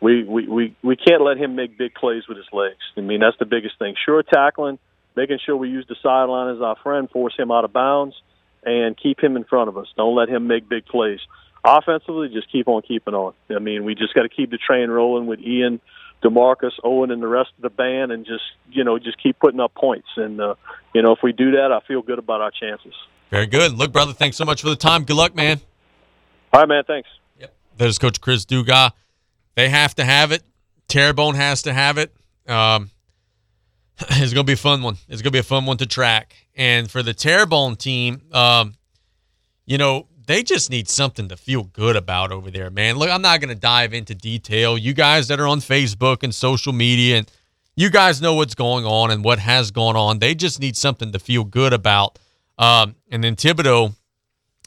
we, 0.00 0.24
we 0.24 0.48
we 0.48 0.76
we 0.82 0.96
can't 0.96 1.22
let 1.22 1.38
him 1.38 1.56
make 1.56 1.76
big 1.78 1.94
plays 1.94 2.24
with 2.28 2.36
his 2.36 2.46
legs. 2.52 2.78
I 2.96 3.00
mean, 3.00 3.20
that's 3.20 3.38
the 3.38 3.46
biggest 3.46 3.78
thing. 3.78 3.94
Sure 4.04 4.22
tackling, 4.22 4.78
making 5.16 5.38
sure 5.44 5.56
we 5.56 5.68
use 5.68 5.86
the 5.88 5.96
sideline 6.02 6.54
as 6.54 6.62
our 6.62 6.76
friend, 6.82 7.10
force 7.10 7.34
him 7.36 7.50
out 7.50 7.64
of 7.64 7.72
bounds, 7.72 8.14
and 8.64 8.96
keep 8.96 9.22
him 9.22 9.36
in 9.36 9.44
front 9.44 9.68
of 9.68 9.76
us. 9.76 9.86
Don't 9.96 10.14
let 10.14 10.28
him 10.28 10.46
make 10.46 10.68
big 10.68 10.86
plays. 10.86 11.20
Offensively, 11.64 12.28
just 12.28 12.50
keep 12.50 12.68
on 12.68 12.82
keeping 12.82 13.14
on. 13.14 13.34
I 13.50 13.58
mean, 13.58 13.84
we 13.84 13.94
just 13.94 14.14
got 14.14 14.22
to 14.22 14.28
keep 14.28 14.50
the 14.50 14.58
train 14.58 14.90
rolling 14.90 15.26
with 15.26 15.40
Ian, 15.40 15.80
Demarcus, 16.22 16.72
Owen, 16.84 17.10
and 17.10 17.20
the 17.20 17.28
rest 17.28 17.50
of 17.56 17.62
the 17.62 17.70
band, 17.70 18.12
and 18.12 18.24
just 18.24 18.44
you 18.70 18.84
know 18.84 18.98
just 18.98 19.20
keep 19.20 19.38
putting 19.38 19.60
up 19.60 19.74
points. 19.74 20.08
And 20.16 20.40
uh, 20.40 20.54
you 20.94 21.02
know, 21.02 21.12
if 21.12 21.18
we 21.22 21.32
do 21.32 21.52
that, 21.52 21.72
I 21.72 21.80
feel 21.86 22.02
good 22.02 22.18
about 22.18 22.40
our 22.40 22.52
chances. 22.52 22.94
Very 23.30 23.46
good. 23.46 23.72
Look, 23.72 23.92
brother, 23.92 24.12
thanks 24.12 24.36
so 24.36 24.44
much 24.44 24.62
for 24.62 24.70
the 24.70 24.76
time. 24.76 25.04
Good 25.04 25.16
luck, 25.16 25.34
man. 25.34 25.60
All 26.52 26.60
right, 26.60 26.68
man. 26.68 26.84
Thanks. 26.86 27.08
Yep. 27.38 27.54
There's 27.76 27.98
Coach 27.98 28.20
Chris 28.20 28.44
Dugas. 28.44 28.92
They 29.54 29.68
have 29.68 29.94
to 29.96 30.04
have 30.04 30.32
it. 30.32 30.42
Terrebonne 30.88 31.34
has 31.34 31.62
to 31.62 31.72
have 31.72 31.98
it. 31.98 32.14
Um, 32.46 32.90
it's 34.00 34.32
going 34.32 34.44
to 34.46 34.50
be 34.50 34.54
a 34.54 34.56
fun 34.56 34.82
one. 34.82 34.96
It's 35.08 35.22
going 35.22 35.30
to 35.30 35.36
be 35.36 35.38
a 35.38 35.42
fun 35.42 35.66
one 35.66 35.76
to 35.78 35.86
track. 35.86 36.34
And 36.56 36.90
for 36.90 37.02
the 37.02 37.14
Terrebonne 37.14 37.76
team, 37.76 38.22
um, 38.32 38.74
you 39.66 39.78
know, 39.78 40.06
they 40.26 40.42
just 40.42 40.70
need 40.70 40.88
something 40.88 41.28
to 41.28 41.36
feel 41.36 41.64
good 41.64 41.96
about 41.96 42.32
over 42.32 42.50
there, 42.50 42.70
man. 42.70 42.96
Look, 42.96 43.08
I'm 43.08 43.22
not 43.22 43.40
going 43.40 43.48
to 43.48 43.60
dive 43.60 43.94
into 43.94 44.14
detail. 44.14 44.76
You 44.76 44.92
guys 44.92 45.28
that 45.28 45.40
are 45.40 45.46
on 45.46 45.60
Facebook 45.60 46.22
and 46.22 46.34
social 46.34 46.72
media, 46.72 47.18
and 47.18 47.32
you 47.76 47.88
guys 47.90 48.20
know 48.20 48.34
what's 48.34 48.54
going 48.54 48.84
on 48.84 49.10
and 49.10 49.24
what 49.24 49.38
has 49.38 49.70
gone 49.70 49.96
on. 49.96 50.18
They 50.18 50.34
just 50.34 50.60
need 50.60 50.76
something 50.76 51.12
to 51.12 51.18
feel 51.18 51.44
good 51.44 51.72
about. 51.72 52.18
Um, 52.58 52.96
and 53.10 53.24
then 53.24 53.36
Thibodaux, 53.36 53.94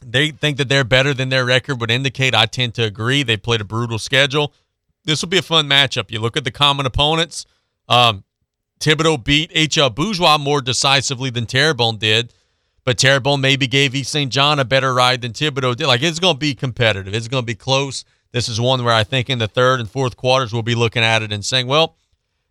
they 0.04 0.30
think 0.30 0.56
that 0.58 0.68
they're 0.68 0.84
better 0.84 1.14
than 1.14 1.28
their 1.28 1.44
record 1.44 1.80
would 1.80 1.90
indicate. 1.90 2.34
I 2.34 2.46
tend 2.46 2.74
to 2.74 2.82
agree. 2.82 3.22
They 3.22 3.36
played 3.36 3.60
a 3.60 3.64
brutal 3.64 3.98
schedule. 3.98 4.52
This 5.04 5.22
will 5.22 5.28
be 5.28 5.38
a 5.38 5.42
fun 5.42 5.68
matchup. 5.68 6.10
You 6.10 6.20
look 6.20 6.36
at 6.36 6.44
the 6.44 6.50
common 6.50 6.86
opponents. 6.86 7.46
Um, 7.88 8.24
Thibodaux 8.80 9.22
beat 9.22 9.50
H.L. 9.54 9.90
Bourgeois 9.90 10.38
more 10.38 10.60
decisively 10.60 11.30
than 11.30 11.46
Terrebonne 11.46 11.98
did, 11.98 12.32
but 12.84 12.98
Terrebonne 12.98 13.40
maybe 13.40 13.66
gave 13.66 13.94
East 13.94 14.12
St. 14.12 14.30
John 14.30 14.58
a 14.58 14.64
better 14.64 14.92
ride 14.92 15.22
than 15.22 15.32
Thibodaux 15.32 15.76
did. 15.76 15.86
Like, 15.86 16.02
it's 16.02 16.18
going 16.18 16.34
to 16.34 16.40
be 16.40 16.54
competitive. 16.54 17.14
It's 17.14 17.28
going 17.28 17.42
to 17.42 17.46
be 17.46 17.54
close. 17.54 18.04
This 18.32 18.48
is 18.48 18.60
one 18.60 18.82
where 18.84 18.94
I 18.94 19.04
think 19.04 19.30
in 19.30 19.38
the 19.38 19.46
third 19.46 19.78
and 19.78 19.88
fourth 19.88 20.16
quarters 20.16 20.52
we'll 20.52 20.62
be 20.62 20.74
looking 20.74 21.02
at 21.02 21.22
it 21.22 21.32
and 21.32 21.44
saying, 21.44 21.66
well, 21.66 21.96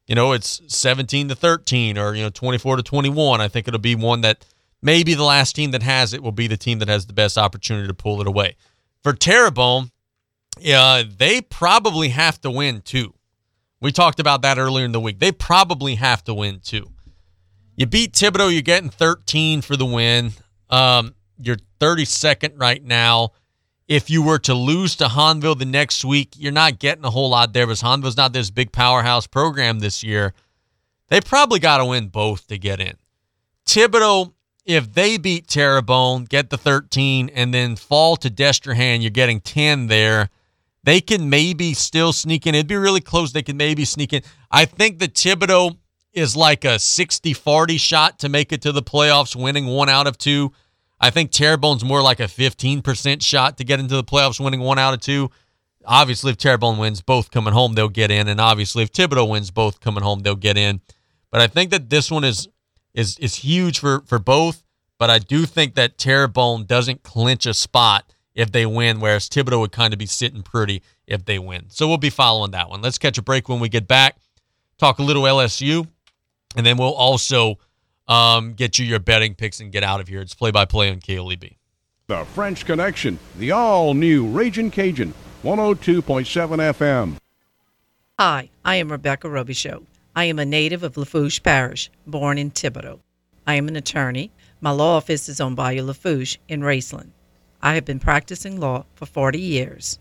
you 0.08 0.16
know, 0.16 0.32
it's 0.32 0.62
17 0.68 1.30
to 1.30 1.36
13 1.36 1.98
or, 1.98 2.16
you 2.16 2.24
know, 2.24 2.30
24 2.30 2.78
to 2.78 2.84
21. 2.84 3.42
I 3.42 3.48
think 3.48 3.68
it'll 3.68 3.80
be 3.80 3.96
one 3.96 4.22
that 4.22 4.46
maybe 4.82 5.14
the 5.14 5.24
last 5.24 5.56
team 5.56 5.72
that 5.72 5.84
has 5.84 6.14
it 6.14 6.24
will 6.24 6.32
be 6.32 6.48
the 6.48 6.58
team 6.58 6.80
that 6.80 6.88
has 6.88 7.06
the 7.06 7.14
best 7.14 7.38
opportunity 7.38 7.88
to 7.88 7.94
pull 7.94 8.22
it 8.22 8.28
away. 8.28 8.56
For 9.04 9.14
Terrebonne, 9.14 9.92
yeah, 10.60 11.04
they 11.06 11.42
probably 11.42 12.10
have 12.10 12.40
to 12.42 12.52
win 12.52 12.82
too. 12.82 13.14
We 13.80 13.92
talked 13.92 14.20
about 14.20 14.44
that 14.44 14.58
earlier 14.58 14.86
in 14.86 14.92
the 14.92 15.00
week. 15.00 15.20
They 15.20 15.32
probably 15.32 15.96
have 15.96 16.24
to 16.26 16.34
win 16.34 16.60
too. 16.60 16.92
You 17.76 17.88
beat 17.88 18.14
Thibodaux, 18.14 18.52
you're 18.52 18.62
getting 18.62 18.90
13 18.90 19.62
for 19.62 19.76
the 19.76 19.86
win. 19.86 20.34
Um, 20.70 21.16
you're 21.38 21.58
32nd 21.80 22.60
right 22.60 22.84
now. 22.84 23.32
If 23.88 24.10
you 24.10 24.22
were 24.22 24.40
to 24.40 24.54
lose 24.54 24.96
to 24.98 25.06
Hahnville 25.06 25.58
the 25.58 25.66
next 25.66 26.06
week, 26.06 26.36
you're 26.38 26.52
not 26.52 26.80
getting 26.80 27.04
a 27.04 27.10
whole 27.10 27.30
lot 27.30 27.54
there 27.54 27.66
because 27.66 27.82
Hahnville's 27.82 28.16
not 28.16 28.34
this 28.34 28.50
big 28.50 28.72
powerhouse 28.72 29.28
program 29.28 29.80
this 29.80 30.04
year. 30.04 30.34
They 31.10 31.20
probably 31.20 31.60
got 31.60 31.80
to 31.80 31.86
win 31.86 32.08
both 32.08 32.48
to 32.48 32.58
get 32.58 32.80
in. 32.80 32.94
Thibodaux, 33.66 34.32
if 34.72 34.94
they 34.94 35.18
beat 35.18 35.48
Terrebonne, 35.48 36.26
get 36.26 36.50
the 36.50 36.58
13, 36.58 37.30
and 37.30 37.54
then 37.54 37.76
fall 37.76 38.16
to 38.18 38.30
Destrehan, 38.30 39.02
you're 39.02 39.10
getting 39.12 39.42
10 39.42 39.88
there. 39.88 40.30
They 40.84 41.02
can 41.02 41.30
maybe 41.30 41.74
still 41.74 42.12
sneak 42.14 42.48
in. 42.48 42.56
It'd 42.56 42.68
be 42.68 42.76
really 42.76 43.02
close. 43.02 43.34
They 43.34 43.44
can 43.44 43.58
maybe 43.58 43.86
sneak 43.86 44.14
in. 44.14 44.24
I 44.50 44.66
think 44.66 45.00
the 45.00 45.08
Thibodaux 45.08 45.78
is 46.14 46.36
like 46.36 46.66
a 46.66 46.80
60 46.80 47.34
40 47.34 47.78
shot 47.78 48.20
to 48.20 48.30
make 48.30 48.52
it 48.52 48.62
to 48.64 48.72
the 48.72 48.82
playoffs, 48.82 49.36
winning 49.36 49.68
one 49.68 49.90
out 49.90 50.08
of 50.08 50.18
two. 50.18 50.52
I 51.00 51.10
think 51.10 51.32
Terrebonne's 51.32 51.84
more 51.84 52.02
like 52.02 52.20
a 52.20 52.26
15% 52.26 53.24
shot 53.24 53.58
to 53.58 53.64
get 53.64 53.80
into 53.80 53.96
the 53.96 54.04
playoffs, 54.04 54.44
winning 54.44 54.60
one 54.60 54.78
out 54.78 54.94
of 54.94 55.02
two. 55.02 55.32
Obviously, 55.86 56.32
if 56.32 56.38
Terrebonne 56.38 56.78
wins 56.78 57.02
both 57.02 57.32
coming 57.32 57.54
home, 57.54 57.74
they'll 57.74 57.90
get 57.90 58.12
in. 58.12 58.28
And 58.28 58.40
obviously, 58.40 58.84
if 58.84 58.92
Thibodaux 58.92 59.28
wins 59.28 59.50
both 59.50 59.80
coming 59.80 60.04
home, 60.04 60.20
they'll 60.20 60.36
get 60.36 60.58
in. 60.58 60.80
But 61.32 61.42
I 61.42 61.48
think 61.48 61.72
that 61.72 61.90
this 61.90 62.12
one 62.12 62.24
is 62.24 62.48
is 62.94 63.18
is 63.20 63.36
huge 63.36 63.80
for 63.80 64.02
for 64.06 64.20
both. 64.20 64.64
But 64.98 65.10
I 65.10 65.18
do 65.20 65.46
think 65.46 65.76
that 65.76 65.98
Terrebonne 65.98 66.66
doesn't 66.66 67.02
clinch 67.04 67.46
a 67.46 67.54
spot 67.56 68.14
if 68.36 68.52
they 68.52 68.66
win, 68.66 69.00
whereas 69.00 69.28
Thibodaux 69.28 69.60
would 69.60 69.72
kind 69.72 69.94
of 69.94 70.00
be 70.00 70.06
sitting 70.06 70.44
pretty 70.44 70.84
if 71.08 71.26
they 71.26 71.40
win. 71.40 71.66
So 71.70 71.88
we'll 71.88 71.98
be 71.98 72.10
following 72.10 72.52
that 72.52 72.70
one. 72.70 72.82
Let's 72.82 72.98
catch 72.98 73.18
a 73.18 73.22
break 73.22 73.50
when 73.50 73.60
we 73.60 73.68
get 73.68 73.88
back. 73.88 74.18
Talk 74.78 75.00
a 75.00 75.04
little 75.04 75.24
LSU, 75.24 75.88
and 76.56 76.66
then 76.66 76.78
we'll 76.78 76.94
also 76.94 77.58
um, 78.08 78.54
get 78.54 78.80
you 78.80 78.86
your 78.86 79.00
betting 79.00 79.36
picks 79.36 79.60
and 79.60 79.72
get 79.72 79.84
out 79.84 80.02
of 80.02 80.08
here. 80.08 80.22
It's 80.22 80.34
play 80.34 80.52
by 80.52 80.66
play 80.66 80.92
on 80.92 81.00
KLEB. 81.00 81.56
The 82.08 82.26
French 82.26 82.66
Connection, 82.66 83.20
the 83.38 83.52
all 83.52 83.94
new 83.94 84.28
Raging 84.28 84.70
Cajun, 84.70 85.14
102.7 85.44 86.04
FM. 86.74 87.18
Hi, 88.20 88.50
I 88.66 88.76
am 88.76 88.92
Rebecca 88.92 89.28
Robichaux. 89.28 89.86
I 90.14 90.26
am 90.26 90.40
a 90.40 90.46
native 90.46 90.84
of 90.84 90.98
Lafourche 90.98 91.42
Parish, 91.42 91.90
born 92.06 92.38
in 92.38 92.52
Thibodaux. 92.52 93.00
I 93.48 93.56
am 93.56 93.70
an 93.70 93.78
attorney. 93.78 94.30
My 94.60 94.72
law 94.72 94.98
office 94.98 95.30
is 95.30 95.40
on 95.40 95.56
Bayou 95.56 95.84
Lafourche 95.84 96.38
in 96.50 96.60
Raceland. 96.60 97.12
I 97.62 97.76
have 97.76 97.86
been 97.86 98.00
practicing 98.00 98.60
law 98.60 98.86
for 98.94 99.06
40 99.06 99.40
years. 99.40 100.00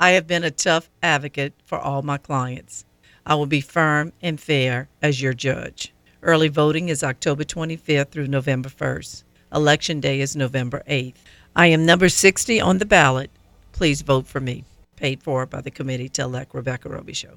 I 0.00 0.10
have 0.10 0.26
been 0.26 0.42
a 0.42 0.50
tough 0.50 0.90
advocate 1.00 1.54
for 1.64 1.78
all 1.78 2.02
my 2.02 2.18
clients. 2.18 2.84
I 3.24 3.36
will 3.36 3.46
be 3.46 3.60
firm 3.60 4.12
and 4.20 4.40
fair 4.40 4.88
as 5.00 5.22
your 5.22 5.32
judge. 5.32 5.94
Early 6.22 6.48
voting 6.48 6.88
is 6.88 7.04
October 7.04 7.44
25th 7.44 8.10
through 8.10 8.26
November 8.26 8.68
1st. 8.68 9.22
Election 9.54 10.00
day 10.00 10.20
is 10.20 10.34
November 10.34 10.82
8th. 10.88 11.14
I 11.54 11.68
am 11.68 11.86
number 11.86 12.08
60 12.08 12.60
on 12.60 12.78
the 12.78 12.84
ballot. 12.84 13.30
Please 13.70 14.02
vote 14.02 14.26
for 14.26 14.40
me. 14.40 14.64
Paid 14.96 15.22
for 15.22 15.46
by 15.46 15.60
the 15.60 15.70
committee 15.70 16.08
to 16.08 16.22
elect 16.22 16.52
Rebecca 16.52 16.88
Robichaux. 16.88 17.36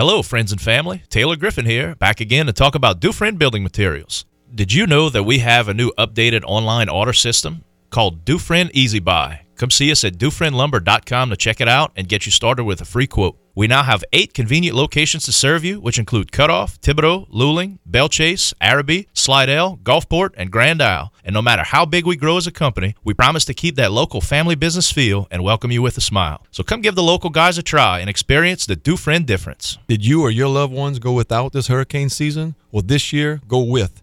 Hello, 0.00 0.22
friends 0.22 0.50
and 0.50 0.58
family. 0.58 1.02
Taylor 1.10 1.36
Griffin 1.36 1.66
here, 1.66 1.94
back 1.96 2.20
again 2.20 2.46
to 2.46 2.54
talk 2.54 2.74
about 2.74 3.00
Dufresne 3.00 3.36
Building 3.36 3.62
Materials. 3.62 4.24
Did 4.54 4.72
you 4.72 4.86
know 4.86 5.10
that 5.10 5.24
we 5.24 5.40
have 5.40 5.68
a 5.68 5.74
new 5.74 5.92
updated 5.98 6.42
online 6.46 6.88
order 6.88 7.12
system 7.12 7.64
called 7.90 8.24
Dufresne 8.24 8.70
Easy 8.72 8.98
Buy? 8.98 9.42
Come 9.60 9.70
see 9.70 9.90
us 9.92 10.04
at 10.04 10.14
DufresneLumber.com 10.14 11.28
to 11.28 11.36
check 11.36 11.60
it 11.60 11.68
out 11.68 11.92
and 11.94 12.08
get 12.08 12.24
you 12.24 12.32
started 12.32 12.64
with 12.64 12.80
a 12.80 12.86
free 12.86 13.06
quote. 13.06 13.36
We 13.54 13.66
now 13.66 13.82
have 13.82 14.02
eight 14.10 14.32
convenient 14.32 14.74
locations 14.74 15.26
to 15.26 15.32
serve 15.32 15.66
you, 15.66 15.82
which 15.82 15.98
include 15.98 16.32
Cutoff, 16.32 16.80
Thibodaux, 16.80 17.28
Luling, 17.28 17.78
Belle 17.84 18.08
Chasse, 18.08 18.54
Arabi, 18.62 19.06
Slidell, 19.12 19.76
Gulfport, 19.82 20.30
and 20.38 20.50
Grand 20.50 20.80
Isle. 20.80 21.12
And 21.26 21.34
no 21.34 21.42
matter 21.42 21.62
how 21.62 21.84
big 21.84 22.06
we 22.06 22.16
grow 22.16 22.38
as 22.38 22.46
a 22.46 22.50
company, 22.50 22.94
we 23.04 23.12
promise 23.12 23.44
to 23.44 23.52
keep 23.52 23.76
that 23.76 23.92
local 23.92 24.22
family 24.22 24.54
business 24.54 24.90
feel 24.90 25.28
and 25.30 25.44
welcome 25.44 25.70
you 25.70 25.82
with 25.82 25.98
a 25.98 26.00
smile. 26.00 26.46
So 26.50 26.62
come 26.62 26.80
give 26.80 26.94
the 26.94 27.02
local 27.02 27.28
guys 27.28 27.58
a 27.58 27.62
try 27.62 27.98
and 27.98 28.08
experience 28.08 28.64
the 28.64 28.76
Dufresne 28.76 29.26
difference. 29.26 29.76
Did 29.88 30.06
you 30.06 30.22
or 30.22 30.30
your 30.30 30.48
loved 30.48 30.72
ones 30.72 30.98
go 30.98 31.12
without 31.12 31.52
this 31.52 31.66
hurricane 31.66 32.08
season? 32.08 32.54
Well, 32.72 32.82
this 32.82 33.12
year, 33.12 33.42
go 33.46 33.62
with 33.62 34.02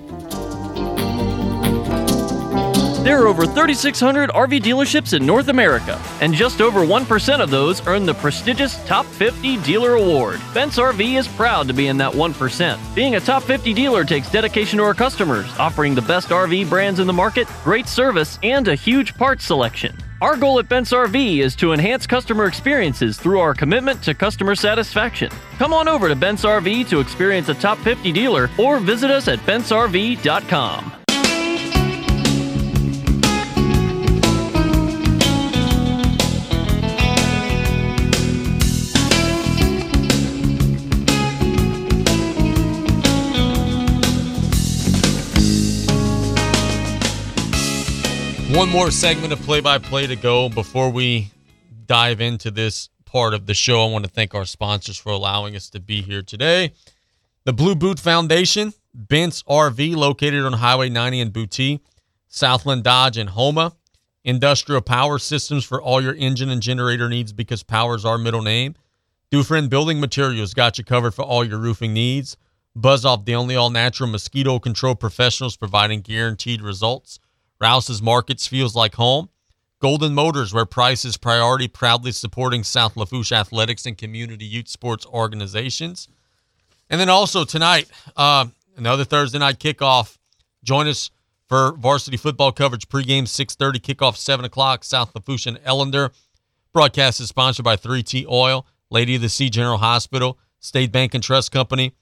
There 3.03 3.19
are 3.19 3.27
over 3.27 3.47
3,600 3.47 4.29
RV 4.29 4.61
dealerships 4.61 5.17
in 5.17 5.25
North 5.25 5.47
America, 5.47 5.99
and 6.21 6.35
just 6.35 6.61
over 6.61 6.81
1% 6.81 7.39
of 7.39 7.49
those 7.49 7.85
earn 7.87 8.05
the 8.05 8.13
prestigious 8.13 8.77
Top 8.85 9.07
50 9.07 9.57
Dealer 9.63 9.95
Award. 9.95 10.39
Bent's 10.53 10.77
RV 10.77 11.17
is 11.17 11.27
proud 11.27 11.67
to 11.67 11.73
be 11.73 11.87
in 11.87 11.97
that 11.97 12.13
1%. 12.13 12.95
Being 12.95 13.15
a 13.15 13.19
Top 13.19 13.41
50 13.41 13.73
dealer 13.73 14.03
takes 14.03 14.29
dedication 14.29 14.77
to 14.77 14.83
our 14.83 14.93
customers, 14.93 15.47
offering 15.57 15.95
the 15.95 16.03
best 16.03 16.29
RV 16.29 16.69
brands 16.69 16.99
in 16.99 17.07
the 17.07 17.13
market, 17.13 17.47
great 17.63 17.87
service, 17.87 18.37
and 18.43 18.67
a 18.67 18.75
huge 18.75 19.15
parts 19.15 19.45
selection. 19.45 19.97
Our 20.21 20.37
goal 20.37 20.59
at 20.59 20.69
Bent's 20.69 20.91
RV 20.91 21.39
is 21.39 21.55
to 21.55 21.73
enhance 21.73 22.05
customer 22.05 22.45
experiences 22.45 23.17
through 23.17 23.39
our 23.39 23.55
commitment 23.55 24.03
to 24.03 24.13
customer 24.13 24.53
satisfaction. 24.53 25.31
Come 25.57 25.73
on 25.73 25.87
over 25.87 26.07
to 26.07 26.15
Bent's 26.15 26.45
RV 26.45 26.87
to 26.89 26.99
experience 26.99 27.49
a 27.49 27.55
top 27.55 27.79
50 27.79 28.11
dealer 28.11 28.47
or 28.59 28.79
visit 28.79 29.09
us 29.09 29.27
at 29.27 29.39
bentsrv.com. 29.39 31.00
One 48.51 48.67
more 48.67 48.91
segment 48.91 49.31
of 49.31 49.41
play 49.43 49.61
by 49.61 49.77
play 49.77 50.07
to 50.07 50.17
go 50.17 50.49
before 50.49 50.89
we 50.89 51.31
dive 51.85 52.19
into 52.19 52.51
this 52.51 52.89
part 53.05 53.33
of 53.33 53.45
the 53.45 53.53
show. 53.53 53.87
I 53.87 53.89
want 53.89 54.03
to 54.03 54.11
thank 54.11 54.35
our 54.35 54.43
sponsors 54.43 54.97
for 54.97 55.09
allowing 55.09 55.55
us 55.55 55.69
to 55.69 55.79
be 55.79 56.01
here 56.01 56.21
today. 56.21 56.73
The 57.45 57.53
Blue 57.53 57.75
Boot 57.75 57.97
Foundation, 57.97 58.73
Bent's 58.93 59.41
RV, 59.43 59.95
located 59.95 60.43
on 60.43 60.51
Highway 60.51 60.89
90 60.89 61.21
in 61.21 61.31
Boutte, 61.31 61.79
Southland 62.27 62.83
Dodge 62.83 63.17
in 63.17 63.27
Houma. 63.27 63.71
Industrial 64.25 64.81
Power 64.81 65.17
Systems 65.17 65.63
for 65.63 65.81
all 65.81 66.01
your 66.01 66.13
engine 66.15 66.49
and 66.49 66.61
generator 66.61 67.07
needs 67.07 67.31
because 67.31 67.63
power 67.63 67.95
is 67.95 68.03
our 68.03 68.17
middle 68.17 68.41
name. 68.41 68.75
Dufresne 69.31 69.69
Building 69.69 70.01
Materials 70.01 70.53
got 70.53 70.77
you 70.77 70.83
covered 70.83 71.13
for 71.13 71.23
all 71.23 71.45
your 71.45 71.57
roofing 71.57 71.93
needs. 71.93 72.35
Buzz 72.75 73.05
Off, 73.05 73.23
the 73.23 73.33
only 73.33 73.55
all 73.55 73.69
natural 73.69 74.09
mosquito 74.09 74.59
control 74.59 74.93
professionals 74.93 75.55
providing 75.55 76.01
guaranteed 76.01 76.61
results. 76.61 77.17
Rouse's 77.61 78.01
Markets 78.01 78.47
feels 78.47 78.75
like 78.75 78.95
home. 78.95 79.29
Golden 79.79 80.13
Motors, 80.13 80.53
where 80.53 80.65
price 80.65 81.05
is 81.05 81.17
priority, 81.17 81.67
proudly 81.67 82.11
supporting 82.11 82.63
South 82.63 82.95
Lafourche 82.95 83.31
athletics 83.31 83.85
and 83.85 83.97
community 83.97 84.45
youth 84.45 84.67
sports 84.67 85.05
organizations. 85.07 86.07
And 86.89 86.99
then 86.99 87.09
also 87.09 87.45
tonight, 87.45 87.89
uh, 88.15 88.45
another 88.77 89.05
Thursday 89.05 89.39
night 89.39 89.59
kickoff. 89.59 90.17
Join 90.63 90.87
us 90.87 91.09
for 91.47 91.71
varsity 91.73 92.17
football 92.17 92.51
coverage 92.51 92.87
pregame 92.89 93.27
6:30, 93.27 93.79
kickoff 93.79 94.17
7 94.17 94.45
o'clock. 94.45 94.83
South 94.83 95.15
Lafourche 95.15 95.47
and 95.47 95.57
Ellender. 95.63 96.11
Broadcast 96.73 97.19
is 97.19 97.29
sponsored 97.29 97.65
by 97.65 97.75
3T 97.75 98.25
Oil, 98.29 98.65
Lady 98.89 99.15
of 99.15 99.21
the 99.21 99.29
Sea 99.29 99.49
General 99.49 99.77
Hospital, 99.77 100.37
State 100.59 100.91
Bank 100.91 101.13
and 101.13 101.23
Trust 101.23 101.51
Company, 101.51 101.93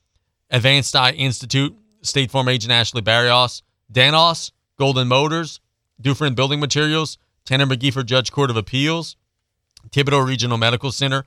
Advanced 0.50 0.96
Eye 0.96 1.12
Institute, 1.12 1.76
State 2.02 2.30
Farm 2.30 2.50
agent 2.50 2.72
Ashley 2.72 3.02
Barrios, 3.02 3.64
Danos, 3.92 4.52
Golden 4.80 5.10
Motors, 5.10 5.60
Dufresne 6.00 6.36
Building 6.36 6.62
Materials, 6.62 7.18
Tanner 7.44 7.66
McGee 7.66 7.92
for 7.92 8.02
Judge 8.02 8.32
Court 8.32 8.50
of 8.50 8.56
Appeals, 8.56 9.18
Thibodaux 9.90 10.26
Regional 10.26 10.58
Medical 10.58 10.94
Center, 10.94 11.26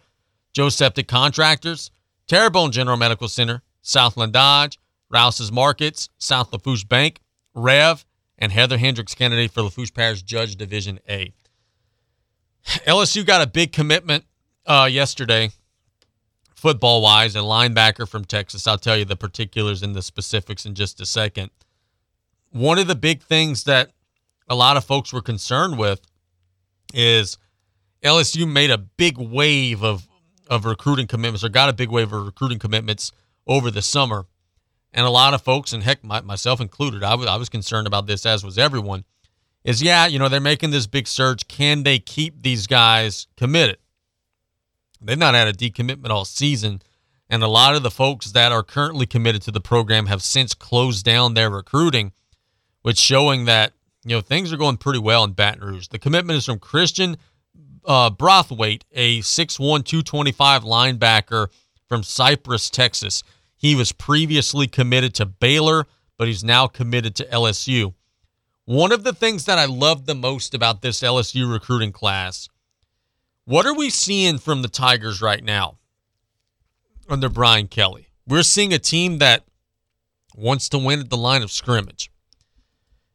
Joe 0.55 0.71
Septic 0.71 1.07
Contractors, 1.07 1.91
Terrebonne 2.27 2.73
General 2.73 2.97
Medical 2.97 3.29
Center, 3.29 3.63
Southland 3.83 4.33
Dodge, 4.33 4.79
Rouse's 5.11 5.53
Markets, 5.53 6.09
South 6.17 6.51
Lafourche 6.51 6.89
Bank, 6.89 7.21
Rev, 7.55 8.07
and 8.39 8.53
Heather 8.53 8.79
Hendricks, 8.79 9.15
candidate 9.15 9.51
for 9.51 9.61
Lafourche 9.61 9.93
Parish 9.93 10.23
Judge 10.23 10.57
Division 10.57 10.99
A. 11.07 11.35
LSU 12.87 13.27
got 13.27 13.43
a 13.43 13.47
big 13.47 13.71
commitment 13.73 14.25
uh, 14.65 14.89
yesterday, 14.91 15.51
football 16.55 17.03
wise, 17.03 17.37
a 17.37 17.41
linebacker 17.41 18.09
from 18.09 18.25
Texas. 18.25 18.67
I'll 18.67 18.79
tell 18.79 18.97
you 18.97 19.05
the 19.05 19.17
particulars 19.17 19.83
and 19.83 19.95
the 19.95 20.01
specifics 20.01 20.65
in 20.65 20.75
just 20.75 21.03
a 21.03 21.07
second 21.07 21.51
one 22.53 22.79
of 22.79 22.87
the 22.87 22.95
big 22.95 23.23
things 23.23 23.65
that 23.65 23.91
a 24.49 24.55
lot 24.55 24.77
of 24.77 24.85
folks 24.85 25.13
were 25.13 25.23
concerned 25.23 25.79
with 25.79 26.01
is 26.95 27.39
LSU 28.03 28.51
made 28.51 28.71
a 28.71 28.79
big 28.79 29.19
wave 29.19 29.83
of 29.83 30.09
of 30.49 30.67
recruiting 30.67 31.07
commitments 31.07 31.43
or 31.43 31.49
got 31.49 31.71
a 31.71 31.73
big 31.73 31.89
wave 31.89 32.13
of 32.13 32.27
recruiting 32.27 32.59
commitments 32.59 33.11
over 33.47 33.71
the 33.71 33.81
summer. 33.81 34.27
And 34.93 35.07
a 35.07 35.11
lot 35.11 35.33
of 35.33 35.41
folks, 35.41 35.73
and 35.73 35.83
heck, 35.83 36.05
my, 36.05 36.21
myself 36.21 36.61
included, 36.61 37.03
I 37.03 37.15
was, 37.15 37.27
I 37.27 37.37
was 37.37 37.49
concerned 37.49 37.87
about 37.87 38.07
this, 38.07 38.27
as 38.27 38.45
was 38.45 38.59
everyone, 38.59 39.05
is 39.65 39.81
yeah, 39.81 40.07
you 40.07 40.19
know, 40.19 40.29
they're 40.29 40.41
making 40.41 40.71
this 40.71 40.87
big 40.87 41.09
surge. 41.09 41.49
Can 41.49 41.85
they 41.85 41.99
keep 41.99 42.43
these 42.43 42.67
guys 42.67 43.29
committed? 43.37 43.79
They've 45.01 45.17
not 45.17 45.35
had 45.35 45.49
a 45.49 45.55
decommitment 45.55 46.11
all 46.11 46.27
season. 46.27 46.83
And 47.31 47.43
a 47.43 47.49
lot 47.49 47.75
of 47.75 47.83
the 47.83 47.91
folks 47.91 48.33
that 48.33 48.53
are 48.53 48.63
currently 48.63 49.07
committed 49.07 49.41
to 49.43 49.51
the 49.51 49.61
program 49.61 50.07
have 50.07 50.23
since 50.23 50.53
closed 50.53 51.05
down 51.05 51.33
their 51.33 51.49
recruiting 51.49 52.13
which 52.83 52.99
showing 52.99 53.47
that 53.47 53.73
you 54.05 54.15
know 54.15 54.21
things 54.21 54.53
are 54.53 54.57
going 54.57 54.77
pretty 54.77 54.99
well 54.99 55.25
in 55.25 55.33
Baton 55.33 55.65
Rouge. 55.65 55.89
The 55.89 55.99
commitment 55.99 56.37
is 56.37 56.47
from 56.47 56.59
Christian 56.59 57.17
uh, 57.85 58.11
Brothwaite, 58.11 58.83
a 58.93 59.21
6'1", 59.21 59.59
225 59.59 60.63
linebacker 60.63 61.49
from 61.89 62.03
Cypress, 62.03 62.71
Texas. 62.71 63.23
He 63.57 63.75
was 63.75 63.93
previously 63.93 64.67
committed 64.67 65.15
to 65.15 65.27
Baylor, 65.27 65.87
but 66.19 66.29
he's 66.29 66.45
now 66.45 66.67
committed 66.67 67.15
to 67.17 67.25
LSU. 67.27 67.95
One 68.65 68.93
of 68.93 69.03
the 69.03 69.13
things 69.13 69.45
that 69.47 69.59
I 69.59 69.65
love 69.65 70.07
the 70.07 70.15
most 70.15 70.55
about 70.55 70.83
this 70.83 71.01
LSU 71.01 71.51
recruiting 71.51 71.91
class, 71.91 72.49
what 73.45 73.67
are 73.67 73.75
we 73.75 73.91
seeing 73.91 74.39
from 74.39 74.63
the 74.63 74.69
Tigers 74.69 75.21
right 75.21 75.43
now 75.43 75.79
under 77.09 77.29
Brian 77.29 77.67
Kelly? 77.67 78.07
We're 78.27 78.45
seeing 78.45 78.73
a 78.73 78.79
team 78.79 79.19
that 79.19 79.43
wants 80.37 80.69
to 80.69 80.79
win 80.79 81.01
at 81.01 81.11
the 81.11 81.17
line 81.17 81.43
of 81.43 81.51
scrimmage. 81.51 82.12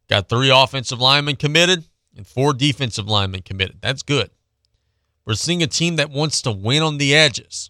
Got 0.09 0.29
three 0.29 0.49
offensive 0.49 0.99
linemen 0.99 1.35
committed 1.35 1.85
and 2.15 2.25
four 2.25 2.53
defensive 2.53 3.07
linemen 3.07 3.41
committed. 3.41 3.77
That's 3.81 4.03
good. 4.03 4.29
We're 5.25 5.33
seeing 5.33 5.61
a 5.61 5.67
team 5.67 5.97
that 5.97 6.09
wants 6.09 6.41
to 6.43 6.51
win 6.51 6.81
on 6.81 6.97
the 6.97 7.13
edges. 7.13 7.69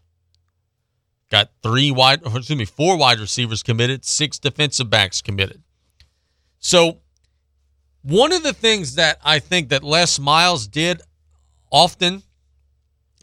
Got 1.29 1.49
three 1.61 1.91
wide, 1.91 2.21
excuse 2.23 2.55
me, 2.55 2.65
four 2.65 2.97
wide 2.97 3.19
receivers 3.19 3.63
committed, 3.63 4.05
six 4.05 4.39
defensive 4.39 4.89
backs 4.89 5.21
committed. 5.21 5.63
So, 6.59 6.99
one 8.03 8.31
of 8.31 8.43
the 8.43 8.53
things 8.53 8.95
that 8.95 9.19
I 9.23 9.39
think 9.39 9.69
that 9.69 9.83
Les 9.83 10.19
Miles 10.19 10.67
did 10.67 11.01
often, 11.69 12.23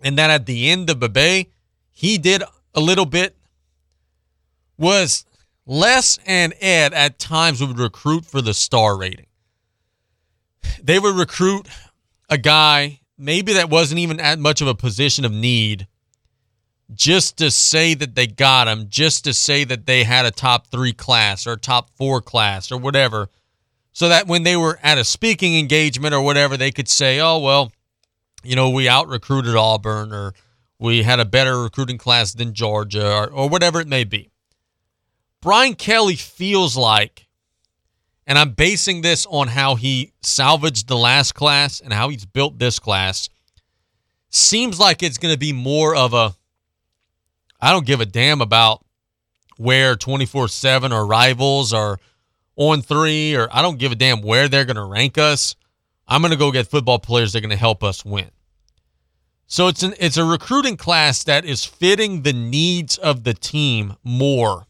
and 0.02 0.18
that 0.18 0.30
at 0.30 0.44
the 0.44 0.68
end 0.68 0.90
of 0.90 1.00
Bebe, 1.00 1.50
he 1.90 2.18
did 2.18 2.42
a 2.74 2.80
little 2.80 3.06
bit, 3.06 3.36
was 4.76 5.24
Les 5.66 6.18
and 6.26 6.52
Ed 6.60 6.92
at 6.92 7.18
times 7.18 7.60
would 7.60 7.78
recruit 7.78 8.26
for 8.26 8.42
the 8.42 8.54
star 8.54 8.96
rating. 8.96 9.26
They 10.82 10.98
would 10.98 11.16
recruit 11.16 11.66
a 12.28 12.36
guy, 12.36 13.00
maybe 13.16 13.54
that 13.54 13.70
wasn't 13.70 14.00
even 14.00 14.20
at 14.20 14.38
much 14.38 14.60
of 14.60 14.68
a 14.68 14.74
position 14.74 15.24
of 15.24 15.32
need, 15.32 15.86
just 16.92 17.38
to 17.38 17.50
say 17.50 17.94
that 17.94 18.14
they 18.14 18.26
got 18.26 18.68
him, 18.68 18.86
just 18.88 19.24
to 19.24 19.32
say 19.32 19.64
that 19.64 19.86
they 19.86 20.04
had 20.04 20.26
a 20.26 20.30
top 20.30 20.66
three 20.66 20.92
class 20.92 21.46
or 21.46 21.52
a 21.52 21.58
top 21.58 21.90
four 21.96 22.20
class 22.20 22.70
or 22.70 22.76
whatever. 22.76 23.30
So 23.92 24.08
that 24.08 24.26
when 24.26 24.42
they 24.42 24.56
were 24.56 24.78
at 24.82 24.98
a 24.98 25.04
speaking 25.04 25.56
engagement 25.56 26.14
or 26.14 26.20
whatever, 26.20 26.56
they 26.56 26.72
could 26.72 26.88
say, 26.88 27.20
oh, 27.20 27.38
well, 27.38 27.72
you 28.42 28.56
know, 28.56 28.68
we 28.68 28.88
out 28.88 29.08
recruited 29.08 29.54
Auburn 29.54 30.12
or 30.12 30.34
we 30.78 31.04
had 31.04 31.20
a 31.20 31.24
better 31.24 31.62
recruiting 31.62 31.96
class 31.96 32.34
than 32.34 32.52
Georgia 32.52 33.10
or, 33.10 33.30
or 33.30 33.48
whatever 33.48 33.80
it 33.80 33.88
may 33.88 34.04
be. 34.04 34.30
Brian 35.44 35.74
Kelly 35.74 36.16
feels 36.16 36.74
like, 36.74 37.26
and 38.26 38.38
I'm 38.38 38.52
basing 38.52 39.02
this 39.02 39.26
on 39.26 39.48
how 39.48 39.74
he 39.74 40.14
salvaged 40.22 40.88
the 40.88 40.96
last 40.96 41.34
class 41.34 41.80
and 41.80 41.92
how 41.92 42.08
he's 42.08 42.24
built 42.24 42.58
this 42.58 42.78
class, 42.78 43.28
seems 44.30 44.80
like 44.80 45.02
it's 45.02 45.18
going 45.18 45.34
to 45.34 45.38
be 45.38 45.52
more 45.52 45.94
of 45.94 46.14
a 46.14 46.34
I 47.60 47.72
don't 47.72 47.84
give 47.84 48.00
a 48.00 48.06
damn 48.06 48.40
about 48.40 48.86
where 49.58 49.96
24 49.96 50.48
7 50.48 50.94
or 50.94 51.04
rivals 51.04 51.74
or 51.74 52.00
on 52.56 52.80
three, 52.80 53.36
or 53.36 53.46
I 53.52 53.60
don't 53.60 53.78
give 53.78 53.92
a 53.92 53.96
damn 53.96 54.22
where 54.22 54.48
they're 54.48 54.64
going 54.64 54.76
to 54.76 54.84
rank 54.84 55.18
us. 55.18 55.56
I'm 56.08 56.22
going 56.22 56.32
to 56.32 56.38
go 56.38 56.52
get 56.52 56.68
football 56.68 56.98
players 56.98 57.34
that 57.34 57.38
are 57.38 57.42
going 57.42 57.50
to 57.50 57.56
help 57.56 57.84
us 57.84 58.02
win. 58.02 58.30
So 59.46 59.68
it's 59.68 59.82
an 59.82 59.92
it's 60.00 60.16
a 60.16 60.24
recruiting 60.24 60.78
class 60.78 61.22
that 61.24 61.44
is 61.44 61.66
fitting 61.66 62.22
the 62.22 62.32
needs 62.32 62.96
of 62.96 63.24
the 63.24 63.34
team 63.34 63.96
more 64.02 64.68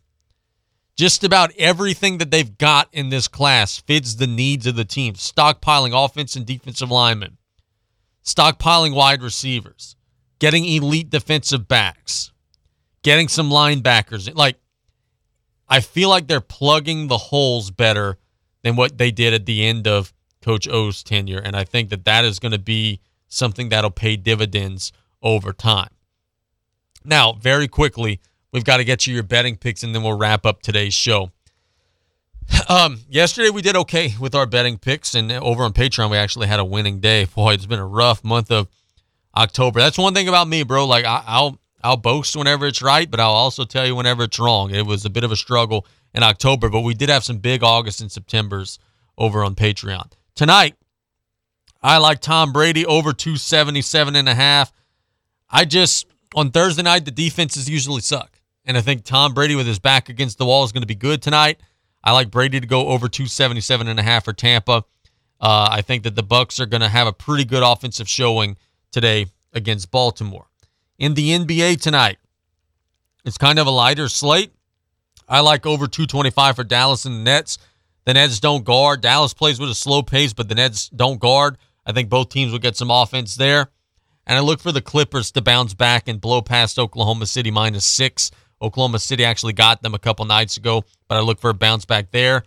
Just 0.97 1.25
about 1.25 1.51
everything 1.59 2.19
that 2.19 2.31
they've 2.31 2.57
got 2.57 2.89
in 2.93 3.09
this 3.09 3.27
class 3.27 3.79
fits 3.79 4.15
the 4.15 4.29
needs 4.29 4.67
of 4.67 4.77
the 4.77 4.85
team. 4.85 5.15
Stockpiling 5.15 5.93
offense 5.93 6.37
and 6.37 6.47
defensive 6.47 6.91
linemen, 6.91 7.39
stockpiling 8.25 8.95
wide 8.95 9.23
receivers, 9.23 9.97
getting 10.39 10.65
elite 10.65 11.11
defensive 11.11 11.67
backs, 11.67 12.33
getting 13.03 13.27
some 13.27 13.51
linebackers. 13.51 14.33
Like, 14.35 14.57
I 15.69 15.81
feel 15.81 16.09
like 16.11 16.29
they're 16.29 16.41
plugging 16.41 17.09
the 17.09 17.19
holes 17.19 17.71
better 17.73 18.19
than 18.63 18.77
what 18.77 18.99
they 18.99 19.11
did 19.11 19.35
at 19.35 19.47
the 19.47 19.65
end 19.65 19.89
of 19.89 20.13
Coach 20.43 20.69
O's 20.69 21.03
tenure. 21.03 21.41
And 21.41 21.57
I 21.57 21.65
think 21.65 21.91
that 21.91 22.05
that 22.05 22.25
is 22.25 22.39
going 22.39 22.53
to 22.53 22.59
be 22.59 23.01
something 23.29 23.69
that'll 23.71 23.91
pay 23.91 24.17
dividends 24.17 24.93
over 25.23 25.53
time. 25.53 25.89
Now, 27.05 27.33
very 27.33 27.67
quickly, 27.67 28.21
we've 28.55 28.65
got 28.65 28.79
to 28.79 28.85
get 28.85 29.07
you 29.07 29.13
your 29.13 29.25
betting 29.25 29.57
picks 29.57 29.83
and 29.83 29.95
then 29.95 30.03
we'll 30.03 30.17
wrap 30.17 30.47
up 30.47 30.63
today's 30.63 30.95
show. 30.95 31.31
Um, 32.69 33.01
yesterday 33.09 33.51
we 33.51 33.63
did 33.63 33.75
okay 33.77 34.15
with 34.21 34.35
our 34.35 34.47
betting 34.47 34.79
picks, 34.79 35.15
and 35.15 35.33
over 35.33 35.65
on 35.65 35.73
Patreon 35.73 36.11
we 36.11 36.17
actually 36.17 36.47
had 36.47 36.61
a 36.61 36.65
winning 36.65 37.01
day. 37.01 37.25
Boy, 37.25 37.55
it's 37.55 37.67
been 37.67 37.79
a 37.79 37.87
rough 37.87 38.23
month 38.23 38.51
of 38.51 38.69
October. 39.37 39.81
That's 39.81 39.99
one 39.99 40.15
thing 40.15 40.29
about 40.29 40.47
me, 40.47 40.63
bro. 40.63 40.87
Like 40.87 41.05
I, 41.05 41.23
I'll 41.27 41.59
I'll 41.83 41.97
boast 41.97 42.37
whenever 42.37 42.67
it's 42.67 42.83
right, 42.83 43.11
but 43.11 43.19
I'll 43.19 43.31
also 43.31 43.65
tell 43.65 43.87
you 43.87 43.97
whenever 43.97 44.25
it's 44.25 44.39
wrong. 44.39 44.71
It 44.71 44.87
was 44.87 45.05
a 45.05 45.11
bit 45.11 45.25
of 45.25 45.33
a 45.33 45.37
struggle 45.37 45.87
in 46.15 46.23
October, 46.23 46.69
but 46.69 46.81
we 46.81 46.95
did 46.95 47.09
have 47.09 47.25
some 47.25 47.39
big 47.39 47.63
August 47.63 48.01
and 48.01 48.13
Septembers 48.13 48.79
over 49.17 49.43
on 49.43 49.55
Patreon. 49.55 50.13
Tonight, 50.35 50.77
I 51.83 51.97
like 51.97 52.21
Tom 52.21 52.53
Brady 52.53 52.85
over 52.85 53.13
277 53.15 54.17
and 54.17 54.29
a 54.29 54.35
half. 54.35 54.71
I 55.51 55.65
just 55.65 56.07
on 56.35 56.51
Thursday 56.51 56.83
night 56.83 57.07
the 57.07 57.11
defenses 57.11 57.71
usually 57.71 58.03
suck. 58.03 58.34
And 58.67 58.77
I 58.77 58.81
think 58.81 59.05
Tom 59.05 59.35
Brady 59.35 59.55
with 59.55 59.67
his 59.67 59.79
back 59.79 60.09
against 60.09 60.39
the 60.39 60.47
wall 60.47 60.65
is 60.65 60.73
going 60.73 60.83
to 60.83 60.87
be 60.87 60.95
good 60.95 61.23
tonight. 61.23 61.61
I 62.03 62.13
like 62.13 62.31
Brady 62.31 62.61
to 62.61 62.67
go 62.67 62.89
over 62.89 63.09
277 63.09 63.89
and 63.89 63.99
a 63.99 64.03
half 64.03 64.25
for 64.25 64.33
Tampa. 64.33 64.85
Uh, 65.41 65.69
I 65.71 65.83
think 65.83 66.05
that 66.05 66.15
the 66.15 66.23
Bucks 66.23 66.61
are 66.61 66.67
going 66.67 66.81
to 66.81 66.89
have 66.89 67.07
a 67.07 67.13
pretty 67.13 67.45
good 67.45 67.63
offensive 67.63 68.09
showing 68.09 68.57
today 68.93 69.27
against 69.53 69.91
Baltimore. 69.91 70.47
In 70.99 71.15
the 71.15 71.31
NBA 71.31 71.81
tonight, 71.81 72.19
it's 73.25 73.39
kind 73.39 73.59
of 73.59 73.67
a 73.67 73.71
lighter 73.71 74.09
slate. 74.09 74.53
I 75.29 75.41
like 75.41 75.67
over 75.67 75.87
225 75.87 76.57
for 76.57 76.65
Dallas 76.65 77.05
and 77.05 77.17
the 77.17 77.23
Nets. 77.23 77.59
The 78.05 78.15
Nets 78.15 78.39
don't 78.39 78.65
guard. 78.65 79.01
Dallas 79.01 79.33
plays 79.33 79.59
with 79.59 79.71
a 79.71 79.75
slow 79.75 80.03
pace, 80.03 80.33
but 80.33 80.49
the 80.49 80.55
Nets 80.55 80.89
don't 80.91 81.19
guard. 81.19 81.57
I 81.87 81.93
think 81.93 82.09
both 82.09 82.29
teams 82.29 82.53
will 82.53 82.59
get 82.59 82.77
some 82.77 82.91
offense 82.91 83.35
there. 83.35 83.69
And 84.27 84.39
I 84.39 84.41
look 84.41 84.61
for 84.61 84.73
the 84.73 84.81
Clippers 84.81 85.31
to 85.33 85.43
bounce 85.43 85.75
back 85.75 86.09
and 86.09 86.21
blow 86.21 86.43
past 86.43 86.79
Oklahoma 86.79 87.27
City 87.27 87.51
minus 87.51 87.85
six. 87.85 88.31
Oklahoma 88.65 88.99
City 88.99 89.25
actually 89.25 89.53
got 89.53 89.83
them 89.83 89.95
a 89.95 89.99
couple 89.99 90.25
nights 90.25 90.57
ago, 90.57 90.85
but 91.07 91.17
I 91.17 91.21
look 91.21 91.39
for 91.39 91.51
a 91.51 91.55
bounce 91.55 91.85
back 91.85 92.11
there. 92.11 92.45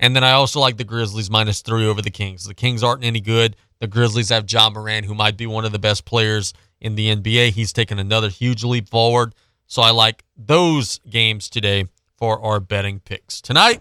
And 0.00 0.16
then 0.16 0.24
I 0.24 0.32
also 0.32 0.58
like 0.58 0.78
the 0.78 0.84
Grizzlies 0.84 1.30
minus 1.30 1.60
three 1.62 1.86
over 1.86 2.02
the 2.02 2.10
Kings. 2.10 2.44
The 2.44 2.54
Kings 2.54 2.82
aren't 2.82 3.04
any 3.04 3.20
good. 3.20 3.54
The 3.78 3.86
Grizzlies 3.86 4.30
have 4.30 4.50
Ja 4.50 4.68
Morant, 4.70 5.06
who 5.06 5.14
might 5.14 5.36
be 5.36 5.46
one 5.46 5.64
of 5.64 5.72
the 5.72 5.78
best 5.78 6.04
players 6.04 6.52
in 6.80 6.96
the 6.96 7.14
NBA. 7.14 7.50
He's 7.50 7.72
taken 7.72 7.98
another 7.98 8.28
huge 8.28 8.64
leap 8.64 8.88
forward. 8.88 9.34
So 9.66 9.82
I 9.82 9.90
like 9.90 10.24
those 10.36 10.98
games 11.08 11.48
today 11.48 11.86
for 12.16 12.42
our 12.42 12.58
betting 12.60 13.00
picks. 13.00 13.40
Tonight, 13.40 13.80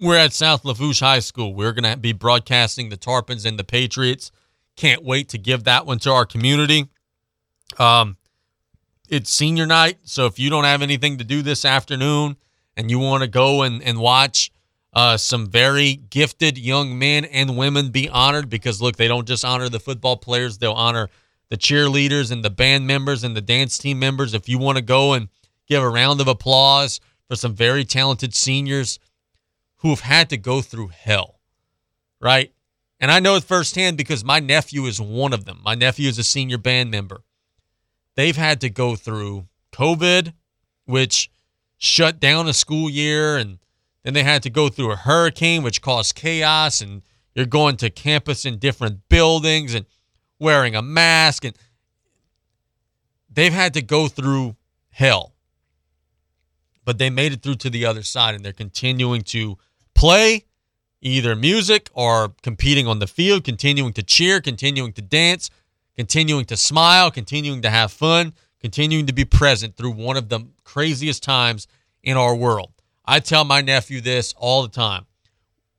we're 0.00 0.16
at 0.16 0.32
South 0.32 0.64
Lafourche 0.64 1.00
High 1.00 1.18
School. 1.18 1.54
We're 1.54 1.72
going 1.72 1.92
to 1.92 1.98
be 1.98 2.12
broadcasting 2.12 2.88
the 2.88 2.96
Tarpons 2.96 3.44
and 3.44 3.58
the 3.58 3.64
Patriots. 3.64 4.32
Can't 4.76 5.04
wait 5.04 5.28
to 5.28 5.38
give 5.38 5.64
that 5.64 5.84
one 5.84 5.98
to 6.00 6.10
our 6.10 6.24
community. 6.24 6.88
Um, 7.78 8.16
it's 9.10 9.30
senior 9.30 9.66
night, 9.66 9.98
so 10.04 10.26
if 10.26 10.38
you 10.38 10.50
don't 10.50 10.64
have 10.64 10.82
anything 10.82 11.18
to 11.18 11.24
do 11.24 11.42
this 11.42 11.64
afternoon 11.64 12.36
and 12.76 12.90
you 12.90 12.98
want 12.98 13.22
to 13.22 13.28
go 13.28 13.62
and, 13.62 13.82
and 13.82 13.98
watch 13.98 14.52
uh, 14.92 15.16
some 15.16 15.48
very 15.48 15.94
gifted 15.94 16.56
young 16.56 16.96
men 16.98 17.24
and 17.24 17.56
women 17.56 17.90
be 17.90 18.08
honored, 18.08 18.48
because 18.48 18.80
look, 18.80 18.96
they 18.96 19.08
don't 19.08 19.26
just 19.26 19.44
honor 19.44 19.68
the 19.68 19.80
football 19.80 20.16
players, 20.16 20.58
they'll 20.58 20.72
honor 20.72 21.08
the 21.48 21.56
cheerleaders 21.56 22.30
and 22.30 22.44
the 22.44 22.50
band 22.50 22.86
members 22.86 23.24
and 23.24 23.36
the 23.36 23.40
dance 23.40 23.78
team 23.78 23.98
members. 23.98 24.32
If 24.32 24.48
you 24.48 24.58
want 24.58 24.78
to 24.78 24.82
go 24.82 25.12
and 25.12 25.28
give 25.66 25.82
a 25.82 25.88
round 25.88 26.20
of 26.20 26.28
applause 26.28 27.00
for 27.28 27.34
some 27.34 27.54
very 27.54 27.84
talented 27.84 28.34
seniors 28.34 29.00
who 29.78 29.90
have 29.90 30.00
had 30.00 30.30
to 30.30 30.36
go 30.36 30.60
through 30.60 30.88
hell, 30.88 31.40
right? 32.20 32.52
And 33.00 33.10
I 33.10 33.18
know 33.18 33.34
it 33.34 33.42
firsthand 33.42 33.96
because 33.96 34.24
my 34.24 34.38
nephew 34.38 34.84
is 34.84 35.00
one 35.00 35.32
of 35.32 35.46
them. 35.46 35.60
My 35.64 35.74
nephew 35.74 36.08
is 36.08 36.18
a 36.18 36.24
senior 36.24 36.58
band 36.58 36.92
member 36.92 37.22
they've 38.16 38.36
had 38.36 38.60
to 38.60 38.70
go 38.70 38.96
through 38.96 39.46
COVID, 39.72 40.32
which 40.84 41.30
shut 41.78 42.20
down 42.20 42.48
a 42.48 42.52
school 42.52 42.90
year, 42.90 43.36
and 43.36 43.58
then 44.02 44.14
they 44.14 44.22
had 44.22 44.42
to 44.42 44.50
go 44.50 44.68
through 44.68 44.92
a 44.92 44.96
hurricane, 44.96 45.62
which 45.62 45.82
caused 45.82 46.14
chaos, 46.14 46.80
and 46.80 47.02
you're 47.34 47.46
going 47.46 47.76
to 47.78 47.90
campus 47.90 48.44
in 48.44 48.58
different 48.58 49.08
buildings 49.08 49.74
and 49.74 49.86
wearing 50.38 50.74
a 50.74 50.82
mask, 50.82 51.44
and 51.44 51.56
they've 53.30 53.52
had 53.52 53.74
to 53.74 53.82
go 53.82 54.08
through 54.08 54.56
hell. 54.90 55.34
But 56.84 56.98
they 56.98 57.10
made 57.10 57.32
it 57.32 57.42
through 57.42 57.56
to 57.56 57.70
the 57.70 57.86
other 57.86 58.02
side, 58.02 58.34
and 58.34 58.44
they're 58.44 58.52
continuing 58.52 59.22
to 59.22 59.58
play 59.94 60.44
either 61.02 61.34
music 61.36 61.88
or 61.94 62.34
competing 62.42 62.86
on 62.86 62.98
the 62.98 63.06
field, 63.06 63.44
continuing 63.44 63.92
to 63.94 64.02
cheer, 64.02 64.40
continuing 64.40 64.92
to 64.94 65.02
dance, 65.02 65.50
continuing 66.00 66.46
to 66.46 66.56
smile, 66.56 67.10
continuing 67.10 67.60
to 67.60 67.68
have 67.68 67.92
fun, 67.92 68.32
continuing 68.58 69.04
to 69.04 69.12
be 69.12 69.22
present 69.22 69.76
through 69.76 69.90
one 69.90 70.16
of 70.16 70.30
the 70.30 70.40
craziest 70.64 71.22
times 71.22 71.66
in 72.02 72.16
our 72.16 72.34
world. 72.34 72.72
I 73.04 73.20
tell 73.20 73.44
my 73.44 73.60
nephew 73.60 74.00
this 74.00 74.32
all 74.38 74.62
the 74.62 74.70
time. 74.70 75.04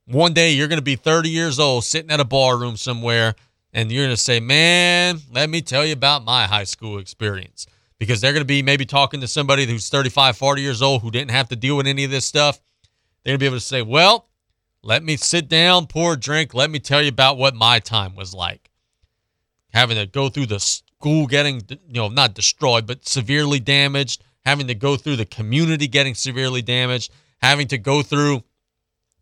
One 0.06 0.32
day 0.32 0.52
you're 0.52 0.68
going 0.68 0.78
to 0.78 0.80
be 0.80 0.94
30 0.94 1.28
years 1.28 1.58
old 1.58 1.82
sitting 1.82 2.12
at 2.12 2.20
a 2.20 2.24
bar 2.24 2.56
room 2.56 2.76
somewhere 2.76 3.34
and 3.72 3.90
you're 3.90 4.04
going 4.04 4.14
to 4.14 4.22
say, 4.22 4.38
Man, 4.38 5.18
let 5.32 5.50
me 5.50 5.60
tell 5.60 5.84
you 5.84 5.92
about 5.92 6.24
my 6.24 6.46
high 6.46 6.62
school 6.62 6.98
experience. 6.98 7.66
Because 7.98 8.20
they're 8.20 8.32
going 8.32 8.42
to 8.42 8.46
be 8.46 8.62
maybe 8.62 8.84
talking 8.84 9.22
to 9.22 9.26
somebody 9.26 9.66
who's 9.66 9.88
35, 9.88 10.36
40 10.36 10.62
years 10.62 10.82
old 10.82 11.02
who 11.02 11.10
didn't 11.10 11.32
have 11.32 11.48
to 11.48 11.56
deal 11.56 11.76
with 11.76 11.88
any 11.88 12.04
of 12.04 12.12
this 12.12 12.26
stuff. 12.26 12.60
They're 13.24 13.32
going 13.32 13.40
to 13.40 13.42
be 13.42 13.46
able 13.46 13.56
to 13.56 13.60
say, 13.60 13.82
Well, 13.82 14.28
let 14.84 15.02
me 15.02 15.16
sit 15.16 15.48
down, 15.48 15.88
pour 15.88 16.12
a 16.12 16.16
drink. 16.16 16.54
Let 16.54 16.70
me 16.70 16.78
tell 16.78 17.02
you 17.02 17.08
about 17.08 17.38
what 17.38 17.56
my 17.56 17.80
time 17.80 18.14
was 18.14 18.32
like 18.32 18.61
having 19.72 19.96
to 19.96 20.06
go 20.06 20.28
through 20.28 20.46
the 20.46 20.60
school 20.60 21.26
getting, 21.26 21.62
you 21.68 21.94
know, 21.94 22.08
not 22.08 22.34
destroyed, 22.34 22.86
but 22.86 23.08
severely 23.08 23.60
damaged, 23.60 24.22
having 24.44 24.66
to 24.68 24.74
go 24.74 24.96
through 24.96 25.16
the 25.16 25.24
community 25.24 25.88
getting 25.88 26.14
severely 26.14 26.62
damaged, 26.62 27.12
having 27.40 27.68
to 27.68 27.78
go 27.78 28.02
through. 28.02 28.42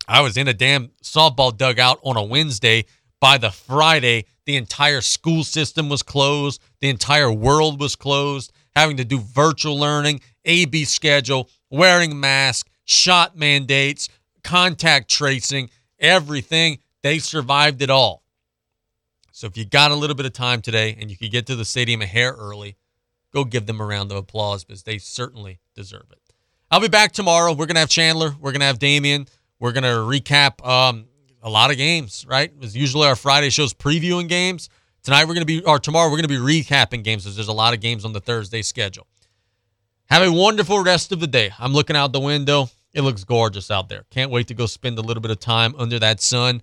I 0.07 0.21
was 0.21 0.37
in 0.37 0.47
a 0.47 0.53
damn 0.53 0.89
softball 1.03 1.55
dugout 1.55 1.99
on 2.03 2.17
a 2.17 2.23
Wednesday. 2.23 2.85
By 3.19 3.37
the 3.37 3.51
Friday, 3.51 4.25
the 4.45 4.55
entire 4.55 5.01
school 5.01 5.43
system 5.43 5.89
was 5.89 6.01
closed, 6.01 6.61
the 6.79 6.89
entire 6.89 7.31
world 7.31 7.79
was 7.79 7.95
closed, 7.95 8.51
having 8.75 8.97
to 8.97 9.05
do 9.05 9.19
virtual 9.19 9.79
learning, 9.79 10.21
AB 10.45 10.85
schedule, 10.85 11.47
wearing 11.69 12.19
mask, 12.19 12.67
shot 12.85 13.37
mandates, 13.37 14.09
contact 14.43 15.09
tracing, 15.09 15.69
everything. 15.99 16.79
They 17.03 17.19
survived 17.19 17.81
it 17.81 17.89
all. 17.89 18.20
So 19.41 19.47
if 19.47 19.57
you 19.57 19.65
got 19.65 19.89
a 19.89 19.95
little 19.95 20.15
bit 20.15 20.27
of 20.27 20.33
time 20.33 20.61
today 20.61 20.95
and 20.99 21.09
you 21.09 21.17
could 21.17 21.31
get 21.31 21.47
to 21.47 21.55
the 21.55 21.65
stadium 21.65 22.03
a 22.03 22.05
hair 22.05 22.33
early, 22.33 22.77
go 23.33 23.43
give 23.43 23.65
them 23.65 23.81
a 23.81 23.85
round 23.87 24.11
of 24.11 24.17
applause 24.17 24.63
because 24.63 24.83
they 24.83 24.99
certainly 24.99 25.57
deserve 25.73 26.05
it. 26.11 26.19
I'll 26.69 26.79
be 26.79 26.87
back 26.87 27.11
tomorrow. 27.11 27.51
We're 27.51 27.65
gonna 27.65 27.79
have 27.79 27.89
Chandler. 27.89 28.35
We're 28.39 28.51
gonna 28.51 28.65
have 28.65 28.77
Damien. 28.77 29.25
We're 29.59 29.71
gonna 29.71 29.95
recap 29.95 30.63
um, 30.63 31.05
a 31.41 31.49
lot 31.49 31.71
of 31.71 31.77
games. 31.77 32.23
Right? 32.29 32.53
As 32.61 32.77
usually 32.77 33.07
our 33.07 33.15
Friday 33.15 33.49
shows 33.49 33.73
previewing 33.73 34.29
games. 34.29 34.69
Tonight 35.01 35.27
we're 35.27 35.33
gonna 35.33 35.47
be, 35.47 35.63
or 35.63 35.79
tomorrow 35.79 36.11
we're 36.11 36.17
gonna 36.17 36.27
be 36.27 36.35
recapping 36.35 37.03
games 37.03 37.23
because 37.23 37.35
there's 37.35 37.47
a 37.47 37.51
lot 37.51 37.73
of 37.73 37.79
games 37.79 38.05
on 38.05 38.13
the 38.13 38.21
Thursday 38.21 38.61
schedule. 38.61 39.07
Have 40.05 40.21
a 40.21 40.31
wonderful 40.31 40.83
rest 40.83 41.11
of 41.11 41.19
the 41.19 41.25
day. 41.25 41.49
I'm 41.57 41.73
looking 41.73 41.95
out 41.95 42.13
the 42.13 42.19
window. 42.19 42.69
It 42.93 43.01
looks 43.01 43.23
gorgeous 43.23 43.71
out 43.71 43.89
there. 43.89 44.03
Can't 44.11 44.29
wait 44.29 44.49
to 44.49 44.53
go 44.53 44.67
spend 44.67 44.99
a 44.99 45.01
little 45.01 45.21
bit 45.21 45.31
of 45.31 45.39
time 45.39 45.73
under 45.79 45.97
that 45.97 46.21
sun. 46.21 46.61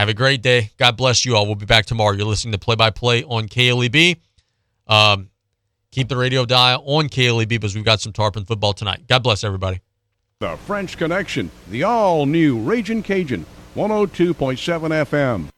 Have 0.00 0.08
a 0.08 0.14
great 0.14 0.40
day. 0.40 0.70
God 0.78 0.96
bless 0.96 1.26
you 1.26 1.36
all. 1.36 1.44
We'll 1.44 1.56
be 1.56 1.66
back 1.66 1.84
tomorrow. 1.84 2.16
You're 2.16 2.24
listening 2.24 2.52
to 2.52 2.58
Play 2.58 2.74
by 2.74 2.88
Play 2.88 3.22
on 3.22 3.48
KLEB. 3.48 4.16
Um, 4.86 5.28
keep 5.90 6.08
the 6.08 6.16
radio 6.16 6.46
dial 6.46 6.82
on 6.86 7.10
KLEB 7.10 7.50
because 7.50 7.74
we've 7.74 7.84
got 7.84 8.00
some 8.00 8.14
Tarpon 8.14 8.46
football 8.46 8.72
tonight. 8.72 9.06
God 9.08 9.22
bless 9.22 9.44
everybody. 9.44 9.82
The 10.38 10.56
French 10.64 10.96
Connection, 10.96 11.50
the 11.68 11.82
all 11.82 12.24
new 12.24 12.58
Raging 12.58 13.02
Cajun, 13.02 13.44
102.7 13.76 14.34
FM. 15.04 15.50